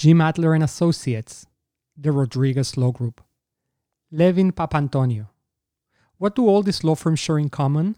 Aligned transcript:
Jim 0.00 0.22
Adler 0.22 0.54
and 0.54 0.64
Associates, 0.64 1.44
the 1.94 2.10
Rodriguez 2.10 2.78
Law 2.78 2.90
Group, 2.90 3.20
Levin 4.10 4.50
Papantonio. 4.50 5.28
What 6.16 6.34
do 6.34 6.48
all 6.48 6.62
these 6.62 6.82
law 6.82 6.94
firms 6.94 7.18
share 7.18 7.38
in 7.38 7.50
common 7.50 7.96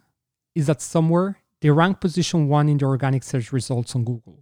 is 0.52 0.66
that 0.66 0.82
somewhere 0.82 1.38
they 1.60 1.70
rank 1.70 2.00
position 2.00 2.48
one 2.48 2.68
in 2.68 2.78
the 2.78 2.86
organic 2.86 3.22
search 3.22 3.52
results 3.52 3.94
on 3.94 4.02
Google. 4.02 4.40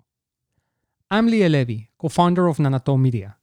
I'm 1.11 1.29
Liel 1.29 1.51
Levy, 1.51 1.91
co 1.99 2.09
founder 2.09 2.47
of 2.47 2.57
Nanato 2.57 2.99
Media, 2.99 3.37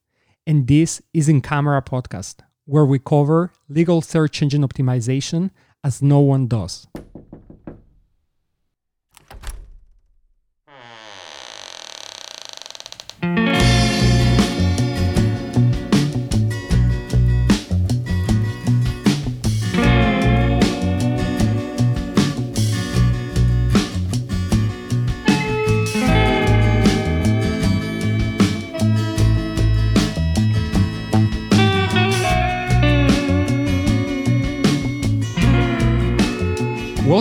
and 0.48 0.66
this 0.66 1.00
is 1.14 1.30
In 1.30 1.40
Camera 1.40 1.84
Podcast, 1.84 2.38
where 2.66 2.88
we 2.88 2.98
cover 2.98 3.52
legal 3.70 4.02
search 4.02 4.42
engine 4.42 4.68
optimization 4.68 5.52
as 5.84 6.02
no 6.02 6.22
one 6.22 6.48
does. 6.48 6.88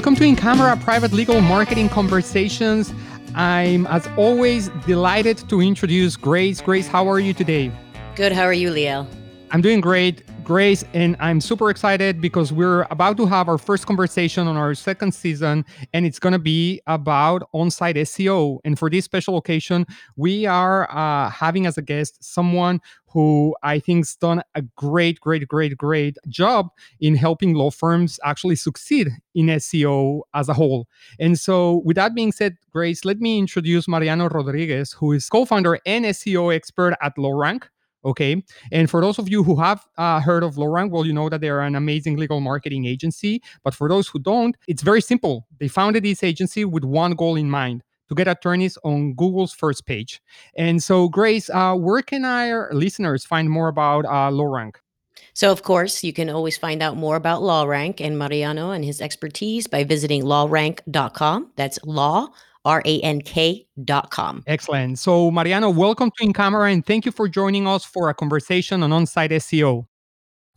Welcome 0.06 0.20
to 0.20 0.28
In 0.28 0.36
Camera 0.36 0.76
Private 0.76 1.10
Legal 1.10 1.40
Marketing 1.40 1.88
Conversations. 1.88 2.94
I'm, 3.34 3.88
as 3.88 4.08
always, 4.16 4.68
delighted 4.86 5.38
to 5.48 5.60
introduce 5.60 6.14
Grace. 6.14 6.60
Grace, 6.60 6.86
how 6.86 7.08
are 7.10 7.18
you 7.18 7.34
today? 7.34 7.72
Good. 8.14 8.30
How 8.30 8.44
are 8.44 8.52
you, 8.52 8.70
Liel? 8.70 9.04
I'm 9.50 9.60
doing 9.60 9.80
great. 9.80 10.22
Grace, 10.46 10.84
and 10.94 11.16
I'm 11.18 11.40
super 11.40 11.70
excited 11.70 12.20
because 12.20 12.52
we're 12.52 12.86
about 12.92 13.16
to 13.16 13.26
have 13.26 13.48
our 13.48 13.58
first 13.58 13.84
conversation 13.84 14.46
on 14.46 14.56
our 14.56 14.76
second 14.76 15.12
season, 15.12 15.64
and 15.92 16.06
it's 16.06 16.20
going 16.20 16.34
to 16.34 16.38
be 16.38 16.80
about 16.86 17.48
on 17.52 17.68
site 17.68 17.96
SEO. 17.96 18.60
And 18.64 18.78
for 18.78 18.88
this 18.88 19.04
special 19.04 19.38
occasion, 19.38 19.86
we 20.14 20.46
are 20.46 20.88
uh, 20.88 21.30
having 21.30 21.66
as 21.66 21.78
a 21.78 21.82
guest 21.82 22.22
someone 22.22 22.80
who 23.08 23.56
I 23.64 23.80
think's 23.80 24.14
done 24.14 24.40
a 24.54 24.62
great, 24.62 25.18
great, 25.18 25.48
great, 25.48 25.76
great 25.76 26.16
job 26.28 26.68
in 27.00 27.16
helping 27.16 27.54
law 27.54 27.72
firms 27.72 28.20
actually 28.22 28.54
succeed 28.54 29.08
in 29.34 29.46
SEO 29.46 30.20
as 30.32 30.48
a 30.48 30.54
whole. 30.54 30.86
And 31.18 31.36
so, 31.36 31.82
with 31.84 31.96
that 31.96 32.14
being 32.14 32.30
said, 32.30 32.56
Grace, 32.70 33.04
let 33.04 33.18
me 33.18 33.40
introduce 33.40 33.88
Mariano 33.88 34.28
Rodriguez, 34.28 34.92
who 34.92 35.10
is 35.10 35.28
co 35.28 35.44
founder 35.44 35.80
and 35.84 36.04
SEO 36.04 36.54
expert 36.54 36.94
at 37.02 37.16
LawRank. 37.16 37.64
Okay. 38.06 38.42
And 38.70 38.88
for 38.88 39.00
those 39.00 39.18
of 39.18 39.28
you 39.28 39.42
who 39.42 39.56
have 39.56 39.84
uh, 39.98 40.20
heard 40.20 40.44
of 40.44 40.54
LawRank, 40.54 40.90
well, 40.90 41.04
you 41.04 41.12
know 41.12 41.28
that 41.28 41.40
they're 41.40 41.60
an 41.60 41.74
amazing 41.74 42.16
legal 42.16 42.40
marketing 42.40 42.86
agency. 42.86 43.42
But 43.64 43.74
for 43.74 43.88
those 43.88 44.06
who 44.06 44.20
don't, 44.20 44.56
it's 44.68 44.82
very 44.82 45.02
simple. 45.02 45.46
They 45.58 45.66
founded 45.66 46.04
this 46.04 46.22
agency 46.22 46.64
with 46.64 46.84
one 46.84 47.12
goal 47.16 47.34
in 47.34 47.50
mind 47.50 47.82
to 48.08 48.14
get 48.14 48.28
attorneys 48.28 48.78
on 48.84 49.14
Google's 49.14 49.52
first 49.52 49.86
page. 49.86 50.22
And 50.56 50.80
so, 50.80 51.08
Grace, 51.08 51.50
uh, 51.50 51.74
where 51.74 52.00
can 52.00 52.24
our 52.24 52.70
listeners 52.72 53.24
find 53.24 53.50
more 53.50 53.66
about 53.66 54.04
uh, 54.04 54.30
LawRank? 54.30 54.76
So, 55.34 55.50
of 55.50 55.64
course, 55.64 56.04
you 56.04 56.12
can 56.12 56.30
always 56.30 56.56
find 56.56 56.82
out 56.82 56.96
more 56.96 57.16
about 57.16 57.42
LawRank 57.42 58.00
and 58.00 58.16
Mariano 58.16 58.70
and 58.70 58.84
his 58.84 59.00
expertise 59.00 59.66
by 59.66 59.82
visiting 59.82 60.22
lawrank.com. 60.22 61.50
That's 61.56 61.78
law, 61.84 62.28
R-A-N-K 62.66 63.66
dot 63.84 64.10
com. 64.10 64.42
Excellent. 64.46 64.98
So 64.98 65.30
Mariano, 65.30 65.70
welcome 65.70 66.10
to 66.18 66.24
In 66.24 66.34
Camera 66.34 66.70
and 66.70 66.84
thank 66.84 67.06
you 67.06 67.12
for 67.12 67.28
joining 67.28 67.66
us 67.66 67.84
for 67.84 68.10
a 68.10 68.14
conversation 68.14 68.82
on 68.82 68.92
on-site 68.92 69.30
SEO. 69.30 69.86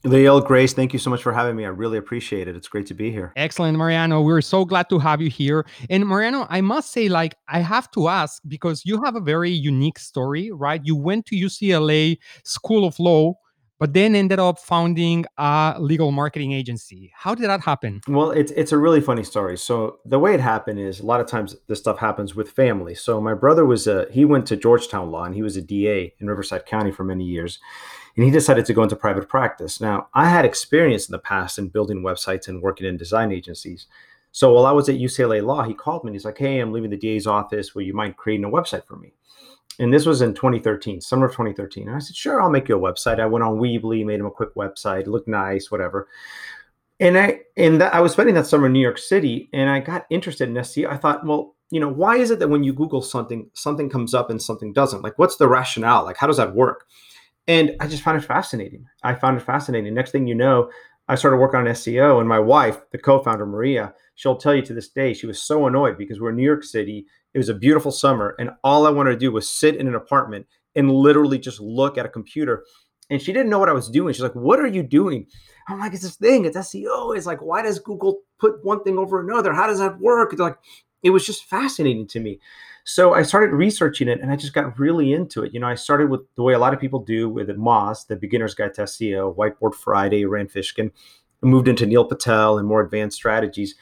Liel 0.06 0.46
Grace, 0.46 0.72
thank 0.72 0.94
you 0.94 1.00
so 1.00 1.10
much 1.10 1.22
for 1.22 1.34
having 1.34 1.58
me. 1.58 1.66
I 1.66 1.70
really 1.70 1.98
appreciate 1.98 2.48
it. 2.48 2.56
It's 2.56 2.70
great 2.70 2.86
to 2.86 2.94
be 2.94 3.12
here. 3.12 3.34
Excellent, 3.36 3.78
Mariano. 3.78 4.22
We're 4.22 4.40
so 4.40 4.64
glad 4.64 4.90
to 4.92 4.98
have 4.98 5.22
you 5.22 5.30
here. 5.30 5.66
And 5.90 6.08
Mariano, 6.08 6.48
I 6.50 6.62
must 6.62 6.94
say, 6.94 7.10
like, 7.10 7.36
I 7.50 7.60
have 7.60 7.92
to 7.92 8.08
ask 8.08 8.42
because 8.48 8.86
you 8.86 9.04
have 9.04 9.18
a 9.18 9.20
very 9.20 9.52
unique 9.52 10.00
story, 10.00 10.52
right? 10.52 10.80
You 10.86 10.96
went 10.96 11.26
to 11.26 11.36
UCLA 11.36 12.18
School 12.46 12.86
of 12.86 12.98
Law 12.98 13.34
but 13.80 13.94
then 13.94 14.14
ended 14.14 14.40
up 14.40 14.60
founding 14.60 15.26
a 15.38 15.78
legal 15.80 16.12
marketing 16.12 16.52
agency. 16.52 17.12
How 17.16 17.34
did 17.34 17.50
that 17.50 17.62
happen? 17.62 18.02
Well, 18.08 18.32
it's 18.32 18.52
it's 18.52 18.74
a 18.74 18.78
really 18.78 19.02
funny 19.02 19.24
story. 19.24 19.58
So 19.58 20.00
the 20.06 20.20
way 20.20 20.34
it 20.34 20.42
happened 20.42 20.80
is 20.80 21.00
a 21.00 21.06
lot 21.06 21.22
of 21.22 21.28
times 21.28 21.56
this 21.68 21.80
stuff 21.80 21.98
happens 21.98 22.36
with 22.36 22.52
family. 22.52 22.94
So 22.94 23.22
my 23.22 23.34
brother 23.34 23.66
was 23.66 23.88
a 23.88 24.06
he 24.12 24.26
went 24.26 24.46
to 24.48 24.58
Georgetown 24.58 25.12
Law 25.12 25.24
and 25.24 25.34
he 25.34 25.42
was 25.42 25.56
a 25.56 25.62
DA 25.62 26.14
in 26.20 26.28
Riverside 26.28 26.66
County 26.66 26.92
for 26.92 27.04
many 27.04 27.24
years. 27.24 27.60
And 28.16 28.26
he 28.26 28.32
decided 28.32 28.66
to 28.66 28.74
go 28.74 28.84
into 28.84 28.98
private 28.98 29.30
practice. 29.30 29.80
Now, 29.80 30.10
I 30.14 30.28
had 30.28 30.44
experience 30.44 31.08
in 31.08 31.14
the 31.14 31.20
past 31.20 31.58
in 31.58 31.70
building 31.70 32.02
websites 32.02 32.50
and 32.50 32.62
working 32.62 32.86
in 32.86 32.98
design 32.98 33.32
agencies. 33.32 33.88
So 34.32 34.54
while 34.54 34.66
I 34.66 34.72
was 34.72 34.90
at 34.90 34.96
UCLA 34.96 35.42
Law, 35.44 35.64
he 35.64 35.74
called 35.74 36.04
me 36.04 36.10
and 36.10 36.16
he's 36.16 36.26
like, 36.26 36.38
Hey, 36.38 36.60
I'm 36.60 36.74
leaving 36.74 36.90
the 36.90 36.98
DA's 36.98 37.28
office. 37.28 37.74
Will 37.74 37.84
you 37.84 37.94
mind 37.94 38.18
creating 38.18 38.46
a 38.46 38.50
website 38.50 38.86
for 38.86 38.98
me? 38.98 39.14
And 39.80 39.94
this 39.94 40.06
was 40.06 40.22
in 40.22 40.34
2013, 40.34 41.00
summer 41.00 41.26
of 41.26 41.32
2013. 41.32 41.88
And 41.88 41.96
I 41.96 42.00
said, 42.00 42.16
sure, 42.16 42.42
I'll 42.42 42.50
make 42.50 42.68
you 42.68 42.78
a 42.78 42.80
website. 42.80 43.20
I 43.20 43.26
went 43.26 43.44
on 43.44 43.58
Weebly, 43.58 44.06
made 44.06 44.20
him 44.20 44.26
a 44.26 44.32
quick 44.32 44.54
website, 44.56 45.08
looked 45.08 45.28
nice, 45.28 45.72
whatever. 45.72 46.08
And 47.00 47.18
I 47.18 47.40
and 47.56 47.80
that 47.80 47.94
I 47.94 48.02
was 48.02 48.12
spending 48.12 48.36
that 48.36 48.46
summer 48.46 48.68
in 48.68 48.74
New 48.74 48.82
York 48.82 48.98
City, 48.98 49.50
and 49.54 49.70
I 49.70 49.80
got 49.80 50.06
interested 50.10 50.50
in 50.50 50.56
SEO. 50.56 50.92
I 50.92 50.98
thought, 50.98 51.26
well, 51.26 51.56
you 51.72 51.80
know, 51.80 51.88
why 51.88 52.18
is 52.18 52.30
it 52.30 52.40
that 52.40 52.50
when 52.50 52.64
you 52.64 52.74
Google 52.74 53.02
something, 53.02 53.50
something 53.54 53.90
comes 53.90 54.14
up 54.14 54.30
and 54.30 54.42
something 54.42 54.74
doesn't? 54.74 55.02
Like, 55.02 55.18
what's 55.18 55.38
the 55.38 55.48
rationale? 55.48 56.04
Like, 56.04 56.18
how 56.18 56.28
does 56.28 56.38
that 56.38 56.56
work? 56.56 56.86
And 57.48 57.76
I 57.80 57.88
just 57.88 58.04
found 58.04 58.22
it 58.22 58.26
fascinating. 58.26 58.86
I 59.02 59.16
found 59.16 59.38
it 59.38 59.46
fascinating. 59.46 59.94
Next 59.94 60.12
thing 60.12 60.28
you 60.28 60.36
know, 60.36 60.70
I 61.08 61.16
started 61.16 61.38
working 61.38 61.62
on 61.62 61.66
SEO, 61.68 62.20
and 62.20 62.28
my 62.28 62.40
wife, 62.40 62.80
the 62.92 62.98
co-founder 62.98 63.46
Maria, 63.46 63.94
she'll 64.16 64.36
tell 64.36 64.54
you 64.54 64.62
to 64.64 64.74
this 64.74 64.90
day, 64.90 65.14
she 65.14 65.26
was 65.26 65.42
so 65.42 65.68
annoyed 65.68 65.98
because 65.98 66.20
we're 66.20 66.32
in 66.32 66.36
New 66.36 66.44
York 66.44 66.66
City 66.66 67.06
it 67.34 67.38
was 67.38 67.50
a 67.50 67.54
beautiful 67.54 67.92
summer, 67.92 68.36
and 68.40 68.52
all 68.64 68.88
I 68.88 68.92
wanted 68.92 69.12
to 69.12 69.18
do 69.18 69.32
was 69.32 69.50
sit 69.50 69.76
in 69.76 69.88
an 69.88 69.96
apartment 69.96 70.48
and 70.76 70.92
literally 70.92 71.38
just 71.38 71.60
look 71.60 71.98
at 71.98 72.06
a 72.06 72.10
computer. 72.10 72.64
And 73.10 73.22
she 73.22 73.34
didn't 73.34 73.50
know 73.50 73.60
what 73.60 73.70
I 73.70 73.74
was 73.74 73.90
doing. 73.90 74.14
She's 74.14 74.22
like, 74.22 74.36
"What 74.36 74.60
are 74.60 74.68
you 74.68 74.84
doing?" 74.84 75.28
I'm 75.68 75.80
like, 75.80 75.94
"It's 75.94 76.04
this 76.04 76.16
thing. 76.16 76.46
It's 76.46 76.58
SEO. 76.58 77.16
It's 77.16 77.26
like, 77.26 77.42
why 77.42 77.62
does 77.62 77.80
Google 77.80 78.22
put 78.40 78.64
one 78.64 78.84
thing 78.84 78.98
over 78.98 79.20
another? 79.20 79.54
How 79.54 79.68
does 79.68 79.80
that 79.80 80.00
work?" 80.00 80.32
It's 80.32 80.42
like, 80.42 80.58
it 81.04 81.12
was 81.12 81.26
just 81.26 81.46
fascinating 81.46 82.08
to 82.08 82.20
me. 82.20 82.40
So 82.84 83.14
I 83.14 83.22
started 83.22 83.54
researching 83.54 84.08
it, 84.08 84.20
and 84.20 84.32
I 84.32 84.36
just 84.36 84.54
got 84.54 84.78
really 84.80 85.14
into 85.14 85.44
it. 85.44 85.54
You 85.54 85.60
know, 85.60 85.68
I 85.68 85.76
started 85.76 86.10
with 86.10 86.22
the 86.36 86.44
way 86.44 86.54
a 86.54 86.60
lot 86.60 86.74
of 86.74 86.80
people 86.80 87.04
do 87.04 87.30
with 87.30 87.48
Moz, 87.50 88.08
the 88.08 88.16
Beginner's 88.16 88.56
Guide 88.56 88.74
to 88.76 88.84
SEO, 88.84 89.36
Whiteboard 89.36 89.76
Friday, 89.76 90.26
Rand 90.26 90.52
Fishkin. 90.52 90.92
I 91.44 91.46
moved 91.46 91.68
into 91.68 91.86
Neil 91.86 92.06
Patel 92.06 92.58
and 92.58 92.68
more 92.68 92.82
advanced 92.82 93.18
strategies 93.18 93.76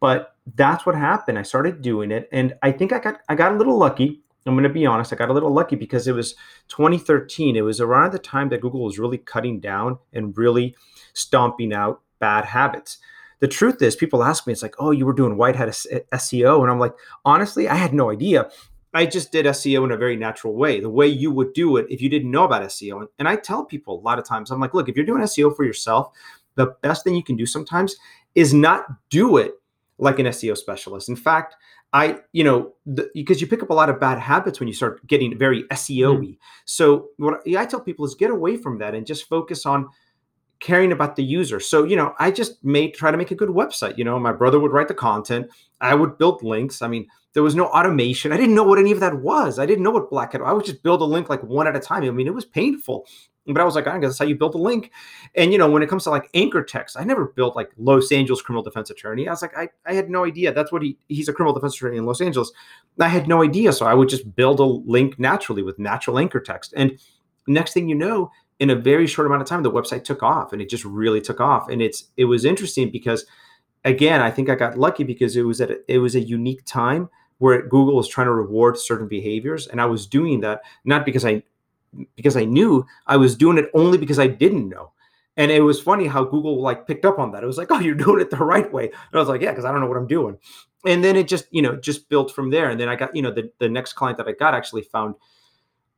but 0.00 0.36
that's 0.54 0.86
what 0.86 0.94
happened. 0.94 1.38
I 1.38 1.42
started 1.42 1.82
doing 1.82 2.10
it, 2.10 2.28
and 2.32 2.54
I 2.62 2.72
think 2.72 2.92
I 2.92 2.98
got 2.98 3.20
I 3.28 3.34
got 3.34 3.52
a 3.52 3.56
little 3.56 3.78
lucky. 3.78 4.22
I'm 4.44 4.54
going 4.54 4.64
to 4.64 4.70
be 4.70 4.86
honest. 4.86 5.12
I 5.12 5.16
got 5.16 5.30
a 5.30 5.32
little 5.32 5.52
lucky 5.52 5.76
because 5.76 6.08
it 6.08 6.14
was 6.14 6.34
2013. 6.68 7.54
It 7.54 7.60
was 7.60 7.80
around 7.80 8.12
the 8.12 8.18
time 8.18 8.48
that 8.48 8.60
Google 8.60 8.84
was 8.84 8.98
really 8.98 9.18
cutting 9.18 9.60
down 9.60 9.98
and 10.12 10.36
really 10.36 10.74
stomping 11.12 11.72
out 11.72 12.00
bad 12.18 12.46
habits. 12.46 12.98
The 13.38 13.48
truth 13.48 13.80
is, 13.82 13.94
people 13.94 14.22
ask 14.22 14.46
me, 14.46 14.52
it's 14.52 14.62
like, 14.62 14.74
oh, 14.78 14.90
you 14.90 15.06
were 15.06 15.12
doing 15.12 15.36
white 15.36 15.56
hat 15.56 15.68
SEO. 15.68 16.62
And 16.62 16.70
I'm 16.70 16.78
like, 16.78 16.94
honestly, 17.24 17.68
I 17.68 17.74
had 17.74 17.94
no 17.94 18.10
idea. 18.10 18.50
I 18.94 19.06
just 19.06 19.32
did 19.32 19.46
SEO 19.46 19.84
in 19.84 19.90
a 19.90 19.96
very 19.96 20.16
natural 20.16 20.54
way, 20.54 20.80
the 20.80 20.90
way 20.90 21.06
you 21.06 21.30
would 21.30 21.52
do 21.52 21.76
it 21.76 21.86
if 21.88 22.02
you 22.02 22.08
didn't 22.08 22.30
know 22.30 22.44
about 22.44 22.62
SEO. 22.62 23.06
And 23.18 23.28
I 23.28 23.36
tell 23.36 23.64
people 23.64 23.98
a 23.98 24.02
lot 24.02 24.18
of 24.18 24.24
times, 24.24 24.50
I'm 24.50 24.60
like, 24.60 24.74
look, 24.74 24.88
if 24.88 24.96
you're 24.96 25.06
doing 25.06 25.22
SEO 25.22 25.56
for 25.56 25.64
yourself, 25.64 26.12
the 26.56 26.74
best 26.82 27.04
thing 27.04 27.14
you 27.14 27.24
can 27.24 27.36
do 27.36 27.46
sometimes 27.46 27.96
is 28.34 28.52
not 28.52 28.86
do 29.08 29.38
it 29.38 29.54
like 30.02 30.18
an 30.18 30.26
SEO 30.26 30.56
specialist. 30.56 31.08
In 31.08 31.16
fact, 31.16 31.54
I, 31.92 32.20
you 32.32 32.42
know, 32.42 32.72
because 33.14 33.40
you 33.40 33.46
pick 33.46 33.62
up 33.62 33.70
a 33.70 33.74
lot 33.74 33.88
of 33.88 34.00
bad 34.00 34.18
habits 34.18 34.58
when 34.58 34.66
you 34.66 34.74
start 34.74 35.06
getting 35.06 35.38
very 35.38 35.62
SEO-y. 35.64 36.26
Mm. 36.26 36.38
So 36.64 37.08
what 37.18 37.40
I 37.46 37.66
tell 37.66 37.80
people 37.80 38.04
is 38.04 38.14
get 38.14 38.30
away 38.30 38.56
from 38.56 38.78
that 38.78 38.94
and 38.94 39.06
just 39.06 39.28
focus 39.28 39.64
on 39.66 39.88
caring 40.58 40.92
about 40.92 41.16
the 41.16 41.24
user. 41.24 41.60
So, 41.60 41.84
you 41.84 41.96
know, 41.96 42.14
I 42.18 42.30
just 42.30 42.64
made 42.64 42.94
try 42.94 43.10
to 43.10 43.16
make 43.16 43.30
a 43.30 43.34
good 43.34 43.50
website. 43.50 43.98
You 43.98 44.04
know, 44.04 44.18
my 44.18 44.32
brother 44.32 44.58
would 44.58 44.72
write 44.72 44.88
the 44.88 44.94
content, 44.94 45.48
I 45.80 45.94
would 45.94 46.18
build 46.18 46.42
links. 46.42 46.82
I 46.82 46.88
mean, 46.88 47.06
there 47.34 47.42
was 47.42 47.54
no 47.54 47.66
automation. 47.66 48.32
I 48.32 48.36
didn't 48.36 48.54
know 48.54 48.62
what 48.64 48.78
any 48.78 48.92
of 48.92 49.00
that 49.00 49.20
was. 49.20 49.58
I 49.58 49.66
didn't 49.66 49.84
know 49.84 49.90
what 49.90 50.10
black 50.10 50.32
hat. 50.32 50.42
I 50.42 50.52
would 50.52 50.64
just 50.64 50.82
build 50.82 51.00
a 51.00 51.04
link 51.04 51.28
like 51.28 51.42
one 51.42 51.66
at 51.66 51.76
a 51.76 51.80
time. 51.80 52.04
I 52.04 52.10
mean, 52.10 52.26
it 52.26 52.34
was 52.34 52.44
painful. 52.44 53.06
But 53.46 53.60
I 53.60 53.64
was 53.64 53.74
like, 53.74 53.88
I 53.88 53.98
guess 53.98 54.10
that's 54.10 54.18
how 54.20 54.24
you 54.24 54.36
build 54.36 54.54
a 54.54 54.58
link. 54.58 54.92
And 55.34 55.52
you 55.52 55.58
know, 55.58 55.70
when 55.70 55.82
it 55.82 55.88
comes 55.88 56.04
to 56.04 56.10
like 56.10 56.30
anchor 56.32 56.62
text, 56.62 56.96
I 56.96 57.04
never 57.04 57.26
built 57.26 57.56
like 57.56 57.70
Los 57.76 58.12
Angeles 58.12 58.40
criminal 58.40 58.62
defense 58.62 58.88
attorney. 58.90 59.26
I 59.26 59.32
was 59.32 59.42
like, 59.42 59.56
I, 59.56 59.68
I 59.84 59.94
had 59.94 60.10
no 60.10 60.24
idea. 60.24 60.52
That's 60.52 60.70
what 60.70 60.82
he 60.82 60.96
he's 61.08 61.28
a 61.28 61.32
criminal 61.32 61.52
defense 61.52 61.74
attorney 61.74 61.96
in 61.96 62.06
Los 62.06 62.20
Angeles. 62.20 62.52
I 63.00 63.08
had 63.08 63.26
no 63.26 63.42
idea. 63.42 63.72
So 63.72 63.86
I 63.86 63.94
would 63.94 64.08
just 64.08 64.36
build 64.36 64.60
a 64.60 64.64
link 64.64 65.18
naturally 65.18 65.62
with 65.62 65.78
natural 65.78 66.18
anchor 66.18 66.40
text. 66.40 66.72
And 66.76 66.98
next 67.48 67.72
thing 67.72 67.88
you 67.88 67.96
know, 67.96 68.30
in 68.60 68.70
a 68.70 68.76
very 68.76 69.08
short 69.08 69.26
amount 69.26 69.42
of 69.42 69.48
time, 69.48 69.64
the 69.64 69.72
website 69.72 70.04
took 70.04 70.22
off 70.22 70.52
and 70.52 70.62
it 70.62 70.68
just 70.68 70.84
really 70.84 71.20
took 71.20 71.40
off. 71.40 71.68
And 71.68 71.82
it's 71.82 72.10
it 72.16 72.26
was 72.26 72.44
interesting 72.44 72.90
because 72.90 73.26
again, 73.84 74.20
I 74.20 74.30
think 74.30 74.48
I 74.48 74.54
got 74.54 74.78
lucky 74.78 75.04
because 75.04 75.36
it 75.36 75.42
was 75.42 75.60
at 75.60 75.70
a, 75.70 75.92
it 75.92 75.98
was 75.98 76.14
a 76.14 76.20
unique 76.20 76.64
time 76.64 77.08
where 77.38 77.60
Google 77.62 77.96
was 77.96 78.06
trying 78.06 78.28
to 78.28 78.32
reward 78.32 78.78
certain 78.78 79.08
behaviors, 79.08 79.66
and 79.66 79.80
I 79.80 79.86
was 79.86 80.06
doing 80.06 80.40
that 80.42 80.60
not 80.84 81.04
because 81.04 81.24
I 81.24 81.42
because 82.16 82.36
I 82.36 82.44
knew 82.44 82.86
I 83.06 83.16
was 83.16 83.36
doing 83.36 83.58
it 83.58 83.70
only 83.74 83.98
because 83.98 84.18
I 84.18 84.26
didn't 84.26 84.68
know. 84.68 84.92
And 85.36 85.50
it 85.50 85.60
was 85.60 85.80
funny 85.80 86.06
how 86.06 86.24
Google 86.24 86.60
like 86.60 86.86
picked 86.86 87.04
up 87.04 87.18
on 87.18 87.32
that. 87.32 87.42
It 87.42 87.46
was 87.46 87.58
like, 87.58 87.70
oh, 87.70 87.78
you're 87.78 87.94
doing 87.94 88.20
it 88.20 88.30
the 88.30 88.36
right 88.36 88.70
way. 88.70 88.84
And 88.84 89.14
I 89.14 89.18
was 89.18 89.28
like, 89.28 89.40
yeah, 89.40 89.50
because 89.50 89.64
I 89.64 89.72
don't 89.72 89.80
know 89.80 89.86
what 89.86 89.96
I'm 89.96 90.06
doing. 90.06 90.36
And 90.84 91.02
then 91.02 91.16
it 91.16 91.28
just, 91.28 91.46
you 91.50 91.62
know, 91.62 91.76
just 91.76 92.08
built 92.08 92.32
from 92.32 92.50
there. 92.50 92.70
And 92.70 92.78
then 92.78 92.88
I 92.88 92.96
got, 92.96 93.14
you 93.14 93.22
know, 93.22 93.30
the, 93.30 93.50
the 93.58 93.68
next 93.68 93.94
client 93.94 94.18
that 94.18 94.28
I 94.28 94.32
got 94.32 94.54
actually 94.54 94.82
found 94.82 95.14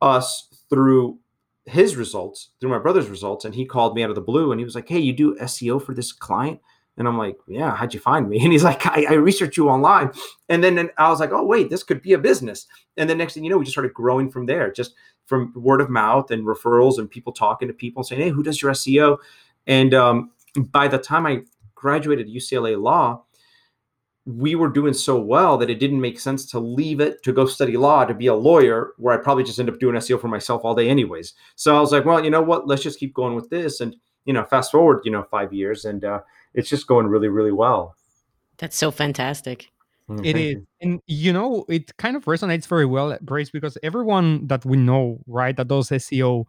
us 0.01 0.47
through 0.69 1.17
his 1.65 1.95
results, 1.95 2.49
through 2.59 2.69
my 2.69 2.77
brother's 2.77 3.09
results. 3.09 3.45
And 3.45 3.55
he 3.55 3.65
called 3.65 3.95
me 3.95 4.03
out 4.03 4.09
of 4.09 4.15
the 4.15 4.21
blue 4.21 4.51
and 4.51 4.59
he 4.59 4.65
was 4.65 4.75
like, 4.75 4.87
hey, 4.87 4.99
you 4.99 5.11
do 5.11 5.35
SEO 5.35 5.83
for 5.83 5.93
this 5.93 6.11
client? 6.11 6.59
And 6.97 7.07
I'm 7.07 7.17
like, 7.17 7.37
yeah, 7.47 7.75
how'd 7.75 7.93
you 7.93 7.99
find 7.99 8.29
me? 8.29 8.39
And 8.43 8.53
he's 8.53 8.63
like, 8.63 8.85
I, 8.85 9.05
I 9.09 9.13
researched 9.13 9.57
you 9.57 9.69
online. 9.69 10.11
And 10.49 10.63
then 10.63 10.77
and 10.77 10.91
I 10.97 11.09
was 11.09 11.19
like, 11.19 11.31
oh, 11.31 11.43
wait, 11.43 11.69
this 11.69 11.83
could 11.83 12.01
be 12.01 12.13
a 12.13 12.17
business. 12.17 12.67
And 12.95 13.09
the 13.09 13.15
next 13.15 13.33
thing 13.33 13.43
you 13.43 13.49
know, 13.49 13.57
we 13.57 13.65
just 13.65 13.73
started 13.73 13.93
growing 13.93 14.29
from 14.29 14.45
there, 14.45 14.71
just 14.71 14.93
from 15.25 15.51
word 15.55 15.81
of 15.81 15.89
mouth 15.89 16.31
and 16.31 16.45
referrals 16.45 16.97
and 16.97 17.09
people 17.09 17.33
talking 17.33 17.67
to 17.67 17.73
people 17.73 18.03
saying, 18.03 18.21
hey, 18.21 18.29
who 18.29 18.43
does 18.43 18.61
your 18.61 18.71
SEO? 18.71 19.17
And 19.67 19.93
um, 19.93 20.31
by 20.55 20.87
the 20.87 20.97
time 20.97 21.25
I 21.25 21.41
graduated 21.73 22.27
UCLA 22.27 22.79
Law, 22.81 23.23
we 24.25 24.55
were 24.55 24.69
doing 24.69 24.93
so 24.93 25.19
well 25.19 25.57
that 25.57 25.69
it 25.69 25.79
didn't 25.79 26.01
make 26.01 26.19
sense 26.19 26.45
to 26.47 26.59
leave 26.59 26.99
it 26.99 27.21
to 27.23 27.31
go 27.31 27.45
study 27.45 27.77
law 27.77 28.05
to 28.05 28.13
be 28.13 28.25
a 28.25 28.33
lawyer 28.33 28.93
where 28.97 29.13
I'd 29.13 29.23
probably 29.23 29.43
just 29.43 29.59
end 29.59 29.69
up 29.69 29.79
doing 29.79 29.95
SEO 29.95 30.19
for 30.19 30.27
myself 30.27 30.65
all 30.65 30.73
day 30.73 30.89
anyways. 30.89 31.33
So 31.55 31.77
I 31.77 31.79
was 31.79 31.91
like, 31.91 32.05
well, 32.05 32.23
you 32.23 32.31
know 32.31 32.41
what? 32.41 32.67
Let's 32.67 32.81
just 32.81 32.99
keep 32.99 33.13
going 33.13 33.35
with 33.35 33.49
this. 33.51 33.81
And, 33.81 33.95
you 34.25 34.33
know, 34.33 34.43
fast 34.43 34.71
forward, 34.71 35.01
you 35.05 35.11
know, 35.11 35.21
five 35.29 35.53
years 35.53 35.85
and 35.85 36.03
uh, 36.03 36.21
it's 36.55 36.69
just 36.69 36.87
going 36.87 37.05
really, 37.05 37.27
really 37.27 37.51
well. 37.51 37.95
That's 38.57 38.77
so 38.77 38.89
fantastic. 38.89 39.69
Mm, 40.09 40.25
it 40.25 40.35
is. 40.35 40.53
You. 40.55 40.67
And 40.81 41.01
you 41.07 41.33
know, 41.33 41.65
it 41.69 41.95
kind 41.97 42.15
of 42.15 42.25
resonates 42.25 42.67
very 42.67 42.85
well, 42.85 43.17
Grace, 43.25 43.49
because 43.49 43.77
everyone 43.83 44.47
that 44.47 44.65
we 44.65 44.77
know, 44.77 45.19
right, 45.27 45.55
that 45.57 45.67
does 45.67 45.91
SEO, 45.91 46.45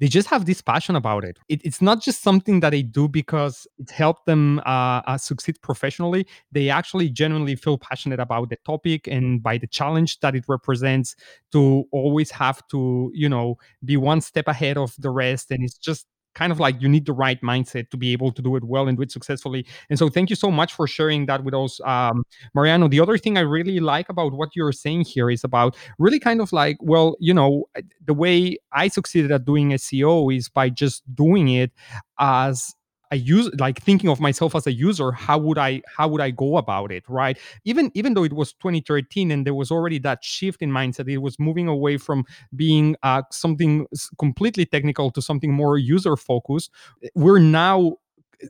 they 0.00 0.06
just 0.08 0.28
have 0.28 0.44
this 0.46 0.60
passion 0.62 0.94
about 0.94 1.24
it. 1.24 1.38
it 1.48 1.60
it's 1.64 1.82
not 1.82 2.00
just 2.02 2.22
something 2.22 2.60
that 2.60 2.70
they 2.70 2.82
do 2.82 3.08
because 3.08 3.66
it 3.78 3.90
helped 3.90 4.26
them 4.26 4.60
uh, 4.60 5.02
uh, 5.06 5.18
succeed 5.18 5.60
professionally. 5.62 6.26
They 6.52 6.68
actually 6.70 7.08
genuinely 7.08 7.56
feel 7.56 7.78
passionate 7.78 8.20
about 8.20 8.50
the 8.50 8.58
topic 8.64 9.08
and 9.08 9.42
by 9.42 9.58
the 9.58 9.66
challenge 9.66 10.20
that 10.20 10.36
it 10.36 10.44
represents 10.48 11.16
to 11.52 11.84
always 11.90 12.30
have 12.30 12.62
to, 12.68 13.10
you 13.14 13.28
know, 13.28 13.56
be 13.84 13.96
one 13.96 14.20
step 14.20 14.46
ahead 14.48 14.76
of 14.76 14.94
the 14.98 15.10
rest. 15.10 15.50
And 15.50 15.64
it's 15.64 15.78
just 15.78 16.06
kind 16.38 16.52
of 16.52 16.60
like 16.60 16.80
you 16.80 16.88
need 16.88 17.04
the 17.06 17.12
right 17.12 17.40
mindset 17.42 17.90
to 17.90 17.96
be 17.96 18.12
able 18.12 18.30
to 18.32 18.40
do 18.40 18.56
it 18.56 18.64
well 18.64 18.86
and 18.88 18.96
do 18.96 19.02
it 19.02 19.12
successfully. 19.12 19.66
And 19.90 19.98
so, 19.98 20.08
thank 20.08 20.30
you 20.30 20.36
so 20.36 20.50
much 20.50 20.72
for 20.72 20.86
sharing 20.86 21.26
that 21.26 21.44
with 21.44 21.54
us, 21.54 21.80
um, 21.84 22.22
Mariano. 22.54 22.88
The 22.88 23.00
other 23.00 23.18
thing 23.18 23.36
I 23.36 23.40
really 23.56 23.80
like 23.80 24.08
about 24.08 24.32
what 24.32 24.50
you're 24.54 24.72
saying 24.72 25.02
here 25.04 25.30
is 25.30 25.42
about 25.44 25.76
really 25.98 26.20
kind 26.20 26.40
of 26.40 26.52
like, 26.52 26.76
well, 26.80 27.16
you 27.18 27.34
know, 27.34 27.68
the 28.06 28.14
way 28.14 28.58
I 28.72 28.88
succeeded 28.88 29.32
at 29.32 29.44
doing 29.44 29.70
SEO 29.70 30.34
is 30.36 30.48
by 30.48 30.70
just 30.70 31.02
doing 31.14 31.48
it 31.48 31.72
as 32.18 32.74
a 33.10 33.16
use 33.16 33.50
like 33.58 33.80
thinking 33.82 34.10
of 34.10 34.20
myself 34.20 34.54
as 34.54 34.66
a 34.66 34.72
user 34.72 35.12
how 35.12 35.38
would 35.38 35.58
i 35.58 35.80
how 35.96 36.06
would 36.08 36.20
i 36.20 36.30
go 36.30 36.56
about 36.56 36.92
it 36.92 37.04
right? 37.08 37.38
Even 37.64 37.90
even 37.94 38.14
though 38.14 38.24
it 38.24 38.32
was 38.32 38.52
2013 38.54 39.30
and 39.30 39.46
there 39.46 39.54
was 39.54 39.70
already 39.70 39.98
that 39.98 40.24
shift 40.24 40.62
in 40.62 40.70
mindset 40.70 41.08
it 41.10 41.18
was 41.18 41.38
moving 41.38 41.68
away 41.68 41.96
from 41.96 42.24
being 42.54 42.96
uh, 43.02 43.22
something 43.30 43.86
completely 44.18 44.64
technical 44.66 45.10
to 45.10 45.22
something 45.22 45.52
more 45.52 45.78
user 45.78 46.16
focused 46.16 46.70
we're 47.14 47.38
now 47.38 47.94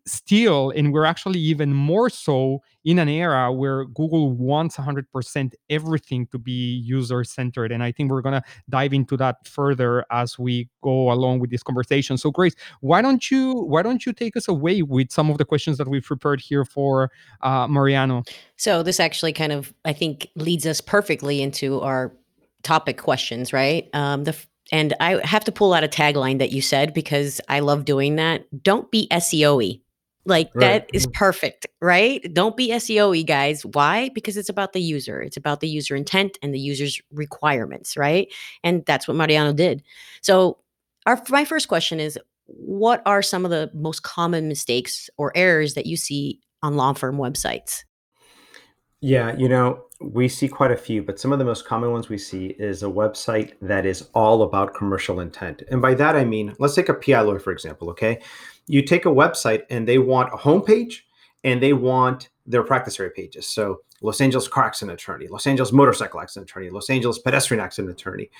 still 0.07 0.71
and 0.71 0.93
we're 0.93 1.05
actually 1.05 1.39
even 1.39 1.73
more 1.73 2.11
so 2.11 2.61
in 2.85 2.99
an 2.99 3.09
era 3.09 3.53
where 3.53 3.85
google 3.87 4.33
wants 4.33 4.77
100% 4.77 5.53
everything 5.71 6.27
to 6.27 6.39
be 6.39 6.53
user 6.53 7.25
centered 7.25 7.73
and 7.73 7.83
i 7.83 7.91
think 7.91 8.11
we're 8.11 8.23
going 8.23 8.41
to 8.41 8.43
dive 8.69 8.93
into 8.93 9.17
that 9.17 9.37
further 9.47 10.05
as 10.11 10.39
we 10.39 10.69
go 10.83 11.11
along 11.13 11.41
with 11.41 11.51
this 11.51 11.63
conversation. 11.63 12.17
So 12.17 12.31
grace 12.31 12.55
why 12.81 13.03
don't 13.03 13.31
you 13.31 13.53
why 13.53 13.83
don't 13.83 14.05
you 14.07 14.13
take 14.13 14.37
us 14.37 14.49
away 14.49 14.83
with 14.83 15.11
some 15.11 15.31
of 15.31 15.39
the 15.39 15.45
questions 15.45 15.79
that 15.79 15.89
we've 15.89 16.05
prepared 16.05 16.41
here 16.41 16.65
for 16.65 17.11
uh, 17.43 17.67
mariano? 17.67 18.25
So 18.57 18.83
this 18.83 19.01
actually 19.01 19.33
kind 19.33 19.53
of 19.53 19.73
i 19.85 19.93
think 19.93 20.29
leads 20.35 20.67
us 20.67 20.81
perfectly 20.81 21.43
into 21.43 21.81
our 21.81 22.13
topic 22.63 22.99
questions 22.99 23.53
right? 23.53 23.89
Um, 23.93 24.25
the 24.25 24.37
and 24.71 24.95
I 25.01 25.25
have 25.27 25.45
to 25.45 25.53
pull 25.53 25.73
out 25.73 25.85
a 25.85 25.89
tagline 25.89 26.39
that 26.39 26.53
you 26.53 26.61
said 26.61 26.93
because 26.93 27.41
I 27.49 27.61
love 27.61 27.85
doing 27.85 28.17
that. 28.17 28.45
Don't 28.63 28.91
be 28.91 29.09
SEO 29.11 29.81
Like 30.25 30.51
right. 30.55 30.61
that 30.61 30.91
is 30.93 31.07
mm-hmm. 31.07 31.13
perfect, 31.13 31.67
right? 31.81 32.23
Don't 32.35 32.57
be 32.57 32.71
SEO 32.71 33.27
guys. 33.27 33.65
Why? 33.65 34.11
Because 34.11 34.37
it's 34.37 34.51
about 34.51 34.73
the 34.73 34.81
user. 34.81 35.23
It's 35.23 35.37
about 35.37 35.61
the 35.61 35.69
user 35.69 35.97
intent 35.97 36.39
and 36.43 36.55
the 36.55 36.61
user's 36.61 37.01
requirements, 37.13 37.97
right? 37.97 38.33
And 38.63 38.85
that's 38.85 39.09
what 39.09 39.17
Mariano 39.17 39.53
did. 39.53 39.83
So, 40.21 40.59
our 41.07 41.23
my 41.31 41.45
first 41.47 41.69
question 41.69 42.01
is 42.01 42.19
what 42.47 43.03
are 43.07 43.23
some 43.23 43.45
of 43.45 43.51
the 43.51 43.71
most 43.75 44.03
common 44.03 44.49
mistakes 44.49 45.09
or 45.17 45.33
errors 45.35 45.75
that 45.75 45.87
you 45.87 45.97
see 45.97 46.41
on 46.63 46.77
law 46.77 46.93
firm 46.93 47.17
websites? 47.17 47.85
Yeah, 49.01 49.37
you 49.37 49.49
know, 49.49 49.85
we 50.01 50.29
see 50.29 50.49
quite 50.49 50.71
a 50.71 50.77
few, 50.77 51.03
but 51.03 51.19
some 51.19 51.33
of 51.33 51.39
the 51.39 51.45
most 51.45 51.67
common 51.67 51.91
ones 51.91 52.09
we 52.09 52.19
see 52.19 52.49
is 52.59 52.83
a 52.83 52.87
website 52.87 53.55
that 53.61 53.85
is 53.85 54.09
all 54.15 54.43
about 54.43 54.75
commercial 54.75 55.21
intent. 55.21 55.63
And 55.71 55.83
by 55.83 55.95
that, 55.95 56.15
I 56.15 56.25
mean, 56.25 56.55
let's 56.59 56.75
take 56.75 56.89
a 56.89 56.95
PI 56.95 57.21
lawyer, 57.23 57.41
for 57.41 57.53
example, 57.53 57.91
okay? 57.91 58.21
You 58.69 58.83
take 58.83 59.07
a 59.07 59.11
website 59.11 59.65
and 59.71 59.89
they 59.89 59.99
want 59.99 60.33
a 60.33 60.37
homepage 60.37 61.01
and 61.43 61.61
they 61.61 61.73
want 61.73 62.29
their 62.47 62.63
practice 62.63 62.99
area 63.01 63.13
pages. 63.15 63.49
So, 63.49 63.81
Los 64.01 64.21
Angeles 64.21 64.47
car 64.47 64.65
accident 64.65 65.01
attorney, 65.01 65.27
Los 65.27 65.49
Angeles 65.49 65.73
motorcycle 65.73 66.21
accident 66.21 66.49
attorney, 66.49 66.71
Los 66.71 66.89
Angeles 66.89 67.19
pedestrian 67.19 67.61
accident 67.61 67.93
attorney. 67.93 68.31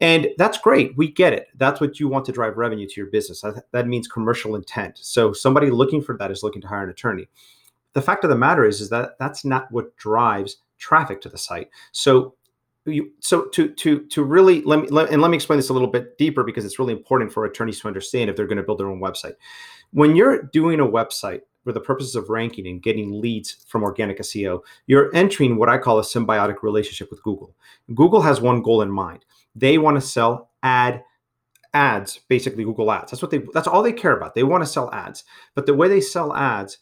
And 0.00 0.28
that's 0.38 0.58
great. 0.58 0.96
We 0.96 1.10
get 1.10 1.32
it. 1.32 1.48
That's 1.56 1.80
what 1.80 1.98
you 1.98 2.06
want 2.06 2.24
to 2.26 2.32
drive 2.32 2.56
revenue 2.56 2.86
to 2.86 3.00
your 3.00 3.10
business. 3.10 3.42
That, 3.72 3.88
means 3.88 4.06
commercial 4.06 4.54
intent. 4.54 4.98
So, 5.02 5.32
somebody 5.32 5.70
looking 5.70 6.02
for 6.02 6.16
that 6.18 6.30
is 6.30 6.44
looking 6.44 6.62
to 6.62 6.68
hire 6.68 6.84
an 6.84 6.90
attorney 6.90 7.26
the 7.94 8.02
fact 8.02 8.22
of 8.22 8.30
the 8.30 8.36
matter 8.36 8.64
is 8.64 8.80
is 8.80 8.90
that 8.90 9.18
that's 9.18 9.44
not 9.44 9.70
what 9.72 9.96
drives 9.96 10.58
traffic 10.78 11.20
to 11.20 11.28
the 11.28 11.38
site 11.38 11.68
so 11.92 12.34
you, 12.86 13.12
so 13.20 13.44
to 13.48 13.68
to 13.74 14.06
to 14.06 14.24
really 14.24 14.62
let 14.62 14.80
me 14.80 14.88
let, 14.88 15.10
and 15.10 15.20
let 15.20 15.30
me 15.30 15.36
explain 15.36 15.58
this 15.58 15.68
a 15.68 15.74
little 15.74 15.88
bit 15.88 16.16
deeper 16.16 16.42
because 16.42 16.64
it's 16.64 16.78
really 16.78 16.94
important 16.94 17.30
for 17.30 17.44
attorneys 17.44 17.78
to 17.80 17.86
understand 17.86 18.30
if 18.30 18.36
they're 18.36 18.46
going 18.46 18.56
to 18.56 18.62
build 18.62 18.80
their 18.80 18.88
own 18.88 18.98
website 18.98 19.34
when 19.92 20.16
you're 20.16 20.42
doing 20.42 20.80
a 20.80 20.86
website 20.86 21.42
for 21.64 21.72
the 21.72 21.80
purposes 21.80 22.16
of 22.16 22.28
ranking 22.30 22.66
and 22.66 22.82
getting 22.82 23.20
leads 23.20 23.64
from 23.66 23.82
organic 23.82 24.18
SEO, 24.20 24.60
you're 24.86 25.14
entering 25.14 25.56
what 25.56 25.68
I 25.68 25.78
call 25.78 25.98
a 25.98 26.02
symbiotic 26.02 26.62
relationship 26.62 27.10
with 27.10 27.22
Google. 27.22 27.54
Google 27.94 28.22
has 28.22 28.40
one 28.40 28.62
goal 28.62 28.82
in 28.82 28.90
mind. 28.90 29.24
They 29.54 29.78
want 29.78 29.96
to 29.96 30.00
sell 30.00 30.50
ad 30.62 31.02
ads, 31.74 32.20
basically 32.28 32.64
Google 32.64 32.90
ads. 32.90 33.10
That's 33.10 33.22
what 33.22 33.30
they 33.30 33.42
that's 33.52 33.68
all 33.68 33.82
they 33.82 33.92
care 33.92 34.16
about. 34.16 34.34
They 34.34 34.44
want 34.44 34.62
to 34.62 34.70
sell 34.70 34.92
ads. 34.92 35.24
But 35.54 35.66
the 35.66 35.74
way 35.74 35.88
they 35.88 36.00
sell 36.00 36.34
ads 36.34 36.78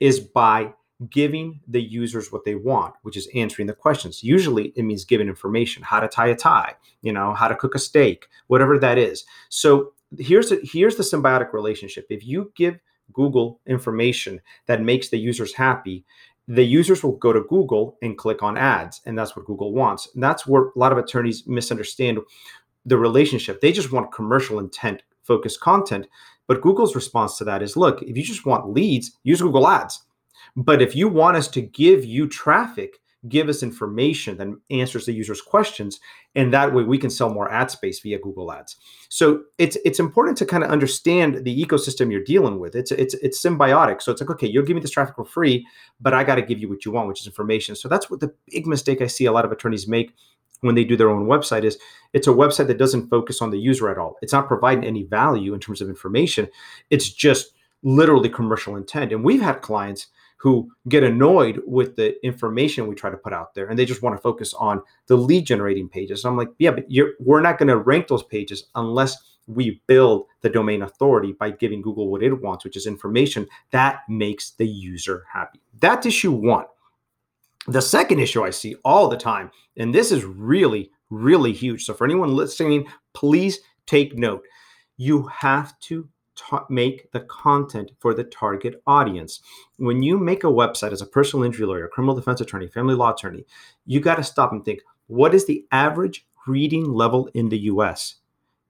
is 0.00 0.20
by 0.20 0.72
giving 1.10 1.60
the 1.68 1.80
users 1.80 2.32
what 2.32 2.44
they 2.44 2.54
want, 2.54 2.94
which 3.02 3.16
is 3.16 3.28
answering 3.34 3.66
the 3.66 3.74
questions. 3.74 4.22
Usually 4.22 4.72
it 4.76 4.82
means 4.82 5.04
giving 5.04 5.28
information, 5.28 5.82
how 5.82 6.00
to 6.00 6.08
tie 6.08 6.28
a 6.28 6.34
tie, 6.34 6.74
you 7.02 7.12
know, 7.12 7.34
how 7.34 7.48
to 7.48 7.54
cook 7.54 7.74
a 7.74 7.78
steak, 7.78 8.28
whatever 8.48 8.78
that 8.78 8.98
is. 8.98 9.24
So 9.48 9.92
here's 10.18 10.50
a, 10.50 10.58
here's 10.62 10.96
the 10.96 11.04
symbiotic 11.04 11.52
relationship. 11.52 12.06
If 12.10 12.26
you 12.26 12.52
give 12.56 12.78
Google 13.12 13.60
information 13.66 14.40
that 14.66 14.82
makes 14.82 15.08
the 15.08 15.18
users 15.18 15.54
happy, 15.54 16.04
the 16.48 16.64
users 16.64 17.02
will 17.02 17.16
go 17.16 17.32
to 17.32 17.42
Google 17.42 17.96
and 18.02 18.16
click 18.16 18.42
on 18.42 18.56
ads, 18.56 19.02
and 19.04 19.16
that's 19.16 19.36
what 19.36 19.44
Google 19.44 19.72
wants. 19.72 20.08
And 20.14 20.22
that's 20.22 20.46
where 20.46 20.64
a 20.64 20.78
lot 20.78 20.92
of 20.92 20.98
attorneys 20.98 21.46
misunderstand 21.46 22.18
the 22.86 22.96
relationship. 22.96 23.60
They 23.60 23.70
just 23.70 23.92
want 23.92 24.12
commercial 24.12 24.58
intent 24.58 25.02
focused 25.22 25.60
content 25.60 26.06
but 26.48 26.62
Google's 26.62 26.96
response 26.96 27.36
to 27.38 27.44
that 27.44 27.62
is 27.62 27.76
look, 27.76 28.02
if 28.02 28.16
you 28.16 28.24
just 28.24 28.46
want 28.46 28.72
leads, 28.72 29.12
use 29.22 29.40
Google 29.40 29.68
Ads. 29.68 30.02
But 30.56 30.82
if 30.82 30.94
you 30.94 31.08
want 31.08 31.36
us 31.36 31.48
to 31.48 31.60
give 31.60 32.04
you 32.04 32.28
traffic, 32.28 32.98
give 33.28 33.48
us 33.48 33.62
information 33.62 34.36
that 34.36 34.48
answers 34.70 35.06
the 35.06 35.12
user's 35.12 35.40
questions 35.40 35.98
and 36.36 36.52
that 36.52 36.72
way 36.72 36.84
we 36.84 36.96
can 36.96 37.10
sell 37.10 37.28
more 37.28 37.50
ad 37.50 37.68
space 37.68 37.98
via 37.98 38.16
google 38.16 38.52
ads 38.52 38.76
so 39.08 39.42
it's 39.58 39.76
it's 39.84 39.98
important 39.98 40.38
to 40.38 40.46
kind 40.46 40.62
of 40.62 40.70
understand 40.70 41.44
the 41.44 41.64
ecosystem 41.64 42.12
you're 42.12 42.22
dealing 42.22 42.60
with 42.60 42.76
it's 42.76 42.92
it's 42.92 43.14
it's 43.14 43.42
symbiotic 43.42 44.00
so 44.00 44.12
it's 44.12 44.20
like 44.20 44.30
okay 44.30 44.46
you'll 44.46 44.64
give 44.64 44.76
me 44.76 44.80
this 44.80 44.92
traffic 44.92 45.16
for 45.16 45.24
free 45.24 45.66
but 46.00 46.14
i 46.14 46.22
got 46.22 46.36
to 46.36 46.42
give 46.42 46.60
you 46.60 46.68
what 46.68 46.84
you 46.84 46.92
want 46.92 47.08
which 47.08 47.20
is 47.20 47.26
information 47.26 47.74
so 47.74 47.88
that's 47.88 48.08
what 48.08 48.20
the 48.20 48.32
big 48.52 48.68
mistake 48.68 49.02
i 49.02 49.06
see 49.08 49.24
a 49.24 49.32
lot 49.32 49.44
of 49.44 49.50
attorneys 49.50 49.88
make 49.88 50.14
when 50.60 50.74
they 50.74 50.84
do 50.84 50.96
their 50.96 51.10
own 51.10 51.26
website 51.26 51.64
is 51.64 51.78
it's 52.12 52.26
a 52.26 52.30
website 52.32 52.66
that 52.66 52.78
doesn't 52.78 53.08
focus 53.08 53.40
on 53.40 53.50
the 53.50 53.58
user 53.58 53.88
at 53.88 53.98
all. 53.98 54.16
It's 54.22 54.32
not 54.32 54.48
providing 54.48 54.84
any 54.84 55.04
value 55.04 55.54
in 55.54 55.60
terms 55.60 55.80
of 55.80 55.88
information. 55.88 56.48
It's 56.90 57.08
just 57.08 57.52
literally 57.82 58.28
commercial 58.28 58.76
intent. 58.76 59.12
And 59.12 59.24
we've 59.24 59.42
had 59.42 59.62
clients 59.62 60.08
who 60.38 60.70
get 60.88 61.02
annoyed 61.02 61.60
with 61.66 61.96
the 61.96 62.24
information 62.24 62.86
we 62.86 62.94
try 62.94 63.10
to 63.10 63.16
put 63.16 63.32
out 63.32 63.54
there 63.54 63.66
and 63.66 63.76
they 63.76 63.84
just 63.84 64.02
want 64.02 64.16
to 64.16 64.22
focus 64.22 64.54
on 64.54 64.80
the 65.08 65.16
lead 65.16 65.44
generating 65.44 65.88
pages. 65.88 66.22
So 66.22 66.28
I'm 66.28 66.36
like, 66.36 66.50
yeah, 66.58 66.70
but 66.70 66.86
we're 67.18 67.40
not 67.40 67.58
going 67.58 67.68
to 67.68 67.76
rank 67.76 68.06
those 68.06 68.22
pages 68.22 68.64
unless 68.76 69.16
we 69.48 69.82
build 69.86 70.26
the 70.42 70.50
domain 70.50 70.82
authority 70.82 71.32
by 71.32 71.50
giving 71.50 71.82
Google 71.82 72.08
what 72.08 72.22
it 72.22 72.40
wants, 72.40 72.64
which 72.64 72.76
is 72.76 72.86
information 72.86 73.48
that 73.72 74.00
makes 74.08 74.50
the 74.52 74.66
user 74.66 75.24
happy. 75.32 75.60
That's 75.80 76.06
issue 76.06 76.32
one. 76.32 76.66
The 77.66 77.82
second 77.82 78.20
issue 78.20 78.44
I 78.44 78.50
see 78.50 78.76
all 78.84 79.08
the 79.08 79.16
time, 79.16 79.50
and 79.76 79.94
this 79.94 80.12
is 80.12 80.24
really, 80.24 80.90
really 81.10 81.52
huge. 81.52 81.84
So 81.84 81.94
for 81.94 82.04
anyone 82.04 82.36
listening, 82.36 82.86
please 83.12 83.58
take 83.86 84.16
note. 84.16 84.44
You 84.96 85.26
have 85.26 85.78
to 85.80 86.08
ta- 86.38 86.66
make 86.68 87.10
the 87.12 87.20
content 87.20 87.90
for 87.98 88.14
the 88.14 88.24
target 88.24 88.82
audience. 88.86 89.40
When 89.76 90.02
you 90.02 90.18
make 90.18 90.44
a 90.44 90.48
website 90.48 90.92
as 90.92 91.02
a 91.02 91.06
personal 91.06 91.44
injury 91.44 91.66
lawyer, 91.66 91.88
criminal 91.88 92.14
defense 92.14 92.40
attorney, 92.40 92.68
family 92.68 92.94
law 92.94 93.12
attorney, 93.12 93.44
you 93.84 94.00
got 94.00 94.16
to 94.16 94.22
stop 94.22 94.52
and 94.52 94.64
think 94.64 94.80
what 95.06 95.34
is 95.34 95.46
the 95.46 95.66
average 95.72 96.26
reading 96.46 96.92
level 96.92 97.28
in 97.34 97.48
the 97.48 97.58
US? 97.60 98.16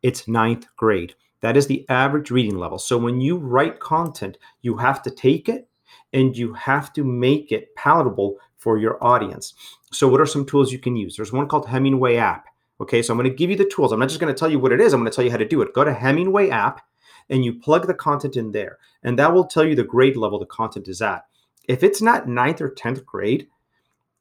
It's 0.03 0.29
ninth 0.29 0.67
grade. 0.77 1.15
That 1.41 1.57
is 1.57 1.67
the 1.67 1.85
average 1.89 2.31
reading 2.31 2.59
level. 2.59 2.79
So 2.79 2.99
when 2.99 3.21
you 3.21 3.37
write 3.37 3.81
content, 3.81 4.39
you 4.63 4.79
have 4.79 5.03
to 5.03 5.11
take 5.11 5.49
it 5.49 5.69
and 6.13 6.37
you 6.37 6.55
have 6.55 6.93
to 6.95 7.05
make 7.05 7.53
it 7.53 7.75
palatable 7.77 8.39
for 8.57 8.79
your 8.79 9.03
audience. 9.03 9.55
So, 9.93 10.09
what 10.09 10.21
are 10.21 10.27
some 10.27 10.45
tools 10.45 10.73
you 10.73 10.79
can 10.79 10.97
use? 10.97 11.17
There's 11.17 11.33
one 11.33 11.49
called 11.49 11.69
Hemingway 11.69 12.17
app. 12.17 12.47
Okay, 12.81 13.03
so 13.03 13.13
I'm 13.13 13.19
going 13.19 13.31
to 13.31 13.37
give 13.37 13.51
you 13.51 13.57
the 13.57 13.65
tools. 13.65 13.93
I'm 13.93 13.99
not 13.99 14.09
just 14.09 14.21
going 14.21 14.33
to 14.33 14.39
tell 14.39 14.51
you 14.51 14.59
what 14.59 14.73
it 14.73 14.81
is, 14.81 14.93
I'm 14.93 15.01
going 15.01 15.11
to 15.11 15.15
tell 15.15 15.25
you 15.25 15.31
how 15.31 15.37
to 15.37 15.49
do 15.49 15.63
it. 15.63 15.75
Go 15.75 15.85
to 15.85 15.95
Hemingway 15.95 16.51
app 16.51 16.83
and 17.31 17.45
you 17.45 17.55
plug 17.55 17.87
the 17.87 17.95
content 17.95 18.37
in 18.37 18.53
there, 18.53 18.79
and 19.03 19.19
that 19.19 19.33
will 19.33 19.45
tell 19.45 19.65
you 19.65 19.75
the 19.75 19.85
grade 19.85 20.17
level 20.17 20.39
the 20.39 20.47
content 20.47 20.89
is 20.89 21.03
at. 21.03 21.25
If 21.69 21.83
it's 21.83 22.01
not 22.01 22.29
ninth 22.29 22.61
or 22.61 22.71
10th 22.71 23.05
grade, 23.05 23.49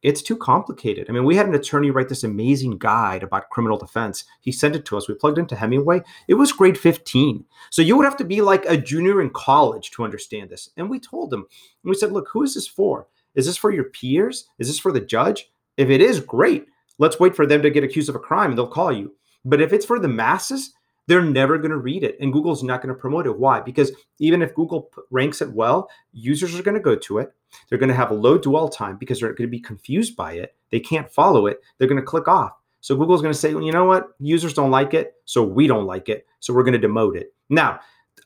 it's 0.03 0.21
too 0.21 0.37
complicated. 0.37 1.07
I 1.09 1.13
mean, 1.13 1.25
we 1.25 1.35
had 1.35 1.47
an 1.47 1.55
attorney 1.55 1.89
write 1.89 2.07
this 2.07 2.23
amazing 2.23 2.77
guide 2.77 3.23
about 3.23 3.49
criminal 3.49 3.77
defense. 3.77 4.25
He 4.41 4.51
sent 4.51 4.75
it 4.75 4.85
to 4.85 4.97
us. 4.97 5.07
We 5.07 5.15
plugged 5.15 5.39
into 5.39 5.55
Hemingway. 5.55 6.01
It 6.27 6.35
was 6.35 6.51
grade 6.51 6.77
15. 6.77 7.43
So 7.71 7.81
you 7.81 7.97
would 7.97 8.05
have 8.05 8.17
to 8.17 8.23
be 8.23 8.41
like 8.41 8.65
a 8.67 8.77
junior 8.77 9.21
in 9.21 9.31
college 9.31 9.91
to 9.91 10.03
understand 10.03 10.49
this. 10.49 10.69
And 10.77 10.89
we 10.89 10.99
told 10.99 11.33
him, 11.33 11.47
we 11.83 11.95
said, 11.95 12.11
look, 12.11 12.29
who 12.31 12.43
is 12.43 12.53
this 12.53 12.67
for? 12.67 13.07
Is 13.33 13.47
this 13.47 13.57
for 13.57 13.71
your 13.71 13.85
peers? 13.85 14.47
Is 14.59 14.67
this 14.67 14.79
for 14.79 14.91
the 14.91 15.01
judge? 15.01 15.51
If 15.77 15.89
it 15.89 16.01
is, 16.01 16.19
great. 16.19 16.67
Let's 16.99 17.19
wait 17.19 17.35
for 17.35 17.45
them 17.47 17.61
to 17.63 17.69
get 17.69 17.83
accused 17.83 18.09
of 18.09 18.15
a 18.15 18.19
crime 18.19 18.51
and 18.51 18.57
they'll 18.57 18.67
call 18.67 18.91
you. 18.91 19.15
But 19.45 19.61
if 19.61 19.73
it's 19.73 19.85
for 19.85 19.99
the 19.99 20.07
masses, 20.07 20.73
they're 21.07 21.23
never 21.23 21.57
going 21.57 21.71
to 21.71 21.77
read 21.77 22.03
it 22.03 22.17
and 22.19 22.31
Google's 22.31 22.63
not 22.63 22.81
going 22.81 22.93
to 22.93 22.99
promote 22.99 23.25
it. 23.25 23.37
Why? 23.37 23.59
Because 23.59 23.91
even 24.19 24.41
if 24.41 24.53
Google 24.53 24.91
ranks 25.09 25.41
it 25.41 25.51
well, 25.51 25.89
users 26.11 26.57
are 26.57 26.63
going 26.63 26.75
to 26.75 26.81
go 26.81 26.95
to 26.95 27.17
it. 27.19 27.33
They're 27.69 27.79
going 27.79 27.89
to 27.89 27.95
have 27.95 28.11
a 28.11 28.15
low 28.15 28.37
dwell 28.37 28.69
time 28.69 28.97
because 28.97 29.19
they're 29.19 29.33
going 29.33 29.47
to 29.47 29.51
be 29.51 29.59
confused 29.59 30.15
by 30.15 30.33
it. 30.33 30.55
They 30.69 30.79
can't 30.79 31.09
follow 31.09 31.47
it. 31.47 31.61
They're 31.77 31.87
going 31.87 32.01
to 32.01 32.05
click 32.05 32.27
off. 32.27 32.51
So 32.81 32.95
Google's 32.95 33.21
going 33.21 33.33
to 33.33 33.39
say, 33.39 33.53
well, 33.53 33.63
you 33.63 33.71
know 33.71 33.85
what? 33.85 34.09
Users 34.19 34.53
don't 34.53 34.71
like 34.71 34.93
it, 34.93 35.15
so 35.25 35.43
we 35.43 35.67
don't 35.67 35.85
like 35.85 36.09
it. 36.09 36.27
So 36.39 36.53
we're 36.53 36.63
going 36.63 36.79
to 36.79 36.87
demote 36.87 37.15
it. 37.15 37.33
Now, 37.49 37.79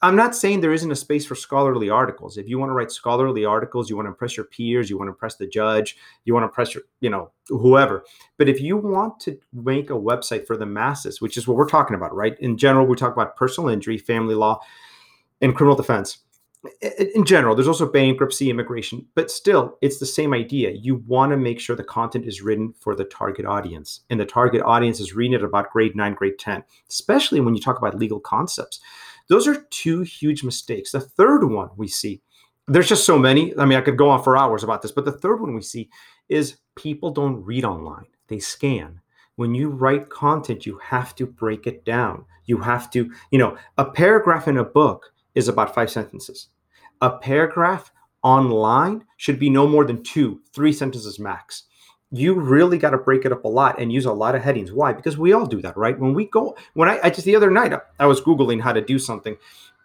I'm 0.03 0.15
not 0.15 0.35
saying 0.35 0.61
there 0.61 0.73
isn't 0.73 0.91
a 0.91 0.95
space 0.95 1.27
for 1.27 1.35
scholarly 1.35 1.89
articles. 1.89 2.37
If 2.37 2.49
you 2.49 2.57
want 2.57 2.69
to 2.69 2.73
write 2.73 2.91
scholarly 2.91 3.45
articles, 3.45 3.87
you 3.87 3.95
want 3.95 4.07
to 4.07 4.11
impress 4.11 4.35
your 4.35 4.47
peers, 4.47 4.89
you 4.89 4.97
want 4.97 5.09
to 5.09 5.11
impress 5.11 5.35
the 5.35 5.45
judge, 5.45 5.95
you 6.25 6.33
want 6.33 6.43
to 6.43 6.47
impress 6.47 6.73
your, 6.73 6.83
you 7.01 7.09
know, 7.09 7.31
whoever. 7.49 8.03
But 8.37 8.49
if 8.49 8.59
you 8.59 8.77
want 8.77 9.19
to 9.21 9.37
make 9.53 9.91
a 9.91 9.93
website 9.93 10.47
for 10.47 10.57
the 10.57 10.65
masses, 10.65 11.21
which 11.21 11.37
is 11.37 11.47
what 11.47 11.55
we're 11.55 11.69
talking 11.69 11.95
about, 11.95 12.15
right? 12.15 12.35
In 12.39 12.57
general, 12.57 12.87
we 12.87 12.95
talk 12.95 13.13
about 13.13 13.35
personal 13.35 13.69
injury, 13.69 13.99
family 13.99 14.33
law, 14.33 14.59
and 15.39 15.55
criminal 15.55 15.75
defense. 15.75 16.19
In 17.15 17.25
general, 17.25 17.55
there's 17.55 17.67
also 17.67 17.91
bankruptcy, 17.91 18.49
immigration, 18.51 19.07
but 19.15 19.31
still, 19.31 19.79
it's 19.81 19.97
the 19.97 20.05
same 20.05 20.31
idea. 20.31 20.69
You 20.69 20.97
want 21.07 21.31
to 21.31 21.37
make 21.37 21.59
sure 21.59 21.75
the 21.75 21.83
content 21.83 22.25
is 22.25 22.43
written 22.43 22.73
for 22.79 22.95
the 22.95 23.03
target 23.03 23.47
audience, 23.47 24.01
and 24.11 24.19
the 24.19 24.27
target 24.27 24.61
audience 24.61 24.99
is 24.99 25.15
reading 25.15 25.33
it 25.33 25.43
about 25.43 25.71
grade 25.71 25.95
nine, 25.95 26.13
grade 26.13 26.37
10, 26.37 26.63
especially 26.87 27.39
when 27.39 27.55
you 27.55 27.61
talk 27.61 27.79
about 27.79 27.97
legal 27.97 28.19
concepts 28.19 28.79
those 29.31 29.47
are 29.47 29.65
two 29.69 30.01
huge 30.01 30.43
mistakes. 30.43 30.91
The 30.91 30.99
third 30.99 31.49
one 31.49 31.69
we 31.77 31.87
see, 31.87 32.21
there's 32.67 32.89
just 32.89 33.05
so 33.05 33.17
many. 33.17 33.57
I 33.57 33.63
mean, 33.63 33.77
I 33.77 33.81
could 33.81 33.97
go 33.97 34.09
on 34.09 34.21
for 34.21 34.35
hours 34.35 34.61
about 34.61 34.81
this, 34.81 34.91
but 34.91 35.05
the 35.05 35.13
third 35.13 35.39
one 35.39 35.55
we 35.55 35.61
see 35.61 35.89
is 36.27 36.57
people 36.75 37.11
don't 37.11 37.41
read 37.45 37.63
online, 37.63 38.07
they 38.27 38.39
scan. 38.39 38.99
When 39.37 39.55
you 39.55 39.69
write 39.69 40.09
content, 40.09 40.65
you 40.65 40.79
have 40.83 41.15
to 41.15 41.25
break 41.25 41.65
it 41.65 41.85
down. 41.85 42.25
You 42.43 42.57
have 42.57 42.91
to, 42.91 43.09
you 43.31 43.39
know, 43.39 43.57
a 43.77 43.85
paragraph 43.85 44.49
in 44.49 44.57
a 44.57 44.65
book 44.65 45.13
is 45.33 45.47
about 45.47 45.73
five 45.73 45.89
sentences. 45.89 46.49
A 46.99 47.11
paragraph 47.17 47.89
online 48.23 49.05
should 49.15 49.39
be 49.39 49.49
no 49.49 49.65
more 49.65 49.85
than 49.85 50.03
two, 50.03 50.41
three 50.53 50.73
sentences 50.73 51.19
max 51.19 51.63
you 52.11 52.33
really 52.33 52.77
got 52.77 52.89
to 52.89 52.97
break 52.97 53.25
it 53.25 53.31
up 53.31 53.45
a 53.45 53.47
lot 53.47 53.79
and 53.79 53.91
use 53.91 54.05
a 54.05 54.11
lot 54.11 54.35
of 54.35 54.43
headings. 54.43 54.71
Why? 54.71 54.91
Because 54.91 55.17
we 55.17 55.31
all 55.33 55.45
do 55.45 55.61
that, 55.61 55.77
right? 55.77 55.97
When 55.97 56.13
we 56.13 56.25
go, 56.25 56.57
when 56.73 56.89
I, 56.89 56.99
I 57.03 57.09
just 57.09 57.25
the 57.25 57.35
other 57.35 57.49
night, 57.49 57.73
I 57.99 58.05
was 58.05 58.21
Googling 58.21 58.61
how 58.61 58.73
to 58.73 58.81
do 58.81 58.99
something 58.99 59.37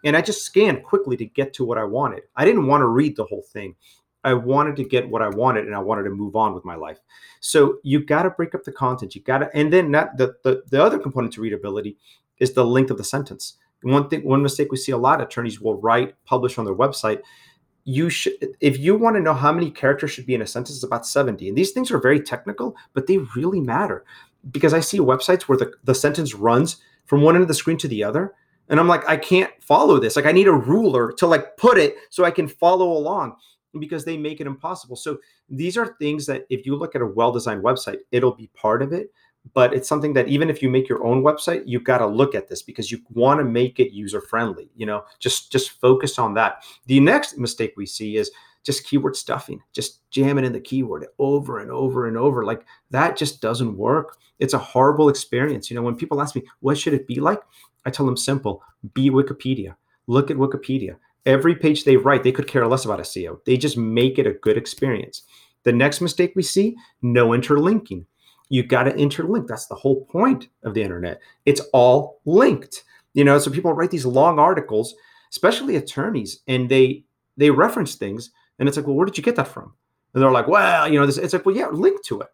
and 0.03 0.15
I 0.15 0.21
just 0.21 0.43
scanned 0.43 0.83
quickly 0.83 1.15
to 1.17 1.25
get 1.25 1.53
to 1.53 1.65
what 1.65 1.77
I 1.77 1.85
wanted. 1.85 2.23
I 2.35 2.45
didn't 2.45 2.67
want 2.67 2.81
to 2.81 2.87
read 2.87 3.15
the 3.15 3.25
whole 3.25 3.43
thing. 3.53 3.75
I 4.23 4.33
wanted 4.33 4.75
to 4.75 4.83
get 4.83 5.09
what 5.09 5.21
I 5.21 5.29
wanted 5.29 5.65
and 5.65 5.75
I 5.75 5.79
wanted 5.79 6.03
to 6.03 6.09
move 6.09 6.35
on 6.35 6.53
with 6.53 6.65
my 6.65 6.75
life. 6.75 6.99
So 7.39 7.77
you 7.83 8.03
got 8.03 8.23
to 8.23 8.29
break 8.29 8.53
up 8.53 8.63
the 8.63 8.73
content. 8.73 9.15
You 9.15 9.21
got 9.21 9.37
to, 9.39 9.49
and 9.55 9.71
then 9.71 9.91
that, 9.91 10.17
the, 10.17 10.35
the, 10.43 10.63
the 10.69 10.83
other 10.83 10.99
component 10.99 11.33
to 11.33 11.41
readability 11.41 11.97
is 12.39 12.53
the 12.53 12.65
length 12.65 12.91
of 12.91 12.97
the 12.97 13.03
sentence. 13.03 13.57
One 13.83 14.09
thing, 14.09 14.23
one 14.25 14.43
mistake 14.43 14.71
we 14.71 14.77
see 14.77 14.91
a 14.91 14.97
lot 14.97 15.21
attorneys 15.21 15.61
will 15.61 15.79
write, 15.79 16.15
publish 16.25 16.57
on 16.57 16.65
their 16.65 16.75
website, 16.75 17.21
you 17.87 18.09
should 18.09 18.33
if 18.59 18.77
you 18.77 18.97
want 18.97 19.15
to 19.15 19.21
know 19.21 19.33
how 19.33 19.49
many 19.49 19.71
characters 19.71 20.11
should 20.11 20.25
be 20.25 20.35
in 20.35 20.41
a 20.41 20.45
sentence 20.45 20.75
it's 20.75 20.83
about 20.83 21.07
70 21.07 21.47
and 21.47 21.57
these 21.57 21.71
things 21.71 21.89
are 21.89 21.99
very 21.99 22.19
technical 22.19 22.75
but 22.93 23.07
they 23.07 23.17
really 23.35 23.61
matter. 23.61 24.03
Because 24.51 24.73
i 24.73 24.81
see 24.81 24.99
websites 24.99 25.43
where 25.43 25.57
the, 25.57 25.71
the 25.85 25.95
sentence 25.95 26.33
runs 26.35 26.77
from 27.05 27.21
one 27.21 27.35
end 27.35 27.43
of 27.43 27.47
the 27.47 27.53
screen 27.53 27.77
to 27.77 27.87
the 27.87 28.03
other 28.03 28.33
and 28.67 28.77
i'm 28.77 28.89
like 28.89 29.07
i 29.07 29.15
can't 29.15 29.51
follow 29.61 29.99
this. 29.99 30.17
Like 30.17 30.25
i 30.25 30.33
need 30.33 30.49
a 30.49 30.53
ruler 30.53 31.13
to 31.13 31.27
like 31.27 31.55
put 31.55 31.77
it 31.77 31.95
so 32.09 32.25
i 32.25 32.31
can 32.31 32.49
follow 32.49 32.91
along 32.91 33.37
because 33.79 34.03
they 34.03 34.17
make 34.17 34.41
it 34.41 34.47
impossible. 34.47 34.95
So 34.95 35.19
these 35.49 35.77
are 35.77 35.95
things 35.99 36.25
that 36.25 36.45
if 36.49 36.65
you 36.65 36.75
look 36.75 36.95
at 36.95 37.01
a 37.01 37.05
well-designed 37.05 37.63
website 37.63 37.99
it'll 38.11 38.35
be 38.35 38.47
part 38.47 38.81
of 38.81 38.91
it 38.91 39.13
but 39.53 39.73
it's 39.73 39.87
something 39.87 40.13
that 40.13 40.27
even 40.27 40.49
if 40.49 40.61
you 40.61 40.69
make 40.69 40.89
your 40.89 41.05
own 41.05 41.23
website 41.23 41.63
you've 41.65 41.83
got 41.83 41.99
to 41.99 42.07
look 42.07 42.35
at 42.35 42.47
this 42.47 42.61
because 42.61 42.91
you 42.91 42.99
want 43.11 43.39
to 43.39 43.43
make 43.43 43.79
it 43.79 43.93
user 43.93 44.21
friendly 44.21 44.69
you 44.75 44.85
know? 44.85 45.03
Just 45.19 45.51
just 45.51 45.71
focus 45.81 46.19
on 46.19 46.33
that. 46.35 46.63
The 46.85 46.99
next 46.99 47.37
mistake 47.37 47.73
we 47.77 47.85
see 47.85 48.17
is 48.17 48.31
just 48.63 48.85
keyword 48.85 49.15
stuffing 49.15 49.61
just 49.73 50.09
jamming 50.11 50.45
in 50.45 50.53
the 50.53 50.59
keyword 50.59 51.07
over 51.19 51.59
and 51.59 51.71
over 51.71 52.07
and 52.07 52.17
over 52.17 52.43
like 52.43 52.65
that 52.91 53.15
just 53.15 53.41
doesn't 53.41 53.77
work. 53.77 54.17
It's 54.39 54.53
a 54.53 54.59
horrible 54.59 55.09
experience 55.09 55.69
you 55.69 55.75
know? 55.75 55.83
When 55.83 55.95
people 55.95 56.21
ask 56.21 56.35
me 56.35 56.43
what 56.59 56.77
should 56.77 56.93
it 56.93 57.07
be 57.07 57.19
like? 57.19 57.41
I 57.85 57.89
tell 57.89 58.05
them 58.05 58.17
simple 58.17 58.63
be 58.93 59.09
wikipedia. 59.09 59.75
Look 60.07 60.31
at 60.31 60.37
wikipedia. 60.37 60.97
Every 61.25 61.55
page 61.55 61.83
they 61.83 61.97
write 61.97 62.23
they 62.23 62.31
could 62.31 62.47
care 62.47 62.67
less 62.67 62.85
about 62.85 62.99
seo 62.99 63.43
they 63.45 63.57
just 63.57 63.77
make 63.77 64.17
it 64.17 64.27
a 64.27 64.33
good 64.33 64.57
experience. 64.57 65.23
The 65.63 65.73
next 65.73 66.01
mistake 66.01 66.33
we 66.35 66.43
see 66.43 66.75
no 67.01 67.33
interlinking 67.33 68.05
you 68.49 68.63
got 68.63 68.83
to 68.83 68.93
interlink. 68.93 69.47
That's 69.47 69.67
the 69.67 69.75
whole 69.75 70.05
point 70.05 70.47
of 70.63 70.73
the 70.73 70.81
internet. 70.81 71.21
It's 71.45 71.61
all 71.73 72.19
linked. 72.25 72.83
You 73.13 73.23
know, 73.23 73.39
so 73.39 73.49
people 73.49 73.73
write 73.73 73.91
these 73.91 74.05
long 74.05 74.39
articles, 74.39 74.95
especially 75.31 75.75
attorneys, 75.75 76.41
and 76.47 76.69
they 76.69 77.03
they 77.35 77.49
reference 77.49 77.95
things, 77.95 78.31
and 78.59 78.67
it's 78.67 78.77
like, 78.77 78.87
well, 78.87 78.95
where 78.95 79.05
did 79.05 79.17
you 79.17 79.23
get 79.23 79.35
that 79.35 79.47
from? 79.47 79.73
And 80.13 80.21
they're 80.21 80.31
like, 80.31 80.47
well, 80.47 80.87
you 80.87 80.99
know, 80.99 81.05
this. 81.05 81.17
It's 81.17 81.33
like, 81.33 81.45
well, 81.45 81.55
yeah, 81.55 81.67
link 81.67 82.03
to 82.05 82.21
it. 82.21 82.27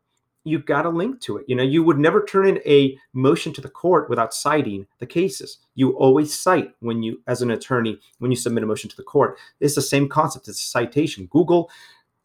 You've 0.45 0.65
got 0.65 0.81
to 0.81 0.89
link 0.89 1.21
to 1.21 1.37
it. 1.37 1.45
You 1.47 1.55
know, 1.55 1.63
you 1.63 1.83
would 1.83 1.97
never 1.97 2.25
turn 2.25 2.47
in 2.47 2.59
a 2.65 2.97
motion 3.13 3.53
to 3.53 3.61
the 3.61 3.69
court 3.69 4.09
without 4.09 4.33
citing 4.33 4.87
the 4.99 5.05
cases. 5.05 5.59
You 5.75 5.91
always 5.91 6.37
cite 6.37 6.73
when 6.81 7.01
you, 7.01 7.21
as 7.27 7.41
an 7.41 7.51
attorney, 7.51 7.97
when 8.19 8.29
you 8.29 8.35
submit 8.35 8.63
a 8.63 8.67
motion 8.67 8.89
to 8.89 8.95
the 8.97 9.03
court. 9.03 9.37
It's 9.61 9.75
the 9.75 9.81
same 9.81 10.09
concept. 10.09 10.49
It's 10.49 10.61
a 10.61 10.67
citation. 10.67 11.27
Google 11.27 11.69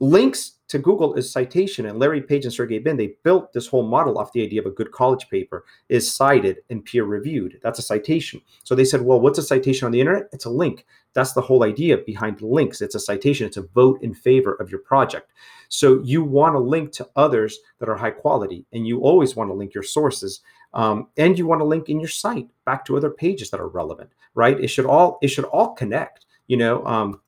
links 0.01 0.59
to 0.69 0.79
Google 0.79 1.15
is 1.15 1.33
citation, 1.33 1.87
and 1.87 1.99
Larry 1.99 2.21
Page 2.21 2.45
and 2.45 2.53
Sergey 2.53 2.79
Brin 2.79 2.97
they 2.97 3.15
built 3.25 3.53
this 3.53 3.67
whole 3.67 3.87
model 3.87 4.19
off 4.19 4.33
the 4.33 4.43
idea 4.43 4.61
of 4.61 4.67
a 4.67 4.71
good 4.71 4.93
college 4.93 5.29
paper 5.31 5.65
is 5.89 6.11
cited 6.11 6.59
and 6.69 6.85
peer 6.85 7.05
reviewed. 7.05 7.59
That's 7.63 7.79
a 7.79 7.83
citation. 7.83 8.43
So 8.65 8.75
they 8.75 8.85
said, 8.85 9.01
well, 9.01 9.21
what's 9.21 9.39
a 9.39 9.43
citation 9.43 9.87
on 9.87 9.93
the 9.93 10.01
internet? 10.01 10.29
It's 10.33 10.45
a 10.45 10.51
link. 10.51 10.85
That's 11.15 11.33
the 11.33 11.41
whole 11.41 11.65
idea 11.65 11.97
behind 11.99 12.43
links. 12.43 12.83
It's 12.83 12.95
a 12.95 13.01
citation. 13.01 13.47
It's 13.47 13.57
a 13.57 13.63
vote 13.63 14.03
in 14.03 14.15
favor 14.15 14.55
of 14.55 14.71
your 14.71 14.81
project. 14.81 15.33
So 15.71 16.01
you 16.03 16.23
want 16.23 16.55
to 16.55 16.61
link 16.61 16.93
to 16.93 17.09
others 17.17 17.59
that 17.79 17.89
are 17.89 17.97
high 17.97 18.11
quality, 18.11 18.67
and 18.73 18.87
you 18.87 19.01
always 19.01 19.37
want 19.37 19.51
to 19.51 19.55
link 19.55 19.75
your 19.75 19.83
sources, 19.83 20.41
um, 20.75 21.09
and 21.17 21.39
you 21.39 21.47
want 21.47 21.61
to 21.61 21.65
link 21.65 21.89
in 21.89 21.99
your 21.99 22.09
site 22.11 22.49
back 22.67 22.85
to 22.85 22.97
other 22.97 23.11
pages 23.11 23.51
that 23.51 23.61
are 23.61 23.69
relevant. 23.69 24.11
Right? 24.35 24.61
It 24.61 24.69
should 24.69 24.87
all 24.87 25.19
it 25.23 25.29
should 25.29 25.47
all 25.47 25.73
connect. 25.75 26.27
You 26.47 26.59
know. 26.59 26.85
Um, 26.85 27.21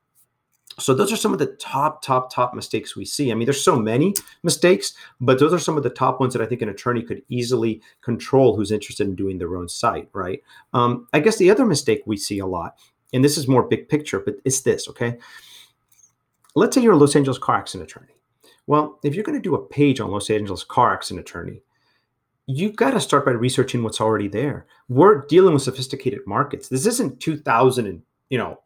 so 0.81 0.95
those 0.95 1.13
are 1.13 1.17
some 1.17 1.33
of 1.33 1.39
the 1.39 1.55
top, 1.59 2.03
top, 2.03 2.33
top 2.33 2.55
mistakes 2.55 2.97
we 2.97 3.05
see. 3.05 3.31
I 3.31 3.35
mean, 3.35 3.47
there's 3.47 3.63
so 3.63 3.79
many 3.79 4.15
mistakes, 4.43 4.95
but 5.21 5.39
those 5.39 5.53
are 5.53 5.59
some 5.59 5.77
of 5.77 5.83
the 5.83 5.91
top 5.91 6.21
ones 6.21 6.33
that 6.33 6.43
I 6.43 6.47
think 6.47 6.63
an 6.63 6.69
attorney 6.69 7.03
could 7.03 7.23
easily 7.29 7.83
control 8.01 8.57
who's 8.57 8.73
interested 8.73 9.07
in 9.07 9.15
doing 9.15 9.39
their 9.39 9.57
own 9.57 9.69
site, 9.69 10.09
right? 10.13 10.43
Um, 10.73 11.07
I 11.13 11.21
guess 11.21 11.37
the 11.37 11.51
other 11.51 11.67
mistake 11.67 12.03
we 12.07 12.17
see 12.17 12.39
a 12.39 12.47
lot, 12.47 12.77
and 13.13 13.25
this 13.25 13.37
is 13.37 13.49
more 13.49 13.63
big 13.63 13.89
picture, 13.89 14.21
but 14.21 14.37
it's 14.45 14.63
this, 14.63 14.89
okay? 14.89 15.19
Let's 16.55 16.75
say 16.75 16.83
you're 16.83 16.95
a 16.95 16.97
Los 16.97 17.15
Angeles 17.15 17.39
car 17.39 17.57
accident 17.57 17.91
attorney. 17.91 18.15
Well, 18.67 18.99
if 19.03 19.15
you're 19.15 19.25
going 19.25 19.39
to 19.39 19.43
do 19.43 19.55
a 19.55 19.67
page 19.67 20.01
on 20.01 20.11
Los 20.11 20.31
Angeles 20.31 20.65
car 20.65 20.93
accident 20.93 21.29
attorney, 21.29 21.63
you've 22.47 22.77
got 22.77 22.91
to 22.93 23.01
start 23.01 23.25
by 23.25 23.33
researching 23.33 23.83
what's 23.83 24.01
already 24.01 24.29
there. 24.29 24.67
We're 24.89 25.27
dealing 25.27 25.55
with 25.55 25.63
sophisticated 25.63 26.21
markets. 26.27 26.69
This 26.69 26.87
isn't 26.87 27.21
2000 27.21 27.87
and 27.87 28.03
you 28.29 28.39
know 28.39 28.61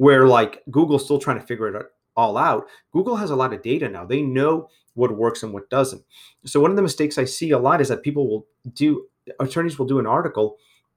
where 0.00 0.26
like 0.26 0.62
Google's 0.70 1.04
still 1.04 1.18
trying 1.18 1.38
to 1.38 1.46
figure 1.46 1.68
it 1.68 1.86
all 2.16 2.38
out. 2.38 2.66
Google 2.90 3.16
has 3.16 3.30
a 3.30 3.36
lot 3.36 3.52
of 3.52 3.60
data 3.60 3.86
now. 3.86 4.06
They 4.06 4.22
know 4.22 4.70
what 4.94 5.14
works 5.14 5.42
and 5.42 5.52
what 5.52 5.68
doesn't. 5.68 6.02
So 6.46 6.58
one 6.58 6.70
of 6.70 6.76
the 6.76 6.82
mistakes 6.82 7.18
I 7.18 7.26
see 7.26 7.50
a 7.50 7.58
lot 7.58 7.82
is 7.82 7.88
that 7.88 8.02
people 8.02 8.26
will 8.26 8.46
do 8.72 9.06
attorneys 9.38 9.78
will 9.78 9.86
do 9.86 9.98
an 9.98 10.06
article 10.06 10.56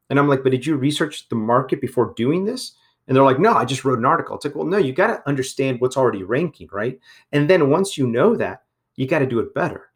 And 0.09 0.19
I'm 0.19 0.27
like, 0.27 0.43
but 0.43 0.51
did 0.51 0.65
you 0.65 0.75
research 0.75 1.27
the 1.29 1.35
market 1.35 1.81
before 1.81 2.13
doing 2.15 2.45
this? 2.45 2.73
And 3.07 3.15
they're 3.15 3.23
like, 3.23 3.39
no, 3.39 3.53
I 3.53 3.65
just 3.65 3.83
wrote 3.83 3.99
an 3.99 4.05
article. 4.05 4.35
It's 4.35 4.45
like, 4.45 4.55
well, 4.55 4.65
no, 4.65 4.77
you 4.77 4.93
got 4.93 5.07
to 5.07 5.27
understand 5.27 5.81
what's 5.81 5.97
already 5.97 6.23
ranking, 6.23 6.69
right? 6.71 6.99
And 7.31 7.49
then 7.49 7.69
once 7.69 7.97
you 7.97 8.07
know 8.07 8.35
that, 8.35 8.63
you 8.95 9.07
got 9.07 9.19
to 9.19 9.25
do 9.25 9.39
it 9.39 9.53
better. 9.53 9.89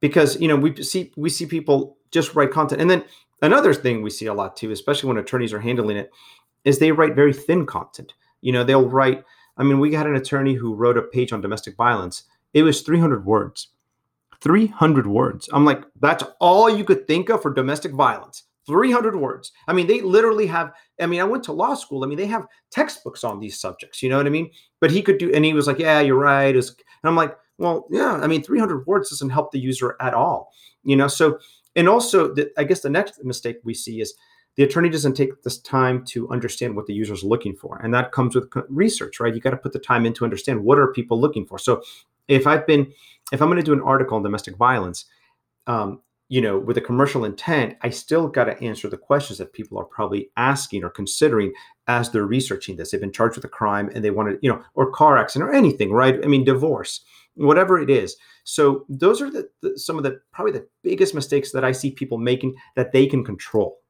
Because, 0.00 0.40
you 0.40 0.48
know, 0.48 0.56
we 0.56 0.82
see 0.82 1.12
we 1.16 1.30
see 1.30 1.46
people 1.46 1.96
just 2.10 2.34
write 2.34 2.50
content. 2.50 2.80
And 2.80 2.90
then 2.90 3.04
another 3.40 3.72
thing 3.72 4.02
we 4.02 4.10
see 4.10 4.26
a 4.26 4.34
lot 4.34 4.56
too, 4.56 4.72
especially 4.72 5.08
when 5.08 5.18
attorneys 5.18 5.52
are 5.52 5.60
handling 5.60 5.96
it, 5.96 6.10
is 6.64 6.78
they 6.78 6.92
write 6.92 7.14
very 7.14 7.32
thin 7.32 7.66
content. 7.66 8.14
You 8.42 8.52
know, 8.52 8.64
they'll 8.64 8.88
write, 8.88 9.24
I 9.56 9.62
mean, 9.62 9.80
we 9.80 9.94
had 9.94 10.06
an 10.06 10.16
attorney 10.16 10.54
who 10.54 10.74
wrote 10.74 10.98
a 10.98 11.02
page 11.02 11.32
on 11.32 11.40
domestic 11.40 11.76
violence. 11.76 12.24
It 12.52 12.62
was 12.62 12.82
300 12.82 13.24
words. 13.24 13.68
300 14.42 15.06
words. 15.06 15.48
I'm 15.52 15.64
like, 15.64 15.84
that's 16.00 16.24
all 16.40 16.68
you 16.68 16.84
could 16.84 17.06
think 17.06 17.30
of 17.30 17.42
for 17.42 17.52
domestic 17.52 17.92
violence. 17.92 18.42
300 18.66 19.16
words. 19.16 19.52
I 19.66 19.72
mean, 19.72 19.86
they 19.86 20.00
literally 20.00 20.46
have, 20.46 20.72
I 21.00 21.06
mean, 21.06 21.20
I 21.20 21.24
went 21.24 21.44
to 21.44 21.52
law 21.52 21.74
school. 21.74 22.04
I 22.04 22.06
mean, 22.06 22.18
they 22.18 22.26
have 22.26 22.46
textbooks 22.70 23.24
on 23.24 23.40
these 23.40 23.58
subjects, 23.58 24.02
you 24.02 24.08
know 24.08 24.16
what 24.16 24.26
I 24.26 24.30
mean? 24.30 24.50
But 24.80 24.90
he 24.90 25.02
could 25.02 25.18
do, 25.18 25.32
and 25.32 25.44
he 25.44 25.52
was 25.52 25.66
like, 25.66 25.78
yeah, 25.78 26.00
you're 26.00 26.16
right. 26.16 26.54
and 26.54 26.72
I'm 27.04 27.16
like, 27.16 27.36
well, 27.58 27.86
yeah, 27.90 28.14
I 28.14 28.26
mean, 28.26 28.42
300 28.42 28.86
words 28.86 29.10
doesn't 29.10 29.30
help 29.30 29.52
the 29.52 29.58
user 29.58 29.96
at 30.00 30.14
all, 30.14 30.52
you 30.84 30.96
know? 30.96 31.08
So, 31.08 31.38
and 31.74 31.88
also, 31.88 32.32
the, 32.34 32.50
I 32.56 32.64
guess 32.64 32.80
the 32.80 32.90
next 32.90 33.22
mistake 33.24 33.58
we 33.64 33.74
see 33.74 34.00
is 34.00 34.14
the 34.56 34.64
attorney 34.64 34.90
doesn't 34.90 35.14
take 35.14 35.42
this 35.42 35.58
time 35.58 36.04
to 36.06 36.28
understand 36.30 36.76
what 36.76 36.86
the 36.86 36.92
user 36.92 37.14
is 37.14 37.24
looking 37.24 37.56
for. 37.56 37.78
And 37.82 37.92
that 37.94 38.12
comes 38.12 38.34
with 38.34 38.50
research, 38.68 39.18
right? 39.20 39.34
You 39.34 39.40
got 39.40 39.50
to 39.50 39.56
put 39.56 39.72
the 39.72 39.78
time 39.78 40.04
in 40.04 40.12
to 40.14 40.24
understand 40.24 40.62
what 40.62 40.78
are 40.78 40.92
people 40.92 41.20
looking 41.20 41.46
for. 41.46 41.58
So 41.58 41.82
if 42.28 42.46
I've 42.46 42.66
been, 42.66 42.92
if 43.32 43.40
I'm 43.40 43.48
going 43.48 43.56
to 43.56 43.64
do 43.64 43.72
an 43.72 43.80
article 43.80 44.16
on 44.16 44.22
domestic 44.22 44.56
violence, 44.56 45.06
um, 45.66 46.00
you 46.28 46.40
know, 46.40 46.58
with 46.58 46.78
a 46.78 46.80
commercial 46.80 47.26
intent, 47.26 47.76
I 47.82 47.90
still 47.90 48.26
got 48.26 48.44
to 48.44 48.58
answer 48.62 48.88
the 48.88 48.96
questions 48.96 49.38
that 49.38 49.52
people 49.52 49.78
are 49.78 49.84
probably 49.84 50.30
asking 50.36 50.82
or 50.82 50.88
considering 50.88 51.52
as 51.88 52.10
they're 52.10 52.24
researching 52.24 52.76
this. 52.76 52.90
They've 52.90 53.00
been 53.00 53.12
charged 53.12 53.36
with 53.36 53.44
a 53.44 53.48
crime 53.48 53.90
and 53.94 54.02
they 54.02 54.10
want 54.10 54.30
to, 54.30 54.38
you 54.40 54.50
know, 54.50 54.62
or 54.74 54.90
car 54.90 55.18
accident 55.18 55.50
or 55.50 55.54
anything, 55.54 55.92
right? 55.92 56.18
I 56.24 56.26
mean, 56.26 56.44
divorce, 56.44 57.04
whatever 57.34 57.80
it 57.80 57.90
is. 57.90 58.16
So 58.44 58.86
those 58.88 59.20
are 59.20 59.30
the, 59.30 59.48
the 59.60 59.78
some 59.78 59.98
of 59.98 60.04
the 60.04 60.20
probably 60.32 60.52
the 60.52 60.66
biggest 60.82 61.14
mistakes 61.14 61.52
that 61.52 61.64
I 61.64 61.72
see 61.72 61.90
people 61.90 62.16
making 62.16 62.54
that 62.76 62.92
they 62.92 63.06
can 63.06 63.24
control. 63.24 63.81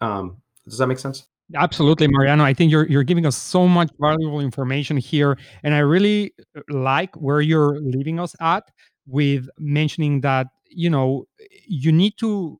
Um, 0.00 0.38
does 0.66 0.78
that 0.78 0.86
make 0.86 0.98
sense? 0.98 1.26
Absolutely, 1.54 2.08
Mariano. 2.08 2.42
I 2.42 2.54
think 2.54 2.72
you're 2.72 2.86
you're 2.88 3.04
giving 3.04 3.26
us 3.26 3.36
so 3.36 3.68
much 3.68 3.90
valuable 4.00 4.40
information 4.40 4.96
here, 4.96 5.38
and 5.62 5.74
I 5.74 5.80
really 5.80 6.32
uh, 6.56 6.62
like 6.70 7.14
where 7.16 7.40
you're 7.42 7.78
leaving 7.80 8.18
us 8.18 8.34
at 8.40 8.64
with 9.06 9.48
mentioning 9.58 10.22
that 10.22 10.46
you 10.68 10.88
know 10.88 11.26
you 11.66 11.92
need 11.92 12.14
to 12.18 12.58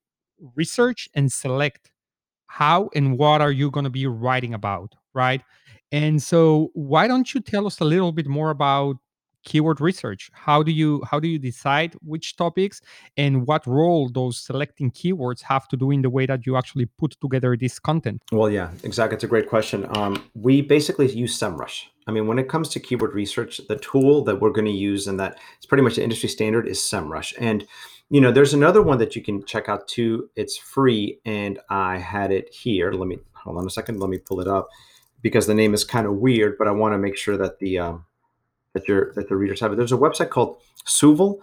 research 0.55 1.09
and 1.15 1.33
select 1.33 1.91
how 2.47 2.91
and 2.95 3.19
what 3.19 3.41
are 3.41 3.51
you 3.53 3.71
going 3.71 3.85
to 3.85 3.91
be 3.91 4.07
writing 4.07 4.55
about, 4.55 4.95
right? 5.15 5.43
And 5.91 6.23
so, 6.23 6.71
why 6.75 7.07
don't 7.09 7.33
you 7.35 7.41
tell 7.41 7.67
us 7.67 7.81
a 7.81 7.85
little 7.85 8.13
bit 8.13 8.27
more 8.27 8.51
about 8.51 8.97
keyword 9.45 9.81
research. 9.81 10.31
How 10.33 10.63
do 10.63 10.73
you 10.73 11.03
how 11.11 11.21
do 11.21 11.29
you 11.29 11.39
decide 11.39 11.95
which 12.03 12.37
topics 12.37 12.81
and 13.17 13.47
what 13.47 13.67
role 13.67 14.09
those 14.09 14.39
selecting 14.39 14.91
keywords 14.91 15.43
have 15.43 15.69
to 15.69 15.77
do 15.77 15.91
in 15.91 16.03
the 16.03 16.11
way 16.11 16.27
that 16.27 16.47
you 16.47 16.57
actually 16.57 16.87
put 16.87 17.17
together 17.21 17.57
this 17.57 17.79
content? 17.79 18.23
Well 18.33 18.51
yeah 18.51 18.71
exactly 18.83 19.15
it's 19.15 19.25
a 19.25 19.29
great 19.29 19.49
question. 19.49 19.87
Um, 19.97 20.25
we 20.35 20.63
basically 20.63 21.11
use 21.11 21.39
semrush. 21.39 21.85
I 22.07 22.13
mean 22.13 22.27
when 22.27 22.39
it 22.39 22.49
comes 22.49 22.69
to 22.71 22.81
keyword 22.81 23.15
research 23.15 23.61
the 23.69 23.77
tool 23.77 24.25
that 24.25 24.41
we're 24.41 24.51
going 24.51 24.67
to 24.67 24.71
use 24.91 25.07
and 25.07 25.19
that 25.21 25.39
it's 25.57 25.67
pretty 25.67 25.83
much 25.83 25.97
the 25.97 26.03
industry 26.03 26.29
standard 26.29 26.67
is 26.67 26.79
semrush. 26.79 27.33
And 27.39 27.67
you 28.11 28.21
know 28.21 28.33
there's 28.33 28.55
another 28.55 28.83
one 28.83 28.99
that 28.99 29.15
you 29.17 29.23
can 29.23 29.45
check 29.45 29.69
out 29.69 29.89
too. 29.89 30.29
It's 30.37 30.57
free 30.57 31.19
and 31.25 31.59
i 31.71 31.99
had 31.99 32.33
it 32.33 32.53
here. 32.53 32.93
Let 32.93 33.09
me 33.09 33.19
hold 33.33 33.59
on 33.59 33.67
a 33.67 33.71
second. 33.71 34.01
Let 34.01 34.11
me 34.11 34.19
pull 34.19 34.41
it 34.41 34.49
up 34.49 34.69
because 35.25 35.47
the 35.47 35.55
name 35.55 35.75
is 35.75 35.85
kind 35.85 36.07
of 36.07 36.15
weird 36.17 36.57
but 36.57 36.69
i 36.69 36.71
want 36.71 36.93
to 36.93 36.99
make 36.99 37.17
sure 37.17 37.37
that 37.37 37.59
the 37.59 37.79
um, 37.79 38.05
that 38.75 38.87
your 38.87 39.13
that 39.15 39.29
the 39.29 39.37
readers 39.37 39.61
have. 39.61 39.77
There's 39.77 39.93
a 39.93 39.97
website 39.97 40.31
called 40.31 40.59
Soovle, 40.85 41.39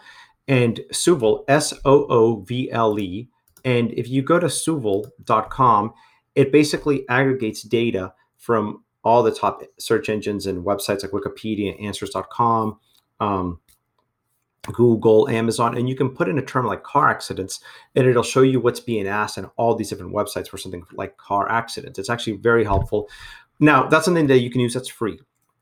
and 0.48 0.82
Soovle 0.92 1.44
S 1.48 1.74
O 1.86 2.06
O 2.06 2.42
V 2.42 2.72
L 2.72 3.00
E. 3.00 3.30
And 3.66 3.92
if 3.94 4.08
you 4.08 4.22
go 4.22 4.40
to 4.40 4.48
soovle.com, 4.48 5.94
it 6.36 6.52
basically 6.52 7.08
aggregates 7.10 7.62
data 7.62 8.14
from 8.38 8.84
all 9.04 9.24
the 9.24 9.32
top 9.32 9.64
search 9.80 10.10
engines 10.10 10.46
and 10.46 10.66
websites 10.66 11.04
like 11.04 11.12
Wikipedia, 11.12 11.82
Answers.com, 11.84 12.80
um, 13.20 13.60
Google, 14.72 15.28
Amazon, 15.28 15.76
and 15.78 15.90
you 15.90 15.96
can 15.96 16.10
put 16.10 16.30
in 16.30 16.38
a 16.38 16.42
term 16.42 16.66
like 16.66 16.84
car 16.84 17.10
accidents, 17.10 17.60
and 17.96 18.08
it'll 18.08 18.24
show 18.24 18.42
you 18.42 18.60
what's 18.60 18.80
being 18.80 19.08
asked 19.08 19.38
in 19.38 19.46
all 19.58 19.76
these 19.76 19.90
different 19.90 20.14
websites 20.14 20.48
for 20.48 20.58
something 20.58 20.84
like 20.94 21.18
car 21.18 21.50
accidents. 21.50 21.98
It's 21.98 22.10
actually 22.10 22.38
very 22.38 22.64
helpful. 22.64 23.10
Now, 23.60 23.88
that's 23.88 24.06
something 24.06 24.28
that 24.28 24.40
you 24.40 24.50
can 24.52 24.62
use 24.62 24.74
that's 24.74 24.90
free. 24.90 25.20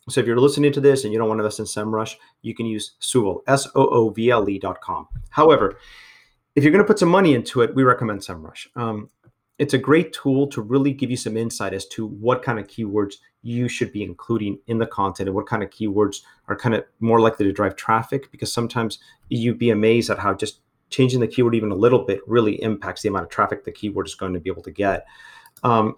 So 0.10 0.22
if 0.22 0.28
you're 0.28 0.39
listening 0.39 0.72
to 0.74 0.82
this 0.82 1.04
and 1.04 1.13
you 1.13 1.19
don't 1.19 1.28
want 1.28 1.39
to 1.39 1.43
invest 1.43 1.60
in 1.60 1.65
SEMrush, 1.65 2.15
you 2.41 2.56
can 2.56 2.65
use 2.65 2.95
Soovle, 3.02 3.41
S-O-O-V-L-E 3.48 4.60
dot 4.60 4.82
com. 4.82 5.08
However, 5.30 5.78
if 6.56 6.63
you're 6.63 6.72
going 6.72 6.84
to 6.84 6.88
put 6.88 7.00
some 7.00 7.10
money 7.10 7.34
into 7.34 7.62
it, 7.62 7.76
we 7.76 7.84
recommend 7.84 8.22
SEMrush. 8.22 8.67
Um, 8.76 9.10
it's 9.60 9.74
a 9.74 9.78
great 9.78 10.13
tool 10.13 10.48
to 10.48 10.62
really 10.62 10.93
give 10.93 11.12
you 11.12 11.17
some 11.17 11.38
insight 11.38 11.74
as 11.74 11.86
to 11.88 12.08
what 12.08 12.41
kind 12.41 12.60
of 12.60 12.67
keywords 12.67 13.15
you 13.41 13.67
should 13.67 13.91
be 13.91 14.04
including 14.04 14.58
in 14.67 14.78
the 14.78 14.88
content 14.88 15.28
and 15.28 15.36
what 15.36 15.48
kind 15.48 15.63
of 15.63 15.69
keywords 15.69 16.22
are 16.48 16.56
kind 16.56 16.76
of 16.76 16.84
more 17.00 17.19
likely 17.19 17.45
to 17.45 17.52
drive 17.52 17.76
traffic 17.76 18.32
because 18.32 18.52
sometimes 18.52 19.00
you'd 19.30 19.60
be 19.60 19.69
amazed 19.69 20.10
at 20.10 20.19
how 20.19 20.34
just 20.34 20.62
changing 20.89 21.19
the 21.19 21.28
keyword 21.28 21.56
even 21.56 21.72
a 21.72 21.76
little 21.76 22.06
bit 22.06 22.22
really 22.26 22.62
impacts 22.63 23.02
the 23.02 23.10
amount 23.10 23.24
of 23.24 23.30
traffic 23.30 23.63
the 23.63 23.72
keyword 23.72 24.08
is 24.08 24.15
going 24.15 24.34
to 24.34 24.39
be 24.39 24.50
able 24.50 24.63
to 24.63 24.72
get. 24.72 25.06
Um, 25.63 25.98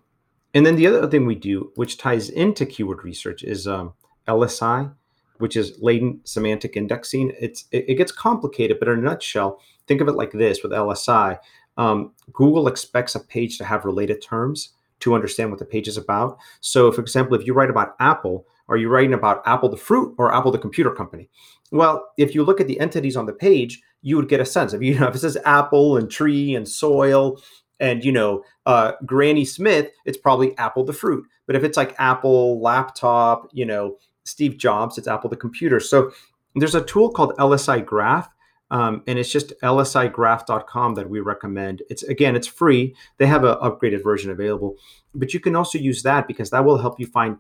and 0.54 0.66
then 0.66 0.76
the 0.76 0.88
other 0.88 1.08
thing 1.08 1.26
we 1.26 1.36
do, 1.36 1.72
which 1.76 1.98
ties 1.98 2.30
into 2.30 2.66
keyword 2.66 3.04
research, 3.04 3.44
is 3.44 3.68
um, 3.68 3.94
LSI, 4.28 4.94
which 5.38 5.56
is 5.56 5.78
latent 5.80 6.28
semantic 6.28 6.78
indexing. 6.78 7.34
It's 7.40 7.66
it, 7.72 7.86
it, 7.90 7.96
gets 7.96 8.12
complicated, 8.12 8.80
but 8.80 8.88
in 8.88 9.00
a 9.00 9.02
nutshell, 9.02 9.60
think 9.88 10.02
of 10.02 10.08
it 10.08 10.14
like 10.14 10.32
this: 10.32 10.64
with 10.64 10.72
LSI, 10.72 11.40
um, 11.78 12.14
Google 12.34 12.68
expects 12.68 13.16
a 13.16 13.20
page 13.20 13.58
to 13.58 13.66
have 13.66 13.86
related 13.86 14.22
terms 14.22 14.74
to 15.02 15.16
understand 15.16 15.50
what 15.50 15.60
the 15.60 15.66
page 15.66 15.88
is 15.88 15.98
about. 15.98 16.38
So, 16.62 16.92
for 16.92 17.02
example, 17.02 17.36
if 17.36 17.46
you 17.46 17.54
write 17.54 17.70
about 17.70 17.96
Apple, 18.00 18.46
are 18.70 18.78
you 18.78 18.88
writing 18.88 19.14
about 19.14 19.42
Apple 19.46 19.70
the 19.70 19.78
fruit 19.78 20.16
or 20.18 20.34
Apple 20.34 20.52
the 20.52 20.58
computer 20.58 20.92
company? 20.92 21.30
Well, 21.72 22.08
if 22.18 22.36
you 22.36 22.44
look 22.44 22.62
at 22.62 22.68
the 22.68 22.80
entities 22.80 23.18
on 23.18 23.26
the 23.26 23.34
page, 23.34 23.82
you 24.02 24.16
would 24.16 24.30
get 24.30 24.40
a 24.40 24.46
sense. 24.46 24.74
If 24.74 24.82
you 24.82 24.98
know 24.98 25.08
if 25.10 25.16
it 25.16 25.20
says 25.20 25.38
Apple 25.46 25.98
and 25.98 26.10
tree 26.10 26.56
and 26.56 26.68
soil 26.68 27.42
and 27.80 28.06
you 28.06 28.12
know 28.12 28.44
uh, 28.66 28.94
Granny 29.06 29.46
Smith, 29.46 29.90
it's 30.06 30.18
probably 30.18 30.58
Apple 30.58 30.84
the 30.84 30.94
fruit. 30.94 31.26
But 31.48 31.56
if 31.56 31.64
it's 31.64 31.78
like 31.78 31.96
Apple 32.00 32.62
laptop, 32.62 33.50
you 33.52 33.66
know 33.66 33.98
Steve 34.32 34.58
Jobs, 34.58 34.98
it's 34.98 35.08
Apple 35.08 35.30
the 35.30 35.36
computer. 35.36 35.80
So 35.80 36.12
there's 36.56 36.76
a 36.76 36.84
tool 36.84 37.12
called 37.12 37.36
LSI 37.38 37.86
Graph. 37.86 38.30
Um, 38.72 39.04
and 39.06 39.20
it's 39.20 39.30
just 39.30 39.52
lsigraph.com 39.62 40.96
that 40.96 41.10
we 41.10 41.20
recommend. 41.20 41.82
It's 41.90 42.04
again, 42.04 42.38
it's 42.38 42.48
free. 42.48 42.96
They 43.18 43.28
have 43.28 43.44
an 43.44 43.56
upgraded 43.56 44.02
version 44.02 44.32
available, 44.32 44.78
but 45.14 45.34
you 45.34 45.42
can 45.42 45.58
also 45.58 45.78
use 45.78 46.04
that 46.04 46.26
because 46.26 46.52
that 46.52 46.64
will 46.64 46.78
help 46.78 46.98
you 46.98 47.06
find 47.06 47.38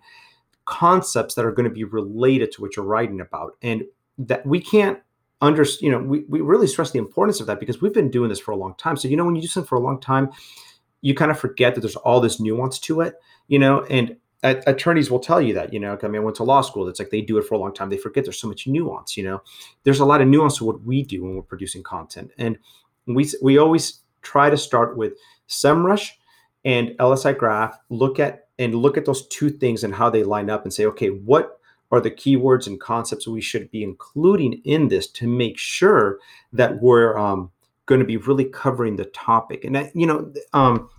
concepts 0.65 1.35
that 1.35 1.45
are 1.45 1.53
going 1.53 1.69
to 1.69 1.73
be 1.73 1.85
related 1.85 2.51
to 2.51 2.61
what 2.61 2.75
you're 2.75 2.85
writing 2.85 3.21
about. 3.21 3.53
And 3.61 3.83
that 4.17 4.45
we 4.45 4.59
can't 4.59 4.99
under, 5.39 5.65
you 5.79 5.89
know, 5.89 5.99
we, 5.99 6.25
we 6.27 6.41
really 6.41 6.67
stress 6.67 6.91
the 6.91 6.99
importance 6.99 7.39
of 7.39 7.47
that 7.47 7.61
because 7.61 7.81
we've 7.81 7.93
been 7.93 8.11
doing 8.11 8.29
this 8.29 8.39
for 8.39 8.51
a 8.51 8.57
long 8.57 8.75
time. 8.75 8.97
So, 8.97 9.07
you 9.07 9.15
know, 9.15 9.25
when 9.25 9.35
you 9.35 9.41
do 9.41 9.47
something 9.47 9.67
for 9.67 9.75
a 9.75 9.81
long 9.81 9.99
time, 9.99 10.31
you 11.01 11.15
kind 11.15 11.31
of 11.31 11.39
forget 11.39 11.73
that 11.73 11.81
there's 11.81 11.95
all 11.95 12.21
this 12.21 12.39
nuance 12.39 12.77
to 12.79 13.01
it, 13.01 13.15
you 13.47 13.57
know, 13.57 13.83
and 13.85 14.17
attorneys 14.43 15.11
will 15.11 15.19
tell 15.19 15.41
you 15.41 15.53
that, 15.53 15.71
you 15.71 15.79
know, 15.79 15.97
I 16.01 16.07
mean, 16.07 16.21
I 16.21 16.25
went 16.25 16.37
to 16.37 16.43
law 16.43 16.61
school. 16.61 16.87
It's 16.87 16.99
like 16.99 17.11
they 17.11 17.21
do 17.21 17.37
it 17.37 17.45
for 17.45 17.55
a 17.55 17.57
long 17.59 17.73
time. 17.73 17.89
They 17.89 17.97
forget 17.97 18.23
there's 18.23 18.39
so 18.39 18.47
much 18.47 18.67
nuance, 18.67 19.15
you 19.15 19.23
know, 19.23 19.41
there's 19.83 19.99
a 19.99 20.05
lot 20.05 20.21
of 20.21 20.27
nuance 20.27 20.57
to 20.57 20.65
what 20.65 20.81
we 20.83 21.03
do 21.03 21.23
when 21.23 21.35
we're 21.35 21.41
producing 21.43 21.83
content. 21.83 22.31
And 22.37 22.57
we, 23.05 23.29
we 23.41 23.57
always 23.57 23.99
try 24.21 24.49
to 24.49 24.57
start 24.57 24.97
with 24.97 25.13
SEMrush 25.47 26.11
and 26.65 26.89
LSI 26.99 27.37
graph, 27.37 27.77
look 27.89 28.19
at, 28.19 28.47
and 28.57 28.75
look 28.75 28.97
at 28.97 29.05
those 29.05 29.27
two 29.27 29.49
things 29.49 29.83
and 29.83 29.93
how 29.93 30.09
they 30.09 30.23
line 30.23 30.49
up 30.49 30.63
and 30.63 30.73
say, 30.73 30.85
okay, 30.85 31.09
what 31.09 31.59
are 31.91 31.99
the 31.99 32.11
keywords 32.11 32.67
and 32.67 32.79
concepts 32.79 33.27
we 33.27 33.41
should 33.41 33.69
be 33.69 33.83
including 33.83 34.61
in 34.63 34.87
this 34.87 35.07
to 35.07 35.27
make 35.27 35.57
sure 35.57 36.19
that 36.53 36.81
we're 36.81 37.17
um, 37.17 37.51
going 37.85 37.99
to 37.99 38.05
be 38.05 38.17
really 38.17 38.45
covering 38.45 38.95
the 38.95 39.05
topic. 39.05 39.65
And, 39.65 39.75
that, 39.75 39.95
you 39.95 40.07
know, 40.07 40.31
um, 40.53 40.89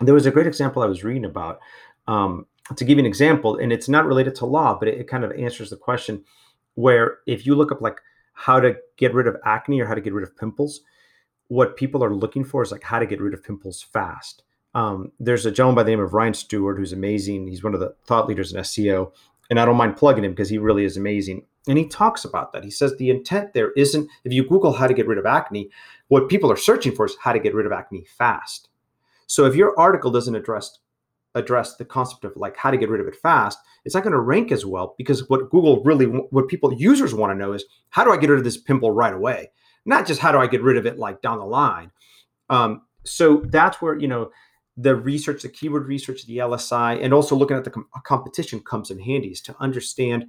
there 0.00 0.14
was 0.14 0.26
a 0.26 0.30
great 0.30 0.46
example 0.46 0.82
I 0.82 0.86
was 0.86 1.04
reading 1.04 1.24
about 1.24 1.60
um, 2.06 2.46
to 2.76 2.84
give 2.84 2.98
you 2.98 3.02
an 3.02 3.06
example, 3.06 3.56
and 3.56 3.72
it's 3.72 3.88
not 3.88 4.06
related 4.06 4.34
to 4.36 4.46
law, 4.46 4.76
but 4.78 4.88
it, 4.88 4.98
it 4.98 5.08
kind 5.08 5.24
of 5.24 5.32
answers 5.32 5.70
the 5.70 5.76
question 5.76 6.24
where 6.74 7.18
if 7.26 7.46
you 7.46 7.54
look 7.54 7.70
up 7.70 7.80
like 7.80 8.00
how 8.32 8.60
to 8.60 8.76
get 8.96 9.14
rid 9.14 9.26
of 9.26 9.36
acne 9.44 9.80
or 9.80 9.86
how 9.86 9.94
to 9.94 10.00
get 10.00 10.12
rid 10.12 10.24
of 10.24 10.36
pimples, 10.36 10.80
what 11.48 11.76
people 11.76 12.02
are 12.02 12.14
looking 12.14 12.44
for 12.44 12.62
is 12.62 12.72
like 12.72 12.82
how 12.82 12.98
to 12.98 13.06
get 13.06 13.20
rid 13.20 13.34
of 13.34 13.44
pimples 13.44 13.82
fast. 13.82 14.42
Um, 14.74 15.12
there's 15.20 15.46
a 15.46 15.52
gentleman 15.52 15.76
by 15.76 15.82
the 15.84 15.90
name 15.90 16.00
of 16.00 16.14
Ryan 16.14 16.34
Stewart 16.34 16.76
who's 16.76 16.92
amazing. 16.92 17.46
He's 17.46 17.62
one 17.62 17.74
of 17.74 17.80
the 17.80 17.94
thought 18.06 18.26
leaders 18.26 18.52
in 18.52 18.60
SEO, 18.60 19.12
and 19.50 19.60
I 19.60 19.64
don't 19.64 19.76
mind 19.76 19.96
plugging 19.96 20.24
him 20.24 20.32
because 20.32 20.48
he 20.48 20.58
really 20.58 20.84
is 20.84 20.96
amazing. 20.96 21.44
And 21.68 21.78
he 21.78 21.86
talks 21.86 22.24
about 22.24 22.52
that. 22.52 22.64
He 22.64 22.70
says 22.70 22.96
the 22.96 23.10
intent 23.10 23.52
there 23.52 23.72
isn't 23.72 24.10
if 24.24 24.32
you 24.32 24.46
Google 24.46 24.72
how 24.72 24.86
to 24.86 24.94
get 24.94 25.06
rid 25.06 25.18
of 25.18 25.26
acne, 25.26 25.70
what 26.08 26.28
people 26.28 26.50
are 26.50 26.56
searching 26.56 26.92
for 26.92 27.06
is 27.06 27.16
how 27.20 27.32
to 27.32 27.38
get 27.38 27.54
rid 27.54 27.66
of 27.66 27.72
acne 27.72 28.04
fast. 28.04 28.68
So 29.26 29.46
if 29.46 29.54
your 29.54 29.78
article 29.78 30.10
doesn't 30.10 30.34
address 30.34 30.78
address 31.34 31.76
the 31.76 31.84
concept 31.84 32.24
of 32.24 32.36
like 32.36 32.56
how 32.56 32.70
to 32.70 32.76
get 32.76 32.88
rid 32.88 33.00
of 33.00 33.06
it 33.06 33.16
fast, 33.16 33.58
it's 33.84 33.94
not 33.94 34.04
going 34.04 34.12
to 34.12 34.20
rank 34.20 34.52
as 34.52 34.64
well 34.64 34.94
because 34.98 35.28
what 35.28 35.50
Google 35.50 35.82
really 35.82 36.06
what 36.06 36.48
people 36.48 36.72
users 36.72 37.14
want 37.14 37.32
to 37.32 37.38
know 37.38 37.52
is 37.52 37.64
how 37.90 38.04
do 38.04 38.12
I 38.12 38.16
get 38.16 38.30
rid 38.30 38.38
of 38.38 38.44
this 38.44 38.56
pimple 38.56 38.90
right 38.90 39.12
away, 39.12 39.50
not 39.84 40.06
just 40.06 40.20
how 40.20 40.32
do 40.32 40.38
I 40.38 40.46
get 40.46 40.62
rid 40.62 40.76
of 40.76 40.86
it 40.86 40.98
like 40.98 41.22
down 41.22 41.38
the 41.38 41.44
line. 41.44 41.90
Um, 42.50 42.82
so 43.04 43.42
that's 43.46 43.82
where 43.82 43.98
you 43.98 44.08
know 44.08 44.30
the 44.76 44.94
research, 44.94 45.42
the 45.42 45.48
keyword 45.48 45.86
research, 45.86 46.26
the 46.26 46.38
LSI, 46.38 47.02
and 47.02 47.14
also 47.14 47.36
looking 47.36 47.56
at 47.56 47.64
the 47.64 47.70
com- 47.70 47.88
competition 48.04 48.60
comes 48.60 48.90
in 48.90 48.98
handy 48.98 49.28
is 49.28 49.40
to 49.42 49.56
understand 49.60 50.26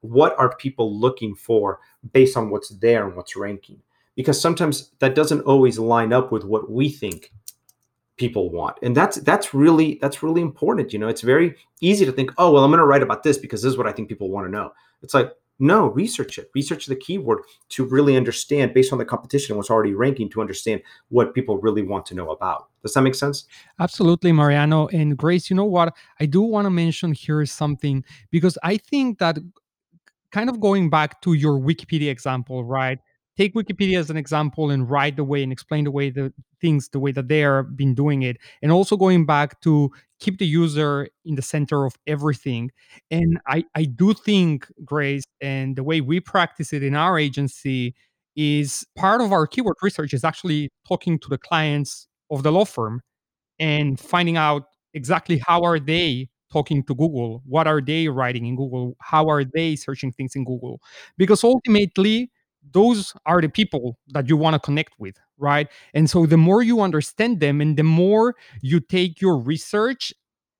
what 0.00 0.38
are 0.38 0.54
people 0.56 0.98
looking 0.98 1.34
for 1.34 1.80
based 2.12 2.36
on 2.36 2.50
what's 2.50 2.68
there 2.68 3.06
and 3.06 3.16
what's 3.16 3.34
ranking 3.36 3.82
because 4.18 4.40
sometimes 4.40 4.90
that 4.98 5.14
doesn't 5.14 5.42
always 5.42 5.78
line 5.78 6.12
up 6.12 6.32
with 6.32 6.42
what 6.42 6.68
we 6.68 6.88
think 6.88 7.32
people 8.18 8.50
want. 8.50 8.76
And 8.82 8.96
that's 8.96 9.16
that's 9.18 9.54
really 9.54 9.98
that's 10.02 10.22
really 10.22 10.42
important 10.42 10.92
you 10.92 10.98
know? 10.98 11.08
It's 11.08 11.22
very 11.22 11.56
easy 11.80 12.04
to 12.04 12.12
think 12.12 12.32
oh 12.38 12.52
well 12.52 12.64
i'm 12.64 12.70
going 12.70 12.78
to 12.78 12.84
write 12.84 13.02
about 13.02 13.22
this 13.22 13.38
because 13.38 13.62
this 13.62 13.70
is 13.70 13.78
what 13.78 13.86
i 13.86 13.92
think 13.92 14.08
people 14.08 14.30
want 14.30 14.46
to 14.46 14.50
know. 14.50 14.72
It's 15.02 15.14
like 15.14 15.32
no 15.60 15.88
research 15.88 16.38
it. 16.38 16.50
Research 16.54 16.86
the 16.86 16.94
keyword 16.94 17.40
to 17.70 17.84
really 17.84 18.16
understand 18.16 18.74
based 18.74 18.92
on 18.92 18.98
the 18.98 19.04
competition 19.04 19.56
what's 19.56 19.70
already 19.70 19.92
ranking 19.92 20.28
to 20.30 20.40
understand 20.40 20.82
what 21.08 21.34
people 21.34 21.58
really 21.58 21.82
want 21.82 22.06
to 22.06 22.14
know 22.14 22.30
about. 22.30 22.68
Does 22.82 22.94
that 22.94 23.02
make 23.02 23.16
sense? 23.16 23.46
Absolutely 23.80 24.30
mariano. 24.32 24.86
And 24.88 25.16
grace 25.16 25.50
you 25.50 25.56
know 25.56 25.64
what? 25.64 25.96
I 26.20 26.26
do 26.26 26.42
want 26.42 26.66
to 26.66 26.70
mention 26.70 27.12
here 27.12 27.44
something 27.46 28.04
because 28.30 28.58
i 28.62 28.76
think 28.76 29.18
that 29.18 29.38
kind 30.30 30.50
of 30.50 30.60
going 30.60 30.90
back 30.90 31.20
to 31.22 31.32
your 31.32 31.58
wikipedia 31.58 32.10
example 32.10 32.64
right 32.64 32.98
take 33.38 33.54
Wikipedia 33.54 33.98
as 33.98 34.10
an 34.10 34.18
example 34.18 34.70
and 34.70 34.90
write 34.90 35.16
the 35.16 35.24
way 35.24 35.42
and 35.44 35.52
explain 35.52 35.84
the 35.84 35.92
way 35.92 36.10
the 36.10 36.32
things 36.60 36.90
the 36.90 37.00
way 37.00 37.12
that 37.12 37.28
they 37.28 37.44
are 37.44 37.62
been 37.64 37.94
doing 37.94 38.22
it, 38.22 38.38
and 38.62 38.72
also 38.72 38.96
going 38.96 39.26
back 39.26 39.60
to 39.62 39.90
keep 40.20 40.38
the 40.38 40.46
user 40.46 41.08
in 41.24 41.36
the 41.36 41.42
center 41.42 41.86
of 41.86 41.96
everything. 42.06 42.70
And 43.10 43.38
I 43.48 43.64
I 43.76 43.84
do 43.84 44.14
think 44.14 44.68
Grace 44.84 45.24
and 45.40 45.76
the 45.76 45.84
way 45.84 46.00
we 46.02 46.20
practice 46.20 46.72
it 46.74 46.82
in 46.82 46.96
our 46.96 47.18
agency 47.18 47.94
is 48.36 48.86
part 48.96 49.20
of 49.20 49.32
our 49.32 49.46
keyword 49.46 49.76
research 49.82 50.14
is 50.14 50.24
actually 50.24 50.70
talking 50.88 51.18
to 51.20 51.28
the 51.28 51.38
clients 51.38 52.06
of 52.30 52.42
the 52.44 52.52
law 52.52 52.64
firm 52.64 53.00
and 53.58 53.98
finding 54.00 54.36
out 54.36 54.64
exactly 54.94 55.38
how 55.46 55.62
are 55.62 55.78
they 55.80 56.28
talking 56.52 56.82
to 56.84 56.94
Google? 56.94 57.42
What 57.46 57.66
are 57.66 57.80
they 57.80 58.08
writing 58.08 58.46
in 58.46 58.56
Google? 58.56 58.96
How 59.00 59.28
are 59.28 59.44
they 59.44 59.76
searching 59.76 60.12
things 60.12 60.34
in 60.36 60.44
Google? 60.44 60.80
Because 61.18 61.44
ultimately, 61.44 62.30
those 62.72 63.14
are 63.26 63.40
the 63.40 63.48
people 63.48 63.98
that 64.08 64.28
you 64.28 64.36
want 64.36 64.54
to 64.54 64.60
connect 64.60 64.94
with, 64.98 65.16
right? 65.38 65.68
And 65.94 66.08
so 66.08 66.26
the 66.26 66.36
more 66.36 66.62
you 66.62 66.80
understand 66.80 67.40
them 67.40 67.60
and 67.60 67.76
the 67.76 67.82
more 67.82 68.36
you 68.62 68.80
take 68.80 69.20
your 69.20 69.38
research 69.38 70.12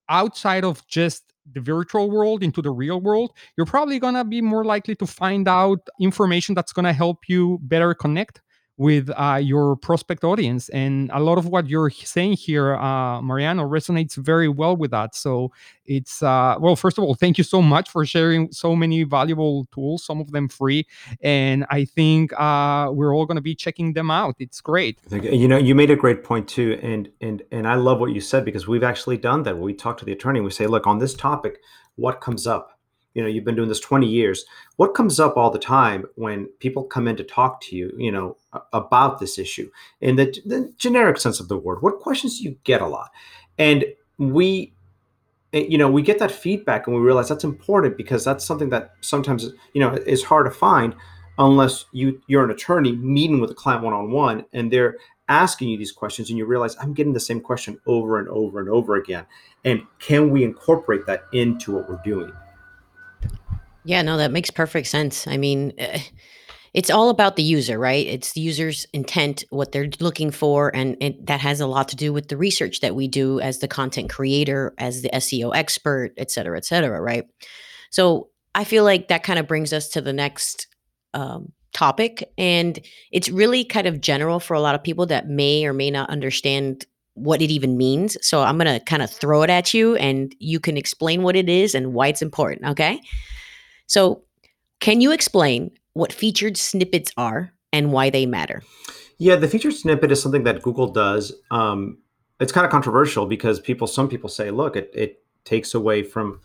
outside 0.08 0.64
of 0.64 0.86
just 0.86 1.24
the 1.50 1.60
virtual 1.60 2.10
world 2.10 2.42
into 2.42 2.60
the 2.62 2.70
real 2.70 3.00
world, 3.00 3.32
you're 3.56 3.66
probably 3.66 3.98
going 3.98 4.14
to 4.14 4.24
be 4.24 4.40
more 4.40 4.64
likely 4.64 4.94
to 4.96 5.06
find 5.06 5.48
out 5.48 5.78
information 6.00 6.54
that's 6.54 6.72
going 6.72 6.84
to 6.84 6.92
help 6.92 7.28
you 7.28 7.58
better 7.62 7.94
connect 7.94 8.40
with 8.78 9.10
uh, 9.16 9.40
your 9.42 9.76
prospect 9.76 10.22
audience. 10.24 10.68
And 10.68 11.10
a 11.12 11.20
lot 11.20 11.36
of 11.36 11.46
what 11.46 11.68
you're 11.68 11.90
saying 11.90 12.34
here, 12.34 12.76
uh, 12.76 13.20
Mariano, 13.20 13.64
resonates 13.64 14.16
very 14.16 14.48
well 14.48 14.76
with 14.76 14.92
that. 14.92 15.16
So 15.16 15.52
it's, 15.84 16.22
uh, 16.22 16.56
well, 16.60 16.76
first 16.76 16.96
of 16.96 17.02
all, 17.02 17.14
thank 17.14 17.38
you 17.38 17.44
so 17.44 17.60
much 17.60 17.90
for 17.90 18.06
sharing 18.06 18.52
so 18.52 18.76
many 18.76 19.02
valuable 19.02 19.66
tools, 19.74 20.04
some 20.04 20.20
of 20.20 20.30
them 20.30 20.48
free. 20.48 20.86
And 21.20 21.66
I 21.70 21.84
think 21.86 22.32
uh, 22.38 22.90
we're 22.92 23.12
all 23.12 23.26
going 23.26 23.36
to 23.36 23.42
be 23.42 23.56
checking 23.56 23.94
them 23.94 24.12
out. 24.12 24.36
It's 24.38 24.60
great. 24.60 25.00
You 25.10 25.48
know, 25.48 25.58
you 25.58 25.74
made 25.74 25.90
a 25.90 25.96
great 25.96 26.22
point 26.22 26.48
too. 26.48 26.78
And, 26.80 27.10
and, 27.20 27.42
and 27.50 27.66
I 27.66 27.74
love 27.74 27.98
what 27.98 28.12
you 28.12 28.20
said 28.20 28.44
because 28.44 28.68
we've 28.68 28.84
actually 28.84 29.16
done 29.16 29.42
that. 29.42 29.58
We 29.58 29.74
talk 29.74 29.98
to 29.98 30.04
the 30.04 30.12
attorney, 30.12 30.40
we 30.40 30.50
say, 30.50 30.68
look, 30.68 30.86
on 30.86 30.98
this 30.98 31.14
topic, 31.14 31.58
what 31.96 32.20
comes 32.20 32.46
up? 32.46 32.77
You 33.14 33.22
know 33.22 33.28
you've 33.28 33.44
been 33.44 33.56
doing 33.56 33.68
this 33.68 33.80
20 33.80 34.06
years 34.06 34.44
what 34.76 34.94
comes 34.94 35.18
up 35.18 35.36
all 35.36 35.50
the 35.50 35.58
time 35.58 36.04
when 36.14 36.46
people 36.60 36.84
come 36.84 37.08
in 37.08 37.16
to 37.16 37.24
talk 37.24 37.60
to 37.60 37.76
you 37.76 37.92
you 37.96 38.12
know 38.12 38.36
about 38.72 39.18
this 39.18 39.38
issue? 39.38 39.70
In 40.00 40.16
the, 40.16 40.26
the 40.46 40.72
generic 40.78 41.18
sense 41.18 41.40
of 41.40 41.48
the 41.48 41.56
word 41.56 41.82
what 41.82 42.00
questions 42.00 42.38
do 42.38 42.44
you 42.44 42.56
get 42.64 42.80
a 42.80 42.86
lot? 42.86 43.10
And 43.58 43.84
we 44.18 44.72
eh, 45.52 45.66
you 45.68 45.78
know 45.78 45.90
we 45.90 46.02
get 46.02 46.18
that 46.18 46.30
feedback 46.30 46.86
and 46.86 46.96
we 46.96 47.02
realize 47.02 47.28
that's 47.28 47.44
important 47.44 47.96
because 47.96 48.24
that's 48.24 48.44
something 48.44 48.70
that 48.70 48.92
sometimes 49.00 49.50
you 49.72 49.80
know 49.80 49.92
is 49.94 50.22
hard 50.24 50.46
to 50.46 50.50
find 50.50 50.94
unless 51.38 51.86
you 51.92 52.20
you're 52.26 52.44
an 52.44 52.50
attorney 52.50 52.92
meeting 52.92 53.40
with 53.40 53.50
a 53.50 53.54
client 53.54 53.82
one-on-one 53.82 54.44
and 54.52 54.72
they're 54.72 54.96
asking 55.28 55.68
you 55.68 55.76
these 55.76 55.92
questions 55.92 56.30
and 56.30 56.38
you 56.38 56.46
realize 56.46 56.74
i'm 56.80 56.94
getting 56.94 57.12
the 57.12 57.20
same 57.20 57.40
question 57.40 57.78
over 57.86 58.18
and 58.18 58.28
over 58.28 58.60
and 58.60 58.68
over 58.68 58.96
again. 58.96 59.26
And 59.64 59.82
can 59.98 60.30
we 60.30 60.44
incorporate 60.44 61.06
that 61.06 61.24
into 61.32 61.74
what 61.74 61.88
we're 61.88 62.00
doing 62.04 62.32
yeah, 63.88 64.02
no, 64.02 64.18
that 64.18 64.32
makes 64.32 64.50
perfect 64.50 64.86
sense. 64.86 65.26
I 65.26 65.38
mean, 65.38 65.72
uh, 65.80 65.98
it's 66.74 66.90
all 66.90 67.08
about 67.08 67.36
the 67.36 67.42
user, 67.42 67.78
right? 67.78 68.06
It's 68.06 68.34
the 68.34 68.42
user's 68.42 68.86
intent, 68.92 69.44
what 69.48 69.72
they're 69.72 69.88
looking 69.98 70.30
for, 70.30 70.70
and 70.76 70.94
it, 71.00 71.26
that 71.26 71.40
has 71.40 71.62
a 71.62 71.66
lot 71.66 71.88
to 71.88 71.96
do 71.96 72.12
with 72.12 72.28
the 72.28 72.36
research 72.36 72.80
that 72.80 72.94
we 72.94 73.08
do 73.08 73.40
as 73.40 73.60
the 73.60 73.66
content 73.66 74.10
creator, 74.10 74.74
as 74.76 75.00
the 75.00 75.08
SEO 75.08 75.56
expert, 75.56 76.12
et 76.18 76.30
cetera, 76.30 76.58
et 76.58 76.66
cetera, 76.66 77.00
right? 77.00 77.24
So 77.88 78.28
I 78.54 78.64
feel 78.64 78.84
like 78.84 79.08
that 79.08 79.22
kind 79.22 79.38
of 79.38 79.48
brings 79.48 79.72
us 79.72 79.88
to 79.88 80.02
the 80.02 80.12
next 80.12 80.66
um, 81.14 81.52
topic, 81.72 82.30
and 82.36 82.78
it's 83.10 83.30
really 83.30 83.64
kind 83.64 83.86
of 83.86 84.02
general 84.02 84.38
for 84.38 84.52
a 84.52 84.60
lot 84.60 84.74
of 84.74 84.82
people 84.82 85.06
that 85.06 85.28
may 85.30 85.64
or 85.64 85.72
may 85.72 85.90
not 85.90 86.10
understand 86.10 86.84
what 87.14 87.40
it 87.40 87.50
even 87.50 87.78
means. 87.78 88.18
So 88.20 88.42
I'm 88.42 88.58
going 88.58 88.78
to 88.78 88.84
kind 88.84 89.00
of 89.00 89.10
throw 89.10 89.44
it 89.44 89.48
at 89.50 89.72
you, 89.72 89.96
and 89.96 90.34
you 90.40 90.60
can 90.60 90.76
explain 90.76 91.22
what 91.22 91.36
it 91.36 91.48
is 91.48 91.74
and 91.74 91.94
why 91.94 92.08
it's 92.08 92.20
important. 92.20 92.66
Okay. 92.66 93.00
So, 93.88 94.22
can 94.80 95.00
you 95.00 95.10
explain 95.10 95.72
what 95.94 96.12
featured 96.12 96.56
snippets 96.56 97.10
are 97.16 97.52
and 97.72 97.90
why 97.90 98.10
they 98.10 98.26
matter? 98.26 98.62
Yeah, 99.18 99.34
the 99.34 99.48
featured 99.48 99.74
snippet 99.74 100.12
is 100.12 100.22
something 100.22 100.44
that 100.44 100.62
Google 100.62 100.92
does. 100.92 101.32
Um, 101.50 101.98
it's 102.38 102.52
kind 102.52 102.64
of 102.64 102.70
controversial 102.70 103.26
because 103.26 103.58
people, 103.58 103.88
some 103.88 104.08
people 104.08 104.28
say, 104.28 104.52
look, 104.52 104.76
it, 104.76 104.90
it 104.94 105.24
takes 105.44 105.74
away 105.74 106.04
from 106.04 106.40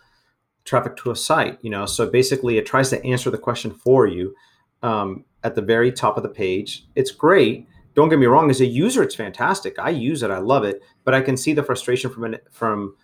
traffic 0.65 0.95
to 0.97 1.11
a 1.11 1.15
site. 1.15 1.59
You 1.61 1.69
know, 1.69 1.85
so 1.85 2.09
basically, 2.09 2.57
it 2.57 2.65
tries 2.65 2.89
to 2.89 3.05
answer 3.05 3.29
the 3.29 3.37
question 3.37 3.71
for 3.71 4.07
you 4.07 4.33
um, 4.81 5.25
at 5.43 5.53
the 5.53 5.61
very 5.61 5.91
top 5.91 6.17
of 6.17 6.23
the 6.23 6.29
page. 6.29 6.87
It's 6.95 7.11
great. 7.11 7.67
Don't 7.93 8.09
get 8.09 8.17
me 8.17 8.25
wrong. 8.25 8.49
As 8.49 8.61
a 8.61 8.65
user, 8.65 9.03
it's 9.03 9.13
fantastic. 9.15 9.77
I 9.77 9.89
use 9.89 10.23
it. 10.23 10.31
I 10.31 10.39
love 10.39 10.63
it. 10.63 10.81
But 11.03 11.13
I 11.13 11.21
can 11.21 11.37
see 11.37 11.53
the 11.53 11.61
frustration 11.61 12.09
from 12.09 12.23
an, 12.23 12.37
from 12.49 12.95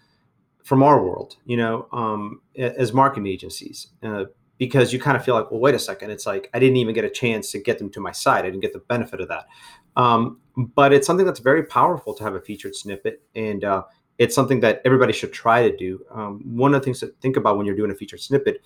from 0.69 0.83
our 0.83 1.03
world, 1.03 1.37
you 1.45 1.57
know, 1.57 1.87
um, 1.91 2.41
as 2.55 2.93
marketing 2.93 3.25
agencies, 3.25 3.87
uh, 4.03 4.25
because 4.59 4.93
you 4.93 4.99
kind 4.99 5.17
of 5.17 5.25
feel 5.25 5.33
like, 5.33 5.49
well, 5.49 5.59
wait 5.59 5.73
a 5.73 5.79
second, 5.79 6.11
it's 6.11 6.27
like 6.27 6.47
I 6.53 6.59
didn't 6.59 6.77
even 6.77 6.93
get 6.93 7.03
a 7.03 7.09
chance 7.09 7.51
to 7.53 7.59
get 7.59 7.79
them 7.79 7.89
to 7.89 7.99
my 7.99 8.11
site. 8.11 8.45
I 8.45 8.51
didn't 8.51 8.59
get 8.59 8.73
the 8.73 8.83
benefit 8.87 9.19
of 9.19 9.29
that. 9.29 9.47
Um, 9.95 10.39
but 10.75 10.93
it's 10.93 11.07
something 11.07 11.25
that's 11.25 11.39
very 11.39 11.63
powerful 11.63 12.13
to 12.13 12.23
have 12.23 12.35
a 12.35 12.39
featured 12.39 12.75
snippet, 12.75 13.23
and 13.33 13.63
uh, 13.63 13.81
it's 14.19 14.35
something 14.35 14.59
that 14.59 14.83
everybody 14.85 15.11
should 15.11 15.33
try 15.33 15.67
to 15.67 15.75
do. 15.75 16.05
Um, 16.11 16.43
one 16.45 16.75
of 16.75 16.81
the 16.81 16.85
things 16.85 16.99
to 16.99 17.07
think 17.19 17.35
about 17.35 17.57
when 17.57 17.65
you're 17.65 17.75
doing 17.75 17.89
a 17.89 17.95
featured 17.95 18.21
snippet 18.21 18.61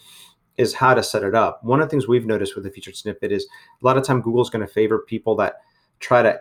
is 0.57 0.73
how 0.73 0.93
to 0.93 1.01
set 1.01 1.23
it 1.23 1.33
up. 1.33 1.63
One 1.63 1.79
of 1.79 1.87
the 1.87 1.89
things 1.89 2.05
we've 2.05 2.25
noticed 2.25 2.57
with 2.57 2.65
a 2.65 2.69
featured 2.69 2.97
snippet 2.97 3.31
is 3.31 3.47
a 3.81 3.85
lot 3.85 3.97
of 3.97 4.03
time 4.03 4.19
Google's 4.19 4.49
going 4.49 4.67
to 4.67 4.73
favor 4.73 5.05
people 5.07 5.37
that 5.37 5.61
try 6.01 6.21
to 6.21 6.37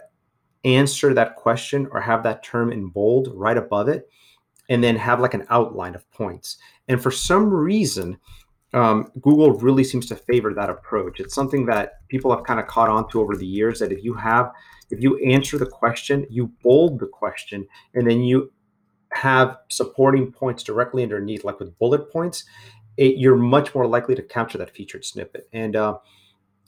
answer 0.64 1.14
that 1.14 1.37
question 1.37 1.87
or 1.92 2.01
have 2.01 2.25
that 2.25 2.42
term 2.42 2.72
in 2.72 2.88
bold 2.88 3.29
right 3.33 3.57
above 3.57 3.88
it 3.88 4.09
and 4.68 4.83
then 4.83 4.96
have 4.96 5.20
like 5.20 5.35
an 5.35 5.46
outline 5.51 5.94
of 5.94 6.11
points. 6.12 6.59
And 6.88 7.03
for 7.03 7.11
some 7.11 7.53
reason, 7.53 8.18
um, 8.75 9.11
Google 9.20 9.53
really 9.53 9.85
seems 9.85 10.07
to 10.07 10.16
favor 10.16 10.55
that 10.55 10.70
approach. 10.70 11.20
It's 11.20 11.35
something 11.35 11.66
that 11.66 12.07
people 12.09 12.35
have 12.35 12.44
kind 12.44 12.59
of 12.59 12.66
caught 12.66 12.88
on 12.88 13.09
to 13.11 13.20
over 13.20 13.37
the 13.37 13.46
years 13.46 13.81
that 13.81 13.92
if 13.92 14.03
you 14.03 14.14
have, 14.14 14.51
if 14.90 15.03
you 15.03 15.18
answer 15.18 15.59
the 15.59 15.66
question, 15.66 16.27
you 16.31 16.51
bold 16.62 16.98
the 16.98 17.07
question, 17.07 17.66
and 17.94 18.09
then 18.09 18.22
you 18.22 18.51
have 19.12 19.59
supporting 19.68 20.33
points 20.33 20.62
directly 20.62 21.03
underneath, 21.03 21.44
like 21.44 21.59
with 21.59 21.79
bullet 21.79 22.11
points, 22.11 22.44
it, 22.96 23.16
you're 23.18 23.37
much 23.37 23.75
more 23.75 23.87
likely 23.87 24.14
to 24.14 24.22
capture 24.22 24.59
that 24.59 24.70
featured 24.70 25.05
snippet. 25.05 25.48
And 25.53 25.77
uh, 25.77 25.98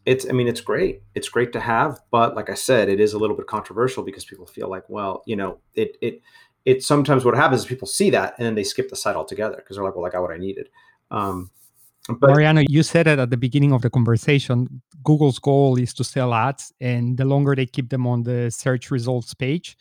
it's, 0.05 0.29
I 0.29 0.33
mean, 0.33 0.49
it's 0.49 0.61
great. 0.61 1.03
It's 1.15 1.29
great 1.31 1.53
to 1.55 1.61
have, 1.61 2.01
but 2.11 2.35
like 2.35 2.51
I 2.51 2.55
said, 2.55 2.91
it 2.91 3.01
is 3.01 3.15
a 3.15 3.19
little 3.19 3.37
bit 3.37 3.47
controversial 3.47 4.03
because 4.03 4.27
people 4.27 4.47
feel 4.47 4.69
like, 4.69 4.85
well, 4.89 5.23
you 5.27 5.37
know, 5.37 5.59
it, 5.75 5.97
it, 6.03 6.21
it's 6.65 6.87
sometimes 6.87 7.25
what 7.25 7.35
happens 7.35 7.63
is 7.63 7.67
people 7.67 7.87
see 7.87 8.11
that 8.11 8.35
and 8.39 8.47
then 8.47 8.55
they 8.55 8.65
skip 8.65 8.89
the 8.89 8.97
site 8.97 9.17
altogether 9.17 9.57
because 9.57 9.77
they're 9.77 9.85
like, 9.85 9.97
well, 9.97 10.07
I 10.07 10.11
got 10.11 10.23
what 10.23 10.31
I 10.31 10.39
needed. 10.39 10.69
Um, 11.11 11.51
but 12.09 12.31
Mariano, 12.31 12.63
you 12.69 12.83
said 12.83 13.07
it 13.07 13.19
at 13.19 13.31
the 13.31 13.37
beginning 13.37 13.73
of 13.73 13.81
the 13.81 13.89
conversation. 13.89 14.83
Google's 15.05 15.39
goal 15.39 15.79
is 15.79 15.95
to 15.95 16.05
sell 16.05 16.35
ads, 16.35 16.73
and 16.81 17.17
the 17.17 17.25
longer 17.25 17.55
they 17.55 17.65
keep 17.65 17.89
them 17.89 18.07
on 18.07 18.23
the 18.23 18.51
search 18.51 18.91
results 18.91 19.33
page, 19.33 19.77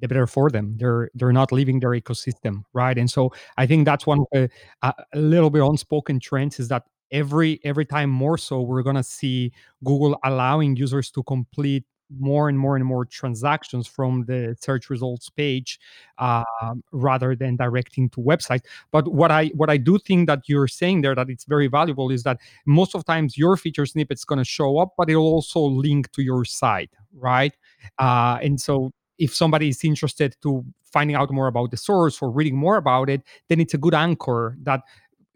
the 0.00 0.08
better 0.08 0.26
for 0.26 0.50
them. 0.50 0.76
They're 0.76 1.10
they're 1.14 1.32
not 1.32 1.52
leaving 1.52 1.78
their 1.78 1.90
ecosystem, 1.90 2.64
right? 2.72 2.98
And 2.98 3.08
so 3.08 3.32
I 3.56 3.66
think 3.66 3.84
that's 3.84 4.06
one 4.06 4.20
of 4.20 4.26
the 4.32 4.50
a 4.82 4.94
little 5.14 5.50
bit 5.50 5.62
unspoken 5.62 6.18
trends 6.18 6.58
is 6.58 6.68
that 6.68 6.84
every 7.12 7.60
every 7.64 7.84
time 7.84 8.10
more 8.10 8.38
so 8.38 8.60
we're 8.60 8.82
gonna 8.82 9.04
see 9.04 9.52
Google 9.84 10.18
allowing 10.24 10.76
users 10.76 11.10
to 11.12 11.22
complete 11.22 11.84
more 12.18 12.48
and 12.48 12.58
more 12.58 12.76
and 12.76 12.84
more 12.84 13.04
transactions 13.04 13.86
from 13.86 14.24
the 14.26 14.56
search 14.60 14.90
results 14.90 15.28
page 15.28 15.78
uh, 16.18 16.44
rather 16.92 17.34
than 17.34 17.56
directing 17.56 18.08
to 18.10 18.20
website 18.20 18.62
but 18.90 19.12
what 19.12 19.30
i 19.30 19.46
what 19.48 19.70
i 19.70 19.76
do 19.76 19.98
think 19.98 20.26
that 20.26 20.40
you're 20.46 20.68
saying 20.68 21.02
there 21.02 21.14
that 21.14 21.28
it's 21.28 21.44
very 21.44 21.66
valuable 21.66 22.10
is 22.10 22.22
that 22.22 22.38
most 22.66 22.94
of 22.94 23.04
times 23.04 23.36
your 23.36 23.56
feature 23.56 23.86
snippet's 23.86 24.24
going 24.24 24.38
to 24.38 24.44
show 24.44 24.78
up 24.78 24.94
but 24.96 25.10
it'll 25.10 25.26
also 25.26 25.60
link 25.60 26.10
to 26.12 26.22
your 26.22 26.44
site 26.44 26.90
right? 27.14 27.54
Uh, 27.98 28.38
and 28.42 28.60
so 28.60 28.92
if 29.18 29.34
somebody 29.34 29.68
is 29.68 29.82
interested 29.84 30.36
to 30.42 30.64
finding 30.84 31.16
out 31.16 31.30
more 31.30 31.48
about 31.48 31.70
the 31.70 31.76
source 31.76 32.22
or 32.22 32.30
reading 32.30 32.56
more 32.56 32.76
about 32.76 33.10
it 33.10 33.22
then 33.48 33.60
it's 33.60 33.74
a 33.74 33.78
good 33.78 33.92
anchor 33.92 34.56
that 34.62 34.80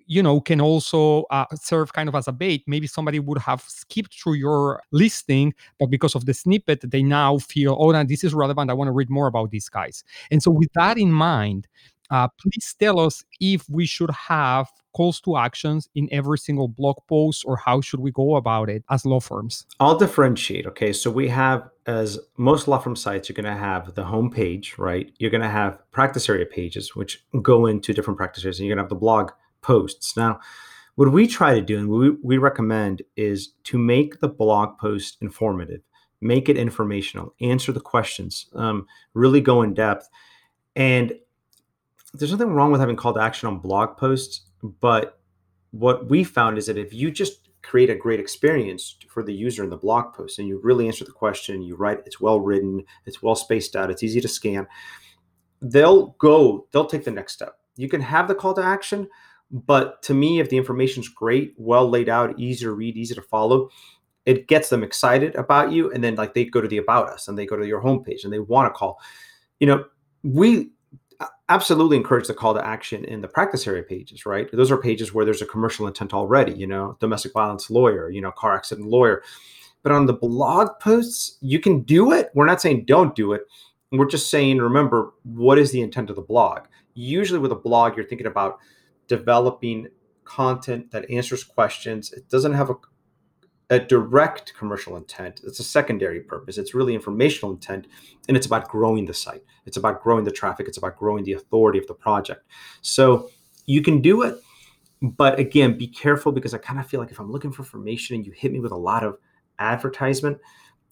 you 0.07 0.23
know 0.23 0.41
can 0.41 0.61
also 0.61 1.25
uh, 1.31 1.47
serve 1.55 1.93
kind 1.93 2.09
of 2.09 2.15
as 2.15 2.29
a 2.29 2.33
bait. 2.33 2.65
Maybe 2.67 2.87
somebody 2.87 3.19
would 3.19 3.38
have 3.38 3.62
skipped 3.62 4.21
through 4.21 4.35
your 4.35 4.83
listing 4.91 5.55
but 5.79 5.87
because 5.87 6.15
of 6.15 6.27
the 6.27 6.35
snippet 6.35 6.91
they 6.91 7.03
now 7.03 7.38
feel 7.38 7.77
oh 7.79 7.91
now 7.91 8.05
this 8.05 8.25
is 8.25 8.35
relevant. 8.35 8.71
I 8.71 8.75
want 8.75 8.88
to 8.88 8.93
read 8.93 9.11
more 9.11 9.27
about 9.27 9.51
these 9.51 9.69
guys. 9.69 10.05
And 10.31 10.43
so 10.43 10.51
with 10.51 10.73
that 10.75 10.99
in 10.99 11.12
mind 11.12 11.69
uh, 12.12 12.29
please 12.38 12.75
tell 12.79 13.01
us 13.01 13.25
if 13.41 13.69
we 13.71 13.87
should 13.87 14.11
have 14.11 14.71
calls 14.93 15.19
to 15.23 15.38
actions 15.38 15.88
in 15.95 16.07
every 16.12 16.37
single 16.37 16.69
blog 16.69 16.97
post 17.09 17.43
or 17.47 17.57
how 17.57 17.81
should 17.81 18.01
we 18.01 18.11
go 18.11 18.37
about 18.37 18.69
it 18.69 18.85
as 18.91 19.07
law 19.07 19.19
firms? 19.19 19.67
I'll 19.81 19.97
differentiate 19.97 20.67
okay? 20.67 20.93
So 20.93 21.11
we 21.11 21.29
have 21.29 21.71
as 21.87 22.19
most 22.37 22.69
law 22.69 22.79
firm 22.79 22.95
sites 22.95 23.29
you're 23.29 23.35
going 23.35 23.53
to 23.53 23.59
have 23.59 23.95
the 23.95 24.05
home 24.05 24.31
page 24.31 24.77
right? 24.77 25.11
You're 25.19 25.31
going 25.31 25.43
to 25.43 25.49
have 25.49 25.79
practice 25.91 26.29
area 26.29 26.45
pages 26.45 26.95
which 26.95 27.25
go 27.41 27.65
into 27.65 27.95
different 27.95 28.19
practice 28.19 28.45
areas 28.45 28.59
and 28.61 28.67
you're 28.69 28.77
going 28.77 28.85
to 28.85 28.85
have 28.85 28.91
the 28.91 29.05
blog 29.07 29.31
posts. 29.62 30.16
Now, 30.16 30.40
what 30.96 31.11
we 31.11 31.27
try 31.27 31.55
to 31.55 31.62
do 31.62 31.79
and 31.79 31.88
we, 31.88 32.11
we 32.22 32.38
recommend 32.38 33.03
is 33.16 33.55
to 33.64 33.79
make 33.79 34.20
the 34.20 34.29
blog 34.29 34.79
post 34.79 35.16
informative, 35.20 35.81
make 36.20 36.48
it 36.48 36.59
informational, 36.59 37.35
answer 37.40 37.72
the 37.72 37.81
questions, 37.81 38.46
um, 38.55 38.87
really 39.14 39.40
go 39.40 39.62
in 39.62 39.72
depth. 39.75 40.09
And 40.77 41.14
there's 42.12 42.33
nothing 42.33 42.53
wrong 42.53 42.70
with 42.70 42.81
having 42.81 42.96
call 42.96 43.14
to 43.14 43.20
action 43.20 43.48
on 43.48 43.59
blog 43.59 43.96
posts, 43.96 44.42
but 44.81 45.18
what 45.70 46.11
we 46.11 46.22
found 46.25 46.59
is 46.59 46.66
that 46.66 46.77
if 46.77 46.92
you 46.92 47.11
just 47.11 47.48
create 47.62 47.88
a 47.88 47.94
great 47.94 48.20
experience 48.20 48.96
for 49.09 49.22
the 49.22 49.33
user 49.33 49.64
in 49.64 49.70
the 49.70 49.77
blog 49.77 50.12
post 50.12 50.38
and 50.38 50.48
you 50.48 50.61
really 50.62 50.87
answer 50.87 51.05
the 51.05 51.12
question, 51.12 51.62
you 51.62 51.77
write, 51.77 52.01
it's 52.05 52.20
well 52.20 52.40
written, 52.40 52.85
it's 53.07 53.22
well 53.22 53.35
spaced 53.35 53.77
out, 53.77 53.90
it's 53.90 54.03
easy 54.03 54.20
to 54.20 54.29
scan, 54.29 54.66
they'll 55.62 56.09
go, 56.18 56.66
they'll 56.72 56.85
take 56.85 57.05
the 57.05 57.11
next 57.11 57.33
step. 57.33 57.57
You 57.77 57.88
can 57.88 58.01
have 58.03 58.29
the 58.29 58.35
call 58.35 58.53
to 58.55 58.62
action, 58.62 59.09
but 59.53 60.03
to 60.05 60.15
me, 60.15 60.41
if 60.41 60.49
the 60.49 60.57
information's 60.57 61.09
great, 61.09 61.55
well 61.57 61.88
laid 61.88 62.09
out, 62.09 62.38
easy 62.38 62.65
to 62.65 62.73
read, 62.73 62.97
easy 62.97 63.15
to 63.15 63.23
follow, 63.23 63.69
it 64.25 64.49
gets 64.49 64.71
them 64.71 64.83
excited 64.83 65.35
about 65.35 65.73
you. 65.73 65.93
And 65.93 66.03
then 66.03 66.15
like 66.15 66.35
they 66.35 66.45
go 66.45 66.61
to 66.61 66.69
the 66.69 66.79
about 66.79 67.11
us 67.11 67.29
and 67.29 67.37
they 67.37 67.47
go 67.47 67.57
to 67.57 67.67
your 67.67 67.83
homepage 67.83 68.25
and 68.25 68.33
they 68.33 68.38
want 68.38 68.73
to 68.73 68.77
call. 68.77 68.99
You 69.61 69.67
know, 69.67 69.85
we 70.23 70.71
absolutely 71.49 71.97
encourage 71.97 72.27
the 72.27 72.35
call 72.35 72.55
to 72.55 72.67
action 72.67 73.05
in 73.05 73.21
the 73.21 73.29
practice 73.29 73.67
area 73.67 73.83
pages, 73.83 74.25
right? 74.25 74.49
Those 74.53 74.71
are 74.71 74.79
pages 74.79 75.12
where 75.12 75.25
there's 75.25 75.43
a 75.43 75.47
commercial 75.47 75.87
intent 75.87 76.15
already, 76.15 76.53
you 76.53 76.67
know, 76.67 76.97
domestic 76.99 77.33
violence 77.33 77.69
lawyer, 77.69 78.09
you 78.11 78.21
know, 78.21 78.33
car 78.33 78.55
accident 78.55 78.88
lawyer. 78.88 79.23
But 79.83 79.93
on 79.93 80.07
the 80.07 80.15
blog 80.15 80.79
posts, 80.81 81.37
you 81.41 81.61
can 81.61 81.83
do 81.83 82.12
it. 82.12 82.31
We're 82.35 82.47
not 82.47 82.61
saying 82.61 82.85
don't 82.87 83.15
do 83.15 83.33
it. 83.33 83.43
We're 83.91 84.09
just 84.09 84.31
saying, 84.31 84.59
remember, 84.59 85.12
what 85.25 85.59
is 85.59 85.73
the 85.73 85.83
intent 85.83 86.09
of 86.09 86.17
the 86.17 86.23
blog? 86.23 86.61
Usually 86.95 87.41
with 87.41 87.53
a 87.53 87.57
blog, 87.57 87.97
you're 87.97 88.07
thinking 88.07 88.27
about 88.27 88.59
developing 89.16 89.88
content 90.25 90.90
that 90.90 91.11
answers 91.11 91.44
questions. 91.44 92.12
It 92.12 92.31
doesn't 92.31 92.55
have 92.55 92.70
a, 92.70 92.77
a 93.68 93.79
direct 93.79 94.55
commercial 94.59 94.96
intent. 94.96 95.42
It's 95.44 95.61
a 95.61 95.64
secondary 95.64 96.20
purpose. 96.20 96.57
It's 96.57 96.75
really 96.75 96.94
informational 96.94 97.53
intent, 97.53 97.88
and 98.27 98.38
it's 98.38 98.46
about 98.46 98.70
growing 98.70 99.05
the 99.05 99.12
site. 99.12 99.44
It's 99.66 99.77
about 99.77 100.03
growing 100.03 100.25
the 100.25 100.31
traffic. 100.31 100.66
It's 100.66 100.79
about 100.79 100.96
growing 100.96 101.25
the 101.25 101.35
authority 101.35 101.79
of 101.79 101.87
the 101.87 101.92
project. 101.92 102.42
So 102.81 103.29
you 103.66 103.83
can 103.83 104.01
do 104.01 104.22
it, 104.22 104.40
but 105.03 105.38
again, 105.38 105.77
be 105.77 105.88
careful 105.88 106.33
because 106.33 106.55
I 106.55 106.59
kind 106.59 106.81
of 106.81 106.87
feel 106.87 107.01
like 107.01 107.11
if 107.11 107.20
I'm 107.20 107.31
looking 107.31 107.53
for 107.53 107.61
information 107.61 108.16
and 108.16 108.25
you 108.25 108.33
hit 108.33 108.51
me 108.51 108.61
with 108.61 108.72
a 108.72 108.77
lot 108.90 109.05
of 109.05 109.18
advertisement, 109.59 110.38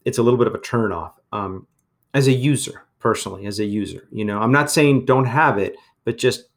it's 0.05 0.19
a 0.19 0.23
little 0.23 0.39
bit 0.39 0.47
of 0.47 0.55
a 0.55 0.59
turnoff. 0.59 1.15
Um, 1.33 1.67
as 2.13 2.27
a 2.27 2.33
user, 2.33 2.83
personally, 2.99 3.47
as 3.47 3.61
a 3.61 3.65
user, 3.65 4.07
you 4.13 4.27
know, 4.27 4.39
I'm 4.41 4.53
not 4.53 4.71
saying 4.71 5.07
don't 5.07 5.25
have 5.25 5.57
it, 5.57 5.75
but 6.05 6.19
just 6.19 6.51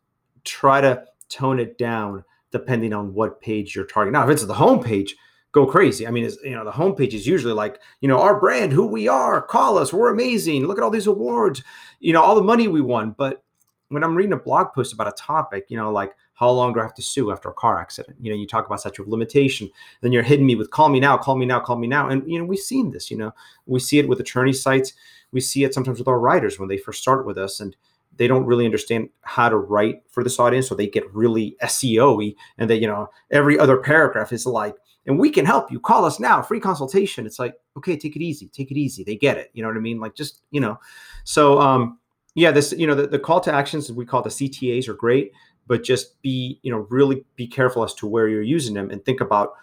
try 0.43 0.81
to 0.81 1.05
tone 1.33 1.59
it 1.59 1.77
down 1.77 2.23
depending 2.51 2.93
on 2.93 3.13
what 3.13 3.41
page 3.41 3.75
you're 3.75 3.85
targeting. 3.85 4.13
Now, 4.13 4.23
if 4.23 4.29
it's 4.29 4.45
the 4.45 4.53
home 4.53 4.83
page, 4.83 5.15
go 5.51 5.65
crazy. 5.65 6.05
I 6.05 6.11
mean, 6.11 6.29
you 6.43 6.51
know, 6.51 6.65
the 6.65 6.71
homepage 6.71 7.13
is 7.13 7.27
usually 7.27 7.53
like, 7.53 7.79
you 8.01 8.07
know, 8.07 8.19
our 8.19 8.39
brand, 8.39 8.71
who 8.71 8.85
we 8.85 9.07
are, 9.07 9.41
call 9.41 9.77
us, 9.77 9.91
we're 9.93 10.11
amazing. 10.11 10.65
Look 10.65 10.77
at 10.77 10.83
all 10.83 10.89
these 10.89 11.07
awards, 11.07 11.63
you 11.99 12.13
know, 12.13 12.21
all 12.21 12.35
the 12.35 12.43
money 12.43 12.67
we 12.67 12.81
won. 12.81 13.15
But 13.17 13.43
when 13.89 14.03
I'm 14.03 14.15
reading 14.15 14.33
a 14.33 14.37
blog 14.37 14.73
post 14.73 14.93
about 14.93 15.07
a 15.07 15.15
topic, 15.17 15.65
you 15.69 15.77
know, 15.77 15.91
like 15.91 16.13
how 16.33 16.49
long 16.49 16.73
do 16.73 16.79
I 16.79 16.83
have 16.83 16.95
to 16.95 17.01
sue 17.01 17.31
after 17.31 17.49
a 17.49 17.53
car 17.53 17.79
accident? 17.79 18.17
You 18.19 18.31
know, 18.31 18.37
you 18.37 18.47
talk 18.47 18.65
about 18.65 18.79
statute 18.79 19.03
of 19.03 19.09
limitation, 19.09 19.69
then 20.01 20.11
you're 20.11 20.23
hitting 20.23 20.45
me 20.45 20.55
with 20.55 20.71
call 20.71 20.89
me 20.89 20.99
now, 20.99 21.17
call 21.17 21.35
me 21.35 21.45
now, 21.45 21.59
call 21.59 21.77
me 21.77 21.87
now. 21.87 22.09
And, 22.09 22.27
you 22.29 22.39
know, 22.39 22.45
we've 22.45 22.59
seen 22.59 22.91
this, 22.91 23.11
you 23.11 23.17
know, 23.17 23.31
we 23.65 23.79
see 23.79 23.99
it 23.99 24.07
with 24.07 24.19
attorney 24.19 24.53
sites. 24.53 24.93
We 25.31 25.41
see 25.41 25.63
it 25.63 25.73
sometimes 25.73 25.99
with 25.99 26.07
our 26.07 26.19
writers 26.19 26.59
when 26.59 26.69
they 26.69 26.77
first 26.77 27.01
start 27.01 27.25
with 27.25 27.37
us. 27.37 27.59
And, 27.59 27.75
they 28.17 28.27
don't 28.27 28.45
really 28.45 28.65
understand 28.65 29.09
how 29.21 29.49
to 29.49 29.57
write 29.57 30.03
for 30.09 30.23
this 30.23 30.39
audience 30.39 30.67
so 30.67 30.75
they 30.75 30.87
get 30.87 31.11
really 31.13 31.55
seo 31.63 32.35
and 32.57 32.69
they 32.69 32.75
you 32.75 32.87
know 32.87 33.09
every 33.31 33.57
other 33.57 33.77
paragraph 33.77 34.31
is 34.31 34.45
like 34.45 34.75
and 35.05 35.19
we 35.19 35.29
can 35.29 35.45
help 35.45 35.69
you. 35.69 35.81
Call 35.81 36.05
us 36.05 36.17
now 36.17 36.41
free 36.41 36.61
consultation. 36.61 37.25
It's 37.25 37.39
like 37.39 37.55
okay 37.77 37.97
take 37.97 38.15
it 38.15 38.21
easy 38.21 38.47
take 38.47 38.71
it 38.71 38.77
easy. 38.77 39.03
They 39.03 39.15
get 39.15 39.37
it. 39.37 39.51
You 39.53 39.61
know 39.61 39.69
what 39.69 39.77
i 39.77 39.81
mean? 39.81 39.99
Like 39.99 40.15
just 40.15 40.41
you 40.51 40.61
know. 40.61 40.79
So 41.23 41.59
um 41.59 41.99
yeah 42.35 42.51
this 42.51 42.73
you 42.73 42.87
know 42.87 42.95
the, 42.95 43.07
the 43.07 43.19
call 43.19 43.39
to 43.41 43.53
actions 43.53 43.91
we 43.91 44.05
call 44.05 44.21
the 44.21 44.29
ctas 44.29 44.87
are 44.87 44.93
great 44.93 45.31
but 45.67 45.83
just 45.83 46.21
be 46.21 46.59
you 46.63 46.71
know 46.71 46.87
really 46.89 47.23
be 47.35 47.47
careful 47.47 47.83
as 47.83 47.93
to 47.93 48.07
where 48.07 48.27
you're 48.27 48.41
using 48.41 48.73
them 48.73 48.89
and 48.89 49.03
think 49.05 49.21
about 49.21 49.53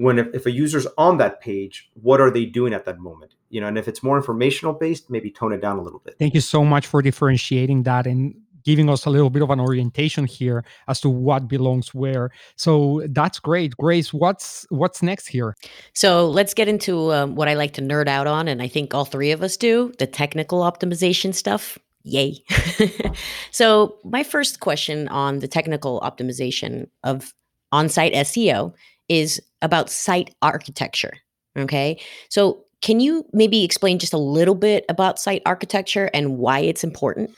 when 0.00 0.18
if, 0.18 0.28
if 0.34 0.46
a 0.46 0.50
user's 0.50 0.86
on 0.96 1.18
that 1.18 1.40
page 1.40 1.90
what 1.94 2.20
are 2.20 2.30
they 2.30 2.44
doing 2.44 2.72
at 2.72 2.84
that 2.86 2.98
moment? 2.98 3.34
You 3.50 3.60
know 3.60 3.66
and 3.66 3.78
if 3.78 3.86
it's 3.88 4.02
more 4.02 4.16
informational 4.16 4.72
based 4.72 5.10
maybe 5.10 5.30
tone 5.30 5.52
it 5.52 5.60
down 5.60 5.78
a 5.78 5.82
little 5.82 6.00
bit. 6.00 6.16
Thank 6.18 6.34
you 6.34 6.40
so 6.40 6.64
much 6.64 6.86
for 6.86 7.02
differentiating 7.02 7.82
that 7.84 8.06
and 8.06 8.34
giving 8.64 8.90
us 8.90 9.06
a 9.06 9.10
little 9.10 9.30
bit 9.30 9.42
of 9.42 9.50
an 9.50 9.60
orientation 9.60 10.26
here 10.26 10.64
as 10.86 11.00
to 11.00 11.08
what 11.08 11.48
belongs 11.48 11.94
where. 11.94 12.30
So 12.56 13.02
that's 13.08 13.38
great. 13.38 13.76
Grace 13.76 14.12
what's 14.12 14.66
what's 14.70 15.02
next 15.02 15.26
here? 15.26 15.56
So 15.94 16.28
let's 16.28 16.54
get 16.54 16.68
into 16.68 17.12
um, 17.12 17.34
what 17.34 17.48
i 17.48 17.54
like 17.54 17.74
to 17.74 17.82
nerd 17.82 18.08
out 18.08 18.26
on 18.26 18.48
and 18.48 18.62
i 18.62 18.68
think 18.68 18.94
all 18.94 19.04
three 19.04 19.32
of 19.32 19.42
us 19.42 19.56
do 19.56 19.92
the 19.98 20.06
technical 20.06 20.60
optimization 20.60 21.34
stuff. 21.34 21.78
Yay. 22.04 22.42
So 23.50 23.98
my 24.04 24.22
first 24.22 24.60
question 24.60 25.08
on 25.08 25.40
the 25.40 25.48
technical 25.48 26.00
optimization 26.00 26.88
of 27.04 27.34
on-site 27.72 28.14
seo 28.14 28.72
is 29.10 29.42
about 29.60 29.90
site 29.90 30.34
architecture. 30.40 31.12
Okay. 31.58 32.00
So, 32.30 32.64
can 32.80 32.98
you 32.98 33.26
maybe 33.34 33.62
explain 33.62 33.98
just 33.98 34.14
a 34.14 34.18
little 34.18 34.54
bit 34.54 34.86
about 34.88 35.18
site 35.18 35.42
architecture 35.44 36.08
and 36.14 36.38
why 36.38 36.60
it's 36.60 36.82
important? 36.82 37.30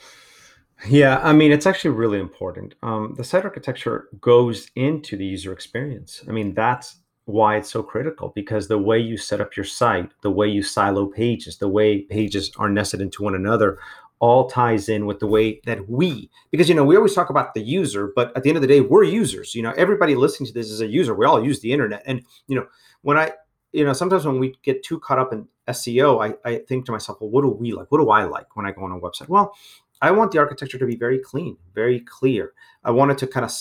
Yeah, 0.88 1.18
I 1.18 1.32
mean, 1.32 1.50
it's 1.50 1.66
actually 1.66 1.90
really 1.90 2.20
important. 2.20 2.76
Um, 2.82 3.14
the 3.16 3.24
site 3.24 3.44
architecture 3.44 4.08
goes 4.20 4.70
into 4.76 5.16
the 5.16 5.24
user 5.24 5.52
experience. 5.52 6.22
I 6.28 6.32
mean, 6.32 6.54
that's 6.54 6.98
why 7.24 7.56
it's 7.56 7.70
so 7.70 7.82
critical 7.82 8.32
because 8.34 8.68
the 8.68 8.78
way 8.78 8.98
you 8.98 9.16
set 9.16 9.40
up 9.40 9.56
your 9.56 9.64
site, 9.64 10.10
the 10.22 10.30
way 10.30 10.48
you 10.48 10.62
silo 10.62 11.06
pages, 11.06 11.58
the 11.58 11.68
way 11.68 12.02
pages 12.02 12.50
are 12.58 12.68
nested 12.68 13.00
into 13.00 13.22
one 13.22 13.34
another 13.34 13.78
all 14.22 14.48
ties 14.48 14.88
in 14.88 15.04
with 15.04 15.18
the 15.18 15.26
way 15.26 15.60
that 15.66 15.88
we 15.90 16.30
because 16.52 16.68
you 16.68 16.76
know 16.76 16.84
we 16.84 16.96
always 16.96 17.12
talk 17.12 17.28
about 17.28 17.54
the 17.54 17.60
user 17.60 18.12
but 18.14 18.34
at 18.36 18.44
the 18.44 18.48
end 18.48 18.56
of 18.56 18.62
the 18.62 18.68
day 18.68 18.80
we're 18.80 19.02
users 19.02 19.52
you 19.52 19.60
know 19.60 19.72
everybody 19.76 20.14
listening 20.14 20.46
to 20.46 20.52
this 20.52 20.70
is 20.70 20.80
a 20.80 20.86
user. 20.86 21.12
We 21.12 21.26
all 21.26 21.44
use 21.44 21.58
the 21.58 21.72
internet. 21.72 22.04
And 22.06 22.22
you 22.46 22.54
know 22.54 22.66
when 23.02 23.18
i 23.18 23.32
you 23.72 23.84
know 23.84 23.92
sometimes 23.92 24.24
when 24.24 24.38
we 24.38 24.54
get 24.62 24.84
too 24.84 25.00
caught 25.00 25.18
up 25.18 25.32
in 25.32 25.48
seo 25.70 26.24
i, 26.24 26.48
I 26.48 26.58
think 26.68 26.86
to 26.86 26.92
myself 26.92 27.20
well 27.20 27.30
what 27.30 27.42
do 27.42 27.48
we 27.48 27.72
like? 27.72 27.90
What 27.90 27.98
do 27.98 28.10
i 28.10 28.22
like 28.22 28.54
when 28.54 28.64
i 28.64 28.70
go 28.70 28.84
on 28.84 28.92
a 28.92 29.00
website? 29.00 29.28
Well 29.28 29.54
i 30.00 30.12
want 30.12 30.30
the 30.30 30.38
architecture 30.38 30.78
to 30.78 30.86
be 30.86 30.96
very 30.96 31.18
clean 31.18 31.56
very 31.74 31.98
clear. 31.98 32.52
I 32.84 32.92
want 32.92 33.10
it 33.10 33.18
to 33.18 33.26
kind 33.26 33.44
of 33.44 33.52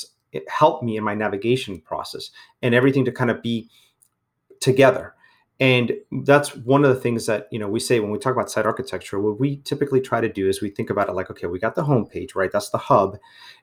help 0.48 0.84
me 0.84 0.96
in 0.96 1.04
my 1.04 1.16
navigation 1.16 1.82
process 1.82 2.30
and 2.62 2.76
everything 2.76 3.04
to 3.06 3.12
kind 3.12 3.32
of 3.32 3.42
be 3.42 3.68
together 4.60 5.16
and 5.62 5.94
that's 6.24 6.56
one 6.56 6.84
of 6.84 6.94
the 6.94 7.00
things 7.00 7.28
that 7.28 7.48
you 7.52 7.60
know 7.60 7.70
we 7.70 7.80
say 7.80 8.00
when 8.00 8.12
we 8.12 8.18
talk 8.18 8.34
about 8.34 8.50
site 8.52 8.66
architecture 8.66 9.22
what 9.22 9.40
we 9.40 9.58
typically 9.58 10.02
try 10.02 10.20
to 10.20 10.28
do 10.28 10.50
is 10.50 10.60
we 10.60 10.72
think 10.72 10.90
about 10.90 11.08
it 11.08 11.14
like 11.14 11.30
okay 11.30 11.46
we 11.46 11.60
got 11.60 11.76
the 11.76 11.84
home 11.84 12.06
page 12.06 12.36
right? 12.36 12.52
That's 12.52 12.72
the 12.72 12.80
hub. 12.80 13.18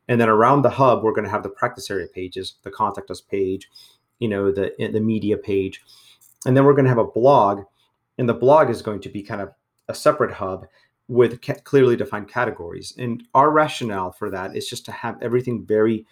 And 0.07 0.19
then 0.21 0.29
around 0.31 0.63
the 0.63 0.71
hub 0.71 1.03
we're 1.03 1.13
going 1.13 1.25
to 1.25 1.31
have 1.31 1.43
the 1.43 1.51
practice 1.51 1.91
area 1.91 2.07
pages 2.07 2.55
the 2.63 2.71
contact 2.71 3.11
us 3.11 3.21
page 3.21 3.69
you 4.21 4.29
know 4.29 4.51
the 4.51 4.73
the 4.79 5.01
media 5.01 5.37
page. 5.37 5.83
And 6.47 6.57
then 6.57 6.65
we're 6.65 6.73
going 6.73 6.85
to 6.85 6.91
have 6.91 6.99
a 6.99 7.05
blog 7.05 7.65
and 8.17 8.29
the 8.29 8.35
blog 8.35 8.71
is 8.71 8.81
going 8.81 9.01
to 9.01 9.09
be 9.09 9.23
kind 9.23 9.43
of 9.43 9.51
a 9.89 9.95
separate 9.95 10.33
hub 10.33 10.67
with 11.09 11.43
ca- 11.43 11.61
clearly 11.65 11.97
defined 11.97 12.29
categories. 12.29 12.95
And 12.97 13.25
our 13.35 13.51
rationale 13.51 14.13
for 14.13 14.31
that 14.31 14.55
is 14.55 14.69
just 14.69 14.85
to 14.85 14.93
have 14.93 15.21
everything 15.21 15.67
very 15.67 16.07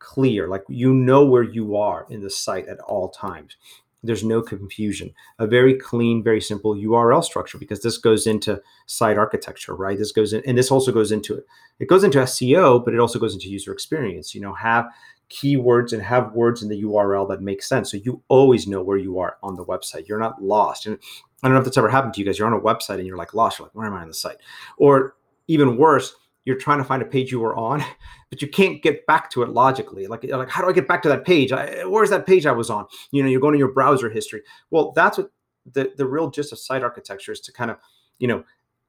clear 0.00 0.46
like 0.46 0.62
you 0.68 0.94
know 0.94 1.24
where 1.24 1.42
you 1.42 1.76
are 1.76 2.06
in 2.08 2.22
the 2.22 2.30
site 2.30 2.68
at 2.68 2.78
all 2.80 3.08
times 3.08 3.56
there's 4.02 4.24
no 4.24 4.40
confusion. 4.42 5.12
A 5.38 5.46
very 5.46 5.74
clean, 5.74 6.22
very 6.22 6.40
simple 6.40 6.74
URL 6.74 7.22
structure 7.24 7.58
because 7.58 7.82
this 7.82 7.98
goes 7.98 8.26
into 8.26 8.60
site 8.86 9.18
architecture, 9.18 9.74
right? 9.74 9.98
This 9.98 10.12
goes 10.12 10.32
in, 10.32 10.42
and 10.46 10.56
this 10.56 10.70
also 10.70 10.92
goes 10.92 11.10
into 11.10 11.34
it. 11.36 11.46
It 11.80 11.88
goes 11.88 12.04
into 12.04 12.18
SEO, 12.18 12.84
but 12.84 12.94
it 12.94 13.00
also 13.00 13.18
goes 13.18 13.34
into 13.34 13.48
user 13.48 13.72
experience. 13.72 14.34
You 14.34 14.40
know, 14.40 14.54
have 14.54 14.86
keywords 15.30 15.92
and 15.92 16.02
have 16.02 16.32
words 16.32 16.62
in 16.62 16.68
the 16.68 16.82
URL 16.82 17.28
that 17.28 17.42
make 17.42 17.62
sense. 17.62 17.90
So 17.90 17.98
you 17.98 18.22
always 18.28 18.66
know 18.66 18.82
where 18.82 18.96
you 18.96 19.18
are 19.18 19.36
on 19.42 19.56
the 19.56 19.64
website. 19.64 20.08
You're 20.08 20.18
not 20.18 20.42
lost. 20.42 20.86
And 20.86 20.98
I 21.42 21.48
don't 21.48 21.54
know 21.54 21.58
if 21.58 21.64
that's 21.64 21.78
ever 21.78 21.90
happened 21.90 22.14
to 22.14 22.20
you 22.20 22.26
guys. 22.26 22.38
You're 22.38 22.48
on 22.48 22.58
a 22.58 22.60
website 22.60 22.98
and 22.98 23.06
you're 23.06 23.16
like 23.16 23.34
lost. 23.34 23.58
You're 23.58 23.66
like, 23.66 23.74
where 23.74 23.86
am 23.86 23.94
I 23.94 24.02
on 24.02 24.08
the 24.08 24.14
site? 24.14 24.38
Or 24.78 25.16
even 25.46 25.76
worse, 25.76 26.14
you're 26.48 26.56
trying 26.56 26.78
to 26.78 26.84
find 26.84 27.02
a 27.02 27.04
page 27.04 27.30
you 27.30 27.40
were 27.40 27.54
on, 27.54 27.84
but 28.30 28.40
you 28.40 28.48
can't 28.48 28.82
get 28.82 29.04
back 29.06 29.30
to 29.30 29.42
it 29.42 29.50
logically. 29.50 30.06
Like, 30.06 30.24
like 30.24 30.48
how 30.48 30.62
do 30.62 30.68
I 30.70 30.72
get 30.72 30.88
back 30.88 31.02
to 31.02 31.08
that 31.10 31.26
page? 31.26 31.52
I, 31.52 31.84
where's 31.84 32.08
that 32.08 32.24
page 32.24 32.46
I 32.46 32.52
was 32.52 32.70
on? 32.70 32.86
You 33.12 33.22
know, 33.22 33.28
you're 33.28 33.40
going 33.40 33.52
to 33.52 33.58
your 33.58 33.72
browser 33.72 34.08
history. 34.08 34.40
Well, 34.70 34.92
that's 34.92 35.18
what 35.18 35.30
the 35.70 35.92
the 35.98 36.06
real 36.06 36.30
gist 36.30 36.52
of 36.52 36.58
site 36.58 36.82
architecture 36.82 37.32
is 37.32 37.40
to 37.40 37.52
kind 37.52 37.70
of, 37.70 37.76
you 38.18 38.26
know, 38.26 38.44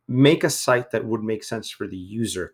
make 0.07 0.45
a 0.45 0.49
site 0.49 0.91
that 0.91 1.03
would 1.03 1.21
make 1.21 1.43
sense 1.43 1.69
for 1.69 1.85
the 1.85 1.97
user. 1.97 2.53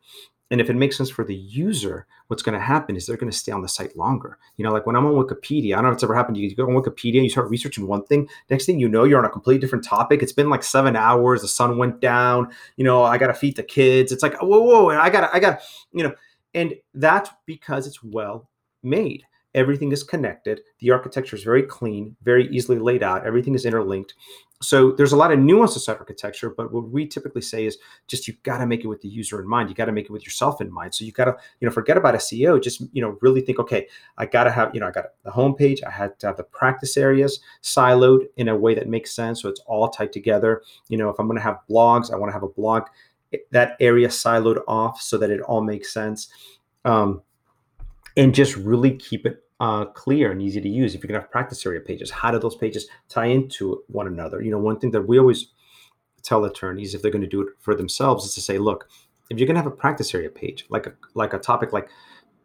And 0.51 0.61
if 0.61 0.69
it 0.69 0.75
makes 0.75 0.95
sense 0.95 1.09
for 1.09 1.25
the 1.25 1.35
user, 1.35 2.05
what's 2.27 2.43
going 2.43 2.57
to 2.57 2.63
happen 2.63 2.95
is 2.95 3.05
they're 3.05 3.17
going 3.17 3.31
to 3.31 3.37
stay 3.37 3.51
on 3.51 3.63
the 3.63 3.67
site 3.67 3.97
longer. 3.97 4.37
You 4.57 4.63
know, 4.63 4.71
like 4.71 4.85
when 4.85 4.95
I'm 4.95 5.05
on 5.05 5.13
Wikipedia, 5.13 5.73
I 5.73 5.75
don't 5.77 5.85
know 5.85 5.89
if 5.89 5.95
it's 5.95 6.03
ever 6.03 6.13
happened 6.13 6.37
you. 6.37 6.55
Go 6.55 6.63
on 6.63 6.81
Wikipedia, 6.81 7.23
you 7.23 7.29
start 7.29 7.49
researching 7.49 7.87
one 7.87 8.03
thing. 8.05 8.29
Next 8.49 8.65
thing 8.65 8.79
you 8.79 8.87
know, 8.87 9.05
you're 9.05 9.17
on 9.17 9.25
a 9.25 9.29
completely 9.29 9.59
different 9.59 9.83
topic. 9.83 10.21
It's 10.21 10.31
been 10.31 10.49
like 10.49 10.61
seven 10.61 10.95
hours. 10.95 11.41
The 11.41 11.47
sun 11.47 11.77
went 11.77 11.99
down. 11.99 12.51
You 12.77 12.83
know, 12.83 13.03
I 13.03 13.17
got 13.17 13.27
to 13.27 13.33
feed 13.33 13.55
the 13.55 13.63
kids. 13.63 14.11
It's 14.11 14.21
like 14.21 14.39
whoa, 14.39 14.59
whoa, 14.59 14.89
I 14.89 15.09
gotta 15.09 15.33
I 15.33 15.39
gotta 15.39 15.59
you 15.93 16.03
know, 16.03 16.13
and 16.53 16.75
that's 16.93 17.31
because 17.45 17.87
it's 17.87 18.03
well 18.03 18.49
made. 18.83 19.23
Everything 19.55 19.93
is 19.93 20.03
connected. 20.03 20.61
The 20.79 20.91
architecture 20.91 21.35
is 21.35 21.43
very 21.43 21.63
clean, 21.63 22.17
very 22.21 22.49
easily 22.49 22.77
laid 22.77 23.01
out. 23.01 23.25
Everything 23.25 23.55
is 23.55 23.65
interlinked. 23.65 24.13
So 24.65 24.91
there's 24.91 25.11
a 25.11 25.17
lot 25.17 25.31
of 25.31 25.39
nuance 25.39 25.73
to 25.73 25.79
site 25.79 25.97
architecture, 25.97 26.49
but 26.49 26.73
what 26.73 26.89
we 26.89 27.07
typically 27.07 27.41
say 27.41 27.65
is 27.65 27.77
just 28.07 28.27
you've 28.27 28.41
got 28.43 28.57
to 28.57 28.65
make 28.65 28.83
it 28.83 28.87
with 28.87 29.01
the 29.01 29.07
user 29.07 29.39
in 29.39 29.47
mind. 29.47 29.69
You 29.69 29.75
got 29.75 29.85
to 29.85 29.91
make 29.91 30.05
it 30.05 30.11
with 30.11 30.25
yourself 30.25 30.59
in 30.61 30.71
mind. 30.71 30.95
So 30.95 31.05
you 31.05 31.11
got 31.11 31.25
to, 31.25 31.35
you 31.59 31.67
know, 31.67 31.71
forget 31.71 31.97
about 31.97 32.15
SEO. 32.15 32.61
Just 32.61 32.81
you 32.91 33.01
know, 33.01 33.17
really 33.21 33.41
think, 33.41 33.59
okay, 33.59 33.87
I 34.17 34.25
got 34.25 34.45
to 34.45 34.51
have, 34.51 34.73
you 34.73 34.79
know, 34.79 34.87
I 34.87 34.91
got 34.91 35.05
the 35.23 35.31
homepage. 35.31 35.83
I 35.85 35.91
had 35.91 36.19
to 36.19 36.27
have 36.27 36.37
the 36.37 36.43
practice 36.43 36.97
areas 36.97 37.39
siloed 37.61 38.25
in 38.37 38.47
a 38.47 38.55
way 38.55 38.73
that 38.75 38.89
makes 38.89 39.15
sense, 39.15 39.41
so 39.41 39.49
it's 39.49 39.61
all 39.67 39.89
tied 39.89 40.11
together. 40.11 40.61
You 40.89 40.97
know, 40.97 41.09
if 41.09 41.19
I'm 41.19 41.27
going 41.27 41.37
to 41.37 41.43
have 41.43 41.59
blogs, 41.69 42.11
I 42.11 42.17
want 42.17 42.29
to 42.29 42.33
have 42.33 42.43
a 42.43 42.49
blog 42.49 42.83
that 43.51 43.75
area 43.79 44.07
siloed 44.07 44.61
off 44.67 45.01
so 45.01 45.17
that 45.17 45.29
it 45.29 45.41
all 45.41 45.61
makes 45.61 45.93
sense. 45.93 46.29
Um, 46.83 47.21
and 48.17 48.33
just 48.33 48.55
really 48.55 48.95
keep 48.95 49.25
it 49.25 49.44
uh, 49.59 49.85
clear 49.85 50.31
and 50.31 50.41
easy 50.41 50.61
to 50.61 50.69
use. 50.69 50.95
If 50.95 51.03
you 51.03 51.07
can 51.07 51.15
have 51.15 51.31
practice 51.31 51.65
area 51.65 51.79
pages, 51.79 52.11
how 52.11 52.31
do 52.31 52.39
those 52.39 52.55
pages 52.55 52.87
tie 53.09 53.27
into 53.27 53.83
one 53.87 54.07
another? 54.07 54.41
You 54.41 54.51
know, 54.51 54.59
one 54.59 54.79
thing 54.79 54.91
that 54.91 55.07
we 55.07 55.19
always 55.19 55.47
tell 56.23 56.43
attorneys 56.45 56.93
if 56.93 57.01
they're 57.01 57.11
going 57.11 57.21
to 57.21 57.27
do 57.27 57.41
it 57.41 57.49
for 57.59 57.75
themselves 57.75 58.25
is 58.25 58.33
to 58.35 58.41
say, 58.41 58.57
look, 58.57 58.89
if 59.29 59.39
you're 59.39 59.47
going 59.47 59.55
to 59.55 59.61
have 59.61 59.71
a 59.71 59.75
practice 59.75 60.13
area 60.13 60.29
page, 60.29 60.65
like 60.69 60.87
a 60.87 60.93
like 61.13 61.33
a 61.33 61.39
topic 61.39 61.73
like 61.73 61.89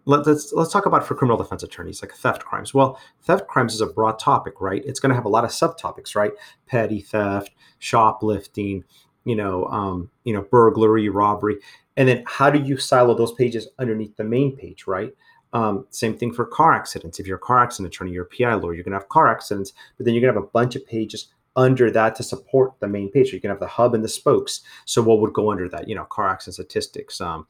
let, 0.06 0.26
us 0.26 0.52
let's 0.52 0.72
talk 0.72 0.86
about 0.86 1.06
for 1.06 1.14
criminal 1.14 1.36
defense 1.36 1.62
attorneys 1.62 2.02
like 2.02 2.12
theft 2.14 2.44
crimes. 2.44 2.72
Well, 2.72 2.98
theft 3.22 3.46
crimes 3.48 3.74
is 3.74 3.80
a 3.80 3.86
broad 3.86 4.18
topic, 4.18 4.60
right? 4.60 4.82
It's 4.84 5.00
going 5.00 5.10
to 5.10 5.14
have 5.14 5.24
a 5.24 5.30
lot 5.30 5.44
of 5.44 5.50
subtopics, 5.50 6.14
right? 6.14 6.32
Petty 6.66 7.00
theft, 7.00 7.50
shoplifting, 7.78 8.84
you 9.24 9.36
know, 9.36 9.66
um, 9.66 10.10
you 10.24 10.32
know, 10.32 10.42
burglary, 10.42 11.08
robbery, 11.08 11.56
and 11.96 12.08
then 12.08 12.24
how 12.26 12.50
do 12.50 12.58
you 12.58 12.76
silo 12.76 13.14
those 13.14 13.32
pages 13.32 13.68
underneath 13.78 14.16
the 14.16 14.24
main 14.24 14.56
page, 14.56 14.86
right? 14.86 15.12
Um, 15.52 15.86
same 15.90 16.16
thing 16.16 16.32
for 16.32 16.44
car 16.44 16.72
accidents. 16.72 17.18
If 17.18 17.26
you're 17.26 17.36
a 17.36 17.40
car 17.40 17.60
accident 17.60 17.92
attorney, 17.92 18.12
you're 18.12 18.24
a 18.24 18.36
PI 18.36 18.54
lawyer, 18.54 18.74
you're 18.74 18.84
going 18.84 18.92
to 18.92 18.98
have 18.98 19.08
car 19.08 19.28
accidents, 19.28 19.72
but 19.96 20.04
then 20.04 20.14
you're 20.14 20.20
going 20.20 20.32
to 20.32 20.38
have 20.38 20.44
a 20.44 20.52
bunch 20.52 20.76
of 20.76 20.86
pages 20.86 21.28
under 21.56 21.90
that 21.90 22.14
to 22.14 22.22
support 22.22 22.74
the 22.80 22.88
main 22.88 23.10
page. 23.10 23.28
So 23.30 23.34
you 23.34 23.40
can 23.40 23.50
have 23.50 23.60
the 23.60 23.66
hub 23.66 23.94
and 23.94 24.04
the 24.04 24.08
spokes. 24.08 24.60
So 24.84 25.02
what 25.02 25.20
would 25.20 25.32
go 25.32 25.50
under 25.50 25.68
that? 25.68 25.88
You 25.88 25.94
know, 25.94 26.04
car 26.04 26.28
accident 26.28 26.54
statistics. 26.54 27.20
Um, 27.20 27.46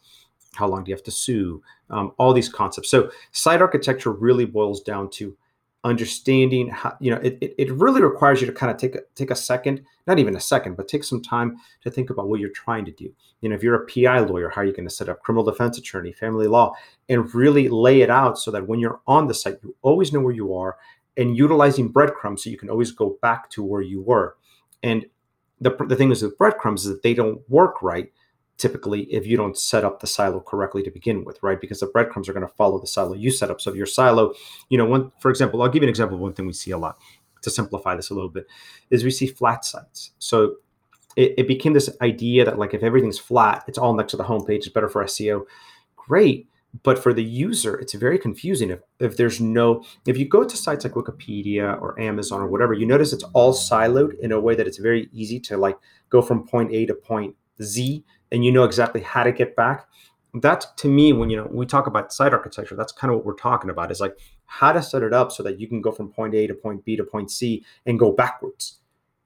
how 0.54 0.66
long 0.66 0.84
do 0.84 0.90
you 0.90 0.94
have 0.94 1.04
to 1.04 1.10
sue? 1.10 1.62
Um, 1.90 2.12
all 2.18 2.32
these 2.32 2.48
concepts. 2.48 2.90
So 2.90 3.10
site 3.32 3.60
architecture 3.60 4.12
really 4.12 4.46
boils 4.46 4.80
down 4.80 5.10
to 5.10 5.36
understanding 5.82 6.68
how 6.68 6.94
you 7.00 7.10
know 7.10 7.16
it, 7.18 7.38
it, 7.40 7.54
it 7.56 7.72
really 7.72 8.02
requires 8.02 8.40
you 8.40 8.46
to 8.46 8.52
kind 8.52 8.70
of 8.70 8.76
take 8.76 8.94
a, 8.94 9.00
take 9.14 9.30
a 9.30 9.34
second 9.34 9.82
not 10.06 10.18
even 10.18 10.36
a 10.36 10.40
second 10.40 10.76
but 10.76 10.86
take 10.86 11.02
some 11.02 11.22
time 11.22 11.56
to 11.80 11.90
think 11.90 12.10
about 12.10 12.28
what 12.28 12.38
you're 12.38 12.50
trying 12.50 12.84
to 12.84 12.90
do. 12.92 13.10
You 13.40 13.48
know 13.48 13.54
if 13.54 13.62
you're 13.62 13.82
a 13.82 13.86
pi 13.86 14.18
lawyer 14.20 14.50
how 14.50 14.60
are 14.60 14.64
you 14.64 14.72
going 14.72 14.88
to 14.88 14.94
set 14.94 15.08
up 15.08 15.22
criminal 15.22 15.44
defense 15.44 15.78
attorney 15.78 16.12
family 16.12 16.46
law 16.46 16.74
and 17.08 17.34
really 17.34 17.68
lay 17.68 18.02
it 18.02 18.10
out 18.10 18.38
so 18.38 18.50
that 18.50 18.66
when 18.66 18.78
you're 18.78 19.00
on 19.06 19.26
the 19.26 19.34
site 19.34 19.58
you 19.62 19.74
always 19.82 20.12
know 20.12 20.20
where 20.20 20.34
you 20.34 20.54
are 20.54 20.76
and 21.16 21.36
utilizing 21.36 21.88
breadcrumbs 21.88 22.44
so 22.44 22.50
you 22.50 22.56
can 22.56 22.70
always 22.70 22.92
go 22.92 23.18
back 23.20 23.50
to 23.50 23.62
where 23.62 23.82
you 23.82 24.00
were. 24.00 24.36
And 24.82 25.06
the, 25.60 25.76
the 25.86 25.96
thing 25.96 26.10
is 26.10 26.22
with 26.22 26.38
breadcrumbs 26.38 26.86
is 26.86 26.92
that 26.92 27.02
they 27.02 27.14
don't 27.14 27.40
work 27.50 27.82
right 27.82 28.10
typically 28.60 29.02
if 29.04 29.26
you 29.26 29.36
don't 29.36 29.56
set 29.56 29.84
up 29.84 30.00
the 30.00 30.06
silo 30.06 30.40
correctly 30.40 30.82
to 30.82 30.90
begin 30.90 31.24
with, 31.24 31.42
right? 31.42 31.60
Because 31.60 31.80
the 31.80 31.86
breadcrumbs 31.86 32.28
are 32.28 32.32
going 32.32 32.46
to 32.46 32.54
follow 32.54 32.78
the 32.78 32.86
silo 32.86 33.14
you 33.14 33.30
set 33.30 33.50
up. 33.50 33.60
So 33.60 33.70
if 33.70 33.76
your 33.76 33.86
silo, 33.86 34.34
you 34.68 34.78
know, 34.78 34.84
one 34.84 35.12
for 35.18 35.30
example, 35.30 35.62
I'll 35.62 35.68
give 35.68 35.82
you 35.82 35.86
an 35.86 35.90
example 35.90 36.16
of 36.16 36.20
one 36.20 36.34
thing 36.34 36.46
we 36.46 36.52
see 36.52 36.70
a 36.70 36.78
lot 36.78 36.98
to 37.42 37.50
simplify 37.50 37.96
this 37.96 38.10
a 38.10 38.14
little 38.14 38.28
bit, 38.28 38.46
is 38.90 39.02
we 39.02 39.10
see 39.10 39.26
flat 39.26 39.64
sites. 39.64 40.12
So 40.18 40.56
it, 41.16 41.34
it 41.38 41.48
became 41.48 41.72
this 41.72 41.90
idea 42.02 42.44
that 42.44 42.58
like 42.58 42.74
if 42.74 42.82
everything's 42.82 43.18
flat, 43.18 43.64
it's 43.66 43.78
all 43.78 43.94
next 43.94 44.10
to 44.12 44.16
the 44.16 44.24
homepage, 44.24 44.58
it's 44.58 44.68
better 44.68 44.88
for 44.88 45.04
SEO. 45.04 45.44
Great. 45.96 46.46
But 46.84 47.00
for 47.00 47.12
the 47.12 47.24
user, 47.24 47.76
it's 47.76 47.94
very 47.94 48.16
confusing 48.16 48.70
if, 48.70 48.80
if 49.00 49.16
there's 49.16 49.40
no, 49.40 49.84
if 50.06 50.16
you 50.16 50.28
go 50.28 50.44
to 50.44 50.56
sites 50.56 50.84
like 50.84 50.94
Wikipedia 50.94 51.80
or 51.80 51.98
Amazon 51.98 52.40
or 52.40 52.46
whatever, 52.46 52.74
you 52.74 52.86
notice 52.86 53.12
it's 53.12 53.24
all 53.32 53.52
siloed 53.52 54.16
in 54.20 54.30
a 54.30 54.38
way 54.38 54.54
that 54.54 54.68
it's 54.68 54.78
very 54.78 55.08
easy 55.12 55.40
to 55.40 55.56
like 55.56 55.76
go 56.10 56.22
from 56.22 56.46
point 56.46 56.72
A 56.72 56.86
to 56.86 56.94
point 56.94 57.34
Z 57.60 58.04
and 58.32 58.44
you 58.44 58.52
know 58.52 58.64
exactly 58.64 59.00
how 59.00 59.22
to 59.22 59.32
get 59.32 59.56
back 59.56 59.86
that's 60.34 60.66
to 60.76 60.88
me 60.88 61.12
when 61.12 61.28
you 61.28 61.36
know 61.36 61.48
we 61.50 61.66
talk 61.66 61.86
about 61.86 62.12
site 62.12 62.32
architecture 62.32 62.76
that's 62.76 62.92
kind 62.92 63.10
of 63.10 63.18
what 63.18 63.26
we're 63.26 63.34
talking 63.34 63.70
about 63.70 63.90
is 63.90 64.00
like 64.00 64.16
how 64.46 64.72
to 64.72 64.82
set 64.82 65.02
it 65.02 65.12
up 65.12 65.32
so 65.32 65.42
that 65.42 65.58
you 65.58 65.66
can 65.66 65.80
go 65.80 65.90
from 65.90 66.10
point 66.10 66.34
a 66.34 66.46
to 66.46 66.54
point 66.54 66.84
b 66.84 66.96
to 66.96 67.04
point 67.04 67.30
c 67.30 67.64
and 67.86 67.98
go 67.98 68.12
backwards 68.12 68.76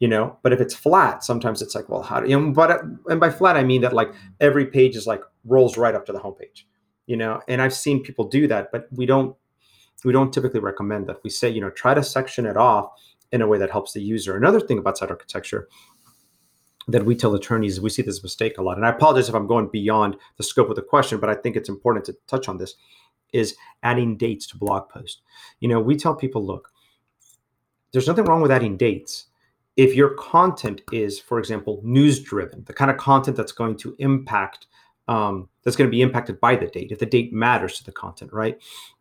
you 0.00 0.08
know? 0.08 0.36
But 0.42 0.52
if 0.52 0.60
it's 0.60 0.74
flat 0.74 1.22
sometimes 1.22 1.62
it's 1.62 1.74
like 1.74 1.88
well 1.88 2.02
how 2.02 2.20
do 2.20 2.28
you 2.28 2.38
know 2.38 2.52
but 2.52 2.82
and 3.06 3.20
by 3.20 3.30
flat 3.30 3.56
i 3.56 3.62
mean 3.62 3.82
that 3.82 3.92
like 3.92 4.12
every 4.40 4.66
page 4.66 4.96
is 4.96 5.06
like 5.06 5.22
rolls 5.44 5.76
right 5.76 5.94
up 5.94 6.06
to 6.06 6.12
the 6.12 6.18
homepage 6.18 6.64
you 7.06 7.16
know? 7.16 7.40
And 7.48 7.60
i've 7.60 7.74
seen 7.74 8.02
people 8.02 8.26
do 8.26 8.48
that 8.48 8.72
but 8.72 8.88
we 8.90 9.06
don't 9.06 9.36
we 10.04 10.12
don't 10.12 10.32
typically 10.32 10.60
recommend 10.60 11.06
that. 11.08 11.18
We 11.24 11.30
say 11.30 11.48
you 11.48 11.60
know 11.60 11.70
try 11.70 11.94
to 11.94 12.02
section 12.02 12.46
it 12.46 12.56
off 12.56 12.90
in 13.32 13.42
a 13.42 13.48
way 13.48 13.58
that 13.58 13.70
helps 13.70 13.92
the 13.92 14.02
user. 14.02 14.36
Another 14.36 14.60
thing 14.60 14.78
about 14.78 14.98
site 14.98 15.10
architecture 15.10 15.68
that 16.88 17.04
we 17.04 17.14
tell 17.14 17.34
attorneys 17.34 17.80
we 17.80 17.90
see 17.90 18.02
this 18.02 18.22
mistake 18.22 18.58
a 18.58 18.62
lot. 18.62 18.76
And 18.76 18.86
i 18.86 18.90
apologize 18.90 19.28
if 19.28 19.34
i'm 19.34 19.46
going 19.46 19.68
beyond 19.68 20.16
the 20.36 20.42
scope 20.42 20.70
of 20.70 20.76
the 20.76 20.82
question 20.82 21.18
but 21.18 21.30
i 21.30 21.34
think 21.34 21.56
it's 21.56 21.68
important 21.68 22.04
to 22.06 22.16
touch 22.26 22.48
on 22.48 22.58
this 22.58 22.74
is 23.34 23.56
adding 23.82 24.16
dates 24.16 24.46
to 24.46 24.56
blog 24.56 24.88
posts. 24.88 25.20
You 25.60 25.68
know 25.68 25.80
we 25.80 25.96
tell 25.96 26.14
people 26.14 26.46
look 26.46 26.70
there's 27.92 28.08
nothing 28.08 28.24
wrong 28.24 28.40
with 28.40 28.50
adding 28.50 28.76
dates. 28.76 29.26
If 29.76 29.94
your 29.94 30.10
content 30.10 30.82
is 30.92 31.18
for 31.18 31.38
example 31.38 31.80
news 31.84 32.20
driven 32.20 32.64
the 32.64 32.72
kind 32.72 32.90
of 32.90 32.96
content 32.96 33.36
that's 33.36 33.52
going 33.52 33.76
to 33.78 33.94
impact 33.98 34.66
um, 35.06 35.50
that's 35.62 35.76
going 35.76 35.88
to 35.88 35.94
be 35.94 36.00
impacted 36.00 36.40
by 36.40 36.56
the 36.56 36.66
date 36.66 36.92
if 36.92 36.98
the 36.98 37.06
date 37.06 37.32
matters 37.32 37.76
to 37.78 37.84
the 37.84 37.92
content 37.92 38.32
right? 38.32 38.58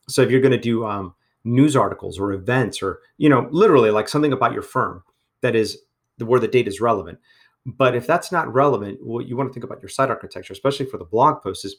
So 0.09 0.21
if 0.21 0.31
you're 0.31 0.41
going 0.41 0.51
to 0.51 0.57
do 0.57 0.85
um, 0.85 1.15
news 1.43 1.75
articles 1.75 2.19
or 2.19 2.33
events 2.33 2.81
or 2.81 2.99
you 3.17 3.29
know 3.29 3.47
literally 3.51 3.91
like 3.91 4.09
something 4.09 4.33
about 4.33 4.53
your 4.53 4.61
firm 4.61 5.03
that 5.41 5.55
is 5.55 5.79
where 6.19 6.39
the 6.39 6.47
date 6.47 6.67
is 6.67 6.81
relevant 6.81 7.19
but 7.65 7.95
if 7.95 8.05
that's 8.05 8.31
not 8.31 8.53
relevant, 8.53 8.99
what 9.01 9.27
you 9.27 9.37
want 9.37 9.49
to 9.49 9.53
think 9.53 9.63
about 9.63 9.81
your 9.81 9.89
site 9.89 10.09
architecture, 10.09 10.53
especially 10.53 10.85
for 10.85 10.97
the 10.97 11.05
blog 11.05 11.41
posts, 11.41 11.65
is 11.65 11.77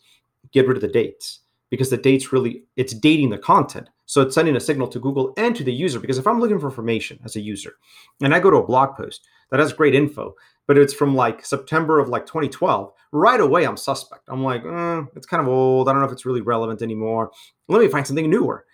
get 0.52 0.66
rid 0.66 0.76
of 0.76 0.80
the 0.80 0.88
dates 0.88 1.40
because 1.70 1.90
the 1.90 1.96
dates 1.96 2.32
really 2.32 2.64
it's 2.76 2.94
dating 2.94 3.30
the 3.30 3.38
content. 3.38 3.88
So 4.06 4.20
it's 4.20 4.34
sending 4.34 4.56
a 4.56 4.60
signal 4.60 4.88
to 4.88 5.00
Google 5.00 5.32
and 5.36 5.56
to 5.56 5.64
the 5.64 5.72
user. 5.72 5.98
Because 5.98 6.18
if 6.18 6.26
I'm 6.26 6.40
looking 6.40 6.58
for 6.58 6.68
information 6.68 7.18
as 7.24 7.36
a 7.36 7.40
user 7.40 7.74
and 8.22 8.34
I 8.34 8.40
go 8.40 8.50
to 8.50 8.58
a 8.58 8.66
blog 8.66 8.96
post 8.96 9.26
that 9.50 9.60
has 9.60 9.72
great 9.72 9.94
info, 9.94 10.34
but 10.66 10.78
it's 10.78 10.94
from 10.94 11.14
like 11.14 11.44
September 11.44 11.98
of 11.98 12.08
like 12.08 12.26
2012, 12.26 12.92
right 13.12 13.40
away 13.40 13.64
I'm 13.66 13.76
suspect. 13.76 14.22
I'm 14.28 14.42
like, 14.42 14.64
eh, 14.64 15.02
it's 15.16 15.26
kind 15.26 15.40
of 15.40 15.48
old. 15.48 15.88
I 15.88 15.92
don't 15.92 16.00
know 16.00 16.06
if 16.06 16.12
it's 16.12 16.26
really 16.26 16.40
relevant 16.42 16.82
anymore. 16.82 17.30
Let 17.68 17.80
me 17.80 17.88
find 17.88 18.06
something 18.06 18.28
newer. 18.28 18.64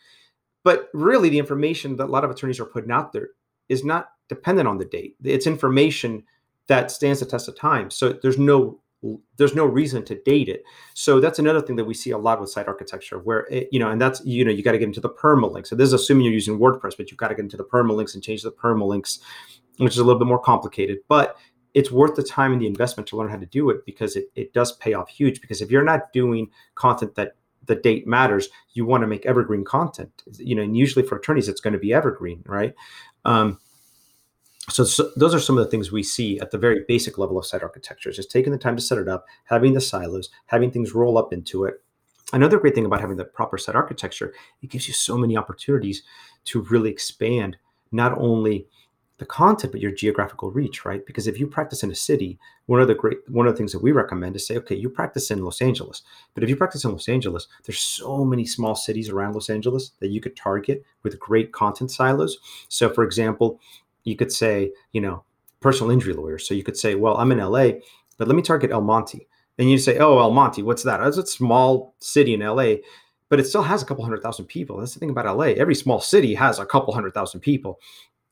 But 0.62 0.88
really, 0.92 1.30
the 1.30 1.38
information 1.38 1.96
that 1.96 2.04
a 2.04 2.12
lot 2.12 2.24
of 2.24 2.30
attorneys 2.30 2.60
are 2.60 2.66
putting 2.66 2.90
out 2.90 3.12
there 3.12 3.30
is 3.68 3.84
not 3.84 4.10
dependent 4.28 4.68
on 4.68 4.78
the 4.78 4.84
date. 4.84 5.16
It's 5.24 5.46
information 5.46 6.24
that 6.70 6.88
stands 6.88 7.18
the 7.18 7.26
test 7.26 7.48
of 7.48 7.56
time. 7.56 7.90
So 7.90 8.12
there's 8.22 8.38
no 8.38 8.80
there's 9.38 9.56
no 9.56 9.64
reason 9.64 10.04
to 10.04 10.14
date 10.22 10.48
it. 10.48 10.62
So 10.94 11.20
that's 11.20 11.38
another 11.38 11.60
thing 11.60 11.74
that 11.76 11.84
we 11.84 11.94
see 11.94 12.10
a 12.10 12.18
lot 12.18 12.40
with 12.40 12.50
site 12.50 12.68
architecture, 12.68 13.18
where 13.18 13.40
it, 13.50 13.68
you 13.72 13.80
know, 13.80 13.90
and 13.90 14.00
that's 14.00 14.24
you 14.24 14.44
know, 14.44 14.52
you 14.52 14.62
got 14.62 14.72
to 14.72 14.78
get 14.78 14.86
into 14.86 15.00
the 15.00 15.10
permalinks. 15.10 15.66
So 15.66 15.74
this 15.74 15.88
is 15.88 15.92
assuming 15.94 16.26
you're 16.26 16.32
using 16.32 16.60
WordPress, 16.60 16.96
but 16.96 17.10
you've 17.10 17.18
got 17.18 17.28
to 17.28 17.34
get 17.34 17.42
into 17.42 17.56
the 17.56 17.64
permalinks 17.64 18.14
and 18.14 18.22
change 18.22 18.42
the 18.42 18.52
permalinks, 18.52 19.18
which 19.78 19.94
is 19.94 19.98
a 19.98 20.04
little 20.04 20.18
bit 20.18 20.28
more 20.28 20.38
complicated. 20.38 20.98
But 21.08 21.36
it's 21.74 21.90
worth 21.90 22.14
the 22.14 22.22
time 22.22 22.52
and 22.52 22.62
the 22.62 22.68
investment 22.68 23.08
to 23.08 23.16
learn 23.16 23.30
how 23.30 23.36
to 23.38 23.46
do 23.46 23.70
it 23.70 23.84
because 23.84 24.14
it, 24.14 24.26
it 24.36 24.52
does 24.52 24.72
pay 24.76 24.92
off 24.92 25.08
huge. 25.08 25.40
Because 25.40 25.60
if 25.60 25.72
you're 25.72 25.82
not 25.82 26.12
doing 26.12 26.50
content 26.76 27.16
that 27.16 27.32
the 27.66 27.74
date 27.74 28.06
matters, 28.06 28.48
you 28.74 28.86
want 28.86 29.02
to 29.02 29.08
make 29.08 29.26
evergreen 29.26 29.64
content. 29.64 30.22
You 30.38 30.54
know, 30.54 30.62
and 30.62 30.76
usually 30.76 31.04
for 31.04 31.16
attorneys, 31.16 31.48
it's 31.48 31.60
going 31.60 31.72
to 31.72 31.80
be 31.80 31.92
evergreen, 31.92 32.44
right? 32.46 32.74
Um, 33.24 33.58
so, 34.68 34.84
so, 34.84 35.10
those 35.16 35.34
are 35.34 35.40
some 35.40 35.56
of 35.56 35.64
the 35.64 35.70
things 35.70 35.90
we 35.90 36.02
see 36.02 36.38
at 36.38 36.50
the 36.50 36.58
very 36.58 36.84
basic 36.86 37.18
level 37.18 37.38
of 37.38 37.46
site 37.46 37.62
architecture 37.62 38.12
just 38.12 38.30
taking 38.30 38.52
the 38.52 38.58
time 38.58 38.76
to 38.76 38.82
set 38.82 38.98
it 38.98 39.08
up 39.08 39.26
having 39.44 39.72
the 39.72 39.80
silos 39.80 40.28
having 40.46 40.70
things 40.70 40.94
roll 40.94 41.16
up 41.16 41.32
into 41.32 41.64
it. 41.64 41.82
Another 42.32 42.58
great 42.58 42.74
thing 42.74 42.84
about 42.84 43.00
having 43.00 43.16
the 43.16 43.24
proper 43.24 43.56
site 43.56 43.74
architecture 43.74 44.34
it 44.62 44.70
gives 44.70 44.86
you 44.86 44.94
so 44.94 45.16
many 45.16 45.36
opportunities 45.36 46.02
to 46.44 46.62
really 46.62 46.90
expand 46.90 47.56
not 47.90 48.16
only 48.18 48.66
the 49.16 49.26
content 49.26 49.72
but 49.72 49.80
your 49.80 49.92
geographical 49.92 50.50
reach 50.50 50.84
right? 50.84 51.04
Because 51.06 51.26
if 51.26 51.40
you 51.40 51.46
practice 51.46 51.82
in 51.82 51.90
a 51.90 51.94
city 51.94 52.38
one 52.66 52.80
of 52.80 52.86
the 52.86 52.94
great 52.94 53.18
one 53.28 53.46
of 53.46 53.54
the 53.54 53.56
things 53.56 53.72
that 53.72 53.82
we 53.82 53.92
recommend 53.92 54.36
is 54.36 54.46
say 54.46 54.56
okay 54.58 54.76
you 54.76 54.90
practice 54.90 55.30
in 55.30 55.42
los 55.42 55.62
angeles. 55.62 56.02
But 56.34 56.44
if 56.44 56.50
you 56.50 56.56
practice 56.56 56.84
in 56.84 56.92
los 56.92 57.08
angeles 57.08 57.48
there's 57.64 57.80
so 57.80 58.24
many 58.24 58.44
small 58.44 58.74
cities 58.74 59.08
around 59.08 59.32
los 59.32 59.50
angeles 59.50 59.92
that 60.00 60.08
you 60.08 60.20
could 60.20 60.36
target 60.36 60.84
with 61.02 61.18
great 61.18 61.50
content 61.52 61.90
silos. 61.90 62.38
So 62.68 62.90
for 62.90 63.04
example 63.04 63.58
you 64.04 64.16
could 64.16 64.32
say, 64.32 64.72
you 64.92 65.00
know, 65.00 65.24
personal 65.60 65.90
injury 65.90 66.14
lawyers. 66.14 66.46
So 66.46 66.54
you 66.54 66.62
could 66.62 66.76
say, 66.76 66.94
well, 66.94 67.16
I'm 67.16 67.32
in 67.32 67.38
LA, 67.38 67.72
but 68.18 68.28
let 68.28 68.34
me 68.34 68.42
target 68.42 68.70
El 68.70 68.80
Monte. 68.80 69.26
And 69.58 69.70
you 69.70 69.78
say, 69.78 69.98
oh, 69.98 70.18
El 70.18 70.30
Monte, 70.32 70.62
what's 70.62 70.82
that? 70.84 71.00
It's 71.06 71.18
a 71.18 71.26
small 71.26 71.94
city 71.98 72.34
in 72.34 72.40
LA, 72.40 72.76
but 73.28 73.38
it 73.38 73.46
still 73.46 73.62
has 73.62 73.82
a 73.82 73.86
couple 73.86 74.04
hundred 74.04 74.22
thousand 74.22 74.46
people. 74.46 74.78
That's 74.78 74.94
the 74.94 75.00
thing 75.00 75.10
about 75.10 75.36
LA. 75.36 75.46
Every 75.46 75.74
small 75.74 76.00
city 76.00 76.34
has 76.34 76.58
a 76.58 76.66
couple 76.66 76.94
hundred 76.94 77.12
thousand 77.12 77.40
people. 77.40 77.78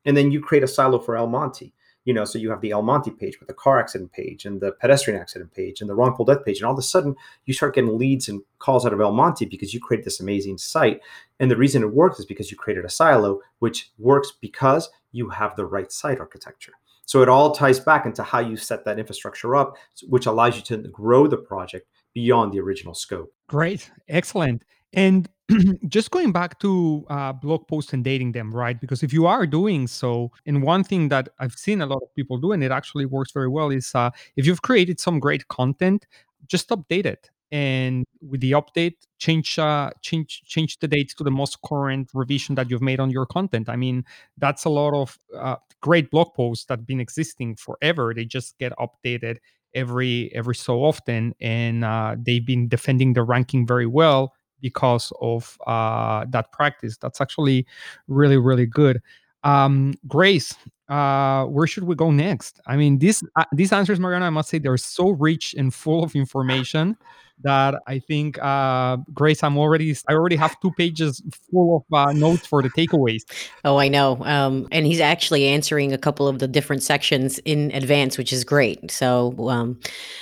And 0.04 0.16
then 0.16 0.30
you 0.30 0.40
create 0.40 0.64
a 0.64 0.68
silo 0.68 0.98
for 0.98 1.16
El 1.16 1.26
Monte. 1.26 1.74
You 2.08 2.14
know, 2.14 2.24
so 2.24 2.38
you 2.38 2.48
have 2.48 2.62
the 2.62 2.70
El 2.70 2.80
Monte 2.80 3.10
page 3.10 3.38
with 3.38 3.48
the 3.48 3.54
car 3.54 3.78
accident 3.78 4.12
page 4.12 4.46
and 4.46 4.62
the 4.62 4.72
pedestrian 4.72 5.20
accident 5.20 5.52
page 5.52 5.82
and 5.82 5.90
the 5.90 5.94
wrongful 5.94 6.24
death 6.24 6.42
page. 6.42 6.56
And 6.56 6.64
all 6.64 6.72
of 6.72 6.78
a 6.78 6.82
sudden, 6.82 7.14
you 7.44 7.52
start 7.52 7.74
getting 7.74 7.98
leads 7.98 8.30
and 8.30 8.40
calls 8.60 8.86
out 8.86 8.94
of 8.94 9.00
El 9.02 9.12
Monte 9.12 9.44
because 9.44 9.74
you 9.74 9.78
created 9.78 10.06
this 10.06 10.18
amazing 10.18 10.56
site. 10.56 11.02
And 11.38 11.50
the 11.50 11.56
reason 11.58 11.82
it 11.82 11.92
works 11.92 12.18
is 12.18 12.24
because 12.24 12.50
you 12.50 12.56
created 12.56 12.86
a 12.86 12.88
silo, 12.88 13.40
which 13.58 13.90
works 13.98 14.32
because 14.40 14.88
you 15.12 15.28
have 15.28 15.54
the 15.54 15.66
right 15.66 15.92
site 15.92 16.18
architecture. 16.18 16.72
So 17.04 17.20
it 17.20 17.28
all 17.28 17.52
ties 17.52 17.78
back 17.78 18.06
into 18.06 18.22
how 18.22 18.38
you 18.38 18.56
set 18.56 18.86
that 18.86 18.98
infrastructure 18.98 19.54
up, 19.54 19.76
which 20.08 20.24
allows 20.24 20.56
you 20.56 20.62
to 20.62 20.78
grow 20.88 21.26
the 21.26 21.36
project 21.36 21.90
beyond 22.14 22.54
the 22.54 22.60
original 22.60 22.94
scope. 22.94 23.34
Great, 23.48 23.90
excellent. 24.08 24.64
And 24.94 25.28
just 25.88 26.10
going 26.10 26.30
back 26.32 26.58
to 26.60 27.06
uh, 27.08 27.32
blog 27.32 27.66
posts 27.68 27.92
and 27.94 28.04
dating 28.04 28.32
them, 28.32 28.54
right? 28.54 28.78
Because 28.80 29.02
if 29.02 29.12
you 29.12 29.26
are 29.26 29.46
doing 29.46 29.86
so, 29.86 30.30
and 30.46 30.62
one 30.62 30.84
thing 30.84 31.08
that 31.08 31.30
I've 31.38 31.54
seen 31.54 31.80
a 31.80 31.86
lot 31.86 32.02
of 32.02 32.14
people 32.14 32.36
do, 32.38 32.52
and 32.52 32.62
it 32.62 32.70
actually 32.70 33.06
works 33.06 33.32
very 33.32 33.48
well, 33.48 33.70
is 33.70 33.90
uh, 33.94 34.10
if 34.36 34.46
you've 34.46 34.60
created 34.62 35.00
some 35.00 35.18
great 35.18 35.48
content, 35.48 36.06
just 36.46 36.68
update 36.68 37.06
it. 37.06 37.30
And 37.50 38.04
with 38.20 38.42
the 38.42 38.50
update 38.52 38.96
change 39.18 39.58
uh, 39.58 39.88
change 40.02 40.42
change 40.44 40.78
the 40.80 40.86
dates 40.88 41.14
to 41.14 41.24
the 41.24 41.30
most 41.30 41.56
current 41.62 42.10
revision 42.12 42.54
that 42.56 42.68
you've 42.70 42.82
made 42.82 43.00
on 43.00 43.08
your 43.10 43.24
content. 43.24 43.70
I 43.70 43.76
mean 43.76 44.04
that's 44.36 44.66
a 44.66 44.68
lot 44.68 44.92
of 44.92 45.16
uh, 45.34 45.56
great 45.80 46.10
blog 46.10 46.34
posts 46.34 46.66
that 46.66 46.80
have 46.80 46.86
been 46.86 47.00
existing 47.00 47.56
forever. 47.56 48.12
They 48.14 48.26
just 48.26 48.58
get 48.58 48.72
updated 48.76 49.38
every 49.74 50.30
every 50.34 50.54
so 50.54 50.82
often 50.84 51.34
and 51.40 51.84
uh, 51.84 52.16
they've 52.18 52.44
been 52.44 52.68
defending 52.68 53.12
the 53.12 53.22
ranking 53.22 53.66
very 53.66 53.86
well 53.86 54.32
because 54.60 55.12
of 55.20 55.58
uh, 55.66 56.24
that 56.30 56.52
practice. 56.52 56.96
That's 56.96 57.20
actually 57.20 57.66
really 58.08 58.36
really 58.36 58.66
good 58.66 59.02
um, 59.44 59.94
grace 60.06 60.54
uh, 60.88 61.44
where 61.44 61.66
should 61.66 61.84
we 61.84 61.94
go 61.94 62.10
next? 62.10 62.60
I 62.66 62.76
mean, 62.76 62.98
these 62.98 63.22
uh, 63.36 63.44
these 63.52 63.72
answers, 63.72 64.00
Mariano, 64.00 64.26
I 64.26 64.30
must 64.30 64.48
say, 64.48 64.58
they're 64.58 64.76
so 64.78 65.10
rich 65.10 65.54
and 65.56 65.72
full 65.72 66.02
of 66.02 66.14
information 66.14 66.96
that 67.42 67.80
I 67.86 67.98
think, 68.00 68.36
uh, 68.42 68.96
Grace, 69.12 69.44
I'm 69.44 69.58
already 69.58 69.94
I 70.08 70.14
already 70.14 70.36
have 70.36 70.58
two 70.60 70.72
pages 70.72 71.22
full 71.50 71.76
of 71.76 71.94
uh, 71.94 72.12
notes 72.12 72.46
for 72.46 72.62
the 72.62 72.70
takeaways. 72.70 73.22
Oh, 73.64 73.76
I 73.76 73.88
know. 73.88 74.18
Um, 74.22 74.66
and 74.72 74.86
he's 74.86 75.00
actually 75.00 75.46
answering 75.46 75.92
a 75.92 75.98
couple 75.98 76.26
of 76.26 76.38
the 76.38 76.48
different 76.48 76.82
sections 76.82 77.38
in 77.40 77.70
advance, 77.72 78.16
which 78.16 78.32
is 78.32 78.42
great. 78.42 78.90
So 78.90 79.34
um, 79.48 79.78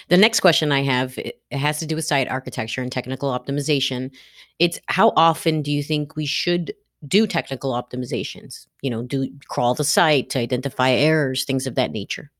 the 0.08 0.16
next 0.16 0.40
question 0.40 0.72
I 0.72 0.82
have 0.82 1.16
it 1.16 1.40
has 1.52 1.78
to 1.78 1.86
do 1.86 1.94
with 1.94 2.04
site 2.04 2.28
architecture 2.28 2.82
and 2.82 2.90
technical 2.90 3.30
optimization. 3.30 4.10
It's 4.58 4.80
how 4.88 5.12
often 5.16 5.62
do 5.62 5.70
you 5.70 5.82
think 5.82 6.16
we 6.16 6.26
should 6.26 6.74
do 7.06 7.26
technical 7.26 7.72
optimizations? 7.72 8.66
You 8.82 8.90
know, 8.90 9.02
do 9.02 9.30
crawl 9.48 9.74
the 9.74 9.84
site 9.84 10.30
to 10.30 10.38
identify 10.38 10.90
errors, 10.90 11.44
things 11.44 11.66
of 11.66 11.74
that 11.74 11.92
nature. 11.92 12.30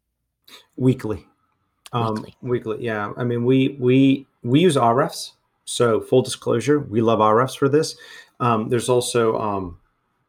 Weekly. 0.76 1.26
Um, 1.92 2.14
weekly. 2.14 2.36
weekly, 2.42 2.84
yeah. 2.84 3.12
I 3.16 3.24
mean, 3.24 3.44
we 3.44 3.76
we 3.80 4.26
we 4.42 4.60
use 4.60 4.76
Ahrefs. 4.76 5.32
So 5.64 6.00
full 6.00 6.22
disclosure, 6.22 6.78
we 6.78 7.00
love 7.00 7.18
Ahrefs 7.18 7.56
for 7.56 7.68
this. 7.68 7.96
Um, 8.38 8.68
there's 8.68 8.88
also 8.88 9.36
um, 9.38 9.78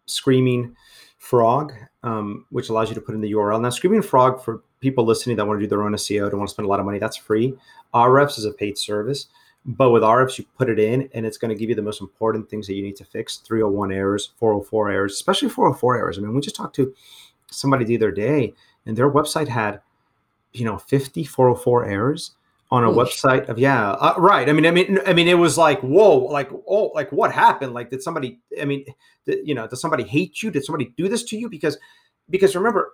Screaming 0.07 0.75
Frog, 1.17 1.73
um, 2.03 2.45
which 2.49 2.69
allows 2.69 2.89
you 2.89 2.95
to 2.95 3.01
put 3.01 3.13
in 3.13 3.21
the 3.21 3.31
URL. 3.33 3.61
Now, 3.61 3.69
Screaming 3.69 4.01
Frog 4.01 4.43
for 4.43 4.63
people 4.79 5.05
listening 5.05 5.35
that 5.38 5.45
want 5.45 5.59
to 5.59 5.65
do 5.65 5.69
their 5.69 5.83
own 5.83 5.93
SEO, 5.93 6.29
don't 6.29 6.39
want 6.39 6.49
to 6.49 6.53
spend 6.53 6.65
a 6.65 6.69
lot 6.69 6.79
of 6.79 6.85
money, 6.85 6.99
that's 6.99 7.17
free. 7.17 7.53
Ahrefs 7.93 8.38
is 8.38 8.45
a 8.45 8.51
paid 8.51 8.77
service. 8.77 9.27
But 9.68 9.89
with 9.89 10.01
Ahrefs, 10.01 10.38
you 10.38 10.45
put 10.57 10.70
it 10.70 10.80
in 10.80 11.09
and 11.13 11.26
it's 11.26 11.38
going 11.38 11.49
to 11.49 11.59
give 11.59 11.70
you 11.70 11.76
the 11.76 11.82
most 11.82 11.99
important 11.99 12.49
things 12.49 12.68
that 12.68 12.76
you 12.76 12.82
need 12.82 12.95
to 12.95 13.05
fix. 13.05 13.38
301 13.38 13.91
errors, 13.91 14.32
404 14.38 14.91
errors, 14.91 15.13
especially 15.13 15.49
404 15.49 15.97
errors. 15.97 16.18
I 16.18 16.22
mean, 16.22 16.34
we 16.34 16.39
just 16.39 16.55
talked 16.55 16.76
to 16.78 16.93
somebody 17.51 17.84
the 17.84 17.97
other 17.97 18.11
day 18.11 18.53
and 18.86 18.97
their 18.97 19.11
website 19.11 19.49
had, 19.49 19.82
you 20.53 20.63
know, 20.63 20.78
50 20.78 21.26
404 21.26 21.86
errors 21.86 22.32
on 22.70 22.84
a 22.84 22.89
website 22.89 23.47
of 23.47 23.57
yeah 23.57 23.91
uh, 23.91 24.13
right. 24.18 24.49
I 24.49 24.51
mean 24.51 24.65
i 24.65 24.72
mean 24.72 24.99
i 25.07 25.13
mean 25.13 25.30
it 25.30 25.38
was 25.38 25.57
like 25.57 25.80
whoa 25.80 26.18
like 26.18 26.51
oh 26.68 26.91
like 26.93 27.09
what 27.13 27.32
happened? 27.32 27.74
Like 27.74 27.89
did 27.89 28.03
somebody 28.03 28.39
i 28.61 28.65
mean 28.65 28.84
did, 29.26 29.47
you 29.47 29.55
know 29.55 29.68
did 29.68 29.78
somebody 29.78 30.03
hate 30.03 30.43
you? 30.43 30.51
Did 30.51 30.65
somebody 30.65 30.93
do 30.97 31.07
this 31.07 31.24
to 31.26 31.38
you? 31.38 31.49
Because 31.49 31.78
because 32.30 32.57
remember 32.57 32.91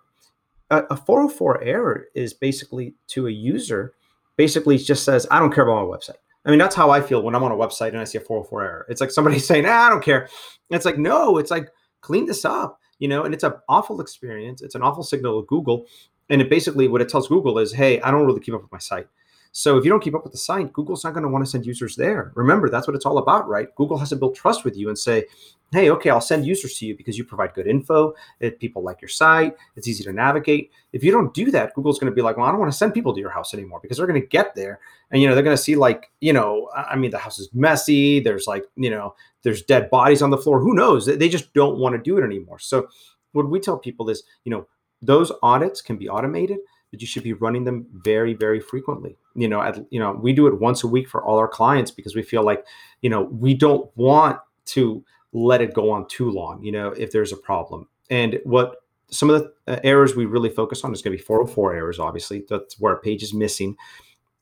a, 0.70 0.84
a 0.92 0.98
404 0.98 1.64
error 1.64 2.06
is 2.14 2.34
basically 2.34 2.94
to 3.08 3.28
a 3.28 3.32
user 3.32 3.94
basically 4.36 4.78
just 4.78 5.04
says 5.04 5.28
i 5.32 5.40
don't 5.40 5.54
care 5.54 5.64
about 5.64 5.88
my 5.88 5.98
website 5.98 6.18
i 6.46 6.50
mean 6.50 6.60
that's 6.60 6.76
how 6.76 6.90
i 6.90 7.02
feel 7.02 7.22
when 7.22 7.36
i'm 7.36 7.44
on 7.44 7.52
a 7.52 7.56
website 7.56 7.90
and 7.90 8.00
i 8.00 8.04
see 8.04 8.18
a 8.18 8.22
404 8.22 8.64
error. 8.64 8.86
It's 8.90 9.02
like 9.02 9.12
somebody 9.12 9.40
saying 9.50 9.66
ah, 9.66 9.88
i 9.88 9.90
don't 9.90 10.04
care. 10.04 10.22
And 10.22 10.78
it's 10.78 10.86
like 10.86 10.98
no 10.98 11.38
it's 11.38 11.52
like 11.52 11.70
clean 12.02 12.26
this 12.26 12.46
up 12.46 12.80
you 13.00 13.08
know 13.08 13.24
and 13.24 13.34
it's 13.34 13.44
an 13.44 13.54
awful 13.70 14.02
experience. 14.02 14.62
It's 14.62 14.76
an 14.76 14.82
awful 14.82 15.04
signal 15.04 15.42
to 15.42 15.48
google 15.48 15.86
and 16.30 16.42
it 16.42 16.50
basically 16.50 16.88
what 16.88 17.02
it 17.02 17.10
tells 17.10 17.28
google 17.28 17.60
is 17.60 17.74
hey 17.74 18.00
i 18.02 18.12
don't 18.12 18.26
really 18.26 18.40
keep 18.40 18.54
up 18.54 18.62
with 18.62 18.72
my 18.72 18.78
site 18.80 19.08
so 19.56 19.78
if 19.78 19.86
you 19.86 19.92
don't 19.92 20.04
keep 20.04 20.16
up 20.16 20.24
with 20.24 20.32
the 20.32 20.38
site, 20.38 20.74
Google's 20.74 21.04
not 21.04 21.14
going 21.14 21.22
to 21.22 21.30
want 21.30 21.46
to 21.46 21.50
send 21.50 21.64
users 21.64 21.96
there. 21.96 22.32
Remember, 22.34 22.70
that's 22.70 22.88
what 22.88 22.96
it's 22.96 23.06
all 23.06 23.20
about, 23.20 23.48
right? 23.48 23.74
Google 23.76 24.00
has 24.00 24.10
to 24.10 24.16
build 24.16 24.36
trust 24.36 24.66
with 24.66 24.76
you 24.76 24.90
and 24.90 24.98
say, 24.98 25.26
hey, 25.72 25.92
okay, 25.92 26.10
I'll 26.10 26.22
send 26.22 26.44
users 26.44 26.76
to 26.80 26.88
you 26.88 26.98
because 26.98 27.20
you 27.20 27.24
provide 27.24 27.54
good 27.54 27.68
info. 27.68 28.16
If 28.40 28.58
people 28.58 28.82
like 28.82 29.00
your 29.00 29.10
site, 29.10 29.56
it's 29.76 29.88
easy 29.88 30.04
to 30.06 30.12
navigate. 30.12 30.72
If 30.92 31.04
you 31.04 31.12
don't 31.12 31.36
do 31.36 31.52
that, 31.52 31.76
Google's 31.76 32.00
going 32.00 32.12
to 32.12 32.16
be 32.16 32.24
like, 32.24 32.36
well, 32.36 32.48
I 32.48 32.50
don't 32.50 32.60
want 32.60 32.72
to 32.72 32.78
send 32.78 32.96
people 32.96 33.14
to 33.14 33.20
your 33.20 33.30
house 33.30 33.54
anymore 33.54 33.80
because 33.80 33.98
they're 33.98 34.08
going 34.08 34.20
to 34.20 34.28
get 34.28 34.56
there 34.56 34.80
and 35.12 35.22
you 35.22 35.28
know 35.28 35.36
they're 35.36 35.44
going 35.44 35.56
to 35.56 35.62
see 35.62 35.76
like, 35.76 36.10
you 36.20 36.34
know, 36.34 36.70
I 36.76 36.96
mean, 36.96 37.12
the 37.12 37.20
house 37.20 37.38
is 37.38 37.50
messy. 37.54 38.20
There's 38.20 38.48
like, 38.48 38.66
you 38.76 38.90
know, 38.90 39.14
there's 39.44 39.62
dead 39.62 39.92
bodies 39.92 40.24
on 40.24 40.32
the 40.32 40.38
floor. 40.38 40.60
Who 40.60 40.74
knows? 40.74 41.06
They 41.06 41.30
just 41.30 41.54
don't 41.54 41.78
want 41.78 41.94
to 41.94 42.02
do 42.02 42.18
it 42.18 42.24
anymore. 42.24 42.58
So 42.58 42.88
what 43.34 43.48
we 43.48 43.60
tell 43.60 43.78
people 43.78 44.10
is, 44.10 44.24
you 44.46 44.50
know, 44.50 44.68
those 45.04 45.32
audits 45.44 45.82
can 45.82 45.98
be 45.98 46.10
automated 46.10 46.58
but 46.94 47.02
you 47.02 47.08
should 47.08 47.24
be 47.24 47.34
running 47.34 47.64
them 47.64 47.88
very 47.92 48.36
very 48.36 48.60
frequently. 48.60 49.18
You 49.34 49.48
know 49.48 49.64
at, 49.64 49.80
you 49.90 50.00
know 50.00 50.12
we 50.12 50.32
do 50.32 50.46
it 50.46 50.62
once 50.62 50.84
a 50.84 50.88
week 50.88 51.10
for 51.10 51.24
all 51.24 51.40
our 51.40 51.48
clients 51.48 51.90
because 51.90 52.16
we 52.16 52.22
feel 52.22 52.44
like 52.44 52.64
you 53.02 53.10
know 53.10 53.24
we 53.24 53.56
don't 53.56 53.90
want 53.98 54.40
to 54.66 55.04
let 55.34 55.60
it 55.60 55.74
go 55.74 55.90
on 55.90 56.08
too 56.08 56.30
long 56.30 56.64
you 56.64 56.72
know 56.72 56.90
if 56.90 57.12
there's 57.12 57.32
a 57.32 57.38
problem. 57.38 57.90
And 58.12 58.40
what 58.44 58.76
some 59.10 59.32
of 59.32 59.42
the 59.42 59.74
uh, 59.74 59.80
errors 59.84 60.16
we 60.16 60.26
really 60.26 60.50
focus 60.50 60.84
on 60.84 60.94
is 60.94 61.02
going 61.02 61.18
to 61.18 61.22
be 61.22 61.26
404 61.26 61.74
errors 61.74 61.98
obviously. 61.98 62.46
That's 62.48 62.80
where 62.80 62.94
a 62.94 63.00
page 63.00 63.24
is 63.24 63.34
missing 63.34 63.76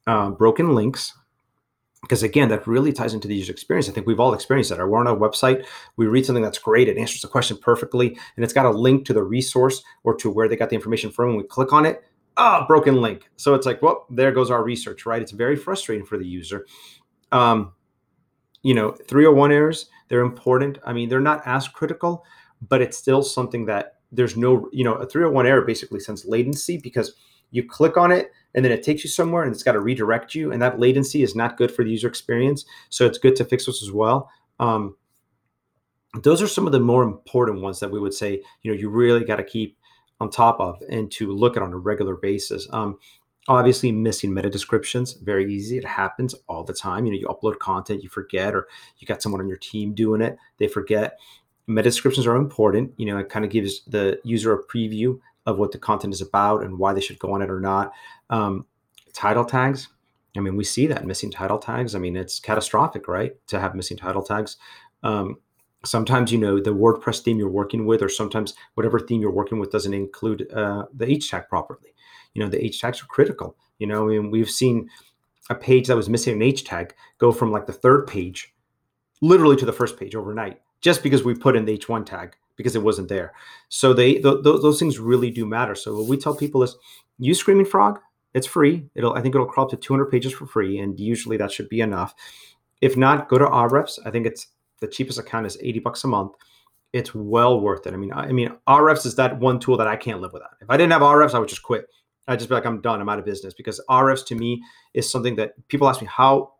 um, 0.05 0.35
broken 0.35 0.75
links. 0.75 1.13
Because 2.01 2.21
again 2.21 2.49
that 2.49 2.67
really 2.67 2.91
ties 2.91 3.13
into 3.13 3.29
the 3.29 3.35
user 3.35 3.53
experience. 3.53 3.87
I 3.87 3.93
think 3.93 4.07
we've 4.07 4.19
all 4.19 4.33
experienced 4.33 4.71
that. 4.71 4.85
We're 4.85 4.99
on 4.99 5.07
a 5.07 5.15
website 5.15 5.65
we 5.95 6.07
read 6.07 6.25
something 6.25 6.43
that's 6.43 6.59
great 6.59 6.89
it 6.89 6.97
answers 6.97 7.21
the 7.21 7.29
question 7.29 7.55
perfectly 7.55 8.09
and 8.35 8.43
it's 8.43 8.51
got 8.51 8.65
a 8.65 8.71
link 8.71 9.05
to 9.05 9.13
the 9.13 9.23
resource 9.23 9.81
or 10.03 10.15
to 10.15 10.29
where 10.29 10.49
they 10.49 10.57
got 10.57 10.69
the 10.69 10.75
information 10.75 11.11
from 11.11 11.29
and 11.29 11.37
we 11.37 11.43
click 11.43 11.71
on 11.71 11.85
it 11.85 12.03
ah, 12.41 12.65
broken 12.67 13.01
link. 13.01 13.29
So 13.37 13.53
it's 13.53 13.65
like, 13.65 13.81
well, 13.81 14.07
there 14.09 14.31
goes 14.31 14.49
our 14.49 14.63
research, 14.63 15.05
right? 15.05 15.21
It's 15.21 15.31
very 15.31 15.55
frustrating 15.55 16.05
for 16.05 16.17
the 16.17 16.25
user. 16.25 16.65
Um, 17.31 17.73
you 18.63 18.73
know, 18.73 18.91
301 18.91 19.51
errors, 19.51 19.87
they're 20.09 20.21
important. 20.21 20.79
I 20.85 20.93
mean, 20.93 21.07
they're 21.07 21.19
not 21.19 21.41
as 21.45 21.67
critical, 21.67 22.25
but 22.67 22.81
it's 22.81 22.97
still 22.97 23.23
something 23.23 23.65
that 23.65 23.97
there's 24.11 24.35
no, 24.35 24.69
you 24.71 24.83
know, 24.83 24.95
a 24.95 25.05
301 25.05 25.45
error 25.45 25.61
basically 25.61 25.99
sends 25.99 26.25
latency 26.25 26.77
because 26.77 27.13
you 27.51 27.63
click 27.67 27.97
on 27.97 28.11
it 28.11 28.31
and 28.55 28.65
then 28.65 28.71
it 28.71 28.83
takes 28.83 29.03
you 29.03 29.09
somewhere 29.09 29.43
and 29.43 29.53
it's 29.53 29.63
got 29.63 29.73
to 29.73 29.79
redirect 29.79 30.35
you. 30.35 30.51
And 30.51 30.61
that 30.61 30.79
latency 30.79 31.23
is 31.23 31.35
not 31.35 31.57
good 31.57 31.71
for 31.71 31.83
the 31.83 31.91
user 31.91 32.07
experience. 32.07 32.65
So 32.89 33.05
it's 33.05 33.17
good 33.17 33.35
to 33.37 33.45
fix 33.45 33.65
those 33.65 33.83
as 33.83 33.91
well. 33.91 34.29
Um, 34.59 34.95
those 36.23 36.41
are 36.41 36.47
some 36.47 36.65
of 36.65 36.73
the 36.73 36.79
more 36.79 37.03
important 37.03 37.61
ones 37.61 37.79
that 37.79 37.91
we 37.91 37.99
would 37.99 38.13
say, 38.13 38.43
you 38.63 38.71
know, 38.71 38.77
you 38.77 38.89
really 38.89 39.23
got 39.23 39.37
to 39.37 39.43
keep 39.43 39.77
on 40.21 40.29
top 40.29 40.59
of 40.59 40.81
and 40.87 41.11
to 41.11 41.33
look 41.33 41.57
at 41.57 41.63
on 41.63 41.73
a 41.73 41.77
regular 41.77 42.15
basis. 42.15 42.67
Um, 42.71 42.99
obviously, 43.47 43.91
missing 43.91 44.33
meta 44.33 44.49
descriptions 44.49 45.13
very 45.13 45.51
easy. 45.51 45.77
It 45.77 45.83
happens 45.83 46.35
all 46.47 46.63
the 46.63 46.73
time. 46.73 47.05
You 47.05 47.11
know, 47.11 47.17
you 47.17 47.27
upload 47.27 47.57
content, 47.57 48.03
you 48.03 48.09
forget, 48.09 48.53
or 48.53 48.67
you 48.99 49.07
got 49.07 49.21
someone 49.21 49.41
on 49.41 49.47
your 49.47 49.57
team 49.57 49.93
doing 49.93 50.21
it, 50.21 50.37
they 50.59 50.67
forget. 50.67 51.17
Meta 51.65 51.89
descriptions 51.89 52.27
are 52.27 52.35
important. 52.35 52.93
You 52.97 53.07
know, 53.07 53.17
it 53.17 53.29
kind 53.29 53.43
of 53.43 53.51
gives 53.51 53.83
the 53.85 54.19
user 54.23 54.53
a 54.53 54.63
preview 54.63 55.19
of 55.47 55.57
what 55.57 55.71
the 55.71 55.79
content 55.79 56.13
is 56.13 56.21
about 56.21 56.63
and 56.63 56.77
why 56.77 56.93
they 56.93 57.01
should 57.01 57.17
go 57.17 57.33
on 57.33 57.41
it 57.41 57.49
or 57.49 57.59
not. 57.59 57.91
Um, 58.29 58.65
title 59.13 59.45
tags. 59.45 59.89
I 60.37 60.39
mean, 60.39 60.55
we 60.55 60.63
see 60.63 60.85
that 60.87 61.05
missing 61.05 61.31
title 61.31 61.57
tags. 61.57 61.95
I 61.95 61.99
mean, 61.99 62.15
it's 62.15 62.39
catastrophic, 62.39 63.07
right? 63.07 63.33
To 63.47 63.59
have 63.59 63.73
missing 63.73 63.97
title 63.97 64.21
tags. 64.21 64.57
Um, 65.03 65.37
sometimes, 65.83 66.31
you 66.31 66.37
know, 66.37 66.59
the 66.59 66.73
WordPress 66.73 67.21
theme 67.21 67.37
you're 67.37 67.49
working 67.49 67.85
with, 67.85 68.01
or 68.01 68.09
sometimes 68.09 68.53
whatever 68.75 68.99
theme 68.99 69.21
you're 69.21 69.31
working 69.31 69.59
with 69.59 69.71
doesn't 69.71 69.93
include 69.93 70.51
uh, 70.51 70.85
the 70.93 71.09
H 71.09 71.31
tag 71.31 71.47
properly. 71.49 71.93
You 72.33 72.43
know, 72.43 72.49
the 72.49 72.63
H 72.63 72.81
tags 72.81 73.01
are 73.01 73.07
critical. 73.07 73.57
You 73.79 73.87
know, 73.87 74.05
we've 74.05 74.49
seen 74.49 74.89
a 75.49 75.55
page 75.55 75.87
that 75.87 75.95
was 75.95 76.09
missing 76.09 76.35
an 76.35 76.41
H 76.41 76.63
tag 76.63 76.93
go 77.17 77.31
from 77.31 77.51
like 77.51 77.65
the 77.65 77.73
third 77.73 78.07
page 78.07 78.53
literally 79.21 79.55
to 79.55 79.65
the 79.65 79.73
first 79.73 79.97
page 79.99 80.15
overnight 80.15 80.59
just 80.81 81.03
because 81.03 81.23
we 81.23 81.35
put 81.35 81.55
in 81.55 81.65
the 81.65 81.77
H1 81.77 82.05
tag 82.05 82.35
because 82.55 82.75
it 82.75 82.83
wasn't 82.83 83.07
there. 83.07 83.33
So 83.69 83.93
they 83.93 84.13
th- 84.13 84.43
th- 84.43 84.43
those 84.43 84.79
things 84.79 84.99
really 84.99 85.31
do 85.31 85.45
matter. 85.45 85.75
So 85.75 85.95
what 85.97 86.07
we 86.07 86.17
tell 86.17 86.35
people 86.35 86.63
is 86.63 86.75
use 87.19 87.39
Screaming 87.39 87.65
Frog. 87.65 87.99
It's 88.33 88.47
free. 88.47 88.89
It'll 88.95 89.13
I 89.13 89.21
think 89.21 89.35
it'll 89.35 89.47
crawl 89.47 89.65
up 89.65 89.71
to 89.71 89.77
200 89.77 90.05
pages 90.05 90.33
for 90.33 90.45
free, 90.45 90.79
and 90.79 90.99
usually 90.99 91.37
that 91.37 91.51
should 91.51 91.69
be 91.69 91.81
enough. 91.81 92.15
If 92.81 92.97
not, 92.97 93.29
go 93.29 93.37
to 93.37 93.45
Ahrefs. 93.45 93.99
I 94.05 94.11
think 94.11 94.25
it's 94.25 94.47
the 94.81 94.87
cheapest 94.87 95.17
account 95.19 95.45
is 95.45 95.57
80 95.61 95.79
bucks 95.79 96.03
a 96.03 96.07
month. 96.07 96.33
It's 96.91 97.15
well 97.15 97.61
worth 97.61 97.87
it. 97.87 97.93
I 97.93 97.97
mean, 97.97 98.11
I, 98.11 98.31
mean, 98.33 98.53
Ahrefs 98.67 99.05
is 99.05 99.15
that 99.15 99.39
one 99.39 99.59
tool 99.59 99.77
that 99.77 99.87
I 99.87 99.95
can't 99.95 100.19
live 100.19 100.33
without. 100.33 100.49
If 100.59 100.69
I 100.69 100.75
didn't 100.75 100.91
have 100.91 101.01
Ahrefs, 101.01 101.33
I 101.33 101.39
would 101.39 101.47
just 101.47 101.63
quit. 101.63 101.87
I'd 102.27 102.39
just 102.39 102.49
be 102.49 102.55
like, 102.55 102.65
I'm 102.65 102.81
done. 102.81 102.99
I'm 102.99 103.07
out 103.07 103.19
of 103.19 103.25
business 103.25 103.53
because 103.53 103.79
Ahrefs 103.89 104.25
to 104.27 104.35
me 104.35 104.61
is 104.93 105.09
something 105.09 105.35
that 105.37 105.53
people 105.69 105.87
ask 105.87 106.01
me 106.01 106.07
how 106.07 106.53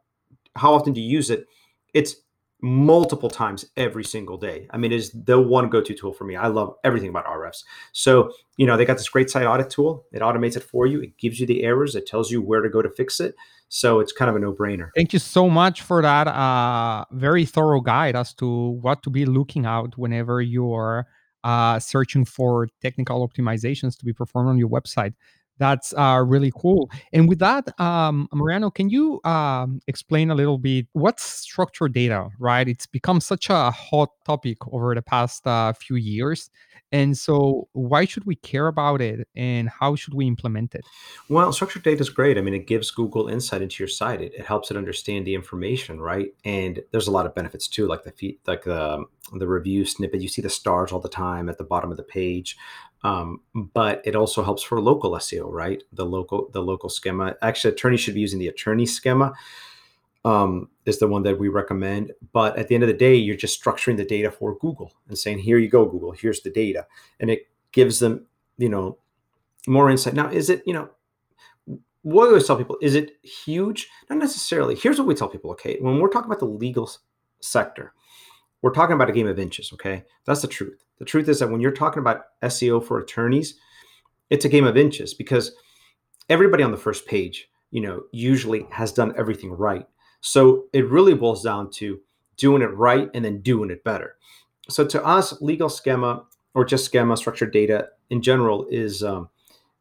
how 0.55 0.73
often 0.73 0.93
do 0.93 1.01
you 1.01 1.09
use 1.09 1.29
it? 1.29 1.45
It's 1.93 2.15
multiple 2.61 3.29
times 3.29 3.65
every 3.75 4.03
single 4.03 4.37
day. 4.37 4.67
I 4.69 4.77
mean, 4.77 4.91
it 4.91 4.95
is 4.95 5.11
the 5.11 5.41
one 5.41 5.69
go-to 5.69 5.93
tool 5.93 6.13
for 6.13 6.25
me. 6.25 6.35
I 6.35 6.47
love 6.47 6.75
everything 6.83 7.09
about 7.09 7.25
Ahrefs. 7.25 7.63
So, 7.91 8.31
you 8.57 8.65
know, 8.67 8.77
they 8.77 8.85
got 8.85 8.97
this 8.97 9.09
great 9.09 9.29
site 9.29 9.47
audit 9.47 9.69
tool. 9.69 10.05
It 10.11 10.21
automates 10.21 10.55
it 10.55 10.63
for 10.63 10.85
you. 10.85 11.01
It 11.01 11.17
gives 11.17 11.39
you 11.39 11.47
the 11.47 11.63
errors. 11.63 11.95
It 11.95 12.05
tells 12.05 12.29
you 12.31 12.41
where 12.41 12.61
to 12.61 12.69
go 12.69 12.81
to 12.81 12.89
fix 12.89 13.19
it. 13.19 13.35
So 13.69 13.99
it's 13.99 14.11
kind 14.11 14.29
of 14.29 14.35
a 14.35 14.39
no-brainer. 14.39 14.89
Thank 14.95 15.13
you 15.13 15.19
so 15.19 15.49
much 15.49 15.81
for 15.81 16.01
that 16.01 16.27
uh, 16.27 17.05
very 17.11 17.45
thorough 17.45 17.81
guide 17.81 18.15
as 18.15 18.33
to 18.35 18.71
what 18.81 19.01
to 19.03 19.09
be 19.09 19.25
looking 19.25 19.65
out 19.65 19.97
whenever 19.97 20.41
you're 20.41 21.07
uh, 21.43 21.79
searching 21.79 22.25
for 22.25 22.67
technical 22.81 23.27
optimizations 23.27 23.97
to 23.97 24.05
be 24.05 24.13
performed 24.13 24.49
on 24.49 24.57
your 24.57 24.69
website. 24.69 25.13
That's 25.61 25.93
uh, 25.93 26.23
really 26.25 26.51
cool. 26.57 26.89
And 27.13 27.29
with 27.29 27.37
that, 27.37 27.79
um, 27.79 28.27
Mariano, 28.33 28.71
can 28.71 28.89
you 28.89 29.21
um, 29.23 29.79
explain 29.85 30.31
a 30.31 30.35
little 30.35 30.57
bit 30.57 30.87
what's 30.93 31.21
structured 31.21 31.93
data, 31.93 32.29
right? 32.39 32.67
It's 32.67 32.87
become 32.87 33.21
such 33.21 33.47
a 33.47 33.69
hot 33.69 34.09
topic 34.25 34.57
over 34.73 34.95
the 34.95 35.03
past 35.03 35.45
uh, 35.45 35.71
few 35.73 35.97
years. 35.97 36.49
And 36.91 37.15
so, 37.15 37.69
why 37.73 38.05
should 38.05 38.25
we 38.25 38.35
care 38.35 38.67
about 38.67 39.01
it 39.01 39.27
and 39.35 39.69
how 39.69 39.95
should 39.95 40.15
we 40.15 40.27
implement 40.27 40.73
it? 40.73 40.83
Well, 41.29 41.53
structured 41.53 41.83
data 41.83 42.01
is 42.01 42.09
great. 42.09 42.39
I 42.39 42.41
mean, 42.41 42.55
it 42.55 42.67
gives 42.67 42.89
Google 42.91 43.29
insight 43.29 43.61
into 43.61 43.81
your 43.83 43.87
site. 43.87 44.19
It, 44.19 44.33
it 44.33 44.45
helps 44.45 44.71
it 44.71 44.77
understand 44.77 45.25
the 45.27 45.35
information, 45.35 46.01
right? 46.01 46.33
And 46.43 46.81
there's 46.91 47.07
a 47.07 47.11
lot 47.11 47.27
of 47.27 47.35
benefits 47.35 47.67
too, 47.67 47.87
like 47.87 48.03
the 48.03 48.11
feed, 48.11 48.39
like 48.47 48.63
the 48.63 49.05
the 49.37 49.47
review 49.47 49.85
snippet. 49.85 50.21
You 50.21 50.27
see 50.27 50.41
the 50.41 50.49
stars 50.49 50.91
all 50.91 50.99
the 50.99 51.07
time 51.07 51.47
at 51.47 51.57
the 51.57 51.63
bottom 51.63 51.91
of 51.91 51.97
the 51.97 52.03
page. 52.03 52.57
Um, 53.03 53.41
but 53.55 54.01
it 54.05 54.15
also 54.15 54.43
helps 54.43 54.61
for 54.61 54.79
local 54.79 55.11
SEO, 55.11 55.51
right? 55.51 55.81
The 55.93 56.05
local 56.05 56.49
the 56.51 56.61
local 56.61 56.89
schema. 56.89 57.35
Actually, 57.41 57.73
attorneys 57.73 57.99
should 57.99 58.13
be 58.13 58.21
using 58.21 58.39
the 58.39 58.47
attorney 58.47 58.85
schema. 58.85 59.33
Um, 60.23 60.69
is 60.85 60.99
the 60.99 61.07
one 61.07 61.23
that 61.23 61.39
we 61.39 61.47
recommend. 61.47 62.11
But 62.31 62.55
at 62.57 62.67
the 62.67 62.75
end 62.75 62.83
of 62.83 62.87
the 62.87 62.93
day, 62.93 63.15
you're 63.15 63.35
just 63.35 63.61
structuring 63.61 63.97
the 63.97 64.05
data 64.05 64.29
for 64.29 64.55
Google 64.59 64.93
and 65.07 65.17
saying, 65.17 65.39
"Here 65.39 65.57
you 65.57 65.67
go, 65.67 65.85
Google. 65.85 66.11
Here's 66.11 66.41
the 66.41 66.51
data," 66.51 66.85
and 67.19 67.31
it 67.31 67.47
gives 67.71 67.97
them, 67.99 68.27
you 68.57 68.69
know, 68.69 68.97
more 69.67 69.89
insight. 69.89 70.13
Now, 70.13 70.29
is 70.29 70.49
it, 70.49 70.61
you 70.65 70.73
know, 70.73 70.89
what 72.03 72.23
do 72.23 72.27
we 72.27 72.33
always 72.33 72.47
tell 72.47 72.57
people 72.57 72.77
is 72.81 72.95
it 72.95 73.17
huge? 73.23 73.89
Not 74.09 74.19
necessarily. 74.19 74.75
Here's 74.75 74.97
what 74.97 75.07
we 75.07 75.15
tell 75.15 75.29
people. 75.29 75.51
Okay, 75.51 75.77
when 75.79 75.99
we're 75.99 76.09
talking 76.09 76.29
about 76.29 76.39
the 76.39 76.45
legal 76.45 76.89
sector, 77.41 77.93
we're 78.61 78.73
talking 78.73 78.95
about 78.95 79.09
a 79.09 79.13
game 79.13 79.27
of 79.27 79.39
inches. 79.39 79.71
Okay, 79.73 80.03
that's 80.25 80.41
the 80.41 80.47
truth. 80.47 80.83
The 81.01 81.05
truth 81.05 81.27
is 81.29 81.39
that 81.39 81.49
when 81.49 81.61
you're 81.61 81.71
talking 81.71 81.99
about 81.99 82.25
SEO 82.43 82.85
for 82.85 82.99
attorneys, 82.99 83.55
it's 84.29 84.45
a 84.45 84.49
game 84.49 84.67
of 84.67 84.77
inches 84.77 85.15
because 85.15 85.53
everybody 86.29 86.61
on 86.61 86.69
the 86.69 86.77
first 86.77 87.07
page, 87.07 87.49
you 87.71 87.81
know, 87.81 88.03
usually 88.11 88.67
has 88.69 88.93
done 88.93 89.11
everything 89.17 89.51
right. 89.51 89.87
So 90.19 90.65
it 90.73 90.87
really 90.87 91.15
boils 91.15 91.41
down 91.41 91.71
to 91.71 91.99
doing 92.37 92.61
it 92.61 92.67
right 92.67 93.09
and 93.15 93.25
then 93.25 93.41
doing 93.41 93.71
it 93.71 93.83
better. 93.83 94.17
So 94.69 94.85
to 94.85 95.03
us, 95.03 95.41
legal 95.41 95.69
schema 95.69 96.23
or 96.53 96.65
just 96.65 96.85
schema 96.85 97.17
structured 97.17 97.51
data 97.51 97.87
in 98.11 98.21
general 98.21 98.67
is 98.69 99.01
um, 99.01 99.27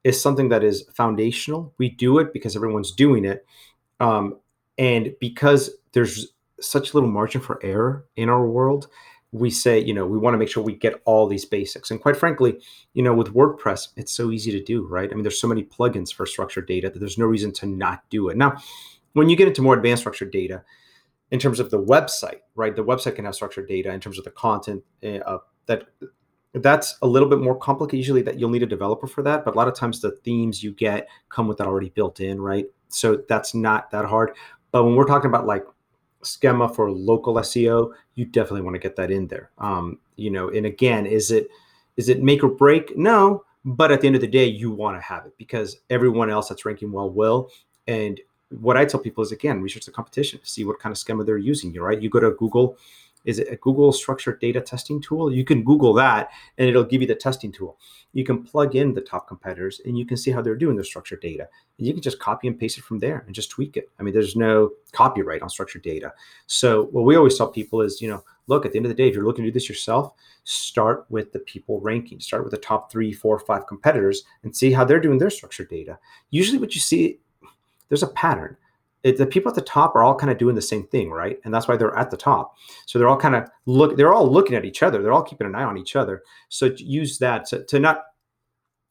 is 0.05 0.19
something 0.19 0.49
that 0.49 0.65
is 0.65 0.89
foundational. 0.95 1.75
We 1.77 1.91
do 1.91 2.19
it 2.19 2.33
because 2.33 2.57
everyone's 2.57 2.93
doing 2.93 3.27
it, 3.27 3.45
um, 4.01 4.39
and 4.79 5.15
because 5.21 5.69
there's 5.93 6.29
such 6.63 6.95
little 6.95 7.11
margin 7.11 7.43
for 7.43 7.63
error 7.63 8.07
in 8.17 8.31
our 8.31 8.47
world 8.47 8.89
we 9.33 9.51
say, 9.51 9.79
you 9.79 9.95
know, 9.95 10.07
we 10.07 10.19
want 10.19 10.35
to 10.35 10.39
make 10.39 10.49
sure 10.49 10.63
we 10.63 10.75
get 10.75 11.01
all 11.05 11.27
these 11.27 11.45
basics. 11.45 11.91
And 11.91 12.01
quite 12.01 12.17
frankly, 12.17 12.61
you 12.95 13.03
know, 13.03 13.15
with 13.15 13.33
WordPress, 13.33 13.89
it's 13.97 14.13
so 14.13 14.31
easy 14.31 14.51
to 14.53 14.63
do, 14.63 14.87
right? 14.87 15.09
I 15.11 15.15
mean, 15.15 15.23
there's 15.23 15.41
so 15.41 15.47
many 15.47 15.63
plugins 15.63 16.13
for 16.13 16.27
structured 16.27 16.67
data 16.67 16.91
that 16.91 16.99
there's 16.99 17.19
no 17.19 17.27
reason 17.27 17.53
to 17.55 17.67
not 17.67 18.03
do 18.11 18.29
it. 18.29 18.37
Now, 18.37 18.57
when 19.13 19.29
you 19.29 19.37
get 19.37 19.49
into 19.49 19.63
more 19.63 19.75
advanced 19.75 20.03
structured 20.03 20.33
data, 20.33 20.65
in 21.31 21.39
terms 21.39 21.61
of 21.61 21.71
the 21.71 21.81
website, 21.81 22.41
right? 22.55 22.75
The 22.75 22.85
website 22.85 23.17
can 23.17 23.25
have 23.25 23.35
structured 23.35 23.69
data 23.69 23.93
in 23.93 24.01
terms 24.01 24.19
of 24.19 24.25
the 24.25 24.31
content 24.31 24.83
uh, 25.05 25.39
that 25.67 25.85
that's 26.55 26.97
a 27.03 27.07
little 27.07 27.29
bit 27.29 27.39
more 27.39 27.57
complicated. 27.57 27.99
Usually, 27.99 28.23
that 28.23 28.39
you'll 28.39 28.51
need 28.51 28.65
a 28.65 28.67
developer 28.67 29.07
for 29.07 29.23
that, 29.23 29.45
but 29.45 29.55
a 29.55 29.57
lot 29.57 29.69
of 29.69 29.75
times 29.75 30.01
the 30.01 30.11
themes 30.25 30.63
you 30.63 30.73
get 30.73 31.09
come 31.29 31.47
with 31.47 31.59
that 31.59 31.69
already 31.69 31.91
built 31.91 32.19
in, 32.19 32.41
right? 32.41 32.67
So 32.89 33.23
that's 33.29 33.55
not 33.55 33.91
that 33.93 34.05
hard. 34.05 34.33
But 34.73 34.85
when 34.85 34.97
we're 34.97 35.07
talking 35.07 35.29
about 35.29 35.47
like 35.47 35.65
schema 36.23 36.69
for 36.69 36.91
local 36.91 37.35
SEO, 37.35 37.93
you 38.15 38.25
definitely 38.25 38.63
want 38.63 38.75
to 38.75 38.81
get 38.81 38.97
that 38.97 39.11
in 39.11 39.27
there. 39.27 39.51
Um, 39.59 39.99
you 40.17 40.31
know, 40.31 40.49
and 40.51 40.67
again, 40.67 41.07
is 41.07 41.31
it 41.31 41.49
is 41.97 42.09
it 42.09 42.23
make 42.23 42.43
or 42.43 42.49
break? 42.49 42.97
No, 42.97 43.45
but 43.65 43.91
at 43.91 44.01
the 44.01 44.07
end 44.07 44.17
of 44.17 44.23
the 44.23 44.27
day, 44.27 44.47
you 44.47 44.71
want 44.71 44.97
to 44.97 45.03
have 45.03 45.27
it 45.27 45.35
because 45.37 45.79
everyone 45.91 46.31
else 46.31 46.49
that's 46.49 46.65
ranking 46.65 46.93
well 46.93 47.11
will. 47.11 47.51
And 47.87 48.21
what 48.61 48.77
I 48.77 48.85
tell 48.85 49.01
people 49.01 49.23
is 49.23 49.33
again, 49.33 49.61
research 49.61 49.85
the 49.85 49.91
competition, 49.93 50.41
see 50.43 50.65
what 50.65 50.79
kind 50.79 50.93
of 50.93 50.99
schema 50.99 51.25
they're 51.25 51.39
using. 51.39 51.73
You 51.73 51.83
right, 51.83 52.01
you 52.01 52.11
go 52.11 52.21
to 52.21 52.31
Google 52.33 52.77
is 53.25 53.39
it 53.39 53.49
a 53.51 53.57
Google 53.57 53.93
structured 53.93 54.41
data 54.41 54.61
testing 54.61 55.01
tool? 55.01 55.33
You 55.33 55.45
can 55.45 55.63
Google 55.63 55.93
that 55.95 56.31
and 56.59 56.69
it'll 56.69 56.85
give 56.85 57.01
you 57.01 57.07
the 57.07 57.15
testing 57.15 57.53
tool. 57.53 57.79
You 58.13 58.25
can 58.25 58.43
plug 58.43 58.75
in 58.75 58.95
the 58.95 59.01
top 59.01 59.29
competitors 59.29 59.81
and 59.85 59.99
you 59.99 60.05
can 60.05 60.17
see 60.17 60.31
how 60.31 60.43
they're 60.43 60.57
doing 60.57 60.75
their 60.75 60.85
structured 60.85 61.21
data. 61.21 61.49
And 61.79 61.87
you 61.87 61.93
can 61.93 62.03
just 62.03 62.19
copy 62.19 62.49
and 62.49 62.59
paste 62.59 62.79
it 62.79 62.85
from 62.85 62.99
there 62.99 63.23
and 63.27 63.35
just 63.35 63.51
tweak 63.51 63.77
it. 63.77 63.91
I 63.99 64.03
mean, 64.03 64.15
there's 64.15 64.37
no 64.37 64.71
copyright 64.93 65.43
on 65.43 65.49
structured 65.49 65.83
data. 65.83 66.13
So 66.47 66.87
what 66.87 67.05
we 67.05 67.17
always 67.17 67.37
tell 67.37 67.49
people 67.49 67.83
is, 67.83 68.01
you 68.01 68.09
know, 68.09 68.25
look, 68.47 68.67
at 68.67 68.73
the 68.73 68.79
end 68.79 68.87
of 68.87 68.91
the 68.91 69.01
day, 69.01 69.09
if 69.09 69.15
you're 69.15 69.25
looking 69.25 69.45
to 69.45 69.51
do 69.51 69.55
this 69.55 69.69
yourself, 69.69 70.13
start 70.45 71.07
with 71.09 71.33
the 71.33 71.39
people 71.41 71.81
ranking, 71.81 72.19
start 72.21 72.43
with 72.43 72.51
the 72.51 72.59
top 72.59 72.91
three, 72.91 73.13
four, 73.13 73.39
five 73.39 73.67
competitors 73.67 74.25
and 74.43 74.57
see 74.57 74.73
how 74.73 74.85
they're 74.85 75.01
doing 75.01 75.19
their 75.19 75.31
structured 75.31 75.69
data. 75.69 75.99
Usually 76.31 76.59
what 76.59 76.75
you 76.75 76.81
see, 76.81 77.21
there's 77.89 78.03
a 78.03 78.09
pattern 78.09 78.57
it, 79.03 79.17
the 79.17 79.27
people 79.27 79.49
at 79.49 79.55
the 79.55 79.63
top 79.63 79.95
are 79.97 80.03
all 80.03 80.15
kind 80.15 80.31
of 80.31 80.39
doing 80.39 80.55
the 80.55 80.63
same 80.63 80.87
thing, 80.87 81.11
right? 81.11 81.39
And 81.45 81.55
that's 81.55 81.67
why 81.67 81.77
they're 81.77 81.97
at 81.97 82.11
the 82.11 82.17
top. 82.17 82.55
So 82.87 82.99
they're 82.99 83.09
all 83.09 83.17
kind 83.17 83.35
of 83.35 83.49
look, 83.67 83.97
they're 83.97 84.13
all 84.13 84.31
looking 84.31 84.57
at 84.57 84.65
each 84.65 84.83
other. 84.83 85.03
They're 85.03 85.13
all 85.13 85.23
keeping 85.23 85.47
an 85.47 85.55
eye 85.55 85.65
on 85.65 85.79
each 85.79 85.97
other. 85.97 86.23
So 86.49 86.75
use 86.77 87.19
that 87.19 87.47
to, 87.47 87.65
to 87.65 87.79
not, 87.79 88.05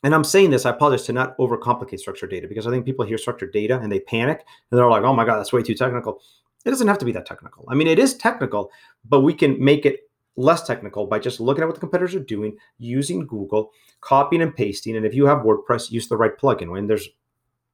and 0.04 0.16
I'm 0.16 0.24
saying 0.24 0.50
this, 0.50 0.66
I 0.66 0.72
apologize 0.72 1.06
to 1.08 1.14
not 1.14 1.38
overcomplicate 1.38 2.00
structured 2.00 2.32
data 2.32 2.48
because 2.48 2.66
I 2.66 2.72
think 2.72 2.86
people 2.86 3.06
hear 3.06 3.18
structured 3.18 3.54
data 3.54 3.80
and 3.80 3.92
they 3.92 4.00
panic 4.00 4.46
and 4.72 4.78
they're 4.78 4.90
like, 4.90 5.04
oh 5.04 5.14
my 5.14 5.26
God, 5.26 5.38
that's 5.38 5.54
way 5.54 5.62
too 5.62 5.76
technical. 5.76 6.22
It 6.66 6.70
doesn't 6.72 6.88
have 6.88 6.98
to 7.00 7.06
be 7.06 7.12
that 7.14 7.26
technical. 7.26 7.66
I 7.70 7.76
mean, 7.76 7.88
it 7.88 8.00
is 8.00 8.16
technical, 8.16 8.72
but 9.08 9.22
we 9.22 9.34
can 9.34 9.64
make 9.64 9.86
it 9.86 10.10
less 10.36 10.66
technical 10.66 11.06
by 11.06 11.20
just 11.20 11.40
looking 11.40 11.64
at 11.64 11.68
what 11.68 11.76
the 11.76 11.82
competitors 11.82 12.16
are 12.16 12.20
doing, 12.22 12.58
using 12.78 13.28
Google, 13.28 13.72
copying 14.02 14.42
and 14.42 14.56
pasting. 14.56 14.96
And 14.96 15.06
if 15.06 15.14
you 15.14 15.26
have 15.26 15.40
WordPress, 15.40 15.92
use 15.92 16.08
the 16.08 16.18
right 16.18 16.38
plugin. 16.38 16.72
When 16.72 16.88
there's 16.88 17.10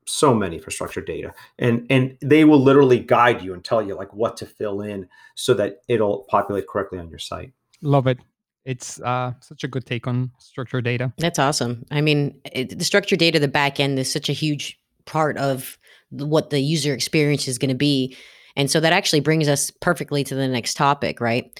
so 0.07 0.33
many 0.33 0.59
for 0.59 0.71
structured 0.71 1.05
data 1.05 1.33
and 1.57 1.85
and 1.89 2.17
they 2.21 2.45
will 2.45 2.61
literally 2.61 2.99
guide 2.99 3.41
you 3.41 3.53
and 3.53 3.63
tell 3.63 3.81
you 3.81 3.95
like 3.95 4.13
what 4.13 4.37
to 4.37 4.45
fill 4.45 4.81
in 4.81 5.07
so 5.33 5.53
that 5.53 5.81
it'll 5.87 6.25
populate 6.29 6.67
correctly 6.67 6.99
on 6.99 7.09
your 7.09 7.19
site. 7.19 7.51
Love 7.81 8.07
it. 8.07 8.19
It's 8.65 8.99
uh, 9.01 9.33
such 9.41 9.63
a 9.63 9.67
good 9.67 9.85
take 9.85 10.07
on 10.07 10.31
structured 10.39 10.83
data. 10.83 11.11
That's 11.17 11.39
awesome. 11.39 11.85
I 11.91 12.01
mean 12.01 12.39
it, 12.51 12.77
the 12.77 12.85
structured 12.85 13.19
data 13.19 13.39
the 13.39 13.47
back 13.47 13.79
end 13.79 13.97
is 13.97 14.11
such 14.11 14.29
a 14.29 14.33
huge 14.33 14.79
part 15.05 15.37
of 15.37 15.77
what 16.11 16.51
the 16.51 16.59
user 16.59 16.93
experience 16.93 17.47
is 17.47 17.57
going 17.57 17.69
to 17.69 17.75
be. 17.75 18.15
And 18.55 18.69
so 18.69 18.79
that 18.79 18.93
actually 18.93 19.19
brings 19.19 19.47
us 19.47 19.71
perfectly 19.71 20.23
to 20.23 20.35
the 20.35 20.47
next 20.47 20.75
topic 20.75 21.19
right? 21.19 21.59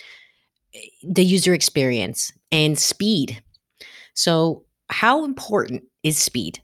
The 1.04 1.26
user 1.26 1.54
experience 1.54 2.32
and 2.52 2.78
speed. 2.78 3.42
So 4.14 4.66
how 4.90 5.26
important 5.26 5.84
is 6.04 6.18
speed 6.20 6.62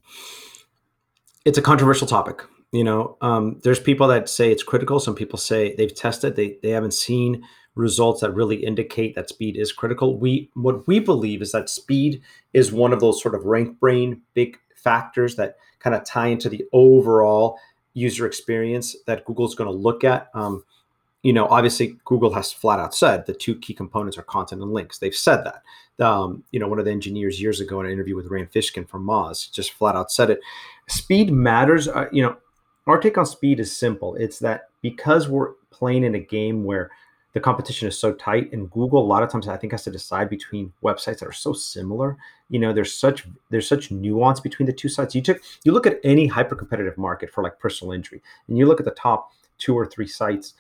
it's 1.46 1.58
a 1.58 1.62
controversial 1.62 2.08
topic. 2.08 2.44
You 2.72 2.84
know, 2.84 3.18
um, 3.22 3.60
there's 3.64 3.80
people 3.80 4.08
that 4.08 4.30
say 4.30 4.52
it's 4.52 4.64
critical. 4.64 5.00
Some 5.00 5.16
people 5.16 5.38
say 5.38 5.76
they've 5.76 5.94
tested, 5.94 6.36
they 6.36 6.58
they 6.62 6.70
haven't 6.70 6.94
seen 6.94 7.44
results 7.76 8.22
that 8.22 8.34
really 8.34 8.58
indicate 8.58 9.16
that 9.16 9.30
speed 9.30 9.58
is 9.58 9.72
critical. 9.72 10.18
We 10.18 10.50
what 10.54 10.88
we 10.88 11.00
believe 11.00 11.42
is 11.42 11.52
that 11.52 11.70
speed 11.70 12.22
is 12.54 12.72
one 12.72 12.94
of 12.94 13.00
those 13.00 13.22
sort 13.22 13.36
of 13.36 13.42
RankBrain 13.42 14.20
big 14.34 14.58
factors 14.76 15.36
that 15.36 15.58
kind 15.80 15.96
of 15.96 16.06
tie 16.06 16.28
into 16.28 16.50
the 16.50 16.64
overall 16.74 17.60
user 17.94 18.26
experience 18.26 18.96
that 19.06 19.26
Google's 19.26 19.56
going 19.56 19.70
to 19.70 19.76
look 19.76 20.04
at. 20.04 20.30
Um, 20.34 20.64
you 21.24 21.34
know, 21.34 21.46
obviously 21.48 21.98
Google 22.06 22.34
has 22.34 22.52
flat 22.52 22.80
out 22.80 22.96
said 22.96 23.26
the 23.26 23.34
two 23.34 23.56
key 23.56 23.74
components 23.74 24.18
are 24.18 24.24
content 24.24 24.62
and 24.62 24.72
links. 24.72 24.98
They've 24.98 25.14
said 25.14 25.44
that. 25.44 25.62
Um, 26.04 26.44
you 26.52 26.60
know, 26.60 26.68
one 26.68 26.80
of 26.80 26.86
the 26.86 26.92
engineers 26.92 27.40
years 27.40 27.60
ago 27.60 27.80
in 27.80 27.86
an 27.86 27.92
interview 27.92 28.16
with 28.16 28.28
Rand 28.28 28.52
Fishkin 28.52 28.88
from 28.88 29.06
Moz 29.06 29.52
just 29.52 29.74
flat 29.74 29.96
out 29.96 30.12
said 30.12 30.32
it. 30.32 30.40
Speed 30.92 31.32
matters. 31.32 31.88
Uh, 31.88 32.08
you 32.12 32.22
know, 32.22 32.38
our 32.88 33.00
take 33.00 33.18
on 33.18 33.26
speed 33.26 33.60
is 33.60 33.76
simple. 33.76 34.16
It's 34.16 34.40
that 34.40 34.70
because 34.82 35.30
we're 35.30 35.54
playing 35.72 36.04
in 36.04 36.16
a 36.16 36.20
game 36.20 36.64
where 36.64 36.92
the 37.34 37.40
competition 37.40 37.88
is 37.88 37.98
so 37.98 38.14
tight 38.14 38.52
and 38.52 38.70
google 38.72 39.02
a 39.02 39.08
lot 39.08 39.24
of 39.24 39.30
times 39.30 39.48
i 39.48 39.56
think 39.56 39.72
has 39.72 39.86
to 39.86 39.90
decide 39.90 40.30
between 40.30 40.74
websites 40.84 41.20
that 41.20 41.30
are 41.30 41.32
so 41.32 41.54
similar 41.54 42.18
you 42.50 42.60
know 42.60 42.74
there's 42.74 42.94
such 42.94 43.26
there's 43.50 43.70
such 43.70 43.90
nuance 43.90 44.42
between 44.42 44.66
the 44.66 44.74
two 44.74 44.90
sites 44.90 45.16
you 45.16 45.22
took 45.22 45.42
you 45.64 45.72
look 45.72 45.88
at 45.88 45.98
any 46.04 46.28
hyper 46.28 46.56
competitive 46.56 46.98
market 46.98 47.30
for 47.30 47.42
like 47.42 47.58
personal 47.58 47.94
injury 47.94 48.22
and 48.50 48.58
you 48.58 48.66
look 48.66 48.82
at 48.82 48.86
the 48.86 48.92
top 48.92 49.32
two 49.58 49.74
or 49.74 49.86
three 49.86 50.08
sites 50.08 50.56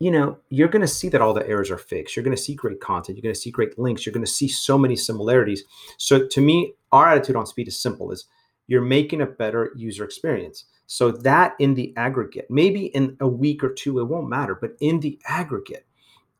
you 0.00 0.10
know, 0.12 0.38
you're 0.48 0.68
going 0.68 0.82
to 0.82 0.88
see 0.88 1.08
that 1.08 1.20
all 1.20 1.34
the 1.34 1.46
errors 1.48 1.70
are 1.70 1.78
fixed. 1.78 2.14
You're 2.14 2.22
going 2.22 2.36
to 2.36 2.42
see 2.42 2.54
great 2.54 2.80
content. 2.80 3.18
You're 3.18 3.22
going 3.22 3.34
to 3.34 3.40
see 3.40 3.50
great 3.50 3.78
links. 3.78 4.06
You're 4.06 4.12
going 4.12 4.24
to 4.24 4.30
see 4.30 4.46
so 4.46 4.78
many 4.78 4.94
similarities. 4.94 5.64
So 5.96 6.26
to 6.26 6.40
me, 6.40 6.74
our 6.92 7.08
attitude 7.08 7.36
on 7.36 7.46
speed 7.46 7.68
is 7.68 7.76
simple: 7.76 8.12
is 8.12 8.26
you're 8.68 8.82
making 8.82 9.22
a 9.22 9.26
better 9.26 9.72
user 9.76 10.04
experience. 10.04 10.66
So 10.86 11.10
that 11.10 11.54
in 11.58 11.74
the 11.74 11.92
aggregate, 11.96 12.46
maybe 12.48 12.86
in 12.86 13.16
a 13.20 13.28
week 13.28 13.64
or 13.64 13.72
two, 13.72 13.98
it 13.98 14.04
won't 14.04 14.28
matter, 14.28 14.54
but 14.54 14.76
in 14.80 15.00
the 15.00 15.18
aggregate, 15.26 15.86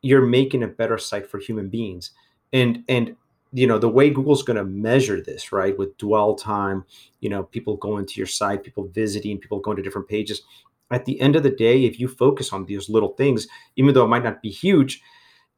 you're 0.01 0.25
making 0.25 0.63
a 0.63 0.69
better 0.69 0.97
site 0.97 1.29
for 1.29 1.39
human 1.39 1.69
beings. 1.69 2.13
And 2.53 2.85
and 2.89 3.17
you 3.53 3.67
know 3.67 3.79
the 3.79 3.89
way 3.89 4.11
Google's 4.11 4.43
going 4.43 4.57
to 4.57 4.65
measure 4.65 5.21
this, 5.21 5.53
right, 5.53 5.77
with 5.77 5.99
dwell 5.99 6.35
time, 6.35 6.85
you 7.21 7.29
know, 7.29 7.43
people 7.43 7.77
going 7.77 8.07
to 8.07 8.15
your 8.21 8.27
site, 8.27 8.63
people 8.63 8.89
visiting, 8.89 9.39
people 9.39 9.59
going 9.59 9.77
to 9.77 9.83
different 9.83 10.09
pages 10.09 10.43
at 10.91 11.05
the 11.05 11.21
end 11.21 11.37
of 11.37 11.43
the 11.43 11.51
day, 11.51 11.85
if 11.85 12.01
you 12.01 12.09
focus 12.09 12.53
on 12.53 12.65
these 12.65 12.89
little 12.89 13.11
things, 13.11 13.47
even 13.77 13.95
though 13.95 14.05
it 14.05 14.09
might 14.09 14.25
not 14.25 14.43
be 14.43 14.51
huge, 14.51 15.03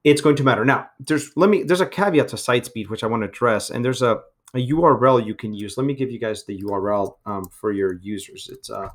it's 0.02 0.20
going 0.20 0.36
to 0.36 0.42
matter. 0.42 0.64
Now, 0.64 0.88
there's 0.98 1.30
let 1.36 1.50
me 1.50 1.62
there's 1.62 1.80
a 1.80 1.86
caveat 1.86 2.28
to 2.28 2.36
site 2.36 2.66
speed 2.66 2.88
which 2.88 3.04
I 3.04 3.06
want 3.06 3.22
to 3.22 3.28
address, 3.28 3.70
and 3.70 3.84
there's 3.84 4.02
a, 4.02 4.20
a 4.54 4.68
URL 4.68 5.24
you 5.24 5.34
can 5.34 5.52
use. 5.52 5.76
Let 5.76 5.86
me 5.86 5.94
give 5.94 6.10
you 6.10 6.18
guys 6.18 6.44
the 6.44 6.60
URL 6.62 7.16
um, 7.26 7.44
for 7.44 7.72
your 7.72 7.94
users. 7.94 8.48
It's 8.52 8.70
uh 8.70 8.88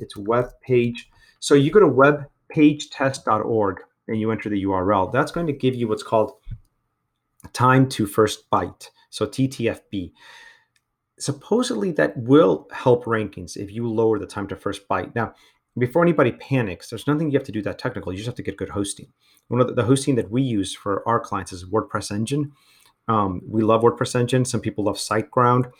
it's 0.00 0.16
web 0.16 0.46
page. 0.62 1.10
So 1.40 1.54
you 1.54 1.70
go 1.70 1.80
to 1.80 1.86
webpagetest.org 1.86 3.80
and 4.08 4.20
you 4.20 4.30
enter 4.30 4.48
the 4.48 4.64
URL. 4.64 5.12
That's 5.12 5.30
going 5.32 5.46
to 5.46 5.52
give 5.52 5.74
you 5.74 5.88
what's 5.88 6.02
called 6.02 6.32
time 7.52 7.88
to 7.90 8.06
first 8.06 8.50
byte. 8.50 8.88
So 9.10 9.26
TTFB 9.26 10.12
supposedly 11.18 11.92
that 11.92 12.16
will 12.16 12.68
help 12.72 13.04
rankings 13.04 13.56
if 13.56 13.72
you 13.72 13.88
lower 13.88 14.18
the 14.18 14.26
time 14.26 14.48
to 14.48 14.56
first 14.56 14.88
byte. 14.88 15.14
Now, 15.14 15.34
before 15.78 16.02
anybody 16.02 16.32
panics, 16.32 16.88
there's 16.88 17.06
nothing 17.06 17.30
you 17.30 17.38
have 17.38 17.46
to 17.46 17.52
do 17.52 17.62
that 17.62 17.78
technical. 17.78 18.12
You 18.12 18.18
just 18.18 18.26
have 18.26 18.36
to 18.36 18.42
get 18.42 18.56
good 18.56 18.68
hosting. 18.68 19.08
One 19.48 19.60
of 19.60 19.66
the, 19.66 19.74
the 19.74 19.84
hosting 19.84 20.14
that 20.16 20.30
we 20.30 20.42
use 20.42 20.74
for 20.74 21.06
our 21.08 21.18
clients 21.18 21.52
is 21.52 21.64
WordPress 21.64 22.12
Engine. 22.12 22.52
Um, 23.08 23.42
we 23.46 23.62
love 23.62 23.82
WordPress 23.82 24.18
Engine. 24.18 24.44
Some 24.44 24.60
people 24.60 24.84
love 24.84 24.96
SiteGround. 24.96 25.70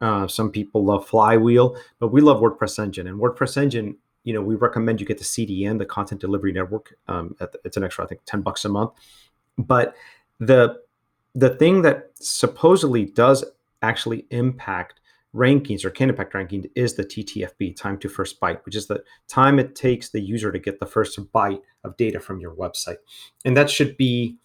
Uh, 0.00 0.26
some 0.26 0.50
people 0.50 0.84
love 0.84 1.06
Flywheel, 1.06 1.76
but 2.00 2.08
we 2.08 2.20
love 2.20 2.40
WordPress 2.40 2.78
Engine. 2.82 3.06
And 3.06 3.20
WordPress 3.20 3.56
Engine, 3.56 3.96
you 4.24 4.34
know, 4.34 4.42
we 4.42 4.56
recommend 4.56 5.00
you 5.00 5.06
get 5.06 5.18
the 5.18 5.24
CDN, 5.24 5.78
the 5.78 5.86
Content 5.86 6.20
Delivery 6.20 6.52
Network. 6.52 6.96
Um, 7.06 7.36
the, 7.38 7.50
it's 7.64 7.76
an 7.76 7.84
extra, 7.84 8.04
I 8.04 8.08
think, 8.08 8.22
ten 8.26 8.42
bucks 8.42 8.64
a 8.64 8.68
month. 8.68 8.92
But 9.58 9.94
the 10.40 10.80
the 11.34 11.50
thing 11.50 11.82
that 11.82 12.10
supposedly 12.14 13.06
does 13.06 13.44
actually 13.80 14.26
impact 14.30 15.00
rankings 15.34 15.84
or 15.84 15.90
can 15.90 16.10
impact 16.10 16.34
ranking 16.34 16.66
is 16.74 16.94
the 16.94 17.04
TTFB, 17.04 17.74
time 17.74 17.98
to 17.98 18.08
first 18.08 18.40
byte, 18.40 18.64
which 18.64 18.76
is 18.76 18.86
the 18.86 19.02
time 19.28 19.58
it 19.58 19.74
takes 19.74 20.10
the 20.10 20.20
user 20.20 20.52
to 20.52 20.58
get 20.58 20.78
the 20.78 20.86
first 20.86 21.18
byte 21.32 21.60
of 21.84 21.96
data 21.96 22.20
from 22.20 22.40
your 22.40 22.54
website. 22.54 22.98
And 23.44 23.56
that 23.56 23.70
should 23.70 23.96
be 23.96 24.36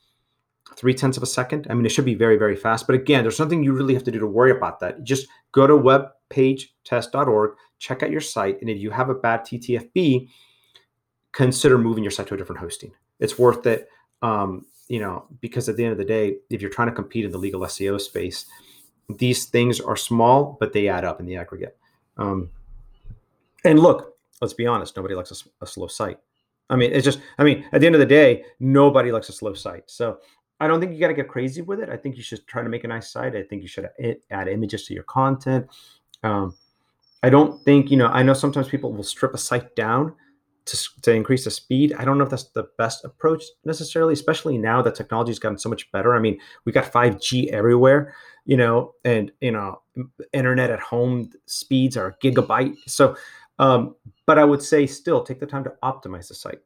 three 0.76 0.93
tenths 0.93 1.18
of 1.18 1.24
a 1.24 1.28
second. 1.28 1.68
I 1.70 1.74
mean, 1.74 1.86
it 1.86 1.89
should 1.89 2.05
be 2.05 2.15
very, 2.15 2.38
very 2.38 2.55
fast. 2.55 2.88
But 2.88 2.95
again, 2.95 3.24
there's 3.24 3.39
nothing 3.39 3.63
you 3.63 3.74
really 3.74 3.93
have 3.93 4.03
to 4.03 4.11
do 4.11 4.20
to 4.20 4.28
worry 4.28 4.51
about 4.51 4.80
that. 4.82 5.03
Just 5.03 5.28
go 5.51 5.68
to 5.68 5.74
webpagetest.org, 5.74 7.51
check 7.80 8.03
out 8.03 8.11
your 8.11 8.22
site, 8.22 8.59
and 8.61 8.70
if 8.70 8.78
you 8.78 8.91
have 8.91 9.09
a 9.09 9.15
bad 9.15 9.41
TTFB, 9.41 10.28
consider 11.32 11.78
moving 11.78 12.03
your 12.03 12.11
site 12.11 12.28
to 12.28 12.34
a 12.34 12.38
different 12.38 12.59
hosting. 12.59 12.91
It's 13.20 13.39
worth 13.39 13.65
it. 13.65 13.89
Um, 14.22 14.65
you 14.88 14.99
know, 14.99 15.26
because 15.41 15.68
at 15.68 15.76
the 15.76 15.84
end 15.84 15.91
of 15.91 15.97
the 15.97 16.05
day, 16.05 16.38
if 16.49 16.61
you're 16.61 16.72
trying 16.72 16.88
to 16.88 16.95
compete 16.95 17.26
in 17.26 17.32
the 17.32 17.38
legal 17.38 17.61
SEO 17.61 17.99
space, 17.99 18.45
these 19.09 19.45
things 19.45 19.80
are 19.80 19.95
small, 19.95 20.57
but 20.59 20.74
they 20.74 20.88
add 20.88 21.05
up 21.05 21.20
in 21.20 21.26
the 21.26 21.36
aggregate. 21.36 21.78
Um, 22.18 22.49
and 23.63 23.80
look, 23.80 24.18
let's 24.41 24.53
be 24.53 24.65
honest, 24.65 24.95
nobody 24.95 25.15
likes 25.15 25.32
a, 25.32 25.63
a, 25.63 25.68
slow 25.68 25.88
site. 25.88 26.20
I 26.70 26.76
mean, 26.76 26.91
it's 26.91 27.05
just, 27.05 27.20
I 27.38 27.43
mean, 27.43 27.65
at 27.72 27.82
the 27.82 27.88
end 27.88 27.95
of 27.95 27.99
the 27.99 28.05
day, 28.05 28.43
nobody 28.59 29.11
likes 29.11 29.30
a 29.30 29.34
slow 29.34 29.53
site. 29.53 29.84
So 29.88 30.20
I 30.60 30.68
don't 30.68 30.80
think 30.80 30.93
you 30.93 30.99
got 30.99 31.10
to 31.10 31.14
get 31.14 31.28
crazy 31.28 31.62
with 31.62 31.80
it. 31.80 31.89
I 31.89 31.97
think 31.97 32.18
you 32.18 32.24
should 32.24 32.45
try 32.47 32.64
to 32.64 32.70
make 32.70 32.84
a 32.84 32.88
nice 32.88 33.12
site. 33.12 33.36
I 33.36 33.43
think 33.43 33.62
you 33.62 33.68
should 33.68 33.89
add 34.32 34.47
images 34.47 34.86
to 34.88 34.93
your 34.93 35.03
content. 35.03 35.68
Um, 36.24 36.55
I 37.24 37.30
don't 37.30 37.64
think, 37.64 37.91
you 37.91 37.97
know, 37.97 38.08
I 38.08 38.24
know 38.24 38.34
sometimes 38.34 38.68
people 38.68 38.93
will 38.93 39.03
strip 39.03 39.34
a 39.34 39.38
site 39.38 39.76
down 39.76 40.16
to, 40.68 40.89
to 41.01 41.14
increase 41.14 41.45
the 41.45 41.51
speed. 41.51 41.93
I 41.97 42.05
don't 42.05 42.18
know 42.18 42.24
if 42.24 42.30
that's 42.30 42.49
the 42.49 42.70
best 42.78 43.05
approach 43.05 43.43
necessarily, 43.66 44.14
especially 44.14 44.58
now 44.58 44.82
that 44.82 44.95
technology 44.95 45.32
has 45.32 45.39
gotten 45.39 45.58
so 45.58 45.70
much 45.70 45.91
better. 45.91 46.16
I 46.16 46.20
mean, 46.20 46.39
we 46.66 46.72
got 46.72 46.91
5G 46.91 47.47
everywhere, 47.47 48.14
you 48.45 48.58
know, 48.58 48.93
and 49.03 49.32
you 49.41 49.51
know, 49.51 49.82
internet 50.34 50.70
at 50.70 50.80
home 50.80 51.32
speeds 51.45 51.97
are 51.97 52.18
gigabyte. 52.24 52.76
So, 52.86 53.16
um, 53.60 53.95
but 54.26 54.38
I 54.38 54.45
would 54.45 54.62
say 54.62 54.86
still 54.86 55.24
take 55.24 55.39
the 55.39 55.45
time 55.45 55.64
to 55.64 55.74
optimize 55.84 56.28
the 56.28 56.36
site, 56.36 56.60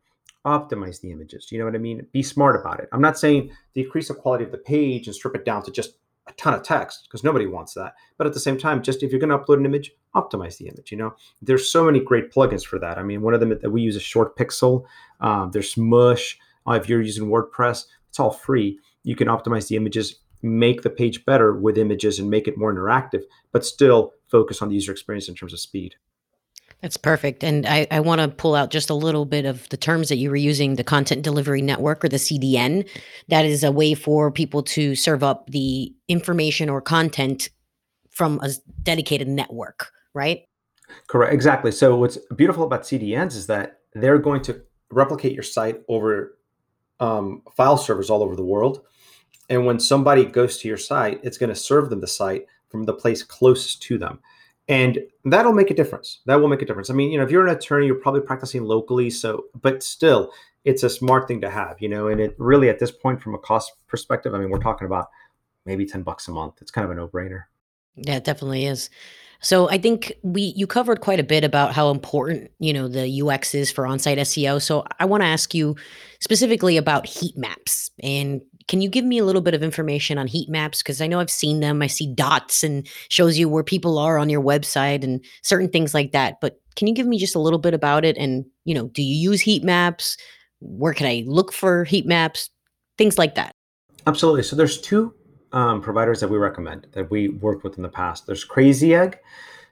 optimize 0.46 1.02
the 1.02 1.12
images. 1.12 1.52
You 1.52 1.60
know 1.60 1.66
what 1.66 1.76
I 1.76 1.80
mean? 1.80 2.06
Be 2.12 2.24
smart 2.24 2.60
about 2.60 2.80
it. 2.80 2.90
I'm 2.92 3.02
not 3.02 3.18
saying 3.18 3.52
decrease 3.74 4.08
the 4.08 4.16
quality 4.16 4.44
of 4.44 4.52
the 4.52 4.58
page 4.58 5.08
and 5.08 5.16
strip 5.16 5.36
it 5.36 5.46
down 5.46 5.64
to 5.64 5.72
just 5.72 5.98
a 6.28 6.34
ton 6.34 6.54
of 6.54 6.64
text 6.64 7.08
because 7.08 7.24
nobody 7.24 7.46
wants 7.46 7.74
that. 7.74 7.94
But 8.18 8.28
at 8.28 8.34
the 8.34 8.40
same 8.40 8.58
time, 8.58 8.82
just 8.82 9.04
if 9.04 9.12
you're 9.12 9.20
going 9.20 9.30
to 9.30 9.38
upload 9.38 9.58
an 9.58 9.66
image, 9.66 9.92
optimize 10.16 10.58
the 10.58 10.68
image. 10.68 10.92
You 10.92 10.98
know, 10.98 11.16
there's 11.42 11.72
so 11.72 11.86
many 11.86 12.00
great 12.00 12.32
plugins 12.32 12.66
for 12.66 12.80
that. 12.80 12.98
I 12.98 13.04
mean, 13.04 13.22
one 13.22 13.34
of 13.34 13.40
them 13.40 13.50
that 13.50 13.70
we 13.72 13.82
use 13.82 13.96
is 13.96 14.04
Short 14.04 14.38
Pixel. 14.38 14.84
Um, 15.20 15.52
there's 15.52 15.72
Smush. 15.72 16.38
Uh, 16.68 16.74
if 16.74 16.88
you're 16.88 17.02
using 17.02 17.28
WordPress, 17.28 17.86
it's 18.10 18.20
all 18.20 18.32
free. 18.32 18.80
You 19.04 19.16
can 19.16 19.28
optimize 19.28 19.68
the 19.68 19.76
images, 19.76 20.20
make 20.44 20.84
the 20.84 20.90
page 20.90 21.26
better 21.26 21.56
with 21.56 21.78
images, 21.78 22.20
and 22.20 22.30
make 22.30 22.48
it 22.48 22.58
more 22.58 22.74
interactive, 22.74 23.24
but 23.52 23.66
still 23.66 24.14
focus 24.28 24.62
on 24.62 24.70
the 24.70 24.76
user 24.76 24.92
experience 24.92 25.28
in 25.28 25.36
terms 25.36 25.54
of 25.54 25.60
speed. 25.60 25.96
That's 26.82 26.98
perfect. 26.98 27.44
And 27.44 27.68
I, 27.68 27.86
I 27.92 28.00
want 28.00 28.22
to 28.22 28.28
pull 28.28 28.56
out 28.56 28.72
just 28.72 28.90
a 28.90 28.96
little 28.96 29.26
bit 29.26 29.46
of 29.46 29.70
the 29.70 29.78
terms 29.78 30.10
that 30.10 30.18
you 30.18 30.30
were 30.30 30.36
using 30.36 30.76
the 30.76 30.84
Content 30.84 31.22
Delivery 31.22 31.62
Network 31.62 32.04
or 32.04 32.10
the 32.10 32.18
CDN. 32.18 32.88
That 33.28 33.46
is 33.46 33.64
a 33.64 33.72
way 33.72 33.94
for 33.94 34.32
people 34.32 34.64
to 34.64 34.96
serve 34.96 35.24
up 35.24 35.50
the 35.52 35.94
information 36.08 36.70
or 36.70 36.82
content 36.82 37.50
from 38.10 38.40
a 38.42 38.50
dedicated 38.82 39.28
network, 39.28 39.92
right? 40.14 40.42
Correct. 41.08 41.34
Exactly. 41.34 41.72
So, 41.72 41.96
what's 41.96 42.18
beautiful 42.36 42.64
about 42.64 42.82
CDNs 42.82 43.36
is 43.36 43.48
that 43.48 43.80
they're 43.94 44.18
going 44.18 44.42
to 44.44 44.62
replicate 44.90 45.34
your 45.34 45.44
site 45.44 45.82
over 45.88 46.38
um, 47.00 47.44
file 47.56 47.78
servers 47.78 48.10
all 48.10 48.24
over 48.24 48.36
the 48.36 48.44
world. 48.44 48.82
And 49.50 49.66
when 49.66 49.80
somebody 49.80 50.26
goes 50.26 50.58
to 50.60 50.68
your 50.68 50.78
site, 50.78 51.20
it's 51.24 51.38
going 51.38 51.50
to 51.50 51.56
serve 51.56 51.90
them 51.90 52.02
the 52.02 52.08
site 52.08 52.48
from 52.70 52.84
the 52.84 52.94
place 52.94 53.24
closest 53.24 53.82
to 53.84 53.98
them 53.98 54.20
and 54.68 55.00
that'll 55.26 55.54
make 55.54 55.72
a 55.72 55.74
difference 55.74 56.22
that 56.26 56.36
will 56.36 56.48
make 56.48 56.62
a 56.62 56.66
difference 56.66 56.90
i 56.90 56.94
mean 56.94 57.12
you 57.12 57.18
know 57.18 57.24
if 57.24 57.32
you're 57.32 57.46
an 57.46 57.56
attorney 57.56 57.86
you're 57.86 57.96
probably 57.96 58.22
practicing 58.22 58.64
locally 58.64 59.10
so 59.10 59.46
but 59.60 59.84
still 59.84 60.32
it's 60.64 60.84
a 60.84 60.90
smart 60.90 61.28
thing 61.28 61.42
to 61.42 61.50
have 61.50 61.76
you 61.80 61.90
know 61.90 62.08
and 62.08 62.22
it 62.22 62.36
really 62.38 62.70
at 62.70 62.80
this 62.80 62.92
point 62.92 63.22
from 63.22 63.34
a 63.34 63.40
cost 63.40 63.72
perspective 63.88 64.34
i 64.34 64.40
mean 64.40 64.50
we're 64.50 64.60
talking 64.60 64.86
about 64.86 65.08
maybe 65.66 65.86
10 65.86 66.04
bucks 66.04 66.28
a 66.28 66.32
month 66.32 66.56
it's 66.62 66.72
kind 66.72 66.86
of 66.86 66.92
a 66.92 66.96
no-brainer 66.96 67.44
yeah 67.96 68.18
it 68.18 68.24
definitely 68.24 68.66
is 68.66 68.90
so 69.42 69.70
I 69.70 69.80
think 69.80 70.14
we 70.22 70.54
you 70.56 70.68
covered 70.68 71.02
quite 71.02 71.20
a 71.20 71.24
bit 71.24 71.44
about 71.44 71.74
how 71.74 71.90
important, 71.90 72.52
you 72.60 72.74
know, 72.74 72.88
the 72.88 73.22
UX 73.24 73.56
is 73.56 73.72
for 73.72 73.88
on-site 73.88 74.20
SEO. 74.20 74.62
So 74.62 74.86
I 75.00 75.06
want 75.06 75.24
to 75.24 75.28
ask 75.28 75.54
you 75.56 75.76
specifically 76.20 76.78
about 76.78 77.08
heat 77.08 77.36
maps. 77.36 77.90
And 78.04 78.42
can 78.68 78.82
you 78.82 78.90
give 78.90 79.06
me 79.06 79.18
a 79.18 79.26
little 79.26 79.42
bit 79.42 79.54
of 79.54 79.64
information 79.64 80.18
on 80.18 80.28
heat 80.28 80.50
maps 80.50 80.82
because 80.82 81.02
I 81.02 81.08
know 81.08 81.20
I've 81.20 81.30
seen 81.30 81.60
them. 81.60 81.82
I 81.82 81.88
see 81.88 82.14
dots 82.14 82.64
and 82.64 82.88
shows 83.10 83.38
you 83.38 83.50
where 83.50 83.64
people 83.64 83.98
are 83.98 84.18
on 84.18 84.30
your 84.30 84.42
website 84.42 85.04
and 85.04 85.24
certain 85.44 85.70
things 85.70 85.94
like 85.94 86.12
that. 86.12 86.40
But 86.42 86.60
can 86.76 86.88
you 86.88 86.94
give 86.94 87.08
me 87.08 87.18
just 87.18 87.36
a 87.36 87.40
little 87.40 87.60
bit 87.60 87.74
about 87.74 88.06
it 88.06 88.18
and, 88.18 88.46
you 88.66 88.74
know, 88.74 88.88
do 88.90 89.02
you 89.02 89.16
use 89.16 89.42
heat 89.42 89.64
maps? 89.64 90.18
Where 90.60 90.94
can 90.94 91.08
I 91.08 91.24
look 91.26 91.52
for 91.52 91.84
heat 91.84 92.06
maps? 92.06 92.50
Things 92.98 93.18
like 93.18 93.36
that. 93.36 93.52
Absolutely. 94.08 94.44
So 94.44 94.56
there's 94.56 94.80
two 94.80 95.14
um, 95.52 95.82
providers 95.82 96.20
that 96.20 96.30
we 96.30 96.38
recommend 96.38 96.88
that 96.94 97.10
we 97.12 97.30
worked 97.30 97.64
with 97.64 97.78
in 97.78 97.84
the 97.84 97.90
past. 97.90 98.26
There's 98.26 98.44
Crazy 98.44 98.96
Egg, 98.96 99.20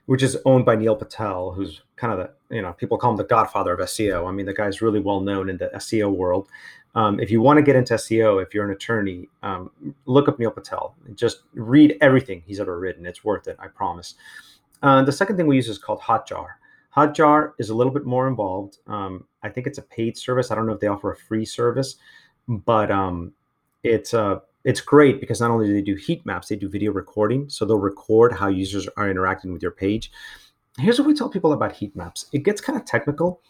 which 0.06 0.22
is 0.22 0.36
owned 0.44 0.64
by 0.64 0.76
Neil 0.76 0.96
Patel, 0.96 1.52
who's 1.52 1.82
kind 1.96 2.12
of 2.12 2.18
the, 2.18 2.54
you 2.54 2.62
know, 2.62 2.72
people 2.72 2.98
call 2.98 3.12
him 3.12 3.16
the 3.16 3.24
godfather 3.24 3.72
of 3.72 3.80
SEO. 3.80 4.28
I 4.28 4.32
mean, 4.32 4.46
the 4.46 4.54
guy's 4.54 4.82
really 4.82 5.00
well 5.00 5.20
known 5.20 5.48
in 5.48 5.58
the 5.58 5.70
SEO 5.76 6.14
world. 6.14 6.48
Um, 6.94 7.20
if 7.20 7.30
you 7.30 7.40
want 7.40 7.56
to 7.58 7.62
get 7.62 7.76
into 7.76 7.94
SEO, 7.94 8.42
if 8.42 8.52
you're 8.52 8.64
an 8.64 8.72
attorney, 8.72 9.28
um, 9.42 9.70
look 10.06 10.28
up 10.28 10.38
Neil 10.38 10.50
Patel. 10.50 10.96
Just 11.14 11.42
read 11.54 11.96
everything 12.00 12.42
he's 12.46 12.58
ever 12.58 12.78
written. 12.78 13.06
It's 13.06 13.24
worth 13.24 13.46
it, 13.46 13.56
I 13.60 13.68
promise. 13.68 14.14
Uh, 14.82 15.02
the 15.02 15.12
second 15.12 15.36
thing 15.36 15.46
we 15.46 15.56
use 15.56 15.68
is 15.68 15.78
called 15.78 16.00
Hotjar. 16.00 16.46
Hotjar 16.96 17.52
is 17.58 17.70
a 17.70 17.74
little 17.74 17.92
bit 17.92 18.04
more 18.04 18.26
involved. 18.26 18.78
Um, 18.86 19.24
I 19.42 19.48
think 19.48 19.66
it's 19.66 19.78
a 19.78 19.82
paid 19.82 20.16
service. 20.16 20.50
I 20.50 20.54
don't 20.54 20.66
know 20.66 20.72
if 20.72 20.80
they 20.80 20.88
offer 20.88 21.12
a 21.12 21.16
free 21.16 21.44
service, 21.44 21.96
but 22.48 22.90
um, 22.90 23.32
it's 23.84 24.12
uh, 24.12 24.40
it's 24.64 24.80
great 24.80 25.20
because 25.20 25.40
not 25.40 25.50
only 25.50 25.66
do 25.66 25.72
they 25.72 25.82
do 25.82 25.94
heat 25.94 26.26
maps, 26.26 26.48
they 26.48 26.56
do 26.56 26.68
video 26.68 26.92
recording. 26.92 27.48
So 27.48 27.64
they'll 27.64 27.78
record 27.78 28.32
how 28.32 28.48
users 28.48 28.88
are 28.96 29.08
interacting 29.08 29.52
with 29.52 29.62
your 29.62 29.70
page. 29.70 30.10
Here's 30.78 30.98
what 30.98 31.06
we 31.06 31.14
tell 31.14 31.28
people 31.28 31.52
about 31.52 31.72
heat 31.72 31.94
maps. 31.94 32.26
It 32.32 32.42
gets 32.42 32.60
kind 32.60 32.78
of 32.78 32.84
technical. 32.84 33.40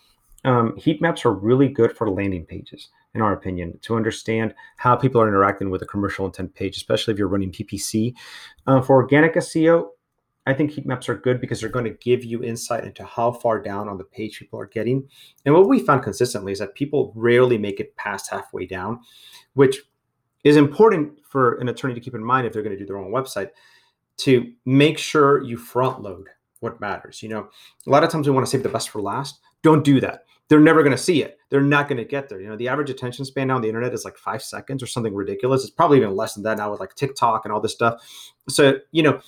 Um, 0.44 0.76
heat 0.76 1.02
maps 1.02 1.24
are 1.24 1.32
really 1.32 1.68
good 1.68 1.96
for 1.96 2.10
landing 2.10 2.46
pages, 2.46 2.88
in 3.14 3.22
our 3.22 3.32
opinion, 3.32 3.78
to 3.82 3.96
understand 3.96 4.54
how 4.76 4.94
people 4.94 5.20
are 5.20 5.28
interacting 5.28 5.70
with 5.70 5.82
a 5.82 5.86
commercial 5.86 6.26
intent 6.26 6.54
page, 6.54 6.76
especially 6.76 7.12
if 7.12 7.18
you're 7.18 7.28
running 7.28 7.50
PPC. 7.50 8.14
Uh, 8.66 8.80
for 8.80 8.96
organic 8.96 9.34
SEO, 9.34 9.88
I 10.46 10.54
think 10.54 10.70
heat 10.70 10.86
maps 10.86 11.08
are 11.08 11.16
good 11.16 11.40
because 11.40 11.60
they're 11.60 11.68
going 11.68 11.84
to 11.84 11.90
give 11.90 12.24
you 12.24 12.42
insight 12.42 12.84
into 12.84 13.04
how 13.04 13.32
far 13.32 13.60
down 13.60 13.88
on 13.88 13.98
the 13.98 14.04
page 14.04 14.38
people 14.38 14.60
are 14.60 14.66
getting. 14.66 15.06
And 15.44 15.54
what 15.54 15.68
we 15.68 15.80
found 15.80 16.02
consistently 16.02 16.52
is 16.52 16.60
that 16.60 16.74
people 16.74 17.12
rarely 17.14 17.58
make 17.58 17.78
it 17.78 17.94
past 17.96 18.30
halfway 18.30 18.66
down, 18.66 19.00
which 19.54 19.78
is 20.44 20.56
important 20.56 21.20
for 21.24 21.58
an 21.58 21.68
attorney 21.68 21.94
to 21.94 22.00
keep 22.00 22.14
in 22.14 22.24
mind 22.24 22.46
if 22.46 22.52
they're 22.52 22.62
going 22.62 22.76
to 22.76 22.78
do 22.78 22.86
their 22.86 22.98
own 22.98 23.12
website 23.12 23.50
to 24.18 24.52
make 24.64 24.98
sure 24.98 25.42
you 25.42 25.56
front 25.56 26.02
load 26.02 26.28
what 26.60 26.80
matters. 26.80 27.22
You 27.22 27.28
know, 27.30 27.48
a 27.86 27.90
lot 27.90 28.04
of 28.04 28.10
times 28.10 28.26
we 28.26 28.34
want 28.34 28.46
to 28.46 28.50
save 28.50 28.62
the 28.62 28.68
best 28.68 28.90
for 28.90 29.00
last. 29.02 29.40
Don't 29.62 29.84
do 29.84 30.00
that. 30.00 30.24
They're 30.50 30.60
never 30.60 30.82
going 30.82 30.96
to 30.96 31.02
see 31.02 31.22
it. 31.22 31.38
They're 31.48 31.60
not 31.60 31.88
going 31.88 31.98
to 31.98 32.04
get 32.04 32.28
there. 32.28 32.40
You 32.40 32.48
know, 32.48 32.56
the 32.56 32.66
average 32.66 32.90
attention 32.90 33.24
span 33.24 33.46
now 33.46 33.54
on 33.54 33.62
the 33.62 33.68
internet 33.68 33.94
is 33.94 34.04
like 34.04 34.18
five 34.18 34.42
seconds 34.42 34.82
or 34.82 34.86
something 34.86 35.14
ridiculous. 35.14 35.62
It's 35.62 35.70
probably 35.70 35.98
even 35.98 36.16
less 36.16 36.34
than 36.34 36.42
that 36.42 36.58
now 36.58 36.72
with 36.72 36.80
like 36.80 36.96
TikTok 36.96 37.44
and 37.44 37.54
all 37.54 37.60
this 37.60 37.72
stuff. 37.72 38.02
So, 38.48 38.74
you 38.90 39.04
know, 39.04 39.20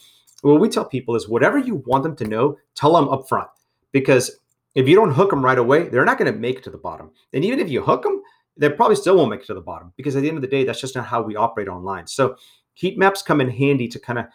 what 0.43 0.61
we 0.61 0.69
tell 0.69 0.85
people 0.85 1.15
is 1.15 1.29
whatever 1.29 1.59
you 1.59 1.77
want 1.87 2.03
them 2.03 2.17
to 2.17 2.25
know, 2.25 2.59
tell 2.75 2.95
them 2.95 3.09
up 3.09 3.29
front. 3.29 3.49
Because 3.93 4.33
if 4.75 4.89
you 4.89 4.97
don't 4.97 5.13
hook 5.13 5.31
them 5.31 5.45
right 5.45 5.59
away, 5.59 5.89
they're 5.89 6.05
not 6.05 6.19
going 6.19 6.33
to 6.33 6.37
make 6.37 6.59
it 6.59 6.65
to 6.65 6.71
the 6.71 6.79
bottom. 6.79 7.13
And 7.33 7.45
even 7.45 7.61
if 7.61 7.71
you 7.71 7.83
hook 7.83 8.03
them, 8.03 8.21
they 8.57 8.69
probably 8.69 8.97
still 8.97 9.17
won't 9.17 9.31
make 9.31 9.43
it 9.43 9.47
to 9.47 9.55
the 9.55 9.61
bottom 9.61 9.93
because 9.97 10.17
at 10.17 10.23
the 10.23 10.29
end 10.29 10.39
of 10.39 10.43
the 10.43 10.49
day, 10.49 10.65
that's 10.65 10.81
just 10.81 10.97
not 10.97 11.07
how 11.07 11.23
we 11.23 11.37
operate 11.37 11.69
online. 11.69 12.09
So 12.09 12.35
heat 12.75 12.99
maps 12.99 13.23
come 13.23 13.41
in 13.41 13.49
handy 13.49 13.87
to 13.87 14.01
kind 14.01 14.19
of 14.19 14.27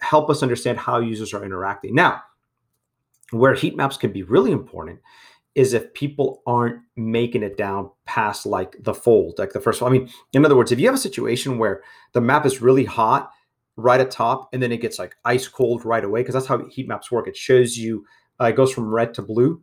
help 0.00 0.30
us 0.30 0.44
understand 0.44 0.78
how 0.78 1.00
users 1.00 1.34
are 1.34 1.44
interacting. 1.44 1.94
Now, 1.94 2.22
where 3.32 3.54
heat 3.54 3.76
maps 3.76 3.96
can 3.96 4.12
be 4.12 4.22
really 4.22 4.52
important 4.52 5.00
is 5.54 5.74
if 5.74 5.92
people 5.94 6.42
aren't 6.46 6.80
making 6.96 7.42
it 7.42 7.56
down 7.56 7.90
past 8.06 8.46
like 8.46 8.76
the 8.80 8.94
fold, 8.94 9.38
like 9.38 9.52
the 9.52 9.60
first 9.60 9.82
one. 9.82 9.92
I 9.92 9.98
mean, 9.98 10.10
in 10.32 10.44
other 10.44 10.56
words, 10.56 10.72
if 10.72 10.80
you 10.80 10.86
have 10.86 10.94
a 10.94 10.98
situation 10.98 11.58
where 11.58 11.82
the 12.12 12.20
map 12.20 12.46
is 12.46 12.62
really 12.62 12.84
hot 12.84 13.30
right 13.76 14.00
at 14.00 14.10
top 14.10 14.48
and 14.52 14.62
then 14.62 14.72
it 14.72 14.80
gets 14.80 14.98
like 14.98 15.16
ice 15.24 15.48
cold 15.48 15.84
right 15.84 16.04
away, 16.04 16.20
because 16.20 16.34
that's 16.34 16.46
how 16.46 16.66
heat 16.68 16.88
maps 16.88 17.10
work. 17.10 17.28
It 17.28 17.36
shows 17.36 17.76
you, 17.76 18.06
uh, 18.40 18.46
it 18.46 18.56
goes 18.56 18.72
from 18.72 18.92
red 18.92 19.14
to 19.14 19.22
blue 19.22 19.60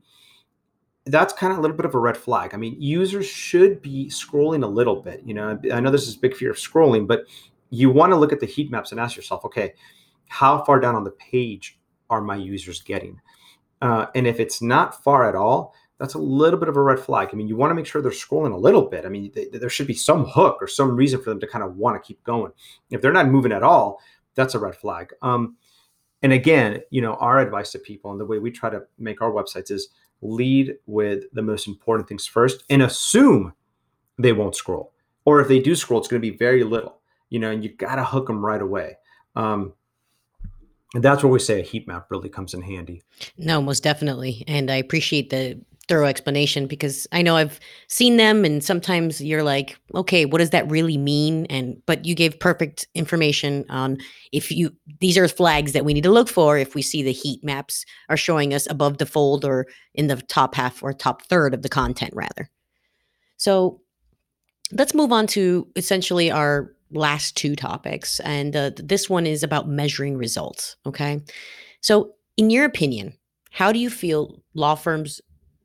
that's 1.10 1.34
kind 1.34 1.52
of 1.52 1.60
a 1.60 1.62
little 1.62 1.76
bit 1.76 1.86
of 1.86 1.96
a 1.96 2.00
red 2.00 2.18
flag. 2.18 2.54
I 2.54 2.58
mean, 2.58 2.80
users 2.80 3.26
should 3.26 3.82
be 3.82 4.08
scrolling 4.10 4.64
a 4.64 4.68
little 4.68 5.02
bit. 5.02 5.22
You 5.26 5.34
know, 5.34 5.60
I 5.72 5.80
know 5.80 5.92
this 5.92 6.08
is 6.08 6.16
big 6.16 6.36
fear 6.36 6.52
of 6.52 6.58
scrolling, 6.58 7.08
but 7.08 7.24
you 7.70 7.90
want 7.90 8.12
to 8.12 8.16
look 8.16 8.34
at 8.34 8.40
the 8.40 8.46
heat 8.46 8.72
maps 8.72 8.92
and 8.92 9.00
ask 9.00 9.16
yourself, 9.16 9.46
okay, 9.46 9.74
how 10.28 10.64
far 10.64 10.80
down 10.80 10.96
on 10.96 11.04
the 11.04 11.12
page 11.12 11.80
are 12.10 12.22
my 12.22 12.36
users 12.36 12.82
getting? 12.82 13.20
Uh, 13.82 14.08
and 14.14 14.28
if 14.28 14.40
it's 14.40 14.62
not 14.62 15.04
far 15.04 15.28
at 15.28 15.36
all, 15.36 15.74
that's 16.00 16.14
a 16.14 16.20
little 16.20 16.58
bit 16.58 16.70
of 16.70 16.78
a 16.78 16.82
red 16.82 17.00
flag. 17.00 17.30
I 17.32 17.36
mean, 17.36 17.48
you 17.48 17.58
want 17.58 17.72
to 17.72 17.76
make 17.76 17.86
sure 17.86 18.02
they're 18.02 18.12
scrolling 18.12 18.54
a 18.54 18.58
little 18.58 18.84
bit. 18.84 19.06
I 19.06 19.10
mean, 19.10 19.32
they, 19.36 19.46
there 19.46 19.70
should 19.70 19.86
be 19.86 19.94
some 19.94 20.26
hook 20.26 20.58
or 20.62 20.68
some 20.68 20.96
reason 20.96 21.22
for 21.22 21.30
them 21.30 21.42
to 21.42 21.48
kind 21.48 21.64
of 21.64 21.76
want 21.76 22.02
to 22.02 22.08
keep 22.08 22.24
going. 22.24 22.54
If 22.90 23.02
they're 23.02 23.12
not 23.12 23.28
moving 23.28 23.52
at 23.52 23.64
all, 23.64 24.02
that's 24.34 24.56
a 24.56 24.60
red 24.60 24.76
flag. 24.76 25.12
Um, 25.22 25.58
and 26.22 26.32
again, 26.32 26.82
you 26.90 27.02
know, 27.02 27.16
our 27.16 27.40
advice 27.40 27.74
to 27.74 27.80
people 27.80 28.12
and 28.12 28.20
the 28.20 28.26
way 28.26 28.40
we 28.40 28.50
try 28.50 28.70
to 28.70 28.84
make 28.98 29.22
our 29.22 29.32
websites 29.32 29.72
is 29.72 29.90
lead 30.22 30.76
with 30.86 31.24
the 31.34 31.42
most 31.42 31.68
important 31.68 32.08
things 32.08 32.26
first 32.26 32.64
and 32.70 32.82
assume 32.82 33.54
they 34.18 34.32
won't 34.32 34.56
scroll. 34.56 34.94
Or 35.26 35.42
if 35.42 35.50
they 35.50 35.60
do 35.60 35.76
scroll, 35.76 36.00
it's 36.00 36.08
going 36.08 36.22
to 36.22 36.32
be 36.32 36.36
very 36.36 36.64
little, 36.64 37.02
you 37.30 37.40
know, 37.40 37.52
and 37.52 37.64
you 37.64 37.74
got 37.74 37.96
to 37.96 38.06
hook 38.06 38.28
them 38.28 38.46
right 38.46 38.62
away. 38.62 38.98
Um, 39.36 39.74
and 40.94 41.04
that's 41.04 41.24
where 41.24 41.32
we 41.32 41.40
say 41.40 41.60
a 41.60 41.64
heat 41.64 41.88
map 41.88 42.08
really 42.10 42.30
comes 42.30 42.54
in 42.54 42.62
handy. 42.62 43.04
No, 43.38 43.62
most 43.62 43.84
definitely. 43.84 44.44
And 44.48 44.72
I 44.72 44.76
appreciate 44.76 45.30
the 45.30 45.60
thorough 45.90 46.06
explanation 46.06 46.68
because 46.68 47.08
I 47.12 47.24
know 47.24 47.36
I've 47.36 47.60
seen 47.88 48.18
them 48.18 48.46
and 48.46 48.64
sometimes 48.64 49.20
you're 49.20 49.44
like, 49.44 49.78
okay, 49.96 50.24
what 50.24 50.38
does 50.38 50.52
that 50.52 50.70
really 50.70 50.98
mean? 50.98 51.48
And 51.48 51.82
but 51.88 52.06
you 52.06 52.14
gave 52.14 52.40
perfect 52.40 52.88
information 52.94 53.66
on 53.70 53.98
if 54.32 54.52
you 54.52 54.72
these 55.02 55.18
are 55.18 55.28
flags 55.28 55.74
that 55.74 55.84
we 55.84 55.96
need 55.96 56.04
to 56.04 56.12
look 56.12 56.30
for 56.30 56.60
if 56.60 56.76
we 56.76 56.84
see 56.84 57.02
the 57.02 57.12
heat 57.12 57.44
maps 57.44 57.86
are 58.08 58.16
showing 58.16 58.54
us 58.54 58.70
above 58.70 59.00
the 59.00 59.08
fold 59.08 59.44
or 59.44 59.66
in 59.96 60.08
the 60.08 60.18
top 60.18 60.54
half 60.54 60.84
or 60.84 60.94
top 60.94 61.24
third 61.24 61.56
of 61.56 61.64
the 61.64 61.70
content 61.70 62.14
rather. 62.14 62.50
So 63.38 63.82
let's 64.72 64.94
move 64.94 65.12
on 65.12 65.26
to 65.28 65.68
essentially 65.76 66.30
our 66.30 66.72
last 66.92 67.36
two 67.36 67.56
topics 67.56 68.20
and 68.20 68.56
uh, 68.56 68.72
this 68.76 69.10
one 69.10 69.26
is 69.26 69.42
about 69.42 69.68
measuring 69.68 70.18
results, 70.18 70.78
okay? 70.86 71.22
So 71.82 72.14
in 72.38 72.52
your 72.52 72.66
opinion, 72.66 73.14
how 73.52 73.72
do 73.72 73.80
you 73.80 73.90
feel 73.90 74.44
law 74.54 74.76
firms 74.76 75.20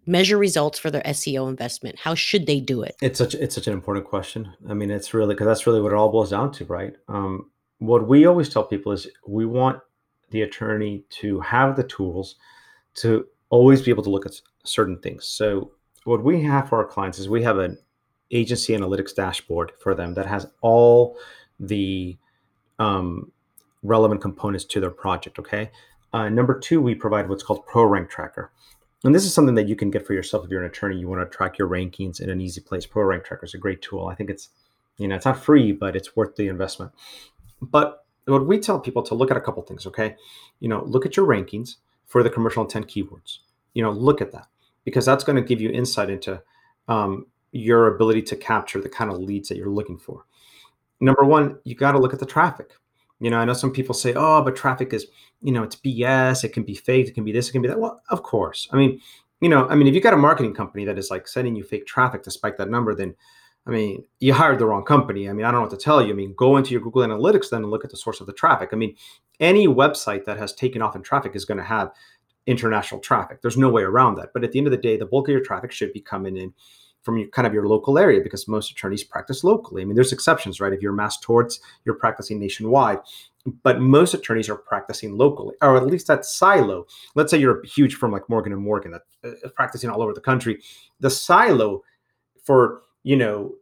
measure 0.07 0.39
results 0.39 0.79
for 0.79 0.91
their 0.91 1.03
SEO 1.03 1.49
investment? 1.49 1.99
How 1.99 2.15
should 2.15 2.47
they 2.47 2.61
do 2.61 2.83
it? 2.83 2.97
It's 3.01 3.19
such 3.19 3.35
it's 3.35 3.55
such 3.55 3.67
an 3.67 3.73
important 3.73 4.07
question. 4.07 4.53
I 4.69 4.75
mean, 4.75 4.91
it's 4.91 5.15
really 5.15 5.35
because 5.35 5.47
that's 5.47 5.67
really 5.67 5.81
what 5.81 5.93
it 5.93 5.97
all 5.97 6.11
boils 6.11 6.31
down 6.31 6.53
to, 6.53 6.65
right? 6.67 6.95
Um, 7.09 7.51
what 7.79 8.09
we 8.09 8.27
always 8.27 8.49
tell 8.49 8.65
people 8.65 8.93
is 8.93 9.09
we 9.27 9.47
want 9.47 9.81
the 10.31 10.43
attorney 10.43 11.05
to 11.09 11.41
have 11.41 11.77
the 11.77 11.85
tools 11.85 12.37
to 12.95 13.27
always 13.51 13.83
be 13.83 13.91
able 13.91 14.03
to 14.03 14.11
look 14.11 14.27
at 14.27 14.35
certain 14.65 14.99
things. 14.99 15.27
So 15.27 15.73
what 16.05 16.25
we 16.25 16.43
have 16.43 16.69
for 16.69 16.79
our 16.79 16.87
clients 16.87 17.19
is 17.19 17.29
we 17.29 17.43
have 17.43 17.59
an 17.59 17.79
agency 18.31 18.77
analytics 18.77 19.15
dashboard 19.15 19.73
for 19.81 19.95
them 19.95 20.15
that 20.15 20.27
has 20.27 20.47
all 20.61 21.17
the 21.61 22.17
um, 22.79 23.31
relevant 23.83 24.21
components 24.21 24.65
to 24.65 24.81
their 24.81 24.91
project. 24.91 25.39
Okay. 25.39 25.71
Uh, 26.13 26.29
number 26.29 26.59
two, 26.59 26.81
we 26.81 26.95
provide 26.95 27.29
what's 27.29 27.43
called 27.43 27.67
ProRank 27.67 28.09
Tracker. 28.09 28.51
And 29.05 29.15
this 29.15 29.25
is 29.25 29.35
something 29.35 29.55
that 29.57 29.69
you 29.69 29.77
can 29.77 29.91
get 29.91 30.07
for 30.07 30.15
yourself 30.15 30.45
if 30.45 30.51
you're 30.51 30.63
an 30.63 30.71
attorney. 30.71 30.99
You 30.99 31.09
want 31.09 31.21
to 31.21 31.37
track 31.37 31.59
your 31.59 31.69
rankings 31.69 32.21
in 32.21 32.31
an 32.31 32.41
easy 32.41 32.61
place. 32.61 32.87
Pro 32.87 33.05
Rank 33.05 33.25
Tracker 33.25 33.45
is 33.45 33.55
a 33.55 33.59
great 33.59 33.83
tool. 33.83 34.09
I 34.09 34.15
think 34.15 34.31
it's, 34.31 34.49
you 34.97 35.07
know, 35.07 35.15
it's 35.15 35.27
not 35.27 35.43
free, 35.43 35.73
but 35.73 35.95
it's 35.95 36.17
worth 36.17 36.37
the 36.37 36.49
investment. 36.49 36.93
But 37.61 38.05
what 38.25 38.47
we 38.47 38.59
tell 38.59 38.81
people 38.81 39.03
to 39.03 39.15
look 39.15 39.31
at 39.31 39.37
a 39.37 39.41
couple 39.41 39.63
things, 39.63 39.87
okay? 39.87 40.17
You 40.61 40.71
know, 40.71 40.83
look 40.85 41.05
at 41.05 41.17
your 41.17 41.27
rankings 41.27 41.77
for 42.07 42.23
the 42.23 42.31
commercial 42.31 42.63
intent 42.63 42.89
keywords. 42.89 43.39
You 43.75 43.83
know, 43.83 43.91
look 43.91 44.23
at 44.23 44.33
that 44.33 44.47
because 44.85 45.05
that's 45.05 45.25
going 45.25 45.37
to 45.37 45.43
give 45.43 45.61
you 45.61 45.71
insight 45.71 46.09
into 46.09 46.43
um, 46.89 47.27
your 47.53 47.95
ability 47.95 48.23
to 48.23 48.37
capture 48.37 48.81
the 48.81 48.89
kind 48.89 49.11
of 49.11 49.19
leads 49.19 49.49
that 49.49 49.59
you're 49.59 49.69
looking 49.69 49.99
for. 49.99 50.25
Number 51.01 51.25
one, 51.25 51.59
you 51.65 51.75
got 51.75 51.93
to 51.93 51.99
look 51.99 52.15
at 52.15 52.21
the 52.21 52.27
traffic. 52.27 52.73
You 53.21 53.31
know, 53.31 53.39
I 53.39 53.45
know 53.45 53.53
some 53.53 53.73
people 53.73 53.95
say, 53.95 54.13
"Oh, 54.15 54.43
but 54.43 54.57
traffic 54.57 54.93
is, 54.93 55.07
you 55.41 55.53
know, 55.53 55.63
it's 55.63 55.77
BS. 55.77 56.45
It 56.45 56.53
can 56.53 56.65
be 56.65 56.75
fake. 56.75 57.09
It 57.09 57.15
can 57.15 57.25
be 57.25 57.33
this. 57.33 57.49
It 57.49 57.53
can 57.53 57.63
be 57.63 57.69
that." 57.69 57.79
Well, 57.79 58.03
of 58.11 58.23
course. 58.23 58.69
I 58.73 58.77
mean, 58.77 59.01
you 59.41 59.49
know, 59.49 59.69
I 59.69 59.75
mean, 59.75 59.87
if 59.87 59.95
you 59.95 60.01
got 60.01 60.15
a 60.15 60.19
marketing 60.19 60.55
company 60.55 60.85
that 60.85 60.99
is 60.99 61.11
like 61.11 61.29
sending 61.29 61.55
you 61.55 61.65
fake 61.65 61.87
traffic 61.87 62.23
to 62.25 62.31
spike 62.31 62.57
that 62.59 62.71
number, 62.71 62.95
then, 62.95 63.15
I 63.67 63.71
mean, 63.71 64.05
you 64.21 64.33
hired 64.35 64.59
the 64.59 64.67
wrong 64.67 64.85
company. 64.85 65.29
I 65.29 65.33
mean, 65.33 65.45
I 65.45 65.51
don't 65.51 65.61
know 65.61 65.67
what 65.67 65.71
to 65.71 65.77
tell 65.77 66.03
you. 66.03 66.13
I 66.13 66.17
mean, 66.17 66.35
go 66.37 66.57
into 66.57 66.73
your 66.73 66.81
Google 66.81 67.03
Analytics 67.03 67.51
then 67.51 67.63
and 67.63 67.71
look 67.71 67.85
at 67.85 67.91
the 67.91 67.97
source 67.97 68.21
of 68.21 68.27
the 68.27 68.33
traffic. 68.33 68.71
I 68.73 68.77
mean, 68.77 68.97
any 69.41 69.67
website 69.67 70.25
that 70.25 70.39
has 70.39 70.53
taken 70.53 70.83
off 70.83 70.97
in 70.97 71.03
traffic 71.03 71.35
is 71.35 71.45
going 71.45 71.59
to 71.59 71.65
have 71.65 71.93
international 72.47 73.01
traffic. 73.01 73.41
There's 73.41 73.57
no 73.57 73.71
way 73.71 73.83
around 73.83 74.17
that. 74.17 74.31
But 74.33 74.45
at 74.45 74.53
the 74.53 74.59
end 74.59 74.67
of 74.67 74.71
the 74.71 74.77
day, 74.77 74.97
the 74.97 75.07
bulk 75.07 75.29
of 75.29 75.33
your 75.33 75.45
traffic 75.45 75.73
should 75.73 75.93
be 75.93 76.01
coming 76.01 76.37
in 76.37 76.53
from 77.05 77.19
your, 77.19 77.29
kind 77.29 77.47
of 77.47 77.53
your 77.53 77.69
local 77.69 77.99
area 77.99 78.21
because 78.21 78.49
most 78.49 78.71
attorneys 78.71 79.05
practice 79.05 79.45
locally. 79.45 79.83
I 79.83 79.85
mean, 79.85 79.95
there's 79.95 80.13
exceptions, 80.13 80.59
right? 80.59 80.73
If 80.73 80.81
you're 80.81 80.93
mass 80.93 81.21
torts, 81.21 81.61
you're 81.85 81.95
practicing 81.95 82.41
nationwide, 82.41 82.99
but 83.63 83.81
most 83.81 84.15
attorneys 84.15 84.49
are 84.49 84.57
practicing 84.57 85.17
locally, 85.17 85.55
or 85.61 85.77
at 85.77 85.87
least 85.87 86.07
that 86.07 86.25
silo. 86.25 86.87
Let's 87.15 87.31
say 87.31 87.39
you're 87.39 87.61
a 87.61 87.67
huge 87.67 87.97
firm 87.97 88.11
like 88.11 88.29
Morgan 88.29 88.55
and 88.55 88.63
Morgan 88.63 88.93
that 88.93 89.03
uh, 89.23 89.49
practicing 89.51 89.91
all 89.91 90.03
over 90.03 90.15
the 90.15 90.21
country. 90.21 90.63
The 91.01 91.11
silo 91.11 91.83
for 92.43 92.83
you 93.03 93.17
know 93.17 93.55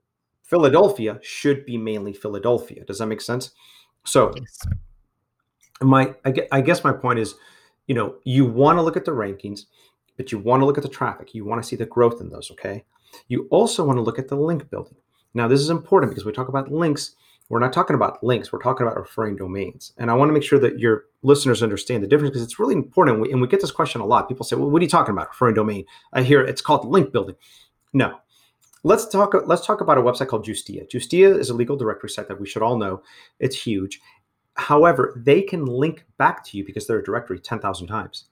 Philadelphia 0.45 1.19
should 1.23 1.67
be 1.67 1.77
mainly 1.77 2.13
Philadelphia. 2.13 2.85
Does 2.85 2.99
that 2.99 3.07
make 3.07 3.21
sense? 3.21 3.51
So, 4.05 4.33
yes. 4.37 4.59
my 5.81 6.15
I 6.25 6.61
guess 6.61 6.85
my 6.85 6.93
point 6.93 7.19
is, 7.19 7.35
you 7.89 7.95
know, 7.95 8.17
you 8.25 8.45
want 8.47 8.79
to 8.79 8.83
look 8.83 8.97
at 8.97 9.05
the 9.05 9.13
rankings, 9.13 9.65
but 10.17 10.31
you 10.31 10.39
want 10.39 10.61
to 10.61 10.67
look 10.67 10.79
at 10.79 10.85
the 10.85 10.89
traffic. 10.89 11.35
You 11.35 11.45
want 11.45 11.61
to 11.61 11.67
see 11.67 11.77
the 11.77 11.87
growth 11.87 12.21
in 12.21 12.29
those. 12.29 12.51
Okay. 12.53 12.85
You 13.29 13.47
also 13.51 13.85
want 13.85 13.99
to 13.99 14.03
look 14.03 14.19
at 14.19 14.29
the 14.29 14.37
link 14.37 14.69
building. 14.71 14.97
Now, 15.35 15.49
this 15.49 15.61
is 15.61 15.71
important 15.71 16.13
because 16.13 16.25
we 16.25 16.33
talk 16.33 16.49
about 16.49 16.71
links. 16.71 17.15
We're 17.49 17.59
not 17.59 17.73
talking 17.73 17.95
about 17.95 18.23
links. 18.23 18.53
We're 18.53 18.63
talking 18.63 18.87
about 18.87 18.99
referring 18.99 19.37
domains. 19.37 19.93
And 19.99 20.11
I 20.11 20.15
want 20.15 20.29
to 20.29 20.33
make 20.33 20.43
sure 20.43 20.59
that 20.59 20.79
your 20.79 21.07
listeners 21.23 21.63
understand 21.63 22.03
the 22.03 22.07
difference 22.07 22.31
because 22.31 22.43
it's 22.43 22.59
really 22.59 22.75
important. 22.75 23.17
And 23.17 23.23
we, 23.23 23.33
and 23.33 23.41
we 23.41 23.49
get 23.49 23.61
this 23.61 23.71
question 23.71 24.01
a 24.01 24.07
lot. 24.07 24.29
People 24.29 24.45
say, 24.45 24.57
"Well, 24.57 24.71
what 24.71 24.81
are 24.81 24.85
you 24.85 24.89
talking 24.89 25.13
about? 25.13 25.29
Referring 25.29 25.55
domain?" 25.55 25.85
I 26.13 26.23
hear 26.23 26.43
it's 26.43 26.63
called 26.63 26.87
link 26.87 27.13
building. 27.13 27.37
No, 27.93 28.19
let's 28.85 29.07
talk. 29.07 29.35
Let's 29.47 29.67
talk 29.67 29.81
about 29.81 29.99
a 29.99 30.03
website 30.03 30.29
called 30.29 30.47
Justia. 30.47 30.89
Justia 30.89 31.39
is 31.39 31.51
a 31.51 31.55
legal 31.55 31.77
directory 31.77 32.11
site 32.11 32.29
that 32.29 32.41
we 32.41 32.47
should 32.47 32.63
all 32.63 32.79
know. 32.79 33.03
It's 33.39 33.61
huge. 33.61 34.01
However, 34.55 35.21
they 35.25 35.43
can 35.43 35.65
link 35.65 36.05
back 36.19 36.45
to 36.47 36.59
you 36.59 36.65
because 36.65 36.87
they're 36.87 36.99
a 36.99 37.05
directory 37.05 37.39
10,000 37.39 37.87
times. 37.87 38.27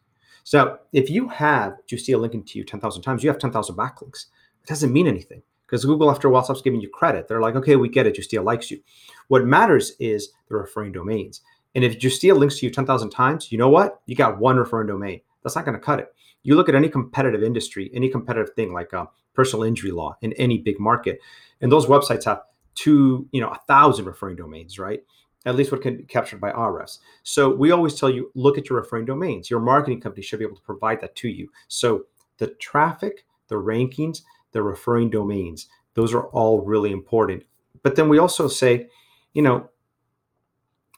So 0.44 0.78
if 0.92 1.08
you 1.08 1.28
have 1.28 1.76
Justia 1.86 2.18
linking 2.18 2.44
to 2.44 2.58
you 2.58 2.64
10,000 2.64 3.02
times, 3.02 3.22
you 3.22 3.30
have 3.30 3.38
10,000 3.38 3.74
backlinks. 3.74 4.26
It 4.62 4.68
doesn't 4.68 4.92
mean 4.92 5.06
anything 5.06 5.42
because 5.66 5.84
Google, 5.84 6.10
after 6.10 6.28
a 6.28 6.30
while, 6.30 6.42
stops 6.42 6.62
giving 6.62 6.80
you 6.80 6.88
credit. 6.88 7.28
They're 7.28 7.40
like, 7.40 7.56
okay, 7.56 7.76
we 7.76 7.88
get 7.88 8.06
it. 8.06 8.16
Justia 8.16 8.42
likes 8.42 8.70
you. 8.70 8.80
What 9.28 9.44
matters 9.44 9.92
is 10.00 10.30
the 10.48 10.56
referring 10.56 10.92
domains. 10.92 11.40
And 11.74 11.84
if 11.84 11.98
Justia 11.98 12.36
links 12.36 12.58
to 12.58 12.66
you 12.66 12.72
10,000 12.72 13.10
times, 13.10 13.52
you 13.52 13.58
know 13.58 13.68
what? 13.68 14.00
You 14.06 14.16
got 14.16 14.38
one 14.38 14.56
referring 14.56 14.88
domain. 14.88 15.20
That's 15.42 15.56
not 15.56 15.64
going 15.64 15.78
to 15.78 15.84
cut 15.84 16.00
it. 16.00 16.12
You 16.42 16.56
look 16.56 16.68
at 16.68 16.74
any 16.74 16.88
competitive 16.88 17.42
industry, 17.42 17.90
any 17.94 18.08
competitive 18.08 18.54
thing 18.54 18.72
like 18.72 18.92
uh, 18.92 19.06
personal 19.34 19.62
injury 19.62 19.90
law 19.90 20.16
in 20.22 20.32
any 20.34 20.58
big 20.58 20.80
market, 20.80 21.20
and 21.60 21.70
those 21.70 21.86
websites 21.86 22.24
have 22.24 22.42
two, 22.74 23.28
you 23.30 23.40
know, 23.40 23.50
a 23.50 23.60
thousand 23.68 24.06
referring 24.06 24.36
domains, 24.36 24.78
right? 24.78 25.00
At 25.46 25.54
least 25.54 25.72
what 25.72 25.82
can 25.82 25.98
be 25.98 26.02
captured 26.04 26.40
by 26.40 26.50
Ahrefs. 26.52 26.98
So 27.22 27.54
we 27.54 27.70
always 27.70 27.94
tell 27.94 28.10
you, 28.10 28.30
look 28.34 28.58
at 28.58 28.68
your 28.68 28.78
referring 28.78 29.06
domains. 29.06 29.50
Your 29.50 29.60
marketing 29.60 30.00
company 30.00 30.22
should 30.22 30.38
be 30.38 30.44
able 30.44 30.56
to 30.56 30.62
provide 30.62 31.00
that 31.00 31.16
to 31.16 31.28
you. 31.28 31.50
So 31.68 32.04
the 32.38 32.48
traffic, 32.48 33.24
the 33.48 33.56
rankings, 33.56 34.22
the 34.52 34.62
referring 34.62 35.10
domains. 35.10 35.68
Those 35.94 36.14
are 36.14 36.26
all 36.28 36.60
really 36.60 36.92
important. 36.92 37.44
But 37.82 37.96
then 37.96 38.08
we 38.08 38.18
also 38.18 38.48
say, 38.48 38.88
you 39.32 39.42
know, 39.42 39.68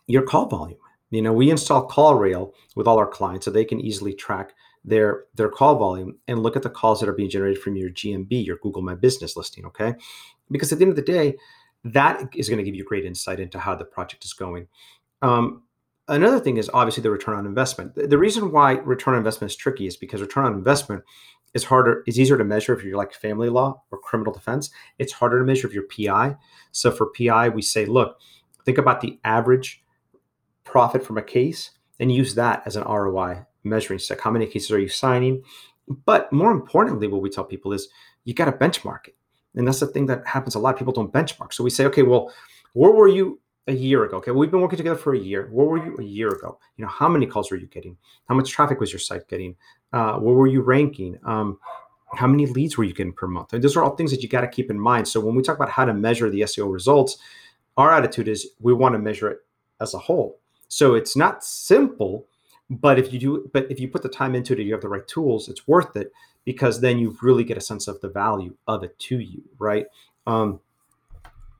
your 0.06 0.22
call 0.22 0.46
volume. 0.46 0.78
You 1.10 1.22
know, 1.22 1.32
we 1.32 1.50
install 1.50 1.88
CallRail 1.88 2.52
with 2.74 2.86
all 2.86 2.98
our 2.98 3.06
clients 3.06 3.44
so 3.44 3.50
they 3.50 3.64
can 3.64 3.80
easily 3.80 4.14
track 4.14 4.54
their 4.84 5.24
their 5.34 5.48
call 5.48 5.76
volume 5.76 6.18
and 6.26 6.42
look 6.42 6.56
at 6.56 6.62
the 6.62 6.70
calls 6.70 7.00
that 7.00 7.08
are 7.08 7.14
being 7.14 7.30
generated 7.30 7.62
from 7.62 7.76
your 7.76 7.90
GMB, 7.90 8.44
your 8.44 8.56
Google 8.56 8.82
My 8.82 8.94
Business 8.94 9.36
listing. 9.36 9.64
Okay, 9.66 9.94
because 10.50 10.72
at 10.72 10.78
the 10.78 10.84
end 10.84 10.90
of 10.90 10.96
the 10.96 11.02
day, 11.02 11.36
that 11.84 12.28
is 12.34 12.48
going 12.48 12.58
to 12.58 12.64
give 12.64 12.74
you 12.74 12.84
great 12.84 13.04
insight 13.04 13.40
into 13.40 13.58
how 13.58 13.74
the 13.74 13.84
project 13.84 14.24
is 14.24 14.32
going. 14.32 14.66
Um, 15.20 15.62
another 16.08 16.40
thing 16.40 16.56
is 16.56 16.70
obviously 16.72 17.02
the 17.02 17.10
return 17.10 17.36
on 17.36 17.46
investment. 17.46 17.94
The, 17.94 18.06
the 18.06 18.18
reason 18.18 18.50
why 18.50 18.72
return 18.72 19.14
on 19.14 19.18
investment 19.18 19.52
is 19.52 19.56
tricky 19.56 19.86
is 19.86 19.96
because 19.96 20.20
return 20.20 20.46
on 20.46 20.54
investment 20.54 21.04
is 21.54 21.64
harder 21.64 22.02
it's 22.06 22.18
easier 22.18 22.38
to 22.38 22.44
measure 22.44 22.74
if 22.74 22.84
you're 22.84 22.96
like 22.96 23.12
family 23.12 23.48
law 23.48 23.82
or 23.90 23.98
criminal 23.98 24.32
defense 24.32 24.70
it's 24.98 25.12
harder 25.12 25.38
to 25.38 25.44
measure 25.44 25.66
if 25.66 25.74
you're 25.74 25.84
pi 25.84 26.36
so 26.70 26.90
for 26.90 27.06
pi 27.06 27.48
we 27.48 27.62
say 27.62 27.84
look 27.84 28.18
think 28.64 28.78
about 28.78 29.00
the 29.00 29.18
average 29.24 29.84
profit 30.64 31.04
from 31.04 31.18
a 31.18 31.22
case 31.22 31.70
and 32.00 32.12
use 32.12 32.34
that 32.34 32.62
as 32.66 32.76
an 32.76 32.84
roi 32.84 33.44
measuring 33.64 33.98
stick 33.98 34.20
how 34.20 34.30
many 34.30 34.46
cases 34.46 34.70
are 34.70 34.80
you 34.80 34.88
signing 34.88 35.42
but 36.04 36.32
more 36.32 36.50
importantly 36.50 37.06
what 37.06 37.22
we 37.22 37.30
tell 37.30 37.44
people 37.44 37.72
is 37.72 37.88
you 38.24 38.34
got 38.34 38.46
to 38.46 38.52
benchmark 38.52 39.08
it 39.08 39.16
and 39.54 39.66
that's 39.66 39.80
the 39.80 39.86
thing 39.86 40.06
that 40.06 40.26
happens 40.26 40.54
a 40.54 40.58
lot 40.58 40.78
people 40.78 40.92
don't 40.92 41.12
benchmark 41.12 41.52
so 41.52 41.64
we 41.64 41.70
say 41.70 41.84
okay 41.84 42.02
well 42.02 42.32
where 42.72 42.92
were 42.92 43.08
you 43.08 43.38
a 43.68 43.72
year 43.72 44.04
ago. 44.04 44.16
Okay, 44.16 44.30
we've 44.30 44.50
been 44.50 44.60
working 44.60 44.76
together 44.76 44.98
for 44.98 45.14
a 45.14 45.18
year. 45.18 45.48
Where 45.50 45.66
were 45.66 45.84
you 45.84 45.96
a 45.98 46.02
year 46.02 46.28
ago? 46.28 46.58
You 46.76 46.84
know, 46.84 46.90
how 46.90 47.08
many 47.08 47.26
calls 47.26 47.50
were 47.50 47.56
you 47.56 47.66
getting? 47.66 47.96
How 48.28 48.34
much 48.34 48.50
traffic 48.50 48.80
was 48.80 48.92
your 48.92 49.00
site 49.00 49.28
getting? 49.28 49.56
Uh, 49.92 50.18
where 50.18 50.34
were 50.34 50.46
you 50.46 50.62
ranking? 50.62 51.18
Um, 51.24 51.58
how 52.14 52.26
many 52.26 52.46
leads 52.46 52.76
were 52.76 52.84
you 52.84 52.94
getting 52.94 53.12
per 53.12 53.26
month? 53.26 53.52
And 53.52 53.62
those 53.62 53.76
are 53.76 53.82
all 53.82 53.96
things 53.96 54.10
that 54.10 54.22
you 54.22 54.28
got 54.28 54.42
to 54.42 54.48
keep 54.48 54.70
in 54.70 54.78
mind. 54.78 55.08
So 55.08 55.20
when 55.20 55.34
we 55.34 55.42
talk 55.42 55.56
about 55.56 55.70
how 55.70 55.84
to 55.84 55.94
measure 55.94 56.28
the 56.30 56.42
SEO 56.42 56.72
results, 56.72 57.18
our 57.76 57.92
attitude 57.92 58.28
is 58.28 58.50
we 58.60 58.72
want 58.72 58.94
to 58.94 58.98
measure 58.98 59.30
it 59.30 59.38
as 59.80 59.94
a 59.94 59.98
whole. 59.98 60.38
So 60.68 60.94
it's 60.94 61.16
not 61.16 61.44
simple, 61.44 62.26
but 62.70 62.98
if 62.98 63.12
you 63.12 63.18
do, 63.18 63.50
but 63.52 63.70
if 63.70 63.80
you 63.80 63.88
put 63.88 64.02
the 64.02 64.08
time 64.08 64.34
into 64.34 64.52
it, 64.54 64.60
you 64.60 64.72
have 64.72 64.82
the 64.82 64.88
right 64.88 65.06
tools, 65.06 65.48
it's 65.48 65.66
worth 65.66 65.96
it 65.96 66.12
because 66.44 66.80
then 66.80 66.98
you 66.98 67.16
really 67.22 67.44
get 67.44 67.56
a 67.56 67.60
sense 67.60 67.88
of 67.88 68.00
the 68.00 68.08
value 68.08 68.54
of 68.66 68.82
it 68.82 68.98
to 68.98 69.18
you, 69.18 69.42
right? 69.58 69.86
Um, 70.26 70.60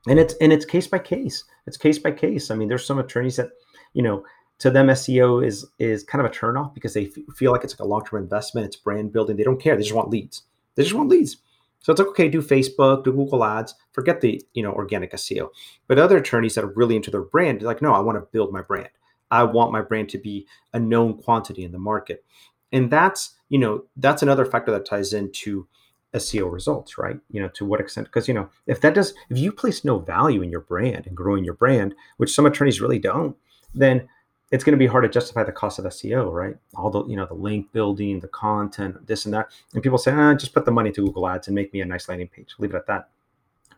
and 0.07 0.19
it's 0.19 0.33
and 0.41 0.51
it's 0.51 0.65
case 0.65 0.87
by 0.87 0.99
case. 0.99 1.45
It's 1.65 1.77
case 1.77 1.97
by 1.97 2.11
case. 2.11 2.51
I 2.51 2.55
mean, 2.55 2.67
there's 2.67 2.85
some 2.85 2.99
attorneys 2.99 3.37
that, 3.37 3.51
you 3.93 4.01
know, 4.01 4.23
to 4.59 4.69
them 4.69 4.87
SEO 4.87 5.45
is 5.45 5.65
is 5.79 6.03
kind 6.03 6.25
of 6.25 6.31
a 6.31 6.33
turnoff 6.33 6.73
because 6.73 6.93
they 6.93 7.07
f- 7.07 7.35
feel 7.35 7.51
like 7.51 7.63
it's 7.63 7.73
like 7.73 7.85
a 7.85 7.87
long 7.87 8.03
term 8.05 8.21
investment. 8.23 8.67
It's 8.67 8.75
brand 8.75 9.11
building. 9.11 9.37
They 9.37 9.43
don't 9.43 9.61
care. 9.61 9.75
They 9.75 9.83
just 9.83 9.95
want 9.95 10.09
leads. 10.09 10.43
They 10.75 10.83
just 10.83 10.95
want 10.95 11.09
leads. 11.09 11.37
So 11.79 11.91
it's 11.91 11.99
like 11.99 12.09
okay, 12.09 12.29
do 12.29 12.41
Facebook, 12.41 13.03
do 13.03 13.11
Google 13.11 13.43
Ads, 13.43 13.75
forget 13.91 14.21
the 14.21 14.41
you 14.53 14.63
know 14.63 14.71
organic 14.71 15.11
SEO. 15.11 15.49
But 15.87 15.99
other 15.99 16.17
attorneys 16.17 16.55
that 16.55 16.63
are 16.63 16.73
really 16.75 16.95
into 16.95 17.11
their 17.11 17.21
brand, 17.21 17.61
like, 17.61 17.81
no, 17.81 17.93
I 17.93 17.99
want 17.99 18.17
to 18.17 18.27
build 18.31 18.53
my 18.53 18.61
brand. 18.61 18.89
I 19.29 19.43
want 19.43 19.71
my 19.71 19.81
brand 19.81 20.09
to 20.09 20.17
be 20.17 20.47
a 20.73 20.79
known 20.79 21.17
quantity 21.17 21.63
in 21.63 21.71
the 21.71 21.79
market, 21.79 22.23
and 22.71 22.89
that's 22.89 23.35
you 23.49 23.59
know 23.59 23.83
that's 23.97 24.23
another 24.23 24.45
factor 24.45 24.71
that 24.71 24.85
ties 24.85 25.11
into 25.11 25.67
SEO 26.13 26.51
results, 26.51 26.97
right? 26.97 27.17
You 27.31 27.41
know, 27.41 27.49
to 27.49 27.65
what 27.65 27.81
extent? 27.81 28.07
Because 28.07 28.27
you 28.27 28.33
know, 28.33 28.49
if 28.67 28.79
that 28.81 28.93
does, 28.93 29.13
if 29.29 29.37
you 29.37 29.51
place 29.51 29.83
no 29.83 29.99
value 29.99 30.41
in 30.41 30.51
your 30.51 30.61
brand 30.61 31.07
and 31.07 31.17
growing 31.17 31.43
your 31.43 31.55
brand, 31.55 31.95
which 32.17 32.33
some 32.33 32.45
attorneys 32.45 32.79
really 32.79 32.99
don't, 32.99 33.35
then 33.73 34.07
it's 34.53 34.63
going 34.63 34.73
to 34.73 34.77
be 34.77 34.85
hard 34.85 35.03
to 35.03 35.09
justify 35.09 35.43
the 35.43 35.51
cost 35.51 35.79
of 35.79 35.85
SEO, 35.85 36.31
right? 36.31 36.55
All 36.75 36.91
the 36.91 37.03
you 37.05 37.15
know 37.15 37.25
the 37.25 37.33
link 37.33 37.71
building, 37.73 38.19
the 38.19 38.27
content, 38.27 39.05
this 39.07 39.25
and 39.25 39.33
that, 39.33 39.51
and 39.73 39.81
people 39.81 39.97
say, 39.97 40.11
ah, 40.11 40.35
just 40.35 40.53
put 40.53 40.63
the 40.63 40.71
money 40.71 40.91
to 40.91 41.03
Google 41.03 41.27
Ads 41.27 41.47
and 41.47 41.55
make 41.55 41.73
me 41.73 41.81
a 41.81 41.85
nice 41.85 42.07
landing 42.07 42.27
page. 42.29 42.53
Leave 42.59 42.73
it 42.73 42.77
at 42.77 42.87
that. 42.87 43.09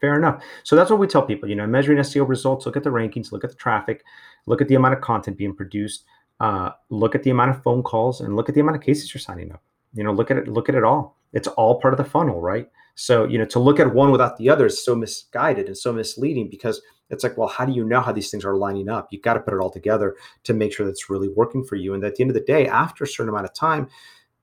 Fair 0.02 0.18
enough. 0.18 0.44
So 0.64 0.76
that's 0.76 0.92
what 0.92 1.00
we 1.00 1.08
tell 1.08 1.24
people. 1.24 1.48
You 1.50 1.56
know, 1.56 1.66
measuring 1.66 1.98
SEO 2.00 2.28
results, 2.28 2.66
look 2.66 2.76
at 2.76 2.84
the 2.84 2.90
rankings, 2.90 3.32
look 3.32 3.46
at 3.46 3.50
the 3.50 3.56
traffic, 3.56 4.04
look 4.46 4.62
at 4.62 4.68
the 4.68 4.76
amount 4.76 4.94
of 4.94 5.02
content 5.02 5.38
being 5.38 5.56
produced, 5.56 6.04
uh, 6.42 6.72
look 6.90 7.16
at 7.16 7.24
the 7.24 7.30
amount 7.30 7.52
of 7.52 7.64
phone 7.64 7.82
calls, 7.82 8.20
and 8.20 8.36
look 8.36 8.50
at 8.50 8.56
the 8.56 8.62
amount 8.62 8.76
of 8.76 8.84
cases 8.84 9.14
you're 9.14 9.22
signing 9.22 9.54
up. 9.54 9.64
You 9.94 10.04
know, 10.04 10.12
look 10.12 10.30
at 10.30 10.38
it, 10.38 10.50
look 10.50 10.68
at 10.68 10.76
it 10.76 10.84
all 10.84 11.16
it's 11.36 11.50
all 11.50 11.80
part 11.80 11.94
of 11.94 11.98
the 11.98 12.10
funnel, 12.10 12.42
right? 12.42 12.68
So, 12.96 13.26
you 13.26 13.38
know, 13.38 13.46
to 13.46 13.60
look 13.60 13.80
at 13.80 13.94
one 13.94 14.12
without 14.12 14.38
the 14.38 14.50
other 14.50 14.66
is 14.66 14.84
so 14.84 14.96
misguided 14.96 15.68
and 15.68 15.78
so 15.78 15.92
misleading 15.92 16.50
because 16.50 16.82
it's 17.10 17.24
like, 17.24 17.38
well, 17.38 17.50
how 17.50 17.66
do 17.66 17.74
you 17.74 17.84
know 17.84 18.02
how 18.02 18.12
these 18.12 18.32
things 18.32 18.46
are 18.46 18.56
lining 18.56 18.90
up? 18.90 19.10
You've 19.12 19.22
got 19.22 19.34
to 19.34 19.42
put 19.42 19.54
it 19.54 19.60
all 19.60 19.70
together 19.70 20.16
to 20.46 20.54
make 20.54 20.74
sure 20.74 20.86
that's 20.86 21.10
really 21.10 21.28
working 21.28 21.64
for 21.64 21.76
you. 21.76 21.94
And 21.94 22.04
at 22.04 22.16
the 22.16 22.24
end 22.24 22.32
of 22.32 22.36
the 22.36 22.42
day, 22.42 22.68
after 22.68 23.04
a 23.04 23.08
certain 23.08 23.30
amount 23.30 23.46
of 23.46 23.54
time, 23.54 23.90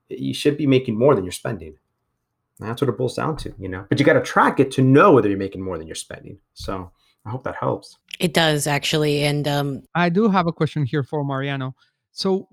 you 0.07 0.33
should 0.33 0.57
be 0.57 0.67
making 0.67 0.97
more 0.97 1.15
than 1.15 1.25
you're 1.25 1.31
spending. 1.31 1.75
And 2.59 2.69
that's 2.69 2.81
what 2.81 2.89
it 2.89 2.97
boils 2.97 3.15
down 3.15 3.35
to, 3.37 3.53
you 3.57 3.67
know. 3.67 3.85
But 3.89 3.99
you 3.99 4.05
got 4.05 4.13
to 4.13 4.21
track 4.21 4.59
it 4.59 4.71
to 4.73 4.81
know 4.81 5.11
whether 5.11 5.27
you're 5.27 5.37
making 5.37 5.61
more 5.61 5.77
than 5.77 5.87
you're 5.87 5.95
spending. 5.95 6.37
So 6.53 6.91
I 7.25 7.31
hope 7.31 7.43
that 7.43 7.55
helps. 7.55 7.97
It 8.19 8.33
does 8.33 8.67
actually. 8.67 9.23
And 9.23 9.47
um, 9.47 9.83
I 9.95 10.09
do 10.09 10.29
have 10.29 10.47
a 10.47 10.53
question 10.53 10.85
here 10.85 11.03
for 11.03 11.23
Mariano. 11.25 11.75
So 12.11 12.47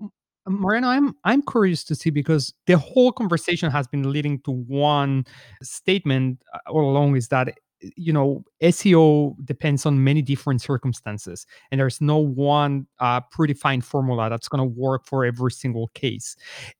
Mariano, 0.47 0.87
I'm 0.87 1.15
I'm 1.23 1.41
curious 1.43 1.83
to 1.85 1.95
see 1.95 2.09
because 2.09 2.53
the 2.65 2.77
whole 2.77 3.11
conversation 3.11 3.69
has 3.71 3.87
been 3.87 4.11
leading 4.11 4.39
to 4.41 4.51
one 4.51 5.25
statement 5.61 6.41
uh, 6.53 6.71
all 6.71 6.89
along 6.89 7.15
is 7.15 7.27
that 7.27 7.53
you 7.95 8.11
know 8.11 8.43
SEO 8.61 9.35
depends 9.45 9.85
on 9.85 10.03
many 10.03 10.21
different 10.23 10.61
circumstances, 10.61 11.45
and 11.71 11.79
there's 11.79 12.01
no 12.01 12.17
one 12.17 12.87
uh, 12.99 13.21
predefined 13.35 13.83
formula 13.83 14.29
that's 14.29 14.47
going 14.47 14.59
to 14.67 14.79
work 14.79 15.05
for 15.05 15.25
every 15.25 15.51
single 15.51 15.89
case. 15.93 16.35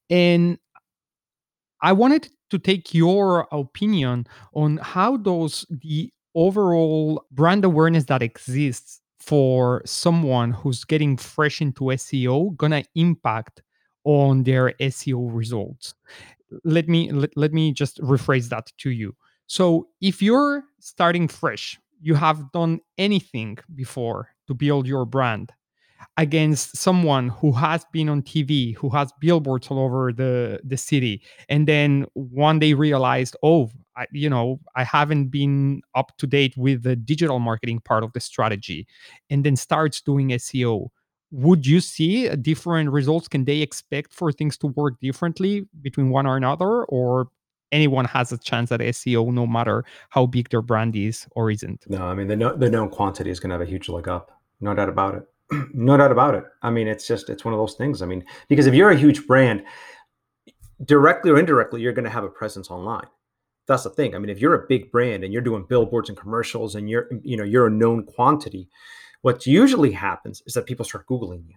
And 0.09 0.57
I 1.81 1.93
wanted 1.93 2.29
to 2.49 2.59
take 2.59 2.93
your 2.93 3.47
opinion 3.51 4.27
on 4.53 4.77
how 4.77 5.17
those 5.17 5.65
the 5.69 6.11
overall 6.35 7.25
brand 7.31 7.65
awareness 7.65 8.05
that 8.05 8.21
exists 8.21 9.01
for 9.21 9.81
someone 9.85 10.51
who's 10.51 10.83
getting 10.83 11.15
fresh 11.15 11.61
into 11.61 11.85
SEO 11.85 12.55
gonna 12.57 12.83
impact 12.95 13.61
on 14.03 14.43
their 14.43 14.73
SEO 14.79 15.29
results. 15.31 15.93
Let 16.63 16.87
me 16.87 17.11
let, 17.11 17.29
let 17.37 17.53
me 17.53 17.71
just 17.71 18.01
rephrase 18.01 18.49
that 18.49 18.71
to 18.79 18.89
you. 18.89 19.15
So 19.47 19.87
if 20.01 20.21
you're 20.21 20.63
starting 20.79 21.27
fresh, 21.27 21.79
you 22.01 22.15
have 22.15 22.51
done 22.51 22.79
anything 22.97 23.57
before 23.75 24.29
to 24.47 24.53
build 24.53 24.87
your 24.87 25.05
brand 25.05 25.51
against 26.17 26.77
someone 26.77 27.29
who 27.29 27.51
has 27.51 27.85
been 27.91 28.09
on 28.09 28.21
TV, 28.21 28.75
who 28.75 28.89
has 28.89 29.11
billboards 29.19 29.67
all 29.67 29.79
over 29.79 30.11
the, 30.11 30.59
the 30.63 30.77
city, 30.77 31.21
and 31.49 31.67
then 31.67 32.05
one 32.13 32.59
day 32.59 32.73
realized, 32.73 33.35
oh, 33.43 33.69
I, 33.95 34.07
you 34.11 34.29
know, 34.29 34.59
I 34.75 34.83
haven't 34.83 35.27
been 35.27 35.81
up 35.95 36.17
to 36.17 36.27
date 36.27 36.55
with 36.57 36.83
the 36.83 36.95
digital 36.95 37.39
marketing 37.39 37.81
part 37.81 38.03
of 38.03 38.13
the 38.13 38.19
strategy, 38.19 38.87
and 39.29 39.43
then 39.43 39.55
starts 39.55 40.01
doing 40.01 40.29
SEO. 40.29 40.87
Would 41.31 41.65
you 41.65 41.79
see 41.79 42.29
different 42.37 42.89
results? 42.91 43.27
Can 43.27 43.45
they 43.45 43.61
expect 43.61 44.13
for 44.13 44.31
things 44.31 44.57
to 44.59 44.67
work 44.67 44.99
differently 44.99 45.65
between 45.81 46.09
one 46.09 46.25
or 46.25 46.35
another, 46.37 46.83
or 46.85 47.29
anyone 47.71 48.05
has 48.05 48.31
a 48.31 48.37
chance 48.37 48.71
at 48.71 48.79
SEO, 48.81 49.31
no 49.31 49.47
matter 49.47 49.85
how 50.09 50.25
big 50.25 50.49
their 50.49 50.61
brand 50.61 50.95
is 50.95 51.25
or 51.31 51.49
isn't? 51.49 51.85
No, 51.87 52.03
I 52.03 52.13
mean 52.13 52.27
the 52.27 52.55
the 52.57 52.69
known 52.69 52.89
quantity 52.89 53.29
is 53.29 53.39
going 53.39 53.49
to 53.49 53.53
have 53.53 53.61
a 53.61 53.69
huge 53.69 53.89
leg 53.89 54.07
up, 54.07 54.31
no 54.59 54.73
doubt 54.73 54.89
about 54.89 55.15
it. 55.15 55.27
no 55.73 55.97
doubt 55.97 56.11
about 56.11 56.35
it. 56.35 56.45
I 56.61 56.69
mean, 56.69 56.87
it's 56.87 57.07
just 57.07 57.29
it's 57.29 57.45
one 57.45 57.53
of 57.53 57.59
those 57.59 57.75
things. 57.75 58.01
I 58.01 58.05
mean, 58.05 58.23
because 58.47 58.67
if 58.67 58.73
you're 58.73 58.91
a 58.91 58.97
huge 58.97 59.27
brand, 59.27 59.63
directly 60.85 61.31
or 61.31 61.37
indirectly, 61.37 61.81
you're 61.81 61.93
going 61.93 62.05
to 62.05 62.11
have 62.11 62.23
a 62.23 62.29
presence 62.29 62.71
online. 62.71 63.07
that's 63.67 63.83
the 63.83 63.89
thing. 63.89 64.15
I 64.15 64.19
mean, 64.19 64.29
if 64.29 64.39
you're 64.39 64.55
a 64.55 64.67
big 64.67 64.91
brand 64.91 65.23
and 65.23 65.31
you're 65.31 65.41
doing 65.41 65.65
billboards 65.67 66.09
and 66.09 66.17
commercials 66.17 66.75
and 66.75 66.89
you're, 66.89 67.07
you 67.23 67.37
know, 67.37 67.43
you're 67.43 67.67
a 67.67 67.71
known 67.71 68.05
quantity, 68.05 68.67
what 69.21 69.45
usually 69.45 69.91
happens 69.91 70.41
is 70.45 70.53
that 70.53 70.65
people 70.65 70.83
start 70.83 71.07
Googling 71.07 71.47
you 71.47 71.55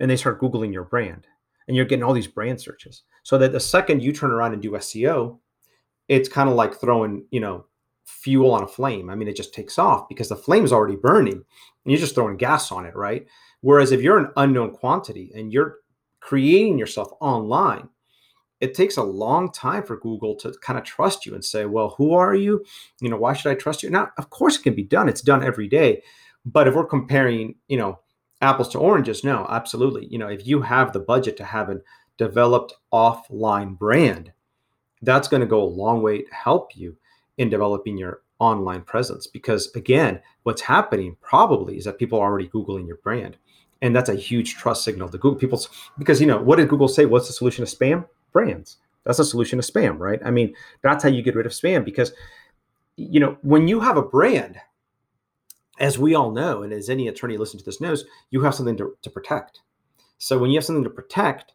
and 0.00 0.10
they 0.10 0.16
start 0.16 0.40
Googling 0.40 0.72
your 0.72 0.84
brand 0.84 1.26
and 1.68 1.76
you're 1.76 1.86
getting 1.86 2.02
all 2.02 2.12
these 2.12 2.26
brand 2.26 2.60
searches. 2.60 3.02
So 3.22 3.38
that 3.38 3.52
the 3.52 3.60
second 3.60 4.02
you 4.02 4.12
turn 4.12 4.30
around 4.30 4.52
and 4.52 4.62
do 4.62 4.72
SEO, 4.72 5.38
it's 6.08 6.28
kind 6.28 6.48
of 6.48 6.56
like 6.56 6.74
throwing, 6.74 7.24
you 7.30 7.40
know, 7.40 7.66
fuel 8.06 8.52
on 8.52 8.62
a 8.62 8.68
flame. 8.68 9.10
I 9.10 9.14
mean, 9.14 9.28
it 9.28 9.36
just 9.36 9.52
takes 9.52 9.78
off 9.78 10.08
because 10.08 10.28
the 10.28 10.36
flame 10.36 10.64
is 10.64 10.72
already 10.72 10.96
burning 10.96 11.34
and 11.34 11.44
you're 11.84 11.98
just 11.98 12.14
throwing 12.14 12.36
gas 12.36 12.72
on 12.72 12.86
it, 12.86 12.96
right? 12.96 13.26
Whereas 13.60 13.92
if 13.92 14.00
you're 14.00 14.18
an 14.18 14.32
unknown 14.36 14.72
quantity 14.72 15.32
and 15.34 15.52
you're 15.52 15.78
creating 16.20 16.78
yourself 16.78 17.08
online, 17.20 17.88
it 18.60 18.74
takes 18.74 18.96
a 18.96 19.02
long 19.02 19.52
time 19.52 19.82
for 19.82 19.98
Google 19.98 20.34
to 20.36 20.54
kind 20.62 20.78
of 20.78 20.84
trust 20.84 21.26
you 21.26 21.34
and 21.34 21.44
say, 21.44 21.66
well, 21.66 21.94
who 21.98 22.14
are 22.14 22.34
you? 22.34 22.64
You 23.00 23.10
know, 23.10 23.16
why 23.16 23.34
should 23.34 23.50
I 23.50 23.54
trust 23.54 23.82
you? 23.82 23.90
Now, 23.90 24.10
of 24.16 24.30
course, 24.30 24.56
it 24.56 24.62
can 24.62 24.74
be 24.74 24.82
done. 24.82 25.08
It's 25.08 25.20
done 25.20 25.44
every 25.44 25.68
day. 25.68 26.02
But 26.44 26.68
if 26.68 26.74
we're 26.74 26.86
comparing, 26.86 27.56
you 27.68 27.76
know, 27.76 28.00
apples 28.40 28.68
to 28.70 28.78
oranges, 28.78 29.24
no, 29.24 29.46
absolutely. 29.50 30.06
You 30.06 30.18
know, 30.18 30.28
if 30.28 30.46
you 30.46 30.62
have 30.62 30.92
the 30.92 31.00
budget 31.00 31.36
to 31.38 31.44
have 31.44 31.68
a 31.68 31.80
developed 32.16 32.74
offline 32.92 33.76
brand, 33.76 34.32
that's 35.02 35.28
going 35.28 35.42
to 35.42 35.46
go 35.46 35.62
a 35.62 35.64
long 35.64 36.02
way 36.02 36.22
to 36.22 36.34
help 36.34 36.76
you 36.76 36.96
in 37.38 37.50
developing 37.50 37.96
your 37.96 38.22
online 38.38 38.82
presence. 38.82 39.26
Because 39.26 39.70
again, 39.74 40.20
what's 40.42 40.62
happening 40.62 41.16
probably 41.20 41.78
is 41.78 41.84
that 41.84 41.98
people 41.98 42.18
are 42.18 42.28
already 42.28 42.48
Googling 42.48 42.86
your 42.86 42.96
brand. 42.96 43.36
And 43.82 43.94
that's 43.94 44.08
a 44.08 44.14
huge 44.14 44.54
trust 44.54 44.84
signal 44.84 45.08
to 45.10 45.18
Google 45.18 45.38
people 45.38 45.60
because 45.98 46.20
you 46.20 46.26
know 46.26 46.40
what 46.40 46.56
did 46.56 46.68
Google 46.68 46.88
say? 46.88 47.04
What's 47.04 47.26
the 47.26 47.34
solution 47.34 47.64
to 47.64 47.76
spam? 47.76 48.06
Brands. 48.32 48.78
That's 49.04 49.18
a 49.18 49.24
solution 49.24 49.60
to 49.60 49.72
spam, 49.72 49.98
right? 49.98 50.18
I 50.24 50.30
mean, 50.30 50.54
that's 50.82 51.02
how 51.04 51.10
you 51.10 51.22
get 51.22 51.36
rid 51.36 51.46
of 51.46 51.52
spam 51.52 51.84
because 51.84 52.12
you 52.96 53.20
know 53.20 53.36
when 53.42 53.68
you 53.68 53.80
have 53.80 53.98
a 53.98 54.02
brand, 54.02 54.58
as 55.78 55.98
we 55.98 56.14
all 56.14 56.30
know, 56.30 56.62
and 56.62 56.72
as 56.72 56.88
any 56.88 57.06
attorney 57.08 57.36
listening 57.36 57.60
to 57.60 57.64
this 57.66 57.80
knows, 57.80 58.06
you 58.30 58.40
have 58.42 58.54
something 58.54 58.78
to, 58.78 58.96
to 59.02 59.10
protect. 59.10 59.60
So 60.18 60.38
when 60.38 60.50
you 60.50 60.56
have 60.56 60.64
something 60.64 60.84
to 60.84 60.90
protect, 60.90 61.52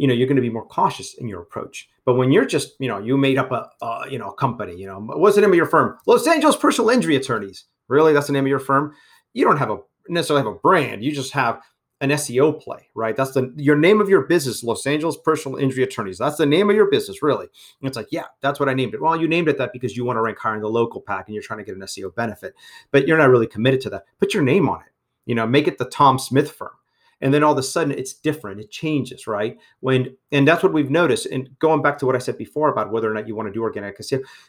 you 0.00 0.06
know 0.06 0.14
you're 0.14 0.26
going 0.26 0.36
to 0.36 0.42
be 0.42 0.48
more 0.48 0.64
cautious 0.64 1.12
in 1.14 1.28
your 1.28 1.42
approach. 1.42 1.90
But 2.06 2.14
when 2.14 2.32
you're 2.32 2.46
just, 2.46 2.72
you 2.78 2.88
know, 2.88 2.98
you 2.98 3.18
made 3.18 3.36
up 3.36 3.52
a, 3.52 3.68
uh, 3.82 4.06
you 4.10 4.18
know, 4.18 4.30
a 4.30 4.34
company, 4.34 4.74
you 4.74 4.86
know, 4.86 4.98
what's 4.98 5.34
the 5.34 5.42
name 5.42 5.50
of 5.50 5.56
your 5.56 5.66
firm? 5.66 5.98
Los 6.06 6.26
Angeles 6.26 6.56
Personal 6.56 6.88
Injury 6.88 7.16
Attorneys. 7.16 7.66
Really, 7.86 8.14
that's 8.14 8.26
the 8.26 8.32
name 8.32 8.44
of 8.44 8.48
your 8.48 8.60
firm. 8.60 8.94
You 9.34 9.44
don't 9.44 9.58
have 9.58 9.70
a 9.70 9.76
necessarily 10.08 10.46
have 10.46 10.54
a 10.54 10.58
brand. 10.58 11.04
You 11.04 11.12
just 11.12 11.32
have 11.34 11.60
an 12.00 12.08
SEO 12.10 12.58
play, 12.62 12.88
right? 12.94 13.14
That's 13.14 13.32
the 13.32 13.52
your 13.58 13.76
name 13.76 14.00
of 14.00 14.08
your 14.08 14.22
business, 14.22 14.64
Los 14.64 14.86
Angeles 14.86 15.18
Personal 15.18 15.58
Injury 15.58 15.84
Attorneys. 15.84 16.16
That's 16.16 16.38
the 16.38 16.46
name 16.46 16.70
of 16.70 16.76
your 16.76 16.90
business, 16.90 17.22
really. 17.22 17.48
And 17.80 17.86
it's 17.86 17.96
like, 17.98 18.08
yeah, 18.10 18.24
that's 18.40 18.58
what 18.58 18.70
I 18.70 18.74
named 18.74 18.94
it. 18.94 19.02
Well, 19.02 19.20
you 19.20 19.28
named 19.28 19.48
it 19.48 19.58
that 19.58 19.74
because 19.74 19.98
you 19.98 20.06
want 20.06 20.16
to 20.16 20.22
rank 20.22 20.38
higher 20.38 20.54
in 20.54 20.62
the 20.62 20.68
local 20.68 21.02
pack 21.02 21.28
and 21.28 21.34
you're 21.34 21.42
trying 21.42 21.58
to 21.58 21.64
get 21.64 21.74
an 21.74 21.82
SEO 21.82 22.14
benefit, 22.14 22.54
but 22.90 23.06
you're 23.06 23.18
not 23.18 23.28
really 23.28 23.46
committed 23.46 23.82
to 23.82 23.90
that. 23.90 24.04
Put 24.18 24.32
your 24.32 24.44
name 24.44 24.66
on 24.66 24.80
it. 24.80 24.92
You 25.26 25.34
know, 25.34 25.46
make 25.46 25.68
it 25.68 25.76
the 25.76 25.84
Tom 25.84 26.18
Smith 26.18 26.50
firm. 26.50 26.70
And 27.20 27.32
then 27.34 27.42
all 27.42 27.52
of 27.52 27.58
a 27.58 27.62
sudden 27.62 27.92
it's 27.92 28.14
different. 28.14 28.60
It 28.60 28.70
changes, 28.70 29.26
right? 29.26 29.58
When 29.80 30.16
and 30.32 30.46
that's 30.46 30.62
what 30.62 30.72
we've 30.72 30.90
noticed. 30.90 31.26
And 31.26 31.48
going 31.58 31.82
back 31.82 31.98
to 31.98 32.06
what 32.06 32.16
I 32.16 32.18
said 32.18 32.38
before 32.38 32.70
about 32.70 32.92
whether 32.92 33.10
or 33.10 33.14
not 33.14 33.28
you 33.28 33.34
want 33.34 33.48
to 33.48 33.52
do 33.52 33.62
organic 33.62 33.98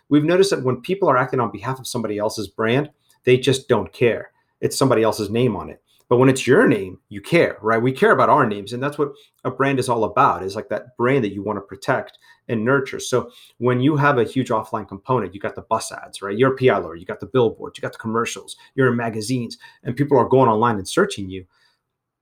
we've 0.09 0.23
noticed 0.23 0.51
that 0.51 0.63
when 0.63 0.81
people 0.81 1.09
are 1.09 1.17
acting 1.17 1.39
on 1.39 1.51
behalf 1.51 1.79
of 1.79 1.87
somebody 1.87 2.17
else's 2.17 2.47
brand, 2.47 2.89
they 3.23 3.37
just 3.37 3.67
don't 3.67 3.91
care. 3.91 4.31
It's 4.61 4.77
somebody 4.77 5.03
else's 5.03 5.29
name 5.29 5.55
on 5.55 5.69
it. 5.69 5.81
But 6.11 6.17
when 6.17 6.27
it's 6.27 6.45
your 6.45 6.67
name, 6.67 6.99
you 7.07 7.21
care, 7.21 7.57
right? 7.61 7.81
We 7.81 7.93
care 7.93 8.11
about 8.11 8.27
our 8.27 8.45
names. 8.45 8.73
And 8.73 8.83
that's 8.83 8.97
what 8.97 9.13
a 9.45 9.49
brand 9.49 9.79
is 9.79 9.87
all 9.87 10.03
about 10.03 10.43
is 10.43 10.57
like 10.57 10.67
that 10.67 10.97
brand 10.97 11.23
that 11.23 11.31
you 11.33 11.41
want 11.41 11.55
to 11.55 11.61
protect 11.61 12.17
and 12.49 12.65
nurture. 12.65 12.99
So 12.99 13.31
when 13.59 13.79
you 13.79 13.95
have 13.95 14.17
a 14.17 14.25
huge 14.25 14.49
offline 14.49 14.85
component, 14.85 15.33
you 15.33 15.39
got 15.39 15.55
the 15.55 15.61
bus 15.61 15.89
ads, 15.89 16.21
right? 16.21 16.37
You're 16.37 16.53
a 16.53 16.57
PR 16.57 16.81
lawyer, 16.81 16.97
you 16.97 17.05
got 17.05 17.21
the 17.21 17.27
billboards, 17.27 17.77
you 17.77 17.81
got 17.81 17.93
the 17.93 17.97
commercials, 17.97 18.57
you're 18.75 18.91
in 18.91 18.97
magazines, 18.97 19.57
and 19.83 19.95
people 19.95 20.17
are 20.17 20.27
going 20.27 20.49
online 20.49 20.75
and 20.75 20.85
searching 20.87 21.29
you. 21.29 21.45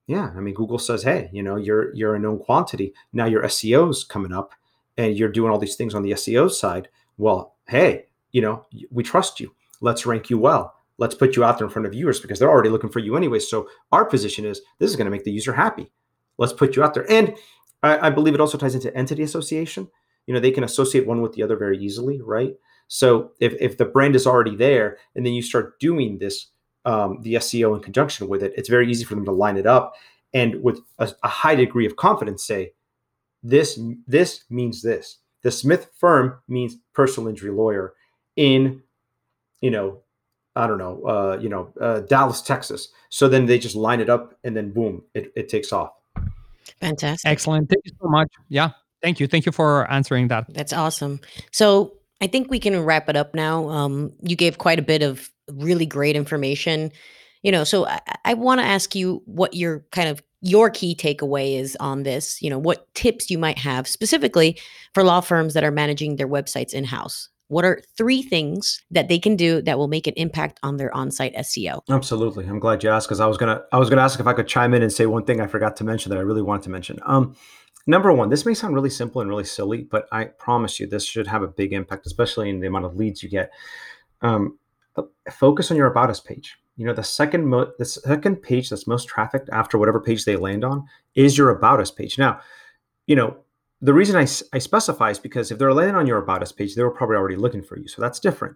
Yeah, 0.10 0.32
I 0.36 0.39
mean, 0.39 0.55
Google 0.55 0.80
says, 0.80 1.03
hey, 1.03 1.30
you 1.32 1.43
know, 1.43 1.55
you're 1.55 1.93
you're 1.93 2.16
a 2.16 2.20
known 2.20 2.39
quantity. 2.39 2.93
Now 3.14 3.26
your 3.26 3.43
SEO's 3.43 4.03
coming 4.03 4.34
up, 4.34 4.53
and 4.97 5.16
you're 5.16 5.30
doing 5.30 5.51
all 5.51 5.60
these 5.60 5.76
things 5.76 5.93
on 5.93 6.01
the 6.01 6.12
SEO 6.12 6.51
side. 6.51 6.89
Well, 7.18 7.55
hey, 7.68 8.07
you 8.32 8.41
know, 8.41 8.66
we 8.91 9.03
trust 9.03 9.39
you. 9.39 9.53
Let's 9.82 10.05
rank 10.05 10.30
you 10.30 10.38
well 10.38 10.76
let's 10.99 11.16
put 11.16 11.36
you 11.36 11.43
out 11.43 11.57
there 11.57 11.66
in 11.66 11.72
front 11.72 11.88
of 11.88 11.93
viewers 11.93 12.20
because 12.20 12.38
they're 12.38 12.49
already 12.49 12.70
looking 12.70 12.89
for 12.89 12.99
you 12.99 13.16
anyway. 13.16 13.39
So 13.39 13.68
our 13.91 14.05
position 14.05 14.45
is 14.45 14.62
this 14.78 14.91
is 14.91 14.95
going 14.95 15.05
to 15.05 15.12
make 15.12 15.24
the 15.24 15.32
user 15.32 15.53
happy. 15.53 15.91
Let's 16.38 16.53
put 16.53 16.76
you 16.76 16.84
out 16.84 16.93
there. 16.93 17.10
And 17.10 17.36
I, 17.82 18.07
I, 18.07 18.10
believe 18.10 18.36
it 18.36 18.41
also 18.41 18.57
ties 18.57 18.76
into 18.76 18.95
entity 18.95 19.24
association. 19.24 19.88
You 20.28 20.34
know, 20.34 20.39
they 20.39 20.51
can 20.51 20.66
associate 20.66 21.07
one 21.07 21.22
with 21.22 21.34
the 21.34 21.41
other 21.41 21.55
very 21.55 21.80
easily, 21.80 22.22
right? 22.22 22.53
So 22.88 23.32
if, 23.39 23.53
if 23.60 23.78
the 23.78 23.86
brand 23.86 24.16
is 24.16 24.28
already 24.28 24.55
there 24.55 24.97
and 25.16 25.26
then 25.26 25.34
you 25.34 25.41
start 25.41 25.80
doing 25.80 26.20
this, 26.20 26.47
um, 26.86 27.20
the 27.22 27.36
SEO 27.36 27.76
in 27.76 27.82
conjunction 27.82 28.28
with 28.28 28.44
it, 28.44 28.54
it's 28.56 28.70
very 28.70 28.90
easy 28.90 29.04
for 29.04 29.16
them 29.16 29.26
to 29.26 29.32
line 29.32 29.58
it 29.58 29.66
up 29.66 29.94
and 30.34 30.62
with 30.62 30.80
a, 31.00 31.12
a 31.24 31.28
high 31.28 31.56
degree 31.56 31.86
of 31.86 31.96
confidence 31.96 32.44
say, 32.44 32.74
this 33.42 33.80
this 34.06 34.44
means 34.50 34.82
this. 34.82 35.18
The 35.44 35.52
Smith 35.52 35.90
firm 35.98 36.40
means 36.48 36.76
personal 36.94 37.30
injury 37.30 37.52
lawyer 37.52 37.94
in, 38.36 38.82
you 39.62 39.72
know, 39.72 40.02
I 40.56 40.68
don't 40.68 40.78
know, 40.78 41.04
uh, 41.06 41.38
you 41.40 41.48
know, 41.48 41.72
uh, 41.80 42.02
Dallas, 42.02 42.42
Texas. 42.42 42.90
So 43.10 43.30
then 43.30 43.46
they 43.46 43.58
just 43.58 43.76
line 43.76 44.02
it 44.02 44.10
up, 44.10 44.36
and 44.44 44.56
then 44.56 44.72
boom, 44.72 45.04
it, 45.14 45.32
it 45.36 45.48
takes 45.48 45.72
off. 45.72 45.92
Fantastic. 46.82 47.30
Excellent. 47.30 47.70
Thank 47.70 47.86
you 47.86 47.92
so 48.02 48.10
much. 48.10 48.28
Yeah. 48.50 48.72
Thank 49.02 49.22
you. 49.22 49.28
Thank 49.28 49.46
you 49.46 49.54
for 49.54 49.90
answering 49.90 50.28
that. 50.28 50.54
That's 50.54 50.74
awesome. 50.74 51.22
So 51.52 51.94
I 52.20 52.28
think 52.28 52.52
we 52.52 52.60
can 52.60 52.84
wrap 52.84 53.08
it 53.08 53.16
up 53.16 53.34
now. 53.34 53.70
Um, 53.70 54.12
you 54.22 54.36
gave 54.36 54.58
quite 54.58 54.80
a 54.80 54.82
bit 54.82 55.02
of 55.02 55.32
really 55.54 55.86
great 55.86 56.16
information. 56.16 56.91
You 57.43 57.52
know, 57.52 57.64
so 57.64 57.88
I, 57.88 58.00
I 58.26 58.34
want 58.34 58.60
to 58.60 58.66
ask 58.66 58.95
you 58.95 59.22
what 59.26 59.54
your 59.54 59.86
kind 59.91 60.10
of 60.10 60.22
your 60.41 60.70
key 60.70 60.95
takeaway 60.95 61.58
is 61.58 61.78
on 61.80 62.04
this. 62.04 62.41
You 62.41 62.50
know, 62.50 62.60
what 62.60 62.93
tips 62.95 63.30
you 63.30 63.38
might 63.38 63.58
have 63.60 63.88
specifically 63.88 64.60
for 64.93 65.04
law 65.04 65.22
firms 65.22 65.54
that 65.54 65.64
are 65.64 65.72
managing 65.72 66.16
their 66.16 66.28
websites 66.28 66.74
in 66.74 66.84
house. 66.86 67.30
What 67.50 67.66
are 67.66 67.82
three 67.97 68.22
things 68.22 68.80
that 68.91 69.10
they 69.10 69.18
can 69.18 69.36
do 69.36 69.62
that 69.64 69.80
will 69.80 69.88
make 69.88 70.06
an 70.06 70.14
impact 70.18 70.60
on 70.62 70.78
their 70.78 70.95
on-site 70.95 71.36
SEO? 71.36 71.82
Absolutely. 71.89 72.45
I'm 72.45 72.60
glad 72.60 72.84
you 72.84 72.91
asked 72.91 73.08
because 73.08 73.20
I 73.20 73.26
was 73.26 73.38
gonna 73.38 73.64
I 73.72 73.80
was 73.80 73.89
gonna 73.89 74.04
ask 74.04 74.20
if 74.20 74.28
I 74.28 74.34
could 74.34 74.47
chime 74.47 74.74
in 74.76 74.84
and 74.84 74.93
say 74.93 75.08
one 75.08 75.26
thing 75.26 75.41
I 75.41 75.47
forgot 75.47 75.76
to 75.78 75.84
mention 75.84 76.12
that 76.12 76.20
I 76.20 76.22
really 76.22 76.43
wanted 76.43 76.64
to 76.64 76.70
mention. 76.70 77.00
Um, 77.08 77.36
number 77.88 78.14
one, 78.14 78.30
this 78.30 78.45
may 78.45 78.54
sound 78.54 78.76
really 78.76 78.91
simple 78.91 79.20
and 79.20 79.30
really 79.30 79.43
silly, 79.43 79.82
but 79.82 80.08
I 80.12 80.26
promise 80.26 80.80
you 80.80 80.86
this 80.86 81.06
should 81.06 81.26
have 81.26 81.41
a 81.41 81.47
big 81.47 81.74
impact, 81.74 82.06
especially 82.06 82.52
in 82.52 82.60
the 82.60 82.68
amount 82.68 82.86
of 82.86 82.95
leads 82.95 83.24
you 83.24 83.30
get. 83.30 83.52
Um, 84.22 84.60
focus 85.32 85.72
on 85.72 85.78
your 85.78 85.88
about 85.88 86.10
us 86.10 86.20
page. 86.20 86.58
You 86.76 86.86
know, 86.86 86.93
the 86.93 87.04
second 87.04 87.47
mo- 87.47 87.72
the 87.78 87.86
second 87.86 88.38
page 88.38 88.70
that's 88.70 88.88
most 88.88 89.08
trafficked 89.08 89.50
after 89.52 89.78
whatever 89.78 90.00
page 90.00 90.26
they 90.26 90.36
land 90.36 90.64
on 90.64 90.88
is 91.16 91.38
your 91.38 91.50
about 91.50 91.80
us 91.80 91.91
page. 91.91 92.18
Now, 92.18 92.39
you 93.06 93.16
know, 93.16 93.38
the 93.82 93.93
reason 93.93 94.16
I, 94.16 94.28
I 94.54 94.60
specify 94.60 95.10
is 95.10 95.20
because 95.20 95.52
if 95.52 95.58
they're 95.58 95.74
landing 95.74 95.95
on 95.95 96.08
your 96.08 96.18
about 96.18 96.41
us 96.41 96.52
page, 96.52 96.76
they 96.76 96.84
were 96.84 96.91
probably 96.91 97.16
already 97.16 97.36
looking 97.36 97.64
for 97.64 97.78
you. 97.78 97.88
So 97.88 98.02
that's 98.02 98.20
different. 98.20 98.56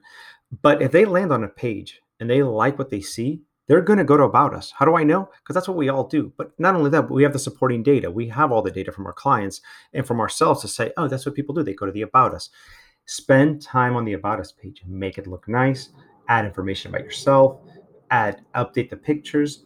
But 0.62 0.82
if 0.82 0.91
they 0.91 1.06
land 1.06 1.32
on 1.32 1.44
a 1.44 1.48
page 1.50 2.02
and 2.20 2.30
they 2.30 2.44
like 2.44 2.78
what 2.78 2.89
they 2.89 3.02
see, 3.02 3.41
they're 3.68 3.82
going 3.82 4.00
to 4.00 4.04
go 4.04 4.18
to 4.18 4.24
about 4.24 4.54
us. 4.54 4.74
How 4.78 4.86
do 4.86 4.96
I 4.96 5.04
know? 5.04 5.30
Because 5.41 5.54
that's 5.54 5.68
what 5.68 5.78
we 5.78 5.89
all 5.89 6.08
do. 6.08 6.34
But 6.38 6.52
not 6.60 6.76
only 6.76 6.89
that, 6.91 7.04
but 7.04 7.14
we 7.14 7.24
have 7.24 7.34
the 7.34 7.39
supporting 7.39 7.82
data. 7.82 8.12
We 8.12 8.28
have 8.28 8.52
all 8.52 8.62
the 8.62 8.72
data 8.72 8.91
from 8.91 9.06
our 9.06 9.14
clients 9.14 9.62
and 9.94 10.06
from 10.06 10.20
ourselves 10.20 10.62
to 10.62 10.68
say, 10.68 10.91
oh, 10.98 11.08
that's 11.08 11.26
what 11.26 11.36
people 11.36 11.56
do. 11.56 11.64
They 11.64 11.74
go 11.74 11.86
to 11.86 11.91
the 11.91 12.02
about 12.02 12.34
us. 12.34 12.50
Spend 13.06 13.62
time 13.62 13.96
on 13.96 14.06
the 14.06 14.14
about 14.14 14.39
us 14.39 14.52
page, 14.52 14.82
make 14.86 15.18
it 15.18 15.28
look 15.28 15.48
nice, 15.48 15.89
add 16.28 16.46
information 16.46 16.90
about 16.90 17.04
yourself, 17.04 17.60
add 18.12 18.42
update 18.56 18.90
the 18.90 18.98
pictures 18.98 19.64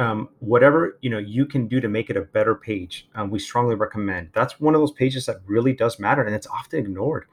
um, 0.00 0.30
whatever 0.38 0.98
you 1.02 1.10
know 1.10 1.18
you 1.18 1.44
can 1.44 1.68
do 1.68 1.78
to 1.78 1.88
make 1.88 2.08
it 2.08 2.16
a 2.16 2.22
better 2.22 2.54
page 2.54 3.08
um, 3.14 3.30
we 3.30 3.38
strongly 3.38 3.74
recommend. 3.74 4.30
That's 4.32 4.58
one 4.58 4.74
of 4.74 4.80
those 4.80 4.92
pages 4.92 5.26
that 5.26 5.36
really 5.44 5.74
does 5.74 5.98
matter 5.98 6.22
and 6.22 6.34
it's 6.34 6.46
often 6.46 6.78
ignored. 6.78 7.26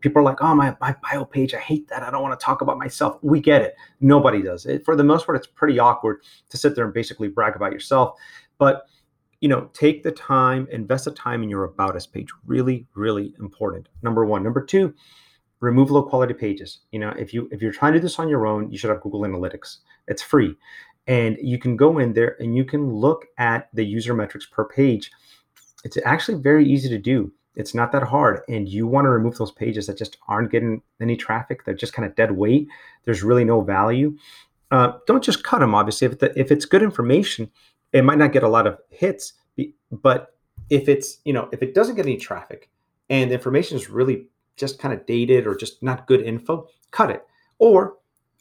People 0.00 0.20
are 0.20 0.24
like 0.24 0.42
oh 0.42 0.54
my, 0.54 0.76
my 0.80 0.96
bio 1.02 1.24
page 1.24 1.54
i 1.54 1.58
hate 1.58 1.88
that 1.88 2.02
i 2.02 2.10
don't 2.10 2.22
want 2.22 2.38
to 2.38 2.44
talk 2.44 2.60
about 2.60 2.76
myself. 2.76 3.18
We 3.22 3.40
get 3.40 3.62
it. 3.62 3.76
Nobody 4.00 4.42
does 4.42 4.66
it. 4.66 4.84
For 4.84 4.96
the 4.96 5.04
most 5.04 5.26
part 5.26 5.38
it's 5.38 5.46
pretty 5.46 5.78
awkward 5.78 6.22
to 6.50 6.56
sit 6.56 6.74
there 6.74 6.84
and 6.84 6.92
basically 6.92 7.28
brag 7.28 7.54
about 7.54 7.72
yourself 7.72 8.18
but 8.58 8.86
you 9.40 9.48
know 9.48 9.70
take 9.72 10.02
the 10.02 10.10
time 10.10 10.66
invest 10.72 11.04
the 11.04 11.12
time 11.12 11.44
in 11.44 11.48
your 11.48 11.64
about 11.64 11.94
us 11.94 12.06
page. 12.06 12.28
Really 12.44 12.86
really 12.94 13.32
important. 13.38 13.88
Number 14.02 14.24
one. 14.24 14.42
Number 14.42 14.64
two 14.64 14.92
remove 15.60 15.90
low 15.90 16.02
quality 16.02 16.34
pages 16.34 16.80
you 16.92 16.98
know 16.98 17.10
if 17.18 17.34
you 17.34 17.48
if 17.50 17.60
you're 17.60 17.72
trying 17.72 17.92
to 17.92 17.98
do 17.98 18.02
this 18.02 18.18
on 18.18 18.28
your 18.28 18.46
own 18.46 18.70
you 18.70 18.78
should 18.78 18.90
have 18.90 19.00
google 19.00 19.22
analytics 19.22 19.78
it's 20.06 20.22
free 20.22 20.56
and 21.08 21.38
you 21.40 21.58
can 21.58 21.74
go 21.74 21.98
in 21.98 22.12
there 22.12 22.36
and 22.38 22.54
you 22.54 22.64
can 22.64 22.92
look 22.92 23.26
at 23.38 23.70
the 23.72 23.84
user 23.84 24.14
metrics 24.14 24.46
per 24.46 24.66
page. 24.66 25.10
It's 25.82 25.96
actually 26.04 26.40
very 26.40 26.68
easy 26.68 26.88
to 26.90 26.98
do. 26.98 27.32
It's 27.56 27.74
not 27.74 27.90
that 27.92 28.02
hard. 28.02 28.42
And 28.46 28.68
you 28.68 28.86
want 28.86 29.06
to 29.06 29.08
remove 29.08 29.38
those 29.38 29.50
pages 29.50 29.86
that 29.86 29.96
just 29.96 30.18
aren't 30.28 30.52
getting 30.52 30.82
any 31.00 31.16
traffic. 31.16 31.64
They're 31.64 31.74
just 31.74 31.94
kind 31.94 32.06
of 32.06 32.14
dead 32.14 32.32
weight. 32.32 32.68
There's 33.04 33.22
really 33.22 33.44
no 33.44 33.62
value. 33.62 34.18
Uh, 34.70 34.92
don't 35.06 35.24
just 35.24 35.44
cut 35.44 35.60
them, 35.60 35.74
obviously. 35.74 36.06
If, 36.06 36.18
the, 36.18 36.38
if 36.38 36.52
it's 36.52 36.66
good 36.66 36.82
information, 36.82 37.50
it 37.94 38.04
might 38.04 38.18
not 38.18 38.32
get 38.32 38.42
a 38.42 38.48
lot 38.48 38.66
of 38.66 38.78
hits. 38.90 39.32
But 39.90 40.34
if 40.68 40.90
it's, 40.90 41.18
you 41.24 41.32
know, 41.32 41.48
if 41.52 41.62
it 41.62 41.74
doesn't 41.74 41.96
get 41.96 42.04
any 42.04 42.18
traffic 42.18 42.68
and 43.08 43.30
the 43.30 43.34
information 43.34 43.78
is 43.78 43.88
really 43.88 44.26
just 44.58 44.78
kind 44.78 44.92
of 44.92 45.06
dated 45.06 45.46
or 45.46 45.54
just 45.54 45.82
not 45.82 46.06
good 46.06 46.20
info, 46.20 46.68
cut 46.90 47.10
it 47.10 47.26
or 47.58 47.96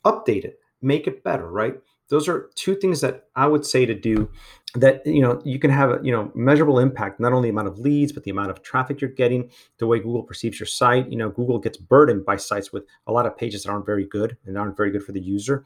update 0.05 0.45
it, 0.45 0.59
make 0.81 1.07
it 1.07 1.23
better, 1.23 1.49
right? 1.49 1.75
Those 2.09 2.27
are 2.29 2.49
two 2.55 2.75
things 2.75 3.01
that 3.01 3.25
I 3.35 3.47
would 3.47 3.65
say 3.65 3.85
to 3.85 3.93
do 3.93 4.29
that 4.75 5.05
you 5.05 5.21
know 5.21 5.41
you 5.45 5.59
can 5.59 5.71
have 5.71 5.89
a 5.89 5.99
you 6.03 6.11
know 6.11 6.31
measurable 6.35 6.79
impact 6.79 7.19
not 7.19 7.31
only 7.31 7.47
the 7.47 7.53
amount 7.53 7.67
of 7.67 7.79
leads 7.79 8.11
but 8.11 8.23
the 8.23 8.31
amount 8.31 8.49
of 8.49 8.61
traffic 8.61 8.99
you're 8.99 9.09
getting 9.09 9.49
the 9.79 9.87
way 9.87 9.97
google 9.97 10.23
perceives 10.23 10.59
your 10.59 10.67
site 10.67 11.09
you 11.09 11.17
know 11.17 11.29
google 11.29 11.57
gets 11.57 11.77
burdened 11.77 12.25
by 12.25 12.35
sites 12.35 12.71
with 12.73 12.83
a 13.07 13.11
lot 13.11 13.25
of 13.25 13.37
pages 13.37 13.63
that 13.63 13.71
aren't 13.71 13.85
very 13.85 14.05
good 14.05 14.37
and 14.45 14.57
aren't 14.57 14.75
very 14.75 14.91
good 14.91 15.03
for 15.03 15.13
the 15.13 15.21
user 15.21 15.63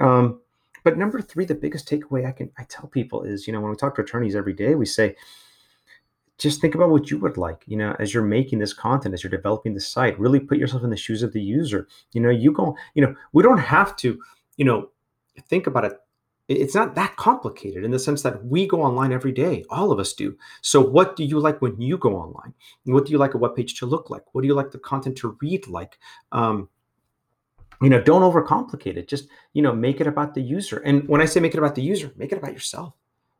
um, 0.00 0.40
but 0.82 0.96
number 0.96 1.20
three 1.20 1.44
the 1.44 1.54
biggest 1.54 1.88
takeaway 1.88 2.26
i 2.26 2.32
can 2.32 2.50
i 2.58 2.64
tell 2.64 2.86
people 2.86 3.22
is 3.22 3.46
you 3.46 3.52
know 3.52 3.60
when 3.60 3.70
we 3.70 3.76
talk 3.76 3.94
to 3.94 4.00
attorneys 4.00 4.34
every 4.34 4.54
day 4.54 4.74
we 4.74 4.86
say 4.86 5.14
just 6.42 6.60
think 6.60 6.74
about 6.74 6.90
what 6.90 7.10
you 7.10 7.18
would 7.18 7.36
like 7.36 7.62
you 7.66 7.76
know 7.76 7.94
as 8.00 8.12
you're 8.12 8.22
making 8.22 8.58
this 8.58 8.72
content 8.72 9.14
as 9.14 9.22
you're 9.22 9.30
developing 9.30 9.74
the 9.74 9.80
site 9.80 10.18
really 10.18 10.40
put 10.40 10.58
yourself 10.58 10.82
in 10.82 10.90
the 10.90 10.96
shoes 10.96 11.22
of 11.22 11.32
the 11.32 11.40
user. 11.40 11.86
You 12.12 12.20
know 12.20 12.30
you 12.30 12.52
go 12.52 12.76
you 12.94 13.02
know 13.02 13.14
we 13.32 13.42
don't 13.42 13.58
have 13.58 13.96
to 13.98 14.20
you 14.56 14.64
know 14.64 14.90
think 15.48 15.66
about 15.66 15.84
it. 15.84 15.92
It's 16.48 16.74
not 16.74 16.96
that 16.96 17.16
complicated 17.16 17.84
in 17.84 17.92
the 17.92 17.98
sense 17.98 18.22
that 18.22 18.44
we 18.44 18.66
go 18.66 18.82
online 18.82 19.12
every 19.12 19.32
day 19.32 19.64
all 19.70 19.92
of 19.92 19.98
us 20.00 20.12
do. 20.12 20.36
So 20.60 20.80
what 20.80 21.14
do 21.16 21.24
you 21.24 21.38
like 21.38 21.62
when 21.62 21.80
you 21.80 21.96
go 21.96 22.16
online? 22.16 22.52
What 22.84 23.06
do 23.06 23.12
you 23.12 23.18
like 23.18 23.34
a 23.34 23.38
web 23.38 23.54
page 23.54 23.78
to 23.78 23.86
look 23.86 24.10
like? 24.10 24.24
What 24.32 24.42
do 24.42 24.48
you 24.48 24.54
like 24.54 24.72
the 24.72 24.78
content 24.78 25.16
to 25.18 25.38
read 25.40 25.68
like? 25.68 25.98
Um, 26.32 26.68
you 27.80 27.88
know 27.88 28.00
don't 28.02 28.22
overcomplicate 28.22 28.96
it. 28.96 29.08
Just 29.08 29.28
you 29.52 29.62
know 29.62 29.74
make 29.74 30.00
it 30.00 30.06
about 30.08 30.34
the 30.34 30.42
user. 30.42 30.78
And 30.78 31.08
when 31.08 31.20
i 31.20 31.24
say 31.24 31.40
make 31.40 31.54
it 31.54 31.58
about 31.58 31.76
the 31.76 31.82
user 31.82 32.12
make 32.16 32.32
it 32.32 32.38
about 32.38 32.52
yourself 32.52 32.94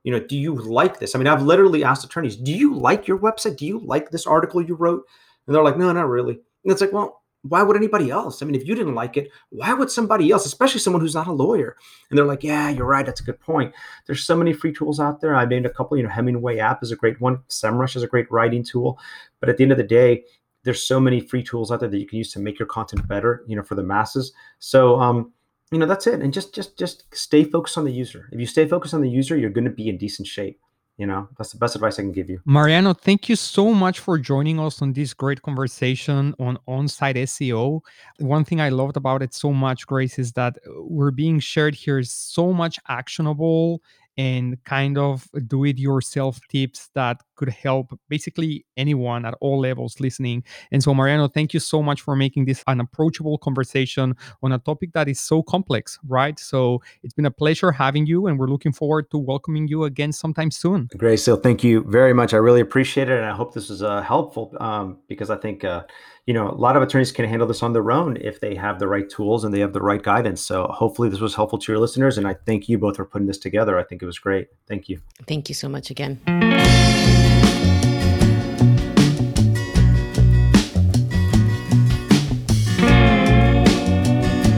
you 0.05 0.13
know 0.13 0.21
do 0.21 0.37
you 0.37 0.55
like 0.55 0.99
this 0.99 1.15
i 1.15 1.19
mean 1.19 1.27
i've 1.27 1.43
literally 1.43 1.85
asked 1.85 2.05
attorneys 2.05 2.37
do 2.37 2.53
you 2.53 2.75
like 2.75 3.07
your 3.07 3.19
website 3.19 3.57
do 3.57 3.67
you 3.67 3.79
like 3.81 4.11
this 4.11 4.27
article 4.27 4.61
you 4.61 4.75
wrote 4.75 5.05
and 5.47 5.55
they're 5.55 5.65
like 5.65 5.79
no 5.79 5.93
not 5.93 6.09
really 6.09 6.35
and 6.65 6.73
it's 6.73 6.81
like 6.81 6.93
well 6.93 7.23
why 7.43 7.63
would 7.63 7.77
anybody 7.77 8.11
else? 8.11 8.41
I 8.41 8.47
mean, 8.47 8.55
if 8.55 8.67
you 8.67 8.75
didn't 8.75 8.95
like 8.95 9.17
it, 9.17 9.31
why 9.51 9.75
would 9.75 9.91
somebody 9.91 10.31
else, 10.31 10.47
especially 10.47 10.79
someone 10.79 11.03
who's 11.03 11.15
not 11.15 11.27
a 11.27 11.33
lawyer? 11.33 11.77
And 12.09 12.17
they're 12.17 12.25
like, 12.25 12.45
yeah, 12.45 12.71
you're 12.71 12.87
right. 12.87 13.05
That's 13.05 13.21
a 13.21 13.25
good 13.25 13.41
point. 13.41 13.75
There's 14.07 14.25
so 14.25 14.37
many 14.37 14.53
free 14.53 14.73
tools 14.73 15.01
out 15.01 15.21
there. 15.21 15.35
I 15.35 15.45
named 15.45 15.67
a 15.67 15.71
couple, 15.71 15.97
you 15.97 16.05
know, 16.05 16.09
Hemingway 16.09 16.59
app 16.59 16.83
is 16.83 16.93
a 16.93 16.97
great 16.97 17.21
one. 17.21 17.39
SEMrush 17.49 17.97
is 17.97 18.05
a 18.05 18.09
great 18.09 18.31
writing 18.31 18.63
tool. 18.63 18.99
But 19.41 19.49
at 19.49 19.57
the 19.57 19.65
end 19.65 19.73
of 19.73 19.79
the 19.79 19.85
day, 19.85 20.23
there's 20.63 20.87
so 20.87 21.01
many 21.01 21.21
free 21.21 21.43
tools 21.43 21.73
out 21.73 21.81
there 21.81 21.89
that 21.89 21.99
you 21.99 22.07
can 22.07 22.19
use 22.19 22.33
to 22.33 22.39
make 22.39 22.61
your 22.61 22.67
content 22.67 23.09
better, 23.09 23.43
you 23.49 23.57
know, 23.57 23.65
for 23.65 23.75
the 23.75 23.83
masses. 23.83 24.33
So, 24.61 25.01
um, 25.01 25.33
you 25.73 25.79
know, 25.79 25.87
that's 25.87 26.07
it. 26.07 26.21
And 26.21 26.33
just, 26.33 26.55
just, 26.55 26.79
just 26.79 27.05
stay 27.15 27.45
focused 27.45 27.79
on 27.79 27.85
the 27.85 27.93
user. 27.93 28.29
If 28.31 28.39
you 28.39 28.47
stay 28.47 28.67
focused 28.69 28.95
on 28.95 29.01
the 29.01 29.11
user, 29.11 29.37
you're 29.37 29.51
going 29.51 29.65
to 29.65 29.71
be 29.71 29.89
in 29.89 29.99
decent 29.99 30.29
shape 30.29 30.61
you 30.99 31.07
know 31.07 31.29
that's 31.39 31.53
the 31.53 31.59
best 31.59 31.75
advice 31.75 31.99
i 31.99 32.03
can 32.03 32.13
give 32.13 32.29
you 32.29 32.39
mariano 32.45 32.93
thank 32.93 33.29
you 33.29 33.37
so 33.37 33.73
much 33.73 33.99
for 33.99 34.19
joining 34.19 34.61
us 34.61 34.83
on 34.83 34.93
this 34.93 35.15
great 35.15 35.41
conversation 35.43 36.35
on 36.39 36.59
on-site 36.69 37.17
seo 37.17 37.81
one 38.19 38.45
thing 38.45 38.61
i 38.61 38.69
loved 38.69 38.97
about 38.97 39.23
it 39.23 39.33
so 39.33 39.53
much 39.53 39.87
grace 39.87 40.19
is 40.19 40.33
that 40.33 40.59
we're 40.77 41.11
being 41.11 41.41
shared 41.41 41.75
here 41.75 42.03
so 42.03 42.53
much 42.53 42.79
actionable 42.89 43.83
and 44.19 44.63
kind 44.65 44.99
of 44.99 45.29
do 45.47 45.65
it 45.65 45.79
yourself 45.79 46.39
tips 46.49 46.91
that 46.95 47.23
could 47.43 47.53
help 47.53 47.99
basically 48.09 48.65
anyone 48.77 49.25
at 49.25 49.35
all 49.41 49.59
levels 49.59 49.99
listening. 49.99 50.45
And 50.71 50.81
so, 50.81 50.95
Mariano, 50.95 51.27
thank 51.27 51.53
you 51.53 51.59
so 51.59 51.83
much 51.83 52.01
for 52.01 52.15
making 52.15 52.45
this 52.45 52.63
an 52.69 52.79
approachable 52.79 53.37
conversation 53.39 54.15
on 54.45 54.53
a 54.53 54.59
topic 54.59 54.93
that 54.93 55.09
is 55.09 55.21
so 55.21 55.43
complex, 55.43 55.99
right? 56.07 56.39
So, 56.39 56.81
it's 57.03 57.15
been 57.15 57.27
a 57.27 57.33
pleasure 57.33 57.73
having 57.73 58.07
you, 58.07 58.29
and 58.29 58.39
we're 58.39 58.47
looking 58.47 58.73
forward 58.73 59.11
to 59.11 59.19
welcoming 59.19 59.67
you 59.67 59.83
again 59.83 60.13
sometime 60.13 60.53
soon. 60.53 60.89
Great. 60.97 61.17
so 61.17 61.35
thank 61.35 61.65
you 61.65 61.83
very 61.89 62.15
much. 62.15 62.33
I 62.33 62.37
really 62.37 62.61
appreciate 62.61 63.09
it, 63.09 63.17
and 63.19 63.27
I 63.27 63.35
hope 63.35 63.55
this 63.55 63.69
was 63.71 63.83
uh, 63.83 64.03
helpful 64.03 64.55
um, 64.61 64.99
because 65.09 65.29
I 65.31 65.37
think. 65.37 65.65
Uh, 65.65 65.83
you 66.27 66.35
know, 66.35 66.49
a 66.49 66.55
lot 66.55 66.77
of 66.77 66.83
attorneys 66.83 67.11
can 67.11 67.29
handle 67.29 67.49
this 67.49 67.63
on 67.63 67.73
their 67.73 67.91
own 67.91 68.17
if 68.19 68.41
they 68.41 68.55
have 68.55 68.79
the 68.79 68.87
right 68.87 69.09
tools 69.11 69.43
and 69.43 69.53
they 69.53 69.59
have 69.59 69.73
the 69.73 69.83
right 69.83 70.03
guidance. 70.03 70.41
So 70.41 70.67
hopefully 70.69 71.09
this 71.09 71.21
was 71.21 71.35
helpful 71.35 71.59
to 71.59 71.73
your 71.73 71.81
listeners. 71.81 72.17
And 72.17 72.29
I 72.29 72.35
thank 72.47 72.69
you 72.69 72.79
both 72.79 72.97
for 72.97 73.05
putting 73.05 73.27
this 73.27 73.39
together. 73.39 73.79
I 73.79 73.83
think 73.83 74.03
it 74.03 74.07
was 74.07 74.19
great. 74.19 74.49
Thank 74.69 74.89
you. 74.89 75.01
Thank 75.27 75.49
you 75.49 75.55
so 75.55 75.69
much 75.69 75.91
again. 75.91 76.21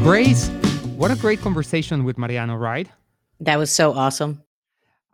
Grace, 0.04 0.48
what 0.98 1.10
a 1.10 1.16
great 1.16 1.40
conversation 1.40 2.04
with 2.04 2.18
Mariano, 2.18 2.56
right? 2.56 2.90
That 3.40 3.58
was 3.58 3.70
so 3.70 3.94
awesome. 3.94 4.42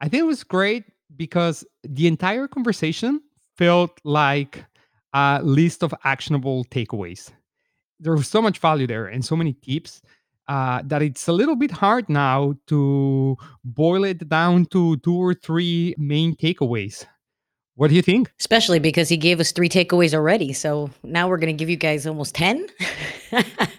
I 0.00 0.08
think 0.08 0.22
it 0.22 0.26
was 0.26 0.42
great 0.42 0.82
because 1.14 1.64
the 1.84 2.08
entire 2.08 2.48
conversation 2.48 3.20
felt 3.56 4.00
like 4.02 4.64
a 5.12 5.38
list 5.44 5.84
of 5.84 5.94
actionable 6.02 6.64
takeaways. 6.64 7.30
There 8.00 8.16
was 8.16 8.26
so 8.26 8.42
much 8.42 8.58
value 8.58 8.88
there 8.88 9.06
and 9.06 9.24
so 9.24 9.36
many 9.36 9.52
tips 9.52 10.02
uh, 10.48 10.82
that 10.86 11.02
it's 11.02 11.28
a 11.28 11.32
little 11.32 11.54
bit 11.54 11.70
hard 11.70 12.08
now 12.08 12.54
to 12.66 13.36
boil 13.62 14.02
it 14.02 14.28
down 14.28 14.66
to 14.72 14.96
two 14.96 15.14
or 15.14 15.34
three 15.34 15.94
main 15.98 16.34
takeaways. 16.34 17.06
What 17.80 17.88
do 17.88 17.96
you 17.96 18.02
think? 18.02 18.30
Especially 18.38 18.78
because 18.78 19.08
he 19.08 19.16
gave 19.16 19.40
us 19.40 19.52
three 19.52 19.70
takeaways 19.70 20.12
already. 20.12 20.52
So 20.52 20.90
now 21.02 21.30
we're 21.30 21.38
going 21.38 21.56
to 21.56 21.58
give 21.58 21.70
you 21.70 21.78
guys 21.78 22.06
almost 22.06 22.34
10. 22.34 22.66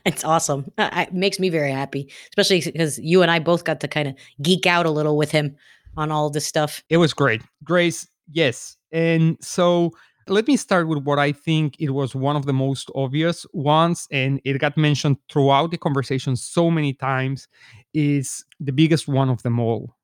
it's 0.08 0.24
awesome. 0.24 0.72
It 0.80 1.14
makes 1.14 1.38
me 1.38 1.50
very 1.50 1.72
happy, 1.72 2.12
especially 2.32 2.62
because 2.62 2.98
you 2.98 3.22
and 3.22 3.30
I 3.30 3.38
both 3.38 3.64
got 3.64 3.80
to 3.82 3.88
kind 3.88 4.08
of 4.08 4.16
geek 4.42 4.66
out 4.66 4.88
a 4.88 4.90
little 4.90 5.18
with 5.18 5.30
him 5.30 5.56
on 5.98 6.10
all 6.10 6.32
this 6.32 6.48
stuff. 6.48 6.84
It 6.90 6.98
was 6.98 7.14
great. 7.14 7.44
Grace, 7.64 8.08
yes. 8.32 8.76
And 8.92 9.38
so 9.40 9.92
let 10.28 10.48
me 10.48 10.58
start 10.58 10.88
with 10.88 11.04
what 11.04 11.20
I 11.20 11.32
think 11.32 11.80
it 11.80 11.92
was 11.92 12.16
one 12.16 12.36
of 12.36 12.48
the 12.48 12.54
most 12.54 12.90
obvious 12.96 13.46
ones, 13.54 14.08
and 14.10 14.42
it 14.44 14.58
got 14.58 14.78
mentioned 14.78 15.18
throughout 15.32 15.70
the 15.70 15.78
conversation 15.78 16.36
so 16.36 16.72
many 16.72 16.94
times, 16.94 17.48
is 17.94 18.44
the 18.60 18.72
biggest 18.72 19.08
one 19.08 19.30
of 19.30 19.44
them 19.44 19.60
all. 19.60 19.96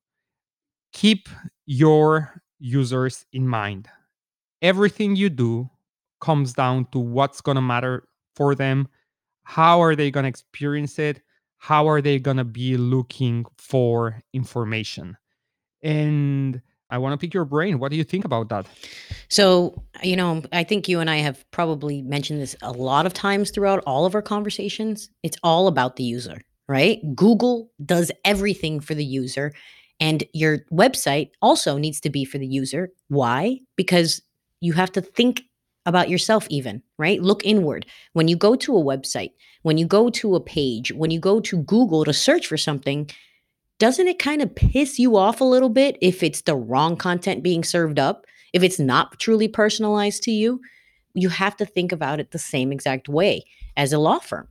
Keep 0.93 1.29
your 1.65 2.43
users 2.60 3.26
in 3.34 3.47
mind. 3.47 3.88
Everything 4.62 5.16
you 5.16 5.30
do 5.30 5.70
comes 6.22 6.53
down 6.53 6.88
to 6.91 6.99
what's 6.99 7.41
going 7.41 7.55
to 7.55 7.62
matter 7.62 8.08
for 8.36 8.55
them. 8.55 8.88
How 9.43 9.82
are 9.82 9.95
they 9.95 10.12
going 10.12 10.24
to 10.24 10.30
experience 10.30 10.99
it? 10.99 11.22
How 11.58 11.88
are 11.88 12.01
they 12.01 12.20
going 12.20 12.38
to 12.38 12.43
be 12.43 12.78
looking 12.78 13.45
for 13.58 14.22
information? 14.34 15.18
And 15.82 16.62
I 16.89 16.97
want 16.99 17.14
to 17.14 17.18
pick 17.18 17.34
your 17.34 17.45
brain. 17.45 17.80
What 17.80 17.91
do 17.91 17.97
you 17.97 18.03
think 18.03 18.26
about 18.26 18.49
that? 18.49 18.66
So, 19.30 19.84
you 20.03 20.16
know, 20.16 20.41
I 20.53 20.64
think 20.64 20.88
you 20.88 20.99
and 20.99 21.10
I 21.10 21.18
have 21.18 21.43
probably 21.51 22.01
mentioned 22.01 22.41
this 22.41 22.55
a 22.62 22.72
lot 22.72 23.05
of 23.05 23.14
times 23.14 23.51
throughout 23.51 23.84
all 23.86 24.05
of 24.05 24.16
our 24.16 24.22
conversations. 24.22 25.10
It's 25.24 25.38
all 25.43 25.68
about 25.68 25.97
the 25.97 26.03
user, 26.03 26.41
right? 26.68 26.99
Google 27.16 27.72
does 27.86 28.12
everything 28.24 28.80
for 28.80 28.95
the 28.95 29.05
user. 29.05 29.53
And 29.99 30.23
your 30.33 30.59
website 30.71 31.31
also 31.41 31.77
needs 31.77 31.99
to 32.01 32.09
be 32.09 32.23
for 32.23 32.37
the 32.37 32.47
user. 32.47 32.89
Why? 33.07 33.59
Because 33.75 34.21
you 34.61 34.73
have 34.73 34.91
to 34.93 35.01
think 35.01 35.43
about 35.85 36.09
yourself, 36.09 36.45
even, 36.49 36.83
right? 36.97 37.21
Look 37.21 37.45
inward. 37.45 37.85
When 38.13 38.27
you 38.27 38.35
go 38.35 38.55
to 38.55 38.77
a 38.77 38.83
website, 38.83 39.31
when 39.63 39.77
you 39.77 39.85
go 39.85 40.09
to 40.09 40.35
a 40.35 40.41
page, 40.41 40.91
when 40.91 41.11
you 41.11 41.19
go 41.19 41.39
to 41.39 41.63
Google 41.63 42.03
to 42.05 42.13
search 42.13 42.45
for 42.45 42.57
something, 42.57 43.09
doesn't 43.79 44.07
it 44.07 44.19
kind 44.19 44.41
of 44.41 44.53
piss 44.53 44.99
you 44.99 45.17
off 45.17 45.39
a 45.39 45.45
little 45.45 45.69
bit 45.69 45.97
if 46.01 46.24
it's 46.24 46.41
the 46.41 46.55
wrong 46.55 46.97
content 46.97 47.43
being 47.43 47.63
served 47.63 47.99
up? 47.99 48.25
If 48.53 48.63
it's 48.63 48.79
not 48.79 49.19
truly 49.19 49.47
personalized 49.47 50.24
to 50.24 50.32
you, 50.32 50.61
you 51.13 51.29
have 51.29 51.55
to 51.57 51.65
think 51.65 51.91
about 51.91 52.19
it 52.19 52.32
the 52.32 52.39
same 52.39 52.71
exact 52.71 53.07
way 53.07 53.45
as 53.75 53.93
a 53.93 53.99
law 53.99 54.19
firm. 54.19 54.47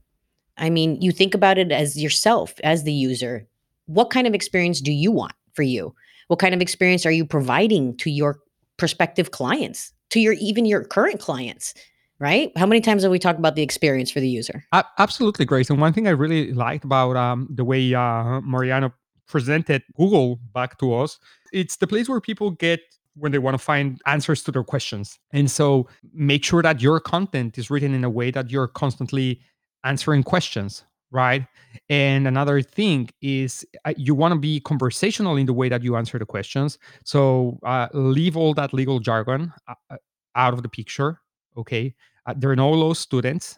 I 0.57 0.69
mean, 0.69 1.01
you 1.01 1.11
think 1.11 1.33
about 1.33 1.57
it 1.57 1.71
as 1.71 2.01
yourself, 2.01 2.55
as 2.63 2.83
the 2.83 2.93
user. 2.93 3.47
What 3.85 4.09
kind 4.09 4.27
of 4.27 4.33
experience 4.33 4.81
do 4.81 4.91
you 4.91 5.11
want 5.11 5.33
for 5.57 5.63
you? 5.63 5.93
What 6.27 6.39
kind 6.39 6.55
of 6.55 6.61
experience 6.61 7.05
are 7.05 7.11
you 7.11 7.25
providing 7.25 7.97
to 7.97 8.09
your 8.09 8.39
prospective 8.77 9.31
clients, 9.31 9.91
to 10.11 10.21
your 10.21 10.33
even 10.33 10.65
your 10.65 10.85
current 10.85 11.19
clients? 11.19 11.73
right? 12.19 12.51
How 12.57 12.65
many 12.65 12.81
times 12.81 13.03
have 13.03 13.11
we 13.11 13.19
talked 13.19 13.37
about 13.37 13.55
the 13.55 13.61
experience 13.61 14.09
for 14.09 14.19
the 14.19 14.27
user? 14.27 14.65
Uh, 14.71 14.83
absolutely, 14.97 15.45
Grace. 15.45 15.69
And 15.69 15.79
one 15.79 15.93
thing 15.93 16.07
I 16.07 16.11
really 16.11 16.51
liked 16.51 16.83
about 16.83 17.15
um, 17.15 17.47
the 17.51 17.63
way 17.63 17.93
uh, 17.93 18.41
Mariano 18.41 18.91
presented 19.27 19.83
Google 19.95 20.39
back 20.53 20.79
to 20.79 20.95
us, 20.95 21.19
it's 21.53 21.77
the 21.77 21.85
place 21.85 22.09
where 22.09 22.19
people 22.19 22.51
get 22.51 22.79
when 23.15 23.31
they 23.31 23.39
want 23.39 23.55
to 23.55 23.59
find 23.59 23.99
answers 24.05 24.43
to 24.43 24.51
their 24.51 24.63
questions. 24.63 25.19
And 25.31 25.49
so 25.49 25.87
make 26.13 26.43
sure 26.43 26.61
that 26.61 26.81
your 26.81 26.99
content 26.99 27.57
is 27.57 27.69
written 27.69 27.93
in 27.93 28.03
a 28.03 28.09
way 28.09 28.31
that 28.31 28.49
you're 28.51 28.67
constantly 28.67 29.41
answering 29.83 30.23
questions, 30.23 30.83
right? 31.11 31.45
And 31.89 32.27
another 32.27 32.61
thing 32.61 33.09
is 33.21 33.65
uh, 33.85 33.93
you 33.97 34.13
want 34.15 34.33
to 34.33 34.39
be 34.39 34.59
conversational 34.59 35.37
in 35.37 35.45
the 35.45 35.53
way 35.53 35.69
that 35.69 35.83
you 35.83 35.95
answer 35.95 36.19
the 36.19 36.25
questions. 36.25 36.77
So 37.03 37.59
uh, 37.63 37.87
leave 37.93 38.35
all 38.35 38.53
that 38.55 38.73
legal 38.73 38.99
jargon 38.99 39.53
uh, 39.67 39.73
uh 39.89 39.97
out 40.35 40.53
of 40.53 40.61
the 40.61 40.69
picture, 40.69 41.19
okay? 41.57 41.95
Uh, 42.27 42.33
there 42.37 42.51
are 42.51 42.55
no 42.55 42.69
law 42.69 42.93
students. 42.93 43.57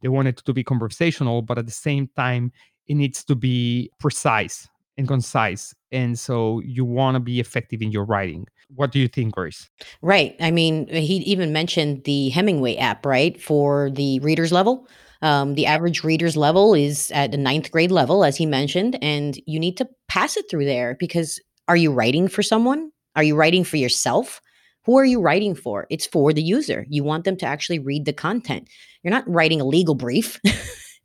They 0.00 0.08
want 0.08 0.28
it 0.28 0.36
to 0.36 0.52
be 0.52 0.62
conversational, 0.62 1.42
but 1.42 1.58
at 1.58 1.66
the 1.66 1.72
same 1.72 2.08
time, 2.16 2.52
it 2.86 2.94
needs 2.94 3.24
to 3.24 3.34
be 3.34 3.90
precise 3.98 4.68
and 4.96 5.08
concise 5.08 5.74
and 5.92 6.18
so 6.18 6.60
you 6.60 6.84
want 6.84 7.14
to 7.14 7.20
be 7.20 7.40
effective 7.40 7.80
in 7.80 7.90
your 7.90 8.04
writing 8.04 8.46
what 8.74 8.92
do 8.92 8.98
you 8.98 9.08
think 9.08 9.32
grace 9.32 9.70
right 10.02 10.36
i 10.40 10.50
mean 10.50 10.86
he 10.88 11.16
even 11.18 11.52
mentioned 11.52 12.04
the 12.04 12.28
hemingway 12.28 12.76
app 12.76 13.06
right 13.06 13.40
for 13.40 13.90
the 13.90 14.20
readers 14.20 14.52
level 14.52 14.86
um, 15.22 15.54
the 15.54 15.66
average 15.66 16.02
reader's 16.02 16.36
level 16.36 16.74
is 16.74 17.10
at 17.12 17.30
the 17.30 17.36
ninth 17.36 17.70
grade 17.70 17.90
level 17.90 18.24
as 18.24 18.36
he 18.36 18.46
mentioned 18.46 18.98
and 19.02 19.38
you 19.46 19.60
need 19.60 19.76
to 19.76 19.88
pass 20.08 20.36
it 20.36 20.46
through 20.50 20.64
there 20.64 20.96
because 20.98 21.40
are 21.68 21.76
you 21.76 21.92
writing 21.92 22.28
for 22.28 22.42
someone? 22.42 22.90
Are 23.16 23.22
you 23.22 23.36
writing 23.36 23.64
for 23.64 23.76
yourself? 23.76 24.40
Who 24.84 24.96
are 24.96 25.04
you 25.04 25.20
writing 25.20 25.54
for? 25.54 25.86
It's 25.90 26.06
for 26.06 26.32
the 26.32 26.42
user. 26.42 26.86
You 26.88 27.04
want 27.04 27.24
them 27.24 27.36
to 27.36 27.46
actually 27.46 27.78
read 27.78 28.06
the 28.06 28.12
content. 28.12 28.68
You're 29.02 29.12
not 29.12 29.28
writing 29.28 29.60
a 29.60 29.64
legal 29.64 29.94
brief. 29.94 30.40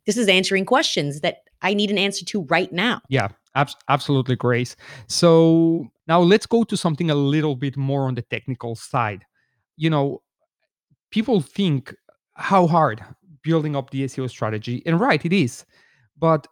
This 0.06 0.16
is 0.16 0.28
answering 0.28 0.64
questions 0.64 1.20
that 1.22 1.38
i 1.62 1.74
need 1.74 1.90
an 1.90 1.98
answer 1.98 2.24
to 2.26 2.42
right 2.42 2.72
now. 2.72 3.00
Yeah 3.08 3.28
Ab- 3.56 3.70
absolutely, 3.88 4.36
Grace. 4.36 4.76
So 5.08 5.88
now 6.06 6.20
let's 6.20 6.46
go 6.46 6.62
to 6.64 6.76
something 6.76 7.10
a 7.10 7.14
little 7.14 7.56
bit 7.56 7.76
more 7.76 8.02
on 8.02 8.14
the 8.14 8.22
technical 8.22 8.76
side. 8.76 9.24
You 9.76 9.90
know, 9.90 10.22
people 11.10 11.40
think 11.40 11.94
how 12.34 12.66
hard 12.66 13.02
building 13.46 13.76
up 13.76 13.90
the 13.90 14.04
SEO 14.04 14.28
strategy, 14.28 14.82
and 14.86 15.00
right, 15.00 15.24
it 15.24 15.32
is. 15.32 15.64
But 16.18 16.46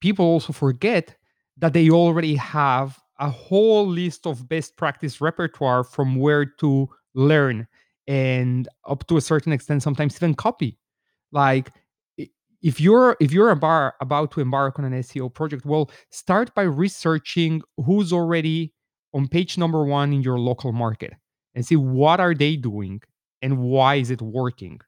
people 0.00 0.24
also 0.24 0.52
forget 0.52 1.16
that 1.58 1.72
they 1.72 1.90
already 1.90 2.34
have 2.36 2.98
a 3.18 3.30
whole 3.30 3.86
list 3.86 4.26
of 4.26 4.48
best 4.48 4.76
practice 4.76 5.20
repertoire 5.20 5.84
from 5.84 6.16
where 6.16 6.46
to 6.60 6.88
learn 7.14 7.66
and 8.06 8.68
up 8.86 9.06
to 9.08 9.16
a 9.16 9.20
certain 9.20 9.52
extent 9.52 9.82
sometimes 9.82 10.16
even 10.16 10.34
copy 10.34 10.78
like 11.32 11.70
if 12.64 12.80
you're 12.80 13.16
if 13.20 13.30
you're 13.30 13.54
bar, 13.54 13.94
about 14.00 14.30
to 14.32 14.40
embark 14.40 14.78
on 14.78 14.86
an 14.86 14.94
SEO 15.02 15.32
project, 15.32 15.66
well, 15.66 15.90
start 16.10 16.54
by 16.54 16.62
researching 16.62 17.60
who's 17.84 18.10
already 18.10 18.72
on 19.12 19.28
page 19.28 19.58
number 19.58 19.84
one 19.84 20.14
in 20.14 20.22
your 20.22 20.38
local 20.38 20.72
market 20.72 21.12
and 21.54 21.64
see 21.64 21.76
what 21.76 22.20
are 22.20 22.34
they 22.34 22.56
doing 22.56 23.02
and 23.42 23.58
why 23.58 23.96
is 23.96 24.10
it 24.10 24.22
working. 24.22 24.80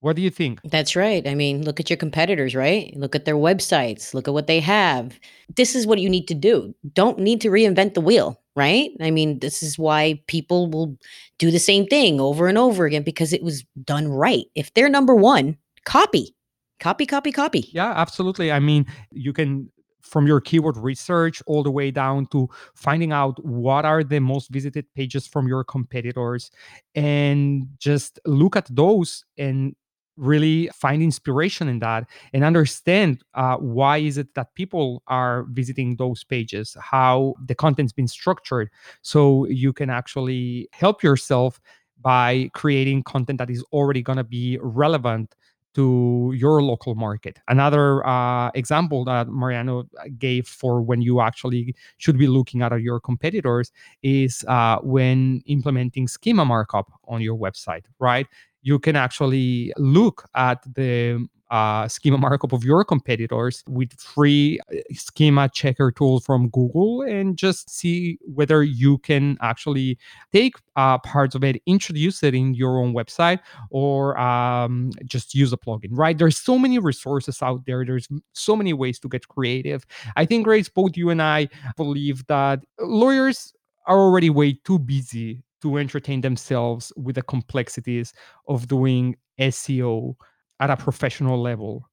What 0.00 0.14
do 0.14 0.22
you 0.22 0.30
think? 0.30 0.60
That's 0.64 0.94
right. 0.94 1.26
I 1.26 1.34
mean, 1.34 1.64
look 1.64 1.80
at 1.80 1.90
your 1.90 1.96
competitors, 1.96 2.54
right? 2.54 2.94
Look 2.96 3.16
at 3.16 3.24
their 3.24 3.36
websites, 3.36 4.14
look 4.14 4.28
at 4.28 4.34
what 4.34 4.46
they 4.46 4.60
have. 4.60 5.18
This 5.56 5.74
is 5.74 5.86
what 5.86 5.98
you 5.98 6.08
need 6.08 6.28
to 6.28 6.34
do. 6.34 6.74
Don't 6.92 7.18
need 7.18 7.40
to 7.40 7.50
reinvent 7.50 7.94
the 7.94 8.00
wheel, 8.00 8.40
right? 8.54 8.90
I 9.00 9.10
mean, 9.10 9.40
this 9.40 9.62
is 9.62 9.76
why 9.78 10.22
people 10.28 10.70
will 10.70 10.96
do 11.38 11.50
the 11.50 11.58
same 11.58 11.86
thing 11.86 12.20
over 12.20 12.46
and 12.46 12.56
over 12.56 12.86
again 12.86 13.02
because 13.02 13.32
it 13.32 13.42
was 13.42 13.64
done 13.84 14.08
right. 14.08 14.46
If 14.54 14.72
they're 14.74 14.88
number 14.88 15.16
one, 15.16 15.56
copy 15.84 16.34
Copy, 16.80 17.06
copy, 17.06 17.32
copy. 17.32 17.68
Yeah, 17.72 17.92
absolutely. 17.96 18.52
I 18.52 18.60
mean, 18.60 18.86
you 19.10 19.32
can 19.32 19.70
from 20.00 20.26
your 20.26 20.40
keyword 20.40 20.76
research 20.76 21.42
all 21.46 21.62
the 21.62 21.70
way 21.70 21.90
down 21.90 22.24
to 22.26 22.48
finding 22.74 23.12
out 23.12 23.44
what 23.44 23.84
are 23.84 24.04
the 24.04 24.20
most 24.20 24.48
visited 24.48 24.86
pages 24.94 25.26
from 25.26 25.48
your 25.48 25.64
competitors 25.64 26.50
and 26.94 27.66
just 27.78 28.18
look 28.24 28.56
at 28.56 28.66
those 28.74 29.24
and 29.36 29.74
really 30.18 30.68
find 30.74 31.02
inspiration 31.02 31.68
in 31.68 31.78
that 31.78 32.04
and 32.32 32.44
understand 32.44 33.22
uh, 33.34 33.56
why 33.56 33.98
is 33.98 34.18
it 34.18 34.34
that 34.34 34.54
people 34.54 35.02
are 35.06 35.44
visiting 35.50 35.96
those 35.96 36.24
pages 36.24 36.76
how 36.80 37.34
the 37.46 37.54
content's 37.54 37.92
been 37.92 38.08
structured 38.08 38.68
so 39.02 39.46
you 39.46 39.72
can 39.72 39.90
actually 39.90 40.68
help 40.72 41.02
yourself 41.02 41.60
by 42.00 42.50
creating 42.54 43.02
content 43.02 43.38
that 43.38 43.50
is 43.50 43.62
already 43.72 44.02
going 44.02 44.18
to 44.18 44.24
be 44.24 44.58
relevant 44.60 45.34
to 45.74 46.32
your 46.36 46.60
local 46.60 46.94
market. 46.94 47.38
Another 47.46 48.04
uh, 48.06 48.50
example 48.56 49.04
that 49.04 49.28
Mariano 49.28 49.88
gave 50.18 50.48
for 50.48 50.82
when 50.82 51.00
you 51.02 51.20
actually 51.20 51.74
should 51.98 52.18
be 52.18 52.26
looking 52.26 52.62
at 52.62 52.72
your 52.80 52.98
competitors 52.98 53.70
is 54.02 54.44
uh, 54.48 54.78
when 54.82 55.40
implementing 55.46 56.08
schema 56.08 56.44
markup 56.44 56.90
on 57.06 57.20
your 57.20 57.36
website, 57.36 57.84
right? 58.00 58.26
You 58.62 58.78
can 58.78 58.96
actually 58.96 59.72
look 59.76 60.24
at 60.34 60.62
the 60.74 61.28
uh, 61.50 61.88
schema 61.88 62.18
markup 62.18 62.52
of 62.52 62.64
your 62.64 62.84
competitors 62.84 63.64
with 63.68 63.92
free 63.98 64.58
uh, 64.70 64.76
schema 64.92 65.48
checker 65.48 65.90
tool 65.90 66.20
from 66.20 66.48
Google 66.50 67.02
and 67.02 67.36
just 67.36 67.70
see 67.70 68.18
whether 68.22 68.62
you 68.62 68.98
can 68.98 69.36
actually 69.40 69.98
take 70.32 70.56
uh, 70.76 70.98
parts 70.98 71.34
of 71.34 71.42
it, 71.44 71.62
introduce 71.66 72.22
it 72.22 72.34
in 72.34 72.54
your 72.54 72.78
own 72.78 72.92
website, 72.92 73.40
or 73.70 74.18
um, 74.18 74.90
just 75.04 75.34
use 75.34 75.52
a 75.52 75.56
plugin, 75.56 75.90
right? 75.92 76.18
There's 76.18 76.36
so 76.36 76.58
many 76.58 76.78
resources 76.78 77.42
out 77.42 77.64
there. 77.66 77.84
There's 77.84 78.08
so 78.32 78.54
many 78.54 78.72
ways 78.72 78.98
to 79.00 79.08
get 79.08 79.26
creative. 79.28 79.86
I 80.16 80.26
think, 80.26 80.44
Grace, 80.44 80.68
both 80.68 80.96
you 80.96 81.10
and 81.10 81.22
I 81.22 81.48
believe 81.76 82.26
that 82.26 82.60
lawyers 82.78 83.54
are 83.86 83.98
already 83.98 84.28
way 84.28 84.52
too 84.64 84.78
busy 84.78 85.42
to 85.62 85.78
entertain 85.78 86.20
themselves 86.20 86.92
with 86.96 87.14
the 87.16 87.22
complexities 87.22 88.12
of 88.48 88.68
doing 88.68 89.16
SEO 89.40 90.14
at 90.60 90.70
a 90.70 90.76
professional 90.76 91.40
level. 91.40 91.88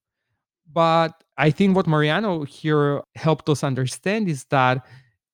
But 0.72 1.22
I 1.38 1.50
think 1.50 1.76
what 1.76 1.86
Mariano 1.86 2.44
here 2.44 3.02
helped 3.14 3.48
us 3.48 3.62
understand 3.62 4.28
is 4.28 4.44
that 4.46 4.84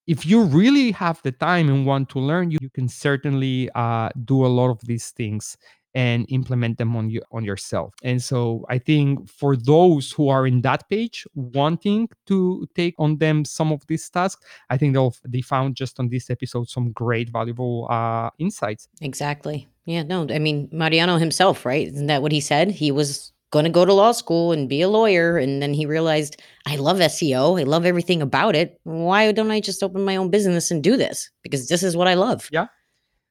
if 0.06 0.26
you 0.26 0.42
really 0.42 0.90
have 0.92 1.20
the 1.22 1.32
time 1.32 1.68
and 1.68 1.86
want 1.86 2.08
to 2.10 2.18
learn, 2.18 2.50
you, 2.50 2.58
you 2.60 2.70
can 2.70 2.88
certainly 2.88 3.70
uh, 3.74 4.10
do 4.24 4.44
a 4.44 4.48
lot 4.48 4.70
of 4.70 4.80
these 4.82 5.10
things 5.10 5.56
and 5.94 6.26
implement 6.28 6.78
them 6.78 6.96
on 6.96 7.10
you 7.10 7.22
on 7.32 7.44
yourself. 7.44 7.94
And 8.02 8.22
so 8.22 8.64
I 8.68 8.78
think 8.78 9.28
for 9.28 9.56
those 9.56 10.10
who 10.10 10.28
are 10.28 10.46
in 10.46 10.62
that 10.62 10.88
page 10.88 11.26
wanting 11.34 12.08
to 12.26 12.66
take 12.74 12.94
on 12.98 13.18
them 13.18 13.44
some 13.44 13.72
of 13.72 13.86
these 13.86 14.08
tasks, 14.08 14.44
I 14.70 14.76
think 14.76 14.94
they'll 14.94 15.14
they 15.26 15.42
found 15.42 15.76
just 15.76 16.00
on 16.00 16.08
this 16.08 16.30
episode 16.30 16.68
some 16.68 16.92
great 16.92 17.28
valuable 17.30 17.86
uh, 17.90 18.30
insights. 18.38 18.88
Exactly. 19.00 19.68
Yeah. 19.84 20.02
No, 20.02 20.26
I 20.30 20.38
mean 20.38 20.68
Mariano 20.72 21.18
himself, 21.18 21.66
right? 21.66 21.88
Isn't 21.88 22.06
that 22.06 22.22
what 22.22 22.32
he 22.32 22.40
said? 22.40 22.70
He 22.70 22.90
was 22.90 23.32
going 23.52 23.64
to 23.64 23.70
go 23.70 23.84
to 23.84 23.92
law 23.92 24.12
school 24.12 24.50
and 24.50 24.68
be 24.68 24.80
a 24.80 24.88
lawyer. 24.88 25.36
And 25.36 25.62
then 25.62 25.74
he 25.74 25.86
realized, 25.86 26.42
I 26.66 26.76
love 26.76 26.96
SEO. 26.98 27.60
I 27.60 27.64
love 27.64 27.84
everything 27.84 28.22
about 28.22 28.56
it. 28.56 28.80
Why 28.84 29.30
don't 29.30 29.50
I 29.50 29.60
just 29.60 29.82
open 29.82 30.04
my 30.04 30.16
own 30.16 30.30
business 30.30 30.70
and 30.70 30.82
do 30.82 30.96
this? 30.96 31.30
Because 31.42 31.68
this 31.68 31.82
is 31.82 31.96
what 31.96 32.08
I 32.08 32.14
love. 32.14 32.48
Yeah. 32.50 32.66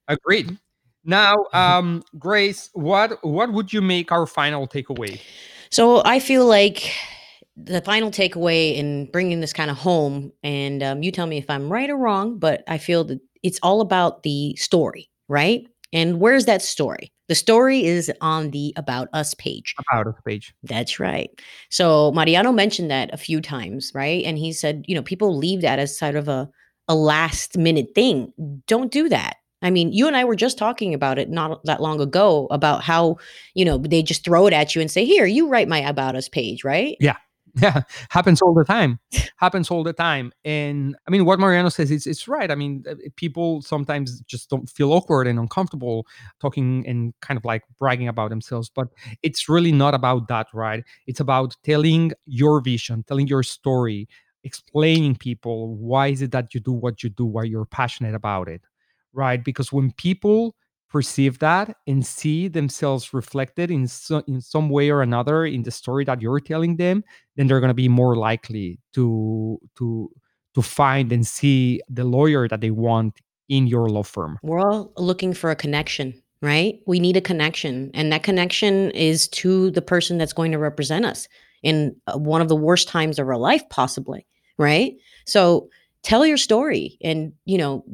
Agreed. 0.07 0.57
Now, 1.03 1.45
um, 1.53 2.03
Grace, 2.17 2.69
what 2.73 3.23
what 3.25 3.51
would 3.53 3.73
you 3.73 3.81
make 3.81 4.11
our 4.11 4.25
final 4.25 4.67
takeaway? 4.67 5.19
So 5.71 6.01
I 6.05 6.19
feel 6.19 6.45
like 6.45 6.91
the 7.55 7.81
final 7.81 8.11
takeaway 8.11 8.75
in 8.75 9.09
bringing 9.11 9.39
this 9.39 9.53
kind 9.53 9.71
of 9.71 9.77
home, 9.77 10.31
and 10.43 10.83
um, 10.83 11.03
you 11.03 11.11
tell 11.11 11.27
me 11.27 11.37
if 11.37 11.49
I'm 11.49 11.71
right 11.71 11.89
or 11.89 11.97
wrong, 11.97 12.37
but 12.37 12.63
I 12.67 12.77
feel 12.77 13.03
that 13.05 13.19
it's 13.43 13.59
all 13.63 13.81
about 13.81 14.23
the 14.23 14.55
story, 14.57 15.09
right? 15.27 15.65
And 15.93 16.19
where's 16.19 16.45
that 16.45 16.61
story? 16.61 17.11
The 17.27 17.35
story 17.35 17.83
is 17.83 18.11
on 18.21 18.51
the 18.51 18.73
About 18.77 19.09
Us 19.13 19.33
page. 19.33 19.75
About 19.89 20.07
Us 20.07 20.15
page. 20.25 20.53
That's 20.63 20.99
right. 20.99 21.29
So 21.69 22.11
Mariano 22.11 22.51
mentioned 22.51 22.91
that 22.91 23.13
a 23.13 23.17
few 23.17 23.41
times, 23.41 23.91
right? 23.93 24.23
And 24.25 24.37
he 24.37 24.53
said, 24.53 24.85
you 24.87 24.95
know, 24.95 25.01
people 25.01 25.35
leave 25.35 25.61
that 25.61 25.79
as 25.79 25.97
sort 25.97 26.15
of 26.15 26.27
a 26.27 26.49
a 26.87 26.95
last 26.95 27.57
minute 27.57 27.95
thing. 27.95 28.33
Don't 28.67 28.91
do 28.91 29.07
that. 29.09 29.37
I 29.61 29.69
mean, 29.69 29.91
you 29.93 30.07
and 30.07 30.17
I 30.17 30.23
were 30.23 30.35
just 30.35 30.57
talking 30.57 30.93
about 30.93 31.19
it 31.19 31.29
not 31.29 31.63
that 31.65 31.81
long 31.81 32.01
ago 32.01 32.47
about 32.51 32.83
how, 32.83 33.17
you 33.53 33.65
know, 33.65 33.77
they 33.77 34.01
just 34.03 34.23
throw 34.23 34.47
it 34.47 34.53
at 34.53 34.75
you 34.75 34.81
and 34.81 34.89
say, 34.89 35.05
"Here, 35.05 35.25
you 35.25 35.47
write 35.47 35.67
my 35.67 35.79
about 35.79 36.15
us 36.15 36.29
page," 36.29 36.63
right? 36.63 36.97
Yeah. 36.99 37.17
Yeah, 37.61 37.81
happens 38.09 38.41
all 38.41 38.53
the 38.53 38.63
time. 38.63 38.97
happens 39.35 39.69
all 39.69 39.83
the 39.83 39.91
time. 39.91 40.31
And 40.45 40.95
I 41.05 41.11
mean, 41.11 41.25
what 41.25 41.37
Mariano 41.37 41.67
says 41.67 41.91
is 41.91 42.07
it's 42.07 42.25
right. 42.25 42.49
I 42.49 42.55
mean, 42.55 42.85
uh, 42.89 42.95
people 43.17 43.61
sometimes 43.61 44.21
just 44.21 44.49
don't 44.49 44.69
feel 44.69 44.93
awkward 44.93 45.27
and 45.27 45.37
uncomfortable 45.37 46.07
talking 46.39 46.85
and 46.87 47.13
kind 47.21 47.37
of 47.37 47.43
like 47.43 47.63
bragging 47.77 48.07
about 48.07 48.29
themselves. 48.29 48.71
But 48.73 48.87
it's 49.21 49.49
really 49.49 49.73
not 49.73 49.93
about 49.93 50.29
that, 50.29 50.47
right? 50.53 50.85
It's 51.07 51.19
about 51.19 51.57
telling 51.63 52.13
your 52.25 52.61
vision, 52.61 53.03
telling 53.05 53.27
your 53.27 53.43
story, 53.43 54.07
explaining 54.45 55.17
people 55.17 55.75
why 55.75 56.07
is 56.07 56.21
it 56.21 56.31
that 56.31 56.53
you 56.53 56.61
do 56.61 56.71
what 56.71 57.03
you 57.03 57.09
do, 57.09 57.25
why 57.25 57.43
you're 57.43 57.65
passionate 57.65 58.15
about 58.15 58.47
it 58.47 58.61
right? 59.13 59.43
Because 59.43 59.71
when 59.71 59.91
people 59.93 60.55
perceive 60.89 61.39
that 61.39 61.77
and 61.87 62.05
see 62.05 62.49
themselves 62.49 63.13
reflected 63.13 63.71
in 63.71 63.87
so, 63.87 64.21
in 64.27 64.41
some 64.41 64.69
way 64.69 64.89
or 64.89 65.01
another 65.01 65.45
in 65.45 65.63
the 65.63 65.71
story 65.71 66.03
that 66.05 66.21
you're 66.21 66.39
telling 66.39 66.75
them, 66.75 67.03
then 67.35 67.47
they're 67.47 67.61
going 67.61 67.69
to 67.69 67.73
be 67.73 67.87
more 67.87 68.15
likely 68.15 68.79
to 68.93 69.59
to 69.77 70.09
to 70.53 70.61
find 70.61 71.11
and 71.11 71.25
see 71.25 71.81
the 71.89 72.03
lawyer 72.03 72.47
that 72.47 72.59
they 72.59 72.71
want 72.71 73.19
in 73.47 73.67
your 73.67 73.89
law 73.89 74.03
firm. 74.03 74.37
We're 74.43 74.59
all 74.59 74.91
looking 74.97 75.33
for 75.33 75.49
a 75.49 75.55
connection, 75.55 76.21
right? 76.41 76.79
We 76.85 76.99
need 76.99 77.15
a 77.15 77.21
connection, 77.21 77.91
and 77.93 78.11
that 78.11 78.23
connection 78.23 78.91
is 78.91 79.29
to 79.29 79.71
the 79.71 79.81
person 79.81 80.17
that's 80.17 80.33
going 80.33 80.51
to 80.51 80.57
represent 80.57 81.05
us 81.05 81.27
in 81.63 81.95
uh, 82.07 82.17
one 82.17 82.41
of 82.41 82.49
the 82.49 82.55
worst 82.55 82.87
times 82.87 83.19
of 83.19 83.27
our 83.27 83.37
life 83.37 83.63
possibly, 83.69 84.25
right? 84.57 84.95
So 85.25 85.69
tell 86.03 86.25
your 86.25 86.37
story 86.37 86.97
and, 87.03 87.33
you 87.45 87.57
know, 87.57 87.85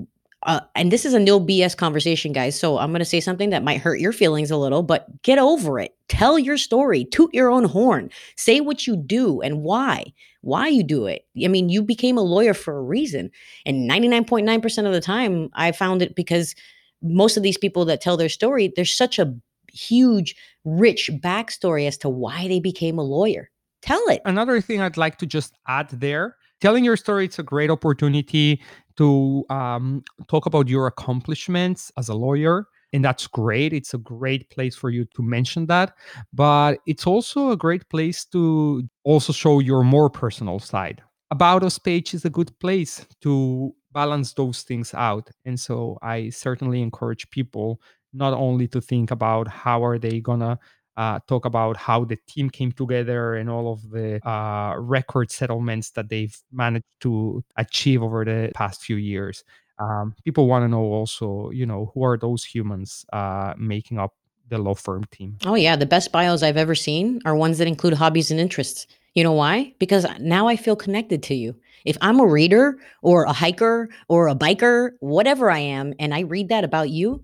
uh, 0.47 0.61
and 0.75 0.93
this 0.93 1.05
is 1.05 1.13
a 1.13 1.19
no 1.19 1.41
BS 1.41 1.75
conversation, 1.75 2.31
guys. 2.31 2.57
So 2.57 2.77
I'm 2.77 2.91
going 2.91 2.99
to 2.99 3.05
say 3.05 3.19
something 3.19 3.49
that 3.49 3.65
might 3.65 3.81
hurt 3.81 3.99
your 3.99 4.13
feelings 4.13 4.49
a 4.49 4.55
little, 4.55 4.81
but 4.81 5.21
get 5.21 5.37
over 5.37 5.77
it. 5.77 5.93
Tell 6.07 6.39
your 6.39 6.57
story, 6.57 7.03
toot 7.03 7.29
your 7.33 7.51
own 7.51 7.65
horn, 7.65 8.09
say 8.37 8.61
what 8.61 8.87
you 8.87 8.95
do 8.95 9.41
and 9.41 9.61
why, 9.61 10.05
why 10.41 10.69
you 10.69 10.83
do 10.83 11.05
it. 11.05 11.25
I 11.43 11.49
mean, 11.49 11.67
you 11.67 11.83
became 11.83 12.17
a 12.17 12.21
lawyer 12.21 12.53
for 12.53 12.77
a 12.77 12.81
reason. 12.81 13.29
And 13.65 13.89
99.9% 13.89 14.85
of 14.85 14.93
the 14.93 15.01
time, 15.01 15.49
I 15.53 15.73
found 15.73 16.01
it 16.01 16.15
because 16.15 16.55
most 17.01 17.35
of 17.35 17.43
these 17.43 17.57
people 17.57 17.83
that 17.83 17.99
tell 17.99 18.15
their 18.15 18.29
story, 18.29 18.71
there's 18.73 18.95
such 18.95 19.19
a 19.19 19.35
huge, 19.73 20.33
rich 20.63 21.09
backstory 21.21 21.85
as 21.87 21.97
to 21.97 22.09
why 22.09 22.47
they 22.47 22.61
became 22.61 22.97
a 22.97 23.03
lawyer. 23.03 23.51
Tell 23.81 24.01
it. 24.07 24.21
Another 24.23 24.61
thing 24.61 24.79
I'd 24.79 24.95
like 24.95 25.17
to 25.17 25.25
just 25.25 25.57
add 25.67 25.89
there 25.89 26.37
telling 26.61 26.83
your 26.83 26.97
story 26.97 27.25
it's 27.25 27.39
a 27.39 27.43
great 27.43 27.69
opportunity 27.69 28.61
to 28.97 29.45
um, 29.49 30.03
talk 30.27 30.45
about 30.45 30.67
your 30.67 30.87
accomplishments 30.87 31.91
as 31.97 32.09
a 32.09 32.13
lawyer 32.15 32.67
and 32.93 33.03
that's 33.03 33.27
great. 33.27 33.73
It's 33.73 33.93
a 33.93 33.97
great 33.97 34.49
place 34.49 34.73
for 34.75 34.89
you 34.89 35.05
to 35.15 35.21
mention 35.21 35.65
that 35.67 35.93
but 36.33 36.79
it's 36.87 37.05
also 37.05 37.51
a 37.51 37.57
great 37.57 37.87
place 37.89 38.25
to 38.25 38.83
also 39.03 39.33
show 39.33 39.59
your 39.59 39.83
more 39.83 40.09
personal 40.09 40.59
side. 40.59 41.01
About 41.29 41.63
us 41.63 41.77
page 41.77 42.13
is 42.13 42.23
a 42.23 42.29
good 42.29 42.57
place 42.59 43.05
to 43.21 43.73
balance 43.93 44.33
those 44.33 44.61
things 44.61 44.93
out 44.93 45.27
and 45.45 45.59
so 45.59 45.97
i 46.03 46.29
certainly 46.29 46.81
encourage 46.83 47.27
people 47.31 47.81
not 48.13 48.33
only 48.33 48.67
to 48.67 48.79
think 48.79 49.09
about 49.11 49.47
how 49.47 49.83
are 49.83 49.97
they 49.97 50.19
gonna 50.19 50.59
uh, 50.97 51.19
talk 51.27 51.45
about 51.45 51.77
how 51.77 52.03
the 52.03 52.17
team 52.27 52.49
came 52.49 52.71
together 52.71 53.35
and 53.35 53.49
all 53.49 53.71
of 53.71 53.89
the 53.91 54.19
uh, 54.27 54.75
record 54.77 55.31
settlements 55.31 55.91
that 55.91 56.09
they've 56.09 56.35
managed 56.51 56.85
to 57.01 57.43
achieve 57.55 58.01
over 58.01 58.25
the 58.25 58.51
past 58.55 58.81
few 58.81 58.95
years. 58.95 59.43
Um, 59.79 60.15
people 60.25 60.47
want 60.47 60.63
to 60.63 60.67
know 60.67 60.81
also, 60.81 61.51
you 61.51 61.65
know, 61.65 61.91
who 61.93 62.03
are 62.03 62.17
those 62.17 62.43
humans 62.43 63.05
uh, 63.13 63.53
making 63.57 63.99
up 63.99 64.15
the 64.49 64.57
law 64.57 64.73
firm 64.73 65.03
team? 65.11 65.37
Oh, 65.45 65.55
yeah. 65.55 65.75
The 65.75 65.85
best 65.85 66.11
bios 66.11 66.41
I've 66.41 66.57
ever 66.57 66.73
seen 66.73 67.21
are 67.25 67.35
ones 67.35 67.59
that 67.59 67.67
include 67.67 67.93
hobbies 67.93 68.31
and 68.31 68.39
interests. 68.39 68.87
You 69.13 69.23
know 69.23 69.33
why? 69.33 69.73
Because 69.79 70.05
now 70.19 70.47
I 70.47 70.55
feel 70.55 70.75
connected 70.75 71.21
to 71.23 71.35
you. 71.35 71.55
If 71.85 71.97
I'm 72.01 72.19
a 72.19 72.25
reader 72.25 72.77
or 73.01 73.23
a 73.23 73.33
hiker 73.33 73.89
or 74.07 74.27
a 74.27 74.35
biker, 74.35 74.91
whatever 74.99 75.49
I 75.49 75.59
am, 75.59 75.93
and 75.99 76.13
I 76.13 76.21
read 76.21 76.49
that 76.49 76.63
about 76.63 76.89
you, 76.89 77.23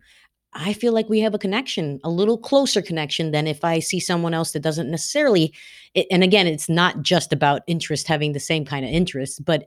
I 0.55 0.73
feel 0.73 0.93
like 0.93 1.09
we 1.09 1.19
have 1.19 1.34
a 1.34 1.39
connection, 1.39 1.99
a 2.03 2.09
little 2.09 2.38
closer 2.38 2.81
connection 2.81 3.31
than 3.31 3.47
if 3.47 3.63
I 3.63 3.80
see 3.80 3.99
someone 3.99 4.34
else 4.34 4.51
that 4.51 4.61
doesn't 4.61 4.89
necessarily. 4.89 5.53
And 6.11 6.23
again, 6.23 6.47
it's 6.47 6.69
not 6.69 7.01
just 7.01 7.34
about 7.34 7.61
interest 7.67 8.07
having 8.07 8.34
the 8.34 8.39
same 8.39 8.65
kind 8.65 8.85
of 8.85 8.91
interest, 8.91 9.43
but 9.43 9.65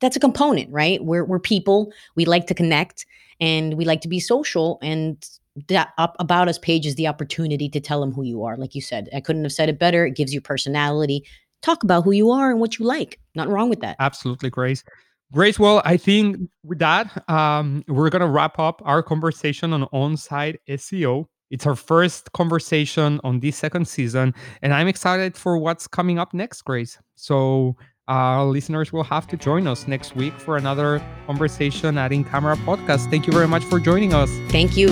that's 0.00 0.16
a 0.16 0.20
component, 0.20 0.70
right? 0.70 1.02
We're 1.04 1.24
we're 1.24 1.38
people. 1.38 1.92
We 2.14 2.24
like 2.24 2.46
to 2.48 2.54
connect 2.54 3.06
and 3.40 3.74
we 3.74 3.84
like 3.84 4.00
to 4.02 4.08
be 4.08 4.20
social. 4.20 4.78
And 4.82 5.24
that 5.68 5.92
about 5.96 6.48
us 6.48 6.58
page 6.58 6.86
is 6.86 6.96
the 6.96 7.08
opportunity 7.08 7.68
to 7.70 7.80
tell 7.80 8.00
them 8.00 8.12
who 8.12 8.22
you 8.22 8.44
are. 8.44 8.56
Like 8.56 8.74
you 8.74 8.82
said, 8.82 9.08
I 9.14 9.20
couldn't 9.20 9.44
have 9.44 9.52
said 9.52 9.68
it 9.68 9.78
better. 9.78 10.06
It 10.06 10.16
gives 10.16 10.34
you 10.34 10.40
personality. 10.40 11.24
Talk 11.62 11.82
about 11.82 12.04
who 12.04 12.12
you 12.12 12.30
are 12.30 12.50
and 12.50 12.60
what 12.60 12.78
you 12.78 12.84
like. 12.84 13.18
Nothing 13.34 13.52
wrong 13.52 13.70
with 13.70 13.80
that. 13.80 13.96
Absolutely, 13.98 14.50
Grace. 14.50 14.84
Great. 15.32 15.58
Well, 15.58 15.82
I 15.84 15.96
think 15.96 16.36
with 16.62 16.78
that, 16.78 17.28
um, 17.28 17.84
we're 17.88 18.10
going 18.10 18.20
to 18.20 18.28
wrap 18.28 18.58
up 18.58 18.80
our 18.84 19.02
conversation 19.02 19.72
on 19.72 19.84
on 19.92 20.16
site 20.16 20.60
SEO. 20.68 21.26
It's 21.50 21.66
our 21.66 21.74
first 21.76 22.32
conversation 22.32 23.20
on 23.24 23.40
this 23.40 23.56
second 23.56 23.86
season, 23.86 24.34
and 24.62 24.72
I'm 24.72 24.88
excited 24.88 25.36
for 25.36 25.58
what's 25.58 25.86
coming 25.86 26.18
up 26.18 26.32
next, 26.32 26.62
Grace. 26.62 26.98
So, 27.16 27.76
our 28.08 28.44
listeners 28.44 28.92
will 28.92 29.04
have 29.04 29.26
to 29.28 29.36
join 29.36 29.66
us 29.66 29.88
next 29.88 30.14
week 30.14 30.38
for 30.38 30.56
another 30.56 31.02
conversation 31.26 31.98
at 31.98 32.12
In 32.12 32.22
Camera 32.22 32.56
Podcast. 32.56 33.10
Thank 33.10 33.26
you 33.26 33.32
very 33.32 33.48
much 33.48 33.64
for 33.64 33.80
joining 33.80 34.14
us. 34.14 34.30
Thank 34.48 34.76
you. 34.76 34.88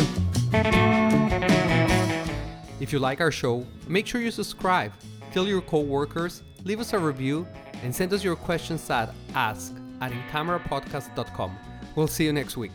If 2.80 2.92
you 2.92 2.98
like 2.98 3.20
our 3.20 3.30
show, 3.30 3.64
make 3.86 4.06
sure 4.06 4.20
you 4.20 4.32
subscribe, 4.32 4.92
tell 5.32 5.46
your 5.46 5.60
coworkers, 5.60 6.42
leave 6.64 6.80
us 6.80 6.92
a 6.92 6.98
review, 6.98 7.46
and 7.84 7.94
send 7.94 8.12
us 8.12 8.24
your 8.24 8.36
questions 8.36 8.90
at 8.90 9.14
ask 9.34 9.74
at 10.04 10.12
incamerapodcast.com. 10.12 11.58
We'll 11.94 12.08
see 12.08 12.24
you 12.24 12.32
next 12.32 12.56
week. 12.56 12.72